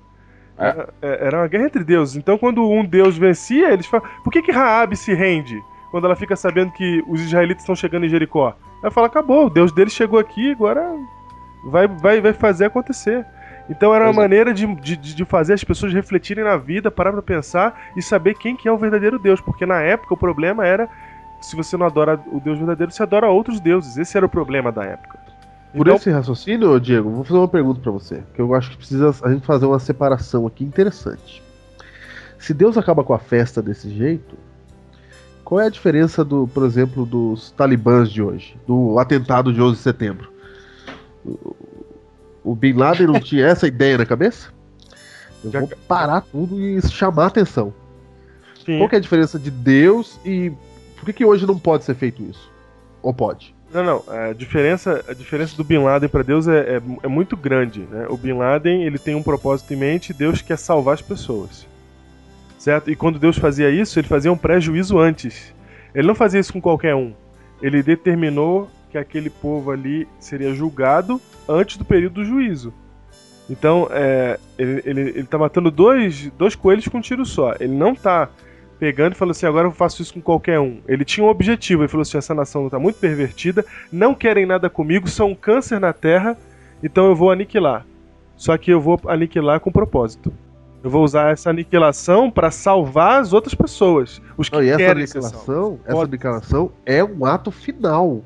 É. 0.58 0.68
Era, 0.68 0.94
é, 1.02 1.28
era 1.28 1.38
uma 1.38 1.48
guerra 1.48 1.66
entre 1.66 1.84
deuses. 1.84 2.18
Então, 2.18 2.38
quando 2.38 2.68
um 2.70 2.84
deus 2.84 3.18
vencia, 3.18 3.72
eles 3.72 3.86
falam: 3.86 4.06
por 4.24 4.32
que, 4.32 4.42
que 4.42 4.52
Raab 4.52 4.94
se 4.98 5.14
rende 5.14 5.58
quando 5.90 6.06
ela 6.06 6.16
fica 6.16 6.36
sabendo 6.36 6.74
que 6.74 7.02
os 7.08 7.22
israelitas 7.22 7.64
estão 7.64 7.76
chegando 7.76 8.06
em 8.06 8.10
Jericó? 8.10 8.54
Ela 8.84 8.92
fala: 8.92 9.08
acabou, 9.08 9.46
o 9.46 9.50
deus 9.50 9.72
dele 9.72 9.90
chegou 9.90 10.20
aqui, 10.20 10.52
agora 10.52 10.94
vai, 11.64 11.88
vai, 11.88 12.20
vai 12.20 12.34
fazer 12.34 12.66
acontecer. 12.66 13.26
Então 13.70 13.94
era 13.94 14.06
uma 14.06 14.14
pois 14.14 14.18
é. 14.18 14.22
maneira 14.22 14.54
de, 14.54 14.66
de, 14.76 14.96
de, 14.96 15.26
fazer 15.26 15.54
as 15.54 15.64
pessoas 15.64 15.94
refletirem 15.94 16.44
na 16.44 16.56
vida, 16.56 16.90
parar 16.90 17.12
pra 17.12 17.22
pensar 17.22 17.78
e 17.98 18.02
saber 18.02 18.36
quem 18.36 18.56
que 18.56 18.68
é 18.68 18.72
o 18.72 18.78
verdadeiro 18.78 19.20
Deus. 19.20 19.42
Porque 19.42 19.66
na 19.66 19.82
época 19.82 20.14
o 20.14 20.18
problema 20.18 20.66
era, 20.66 20.90
se 21.42 21.56
você 21.56 21.76
não 21.76 21.86
adora 21.86 22.20
o 22.32 22.40
Deus 22.40 22.58
verdadeiro, 22.58 22.92
você 22.92 23.04
adora 23.04 23.30
outros 23.30 23.60
deuses. 23.60 23.98
Esse 23.98 24.16
era 24.16 24.26
o 24.26 24.30
problema 24.30 24.72
da 24.72 24.84
época. 24.84 25.20
Por 25.74 25.86
então, 25.86 25.98
esse 25.98 26.10
raciocínio, 26.10 26.80
Diego, 26.80 27.10
vou 27.10 27.24
fazer 27.24 27.40
uma 27.40 27.48
pergunta 27.48 27.82
para 27.82 27.92
você, 27.92 28.24
que 28.34 28.42
eu 28.42 28.54
acho 28.56 28.72
que 28.72 28.78
precisa 28.78 29.14
a 29.22 29.32
gente 29.32 29.46
fazer 29.46 29.66
uma 29.66 29.80
separação 29.80 30.48
aqui 30.48 30.64
interessante. 30.64 31.44
Se 32.40 32.54
Deus 32.54 32.78
acaba 32.78 33.04
com 33.04 33.14
a 33.14 33.20
festa 33.20 33.62
desse 33.62 33.90
jeito, 33.90 34.38
qual 35.44 35.60
é 35.62 35.68
a 35.68 35.70
diferença 35.70 36.24
do, 36.24 36.48
por 36.48 36.66
exemplo, 36.66 37.06
dos 37.06 37.52
talibãs 37.52 38.10
de 38.10 38.22
hoje, 38.22 38.58
do 38.66 38.98
atentado 38.98 39.54
de 39.54 39.62
11 39.62 39.76
de 39.76 39.82
setembro? 39.82 40.32
O 42.48 42.56
Bin 42.56 42.74
Laden 42.74 43.08
não 43.08 43.20
tinha 43.20 43.46
essa 43.46 43.68
ideia 43.68 43.98
na 43.98 44.06
cabeça? 44.06 44.50
Eu 45.44 45.52
vou 45.52 45.70
parar 45.88 46.22
tudo 46.22 46.60
e 46.60 46.82
chamar 46.90 47.28
atenção. 47.28 47.74
Sim. 48.66 48.78
Qual 48.80 48.90
é 48.92 48.96
a 48.96 49.00
diferença 49.00 49.38
de 49.38 49.52
Deus 49.52 50.20
e 50.26 50.52
por 50.96 51.06
que, 51.06 51.14
que 51.14 51.26
hoje 51.26 51.46
não 51.46 51.60
pode 51.60 51.84
ser 51.84 51.96
feito 51.96 52.24
isso? 52.24 52.50
Ou 53.02 53.14
pode? 53.14 53.54
Não, 53.74 53.84
não. 53.84 54.04
A 54.08 54.34
diferença, 54.34 55.04
a 55.08 55.14
diferença 55.14 55.58
do 55.58 55.64
Bin 55.64 55.80
Laden 55.80 56.08
para 56.08 56.24
Deus 56.24 56.48
é, 56.48 56.78
é, 56.78 56.82
é, 57.04 57.08
muito 57.08 57.36
grande. 57.36 57.82
Né? 57.82 58.08
O 58.10 58.18
Bin 58.18 58.34
Laden 58.34 58.84
ele 58.84 58.98
tem 58.98 59.14
um 59.14 59.22
propósito 59.22 59.74
em 59.74 59.78
mente. 59.78 60.14
Deus 60.14 60.42
quer 60.42 60.58
salvar 60.58 60.94
as 60.94 61.02
pessoas, 61.02 61.68
certo? 62.58 62.90
E 62.90 62.96
quando 62.96 63.20
Deus 63.20 63.38
fazia 63.38 63.70
isso, 63.70 64.00
ele 64.00 64.08
fazia 64.08 64.32
um 64.32 64.38
pré-juízo 64.38 64.98
antes. 64.98 65.54
Ele 65.94 66.08
não 66.08 66.16
fazia 66.16 66.40
isso 66.40 66.54
com 66.54 66.62
qualquer 66.62 66.96
um. 66.96 67.14
Ele 67.62 67.84
determinou 67.84 68.70
que 68.90 68.98
aquele 68.98 69.30
povo 69.30 69.72
ali 69.72 70.08
seria 70.20 70.54
julgado 70.54 71.22
antes 71.48 71.78
do 71.78 71.86
período 71.86 72.16
do 72.16 72.26
juízo. 72.26 72.74
Então, 73.50 73.88
é, 73.92 74.40
ele, 74.58 74.82
ele, 74.86 75.02
ele 75.02 75.24
tá 75.24 75.38
matando 75.38 75.72
dois, 75.72 76.30
dois 76.38 76.56
coelhos 76.56 76.88
com 76.88 76.98
um 76.98 77.02
tiro 77.02 77.26
só. 77.26 77.54
Ele 77.60 77.74
não 77.74 77.96
tá 77.96 78.30
pegando 78.78 79.14
e 79.14 79.16
falando 79.16 79.32
assim, 79.32 79.46
agora 79.46 79.68
eu 79.68 79.72
faço 79.72 80.02
isso 80.02 80.14
com 80.14 80.22
qualquer 80.22 80.60
um. 80.60 80.82
Ele 80.88 81.06
tinha 81.06 81.26
um 81.26 81.30
objetivo, 81.30 81.84
ele 81.84 81.88
falou 81.88 82.02
assim, 82.02 82.18
essa 82.18 82.34
nação 82.34 82.66
está 82.66 82.78
muito 82.78 83.00
pervertida, 83.00 83.66
não 83.92 84.14
querem 84.14 84.46
nada 84.46 84.70
comigo, 84.70 85.08
são 85.08 85.32
um 85.32 85.36
câncer 85.36 85.80
na 85.80 85.94
terra, 85.94 86.38
então 86.84 87.08
eu 87.08 87.16
vou 87.16 87.32
aniquilar. 87.32 87.86
Só 88.36 88.56
que 88.58 88.72
eu 88.72 88.80
vou 88.80 89.00
aniquilar 89.08 89.60
com 89.60 89.72
propósito. 89.72 90.32
Eu 90.84 90.92
vou 90.92 91.04
usar 91.04 91.32
essa 91.32 91.50
aniquilação 91.50 92.30
para 92.30 92.52
salvar 92.52 93.20
as 93.20 93.34
outras 93.34 93.56
pessoas. 93.56 94.22
Os 94.38 94.48
que 94.48 94.56
não, 94.56 94.64
e 94.64 94.70
essa 94.70 94.92
aniquilação, 94.92 95.80
essa 95.84 96.02
aniquilação 96.02 96.72
é 96.86 97.04
um 97.04 97.26
ato 97.26 97.50
final 97.50 98.24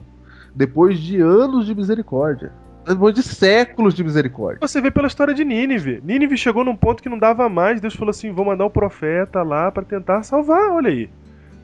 depois 0.55 0.99
de 0.99 1.19
anos 1.19 1.65
de 1.65 1.75
misericórdia. 1.75 2.51
Depois 2.85 3.13
de 3.13 3.21
séculos 3.21 3.93
de 3.93 4.03
misericórdia. 4.03 4.59
Você 4.59 4.81
vê 4.81 4.89
pela 4.89 5.07
história 5.07 5.33
de 5.33 5.45
Nínive. 5.45 6.01
Nínive 6.03 6.35
chegou 6.35 6.63
num 6.63 6.75
ponto 6.75 7.01
que 7.01 7.09
não 7.09 7.17
dava 7.17 7.47
mais. 7.47 7.79
Deus 7.79 7.95
falou 7.95 8.09
assim: 8.09 8.31
vou 8.31 8.45
mandar 8.45 8.65
o 8.65 8.69
profeta 8.69 9.43
lá 9.43 9.71
para 9.71 9.83
tentar 9.83 10.23
salvar. 10.23 10.71
Olha 10.71 10.89
aí. 10.89 11.09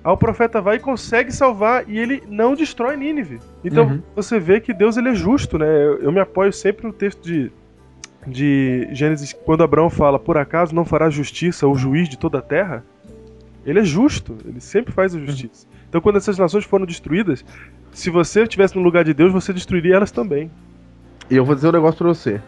Aí 0.04 0.14
o 0.14 0.18
profeta 0.18 0.62
vai 0.62 0.78
e 0.78 0.80
consegue 0.80 1.32
salvar 1.32 1.84
e 1.90 1.98
ele 1.98 2.24
não 2.30 2.56
destrói 2.56 2.96
Nínive. 2.96 3.40
Então 3.64 3.88
uhum. 3.88 4.02
você 4.16 4.40
vê 4.40 4.62
que 4.62 4.74
Deus 4.74 4.96
ele 4.96 5.10
é 5.10 5.16
justo, 5.16 5.58
né? 5.58 5.68
Eu, 5.68 6.02
eu, 6.04 6.12
me 6.12 6.20
apoio 6.20 6.54
sempre 6.54 6.88
no 6.88 6.94
texto 6.94 7.22
de, 7.22 7.52
de 8.26 8.88
Gênesis, 8.92 9.34
quando 9.34 9.64
Abraão 9.64 9.90
fala: 9.90 10.20
Por 10.20 10.38
acaso 10.38 10.74
não 10.74 10.86
fará 10.86 11.10
justiça 11.10 11.68
o 11.68 11.76
juiz 11.76 12.08
de 12.08 12.18
toda 12.18 12.38
a 12.38 12.42
terra? 12.42 12.86
Ele 13.66 13.80
é 13.80 13.84
justo, 13.84 14.38
ele 14.46 14.62
sempre 14.62 14.94
faz 14.94 15.14
a 15.14 15.20
justiça. 15.20 15.68
Uhum. 15.68 15.78
Então 15.90 16.00
quando 16.00 16.16
essas 16.16 16.38
nações 16.38 16.64
foram 16.64 16.86
destruídas, 16.86 17.44
se 17.92 18.10
você 18.10 18.44
estivesse 18.44 18.76
no 18.76 18.82
lugar 18.82 19.04
de 19.04 19.14
Deus, 19.14 19.32
você 19.32 19.52
destruiria 19.52 19.96
elas 19.96 20.12
também. 20.12 20.52
E 21.30 21.36
eu 21.36 21.44
vou 21.44 21.56
dizer 21.56 21.70
um 21.70 21.72
negócio 21.72 21.98
pra 21.98 22.08
você. 22.08 22.42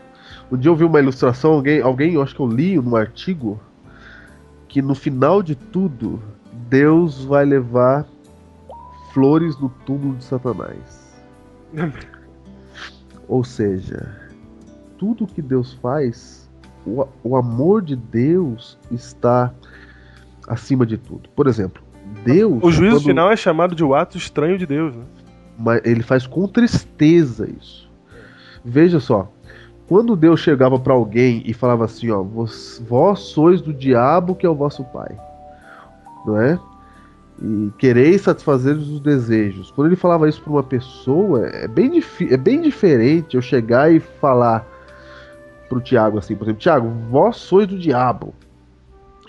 Um 0.52 0.58
dia 0.58 0.70
eu 0.70 0.76
vi 0.76 0.84
uma 0.84 1.00
ilustração, 1.00 1.54
alguém, 1.54 1.82
alguém 1.82 2.14
eu 2.14 2.22
acho 2.22 2.36
que 2.36 2.42
eu 2.42 2.48
li 2.48 2.76
num 2.78 2.96
artigo, 2.96 3.60
que 4.68 4.82
no 4.82 4.96
final 4.96 5.44
de 5.44 5.56
tudo, 5.56 6.22
Deus 6.70 7.24
vai 7.26 7.46
levar 7.46 8.08
flores 9.14 9.60
no 9.60 9.70
túmulo 9.86 10.16
de 10.16 10.24
Satanás. 10.24 11.14
Ou 13.28 13.44
seja, 13.44 14.16
tudo 14.98 15.28
que 15.28 15.42
Deus 15.42 15.74
faz, 15.74 16.50
o, 16.86 17.06
o 17.24 17.36
amor 17.36 17.82
de 17.82 17.96
Deus 17.96 18.78
está 18.92 19.54
acima 20.48 20.86
de 20.86 20.98
tudo. 20.98 21.30
Por 21.36 21.48
exemplo, 21.48 21.82
Deus. 22.24 22.64
O 22.64 22.72
juízo 22.72 22.98
quando... 22.98 23.06
final 23.06 23.32
é 23.32 23.36
chamado 23.36 23.76
de 23.76 23.84
o 23.84 23.94
ato 23.94 24.18
estranho 24.18 24.58
de 24.58 24.66
Deus, 24.66 24.96
né? 24.96 25.04
Mas 25.60 25.82
ele 25.84 26.02
faz 26.02 26.26
com 26.26 26.48
tristeza 26.48 27.50
isso. 27.60 27.90
Veja 28.64 29.00
só, 29.00 29.32
quando 29.88 30.16
Deus 30.16 30.40
chegava 30.40 30.80
para 30.80 30.94
alguém 30.94 31.44
e 31.46 31.54
falava 31.54 31.86
assim, 31.86 32.10
ó, 32.10 32.22
vós, 32.24 32.82
vós 32.88 33.20
sois 33.20 33.62
do 33.62 33.74
diabo 33.74 34.36
que 34.36 34.46
é 34.46 34.50
o 34.50 34.56
vosso 34.56 34.84
pai, 34.86 35.18
não 36.26 36.40
é? 36.40 36.60
e 37.42 37.72
quereis 37.78 38.22
satisfazer 38.22 38.76
os 38.76 39.00
desejos. 39.00 39.72
Quando 39.72 39.88
ele 39.88 39.96
falava 39.96 40.28
isso 40.28 40.42
para 40.42 40.52
uma 40.52 40.64
pessoa, 40.64 41.48
é 41.48 41.68
bem, 41.68 42.04
é 42.30 42.38
bem 42.38 42.62
diferente 42.62 43.36
eu 43.36 43.42
chegar 43.42 43.92
e 43.92 44.00
falar 44.00 44.66
pro 45.70 45.80
Tiago 45.80 46.18
assim, 46.18 46.36
por 46.36 46.46
exemplo, 46.46 46.60
Tiago, 46.60 46.90
vós 47.10 47.38
sois 47.38 47.68
do 47.68 47.78
diabo. 47.78 48.34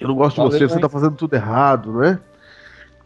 Eu 0.01 0.09
não 0.09 0.15
gosto 0.15 0.43
de 0.43 0.51
você, 0.51 0.67
você 0.67 0.81
tá 0.81 0.89
fazendo 0.89 1.15
tudo 1.15 1.35
errado, 1.35 1.93
né? 1.93 2.19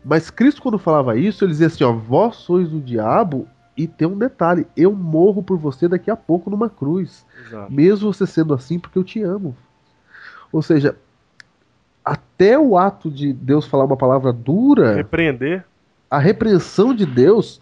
Mas 0.05 0.29
Cristo, 0.29 0.61
quando 0.61 0.79
falava 0.79 1.17
isso, 1.17 1.45
ele 1.45 1.53
dizia 1.53 1.69
assim: 1.69 1.85
ó, 1.85 1.93
vós 1.93 2.37
sois 2.37 2.69
do 2.69 2.81
diabo, 2.81 3.49
e 3.77 3.87
tem 3.87 4.07
um 4.07 4.19
detalhe: 4.19 4.67
eu 4.77 4.93
morro 4.93 5.43
por 5.43 5.57
você 5.57 5.89
daqui 5.89 6.11
a 6.11 6.17
pouco 6.17 6.51
numa 6.51 6.69
cruz. 6.69 7.25
Exato. 7.47 7.73
Mesmo 7.73 8.13
você 8.13 8.27
sendo 8.27 8.55
assim, 8.55 8.79
porque 8.79 8.99
eu 8.99 9.05
te 9.05 9.23
amo. 9.23 9.57
Ou 10.53 10.63
seja, 10.63 10.97
até 12.05 12.59
o 12.59 12.77
ato 12.77 13.11
de 13.11 13.33
Deus 13.33 13.67
falar 13.67 13.85
uma 13.85 13.97
palavra 13.97 14.33
dura. 14.33 14.95
Repreender. 14.95 15.65
A 16.11 16.19
repreensão 16.19 16.95
de 16.95 17.07
Deus 17.07 17.61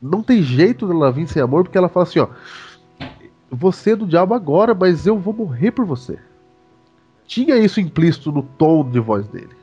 não 0.00 0.22
tem 0.22 0.42
jeito 0.42 0.88
dela 0.88 1.12
vir 1.12 1.28
sem 1.28 1.42
amor, 1.42 1.64
porque 1.64 1.78
ela 1.78 1.88
fala 1.88 2.04
assim: 2.04 2.18
ó, 2.18 2.28
você 3.50 3.92
é 3.92 3.96
do 3.96 4.06
diabo 4.06 4.34
agora, 4.34 4.74
mas 4.74 5.06
eu 5.06 5.18
vou 5.18 5.34
morrer 5.34 5.70
por 5.70 5.84
você. 5.84 6.18
Tinha 7.26 7.56
isso 7.56 7.80
implícito 7.80 8.32
no 8.32 8.42
tom 8.42 8.88
de 8.88 9.00
voz 9.00 9.28
dele. 9.28 9.54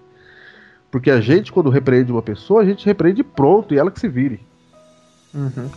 Porque 0.93 1.09
a 1.09 1.19
gente, 1.19 1.51
quando 1.51 1.71
repreende 1.71 2.11
uma 2.11 2.21
pessoa, 2.21 2.61
a 2.61 2.65
gente 2.65 2.85
repreende 2.85 3.23
pronto 3.23 3.73
e 3.73 3.79
ela 3.79 3.89
que 3.89 3.99
se 3.99 4.07
vire. 4.07 4.39
Uhum. 5.33 5.67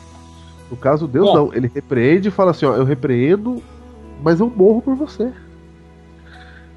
No 0.71 0.77
caso 0.77 1.09
Deus, 1.09 1.29
Bom. 1.29 1.35
não. 1.35 1.55
Ele 1.55 1.71
repreende 1.75 2.29
e 2.29 2.31
fala 2.31 2.51
assim: 2.51 2.67
ó, 2.67 2.75
eu 2.75 2.85
repreendo, 2.85 3.63
mas 4.23 4.41
eu 4.41 4.53
morro 4.55 4.83
por 4.83 4.95
você. 4.95 5.33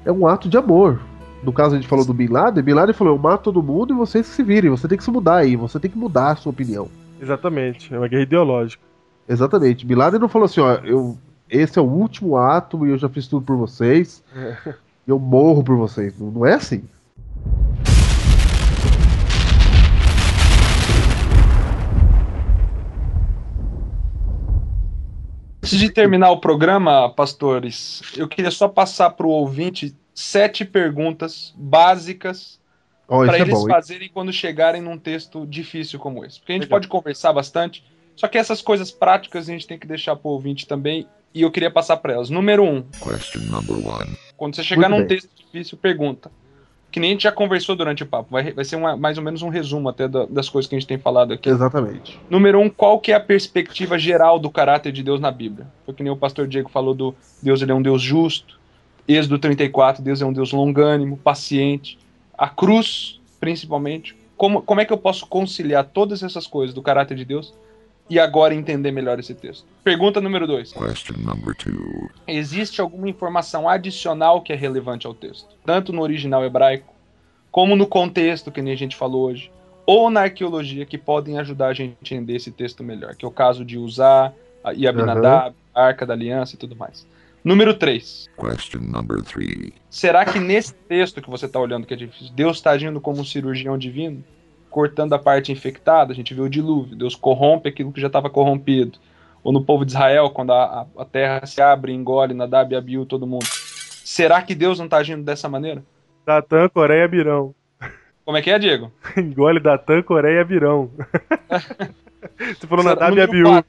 É 0.06 0.10
um 0.10 0.26
ato 0.26 0.48
de 0.48 0.56
amor. 0.56 0.98
No 1.42 1.52
caso, 1.52 1.74
a 1.74 1.78
gente 1.78 1.86
falou 1.86 2.02
do 2.02 2.14
Bin 2.14 2.28
Laden. 2.28 2.64
Bin 2.64 2.72
Laden 2.72 2.94
falou: 2.94 3.12
eu 3.12 3.18
mato 3.18 3.52
todo 3.52 3.62
mundo 3.62 3.92
e 3.92 3.96
vocês 3.96 4.24
se 4.24 4.42
virem. 4.42 4.70
Você 4.70 4.88
tem 4.88 4.96
que 4.96 5.04
se 5.04 5.10
mudar 5.10 5.36
aí. 5.36 5.54
Você 5.54 5.78
tem 5.78 5.90
que 5.90 5.98
mudar 5.98 6.30
a 6.30 6.36
sua 6.36 6.48
opinião. 6.48 6.88
Exatamente. 7.20 7.92
É 7.92 7.98
uma 7.98 8.08
guerra 8.08 8.22
ideológica. 8.22 8.82
Exatamente. 9.28 9.84
Bin 9.84 9.96
Laden 9.96 10.18
não 10.18 10.30
falou 10.30 10.46
assim: 10.46 10.62
ó, 10.62 10.76
eu, 10.76 11.18
esse 11.46 11.78
é 11.78 11.82
o 11.82 11.84
último 11.84 12.38
ato 12.38 12.86
e 12.86 12.90
eu 12.90 12.96
já 12.96 13.10
fiz 13.10 13.28
tudo 13.28 13.44
por 13.44 13.58
vocês. 13.58 14.24
É. 14.34 14.72
Eu 15.06 15.18
morro 15.18 15.62
por 15.62 15.76
vocês. 15.76 16.18
Não, 16.18 16.30
não 16.30 16.46
é 16.46 16.54
assim. 16.54 16.84
Antes 25.70 25.78
de 25.78 25.88
terminar 25.88 26.32
o 26.32 26.40
programa, 26.40 27.08
pastores, 27.10 28.02
eu 28.16 28.26
queria 28.26 28.50
só 28.50 28.66
passar 28.66 29.10
para 29.10 29.24
o 29.24 29.30
ouvinte 29.30 29.94
sete 30.12 30.64
perguntas 30.64 31.54
básicas 31.56 32.58
oh, 33.06 33.24
para 33.24 33.38
é 33.38 33.42
eles 33.42 33.54
bom, 33.54 33.68
fazerem 33.68 34.08
hein? 34.08 34.10
quando 34.12 34.32
chegarem 34.32 34.82
num 34.82 34.98
texto 34.98 35.46
difícil 35.46 36.00
como 36.00 36.24
esse. 36.24 36.40
Porque 36.40 36.50
a 36.50 36.54
gente 36.56 36.64
Legal. 36.64 36.76
pode 36.76 36.88
conversar 36.88 37.32
bastante, 37.32 37.84
só 38.16 38.26
que 38.26 38.36
essas 38.36 38.60
coisas 38.60 38.90
práticas 38.90 39.48
a 39.48 39.52
gente 39.52 39.64
tem 39.64 39.78
que 39.78 39.86
deixar 39.86 40.16
para 40.16 40.28
o 40.28 40.32
ouvinte 40.32 40.66
também. 40.66 41.06
E 41.32 41.42
eu 41.42 41.52
queria 41.52 41.70
passar 41.70 41.98
para 41.98 42.14
elas. 42.14 42.30
Número 42.30 42.64
um. 42.64 42.84
Quando 44.36 44.56
você 44.56 44.64
chegar 44.64 44.88
Muito 44.88 45.02
num 45.02 45.06
bem. 45.06 45.18
texto 45.18 45.30
difícil, 45.36 45.78
pergunta 45.78 46.32
que 46.90 46.98
nem 46.98 47.10
a 47.10 47.12
gente 47.12 47.22
já 47.22 47.32
conversou 47.32 47.76
durante 47.76 48.02
o 48.02 48.06
papo. 48.06 48.28
Vai, 48.30 48.52
vai 48.52 48.64
ser 48.64 48.76
uma, 48.76 48.96
mais 48.96 49.16
ou 49.16 49.24
menos 49.24 49.42
um 49.42 49.48
resumo 49.48 49.88
até 49.88 50.08
da, 50.08 50.26
das 50.26 50.48
coisas 50.48 50.68
que 50.68 50.74
a 50.74 50.78
gente 50.78 50.88
tem 50.88 50.98
falado 50.98 51.32
aqui. 51.32 51.48
Exatamente. 51.48 52.18
Número 52.28 52.58
um, 52.58 52.68
qual 52.68 52.98
que 52.98 53.12
é 53.12 53.14
a 53.14 53.20
perspectiva 53.20 53.98
geral 53.98 54.38
do 54.38 54.50
caráter 54.50 54.92
de 54.92 55.02
Deus 55.02 55.20
na 55.20 55.30
Bíblia? 55.30 55.66
Foi 55.84 55.94
que 55.94 56.02
nem 56.02 56.12
o 56.12 56.16
pastor 56.16 56.46
Diego 56.48 56.68
falou 56.68 56.94
do 56.94 57.14
Deus 57.42 57.62
ele 57.62 57.70
é 57.72 57.74
um 57.74 57.82
Deus 57.82 58.02
justo. 58.02 58.58
Êxodo 59.06 59.38
34, 59.38 60.02
Deus 60.02 60.20
é 60.20 60.26
um 60.26 60.32
Deus 60.32 60.52
longânimo, 60.52 61.16
paciente. 61.16 61.98
A 62.36 62.48
cruz, 62.48 63.20
principalmente. 63.38 64.16
Como, 64.36 64.62
como 64.62 64.80
é 64.80 64.84
que 64.84 64.92
eu 64.92 64.98
posso 64.98 65.26
conciliar 65.26 65.84
todas 65.84 66.22
essas 66.22 66.46
coisas 66.46 66.74
do 66.74 66.82
caráter 66.82 67.16
de 67.16 67.24
Deus 67.24 67.54
e 68.10 68.18
agora 68.18 68.52
entender 68.52 68.90
melhor 68.90 69.20
esse 69.20 69.32
texto. 69.32 69.64
Pergunta 69.84 70.20
número 70.20 70.44
2. 70.44 70.72
Existe 72.26 72.80
alguma 72.80 73.08
informação 73.08 73.68
adicional 73.68 74.42
que 74.42 74.52
é 74.52 74.56
relevante 74.56 75.06
ao 75.06 75.14
texto, 75.14 75.48
tanto 75.64 75.92
no 75.92 76.02
original 76.02 76.44
hebraico, 76.44 76.92
como 77.52 77.76
no 77.76 77.86
contexto 77.86 78.50
que 78.50 78.60
nem 78.60 78.72
a 78.72 78.76
gente 78.76 78.96
falou 78.96 79.28
hoje, 79.28 79.52
ou 79.86 80.10
na 80.10 80.22
arqueologia 80.22 80.84
que 80.84 80.98
podem 80.98 81.38
ajudar 81.38 81.68
a 81.68 81.72
gente 81.72 81.92
a 81.92 82.00
entender 82.02 82.34
esse 82.34 82.50
texto 82.50 82.82
melhor, 82.82 83.14
que 83.14 83.24
é 83.24 83.28
o 83.28 83.32
caso 83.32 83.64
de 83.64 83.78
Uzá 83.78 84.32
e 84.74 84.88
Abinadab, 84.88 85.50
uhum. 85.50 85.54
a 85.72 85.86
Arca 85.86 86.04
da 86.04 86.12
Aliança 86.12 86.56
e 86.56 86.58
tudo 86.58 86.74
mais. 86.74 87.06
Número 87.44 87.72
3. 87.72 88.28
Será 89.88 90.24
que 90.24 90.38
nesse 90.38 90.74
texto 90.74 91.22
que 91.22 91.30
você 91.30 91.46
está 91.46 91.58
olhando 91.58 91.86
que 91.86 91.94
é 91.94 91.96
difícil, 91.96 92.34
Deus 92.34 92.58
está 92.58 92.72
agindo 92.72 93.00
como 93.00 93.20
um 93.20 93.24
cirurgião 93.24 93.78
divino? 93.78 94.22
Cortando 94.70 95.12
a 95.12 95.18
parte 95.18 95.52
infectada, 95.52 96.12
a 96.12 96.16
gente 96.16 96.32
vê 96.32 96.40
o 96.40 96.48
dilúvio, 96.48 96.96
Deus 96.96 97.14
corrompe 97.14 97.68
aquilo 97.68 97.92
que 97.92 98.00
já 98.00 98.06
estava 98.06 98.30
corrompido. 98.30 98.98
Ou 99.42 99.52
no 99.52 99.64
povo 99.64 99.84
de 99.84 99.92
Israel, 99.92 100.30
quando 100.30 100.52
a, 100.52 100.86
a 100.96 101.04
terra 101.04 101.44
se 101.46 101.60
abre, 101.60 101.92
engole 101.92 102.34
Nadab 102.34 102.72
e 102.72 102.76
Abiú, 102.76 103.06
todo 103.06 103.26
mundo. 103.26 103.46
Será 103.46 104.42
que 104.42 104.54
Deus 104.54 104.78
não 104.78 104.84
está 104.86 104.98
agindo 104.98 105.22
dessa 105.22 105.48
maneira? 105.48 105.82
Datã, 106.26 106.68
Coreia, 106.68 107.08
Birão. 107.08 107.54
Como 108.24 108.36
é 108.36 108.42
que 108.42 108.50
é, 108.50 108.58
Diego? 108.58 108.92
engole 109.16 109.60
Datã, 109.60 110.02
Coreia, 110.02 110.44
Birão. 110.44 110.90
Você 112.38 112.66
falou 112.66 112.84
Nadab 112.84 113.16
e 113.16 113.20
Abiú. 113.20 113.64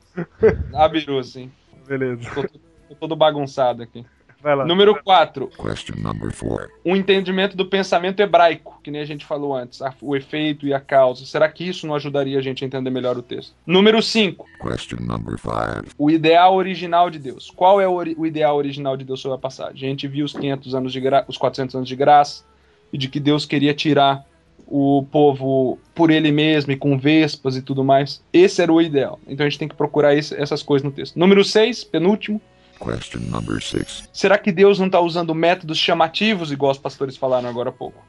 Abiú, 0.74 1.24
sim. 1.24 1.50
Beleza. 1.88 2.30
Tô, 2.34 2.44
tô 2.44 2.96
todo 3.00 3.16
bagunçado 3.16 3.82
aqui. 3.82 4.06
Vai 4.42 4.56
lá. 4.56 4.66
Número 4.66 5.02
4. 5.04 5.52
O 6.84 6.96
entendimento 6.96 7.56
do 7.56 7.66
pensamento 7.66 8.20
hebraico, 8.20 8.80
que 8.84 8.90
nem 8.90 9.02
a 9.02 9.06
gente 9.06 9.26
falou 9.26 9.56
antes, 9.56 9.80
o 10.02 10.16
efeito 10.16 10.66
e 10.66 10.74
a 10.74 10.80
causa. 10.80 11.26
Será 11.26 11.48
que 11.48 11.64
isso 11.64 11.86
não 11.86 11.96
ajudaria 11.96 12.40
a 12.40 12.42
gente 12.42 12.64
a 12.64 12.68
entender 12.68 12.90
melhor 12.90 13.18
o 13.18 13.22
texto? 13.22 13.54
Número 13.66 14.02
5. 14.02 14.46
O 15.98 16.10
ideal 16.10 16.56
original 16.56 17.10
de 17.10 17.20
Deus. 17.20 17.52
Qual 17.52 17.80
é 17.80 17.88
o, 17.88 17.98
o, 17.98 18.26
ideal 18.26 18.58
original 18.58 18.98
de 18.98 19.06
Deus 19.06 19.20
sobre 19.20 19.36
a 19.36 19.40
passagem? 19.40 19.88
A 19.88 19.90
gente 19.90 20.08
viu 20.08 20.26
os 20.26 20.34
500 20.34 20.74
anos 20.74 20.92
de 20.92 21.00
gra... 21.00 21.24
os 21.28 21.38
400 21.38 21.76
anos 21.76 21.88
de 21.88 21.96
graça 21.96 22.44
e 22.92 22.98
de 22.98 23.08
que 23.08 23.20
Deus 23.20 23.46
queria 23.46 23.74
tirar 23.74 24.26
o 24.68 25.06
povo 25.12 25.78
por 25.94 26.10
ele 26.10 26.32
mesmo 26.32 26.72
e 26.72 26.78
com 26.78 26.98
vespas 26.98 27.58
e 27.58 27.62
tudo 27.62 27.84
mais. 27.84 28.24
Esse 28.32 28.62
era 28.62 28.72
o 28.72 28.82
ideal. 28.82 29.20
Então 29.28 29.46
a 29.46 29.50
gente 29.50 29.60
tem 29.60 29.68
que 29.68 29.76
procurar 29.76 30.16
esse, 30.16 30.34
essas 30.36 30.64
coisas 30.64 30.86
no 30.86 30.92
texto. 30.92 31.20
Número 31.20 31.44
6, 31.44 31.84
penúltimo. 31.84 32.42
Será 34.12 34.38
que 34.38 34.52
Deus 34.52 34.80
não 34.80 34.88
está 34.88 35.00
usando 35.00 35.34
métodos 35.34 35.78
chamativos, 35.78 36.52
igual 36.52 36.72
os 36.72 36.78
pastores 36.78 37.16
falaram 37.16 37.48
agora 37.48 37.70
há 37.70 37.74
pouco, 37.74 38.04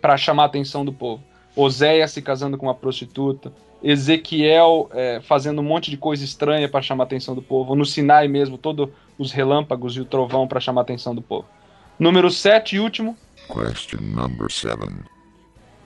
para 0.00 0.16
chamar 0.16 0.44
a 0.44 0.46
atenção 0.46 0.84
do 0.84 0.92
povo? 0.92 1.22
Oséias 1.56 2.12
se 2.12 2.22
casando 2.22 2.56
com 2.56 2.66
uma 2.66 2.74
prostituta, 2.74 3.52
Ezequiel 3.82 4.88
é, 4.92 5.20
fazendo 5.20 5.60
um 5.60 5.64
monte 5.64 5.90
de 5.90 5.96
coisa 5.96 6.24
estranha 6.24 6.68
para 6.68 6.82
chamar 6.82 7.04
a 7.04 7.06
atenção 7.06 7.34
do 7.34 7.42
povo, 7.42 7.74
no 7.74 7.84
Sinai 7.84 8.28
mesmo, 8.28 8.56
todos 8.56 8.88
os 9.18 9.32
relâmpagos 9.32 9.96
e 9.96 10.00
o 10.00 10.04
trovão 10.04 10.46
para 10.46 10.60
chamar 10.60 10.82
a 10.82 10.84
atenção 10.84 11.14
do 11.14 11.22
povo. 11.22 11.46
Número 11.98 12.30
7 12.30 12.76
e 12.76 12.80
último. 12.80 13.16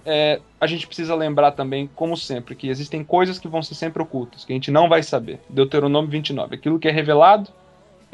É, 0.07 0.41
a 0.61 0.67
gente 0.67 0.87
precisa 0.87 1.15
lembrar 1.15 1.53
também, 1.53 1.89
como 1.95 2.17
sempre, 2.17 2.55
que 2.55 2.69
existem 2.69 3.03
coisas 3.03 3.39
que 3.39 3.49
vão 3.49 3.63
ser 3.63 3.75
sempre 3.75 4.03
ocultas, 4.03 4.45
que 4.45 4.53
a 4.53 4.57
gente 4.57 4.71
não 4.71 4.89
vai 4.89 5.03
saber. 5.03 5.41
Deuteronômio 5.49 6.11
29. 6.11 6.57
Aquilo 6.57 6.79
que 6.79 6.89
é 6.89 6.91
revelado 6.91 7.51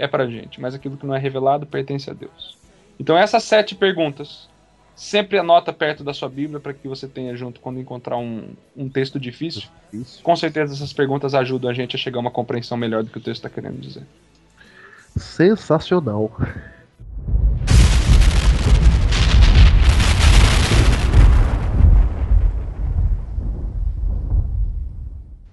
é 0.01 0.09
para 0.09 0.27
gente, 0.27 0.61
mas 0.61 0.75
aquilo 0.75 0.97
que 0.97 1.07
não 1.07 1.15
é 1.15 1.19
revelado 1.19 1.67
pertence 1.67 2.11
a 2.11 2.15
Deus. 2.15 2.57
Então 2.99 3.17
essas 3.17 3.45
sete 3.45 3.75
perguntas, 3.75 4.49
sempre 4.97 5.39
anota 5.39 5.73
perto 5.73 6.03
da 6.03 6.15
sua 6.15 6.29
Bíblia 6.29 6.59
para 6.59 6.73
que 6.73 6.89
você 6.89 7.07
tenha 7.07 7.37
junto 7.37 7.61
quando 7.61 7.79
encontrar 7.79 8.17
um, 8.17 8.49
um 8.77 8.89
texto 8.89 9.21
difícil. 9.21 9.69
Isso. 9.93 10.23
Com 10.23 10.35
certeza 10.35 10.73
essas 10.73 10.93
perguntas 10.93 11.35
ajudam 11.35 11.71
a 11.71 11.75
gente 11.75 11.97
a 11.97 11.99
chegar 11.99 12.19
a 12.19 12.21
uma 12.21 12.31
compreensão 12.31 12.79
melhor 12.79 13.05
do 13.05 13.11
que 13.11 13.19
o 13.19 13.21
texto 13.21 13.45
está 13.45 13.51
querendo 13.51 13.79
dizer. 13.79 14.03
Sensacional. 15.17 16.31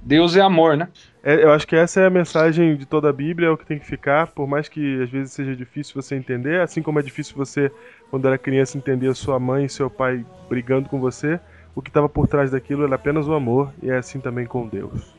Deus 0.02 0.38
é 0.38 0.42
amor, 0.42 0.78
né? 0.78 0.88
É, 1.28 1.44
eu 1.44 1.52
acho 1.52 1.68
que 1.68 1.76
essa 1.76 2.00
é 2.00 2.06
a 2.06 2.10
mensagem 2.10 2.78
de 2.78 2.86
toda 2.86 3.10
a 3.10 3.12
Bíblia, 3.12 3.50
é 3.50 3.52
o 3.52 3.58
que 3.58 3.66
tem 3.66 3.78
que 3.78 3.86
ficar, 3.86 4.28
por 4.28 4.48
mais 4.48 4.70
que 4.70 5.04
às 5.04 5.10
vezes 5.10 5.34
seja 5.34 5.54
difícil 5.54 6.02
você 6.02 6.16
entender, 6.16 6.62
assim 6.62 6.82
como 6.82 7.00
é 7.00 7.02
difícil 7.02 7.36
você, 7.36 7.70
quando 8.10 8.26
era 8.26 8.38
criança, 8.38 8.78
entender 8.78 9.10
a 9.10 9.14
sua 9.14 9.38
mãe 9.38 9.66
e 9.66 9.70
seu 9.70 9.90
pai 9.90 10.26
brigando 10.48 10.88
com 10.88 11.02
você, 11.02 11.38
o 11.76 11.82
que 11.82 11.90
estava 11.90 12.08
por 12.08 12.30
trás 12.30 12.52
daquilo 12.52 12.86
era 12.86 12.96
apenas 12.96 13.28
o 13.28 13.34
amor, 13.34 13.74
e 13.84 13.90
é 13.90 13.98
assim 13.98 14.22
também 14.22 14.46
com 14.46 14.70
Deus. 14.70 15.14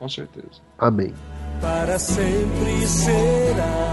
Com 0.00 0.08
certeza. 0.08 0.60
Amém. 0.76 1.14
Para 1.60 1.96
sempre 1.96 2.84
será, 2.84 3.92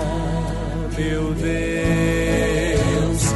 meu 0.98 1.36
Deus, 1.36 3.32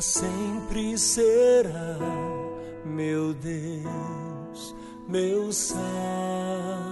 Sempre 0.00 0.96
será 0.96 1.98
meu 2.86 3.34
Deus, 3.34 4.74
meu 5.06 5.52
Salvador. 5.52 6.89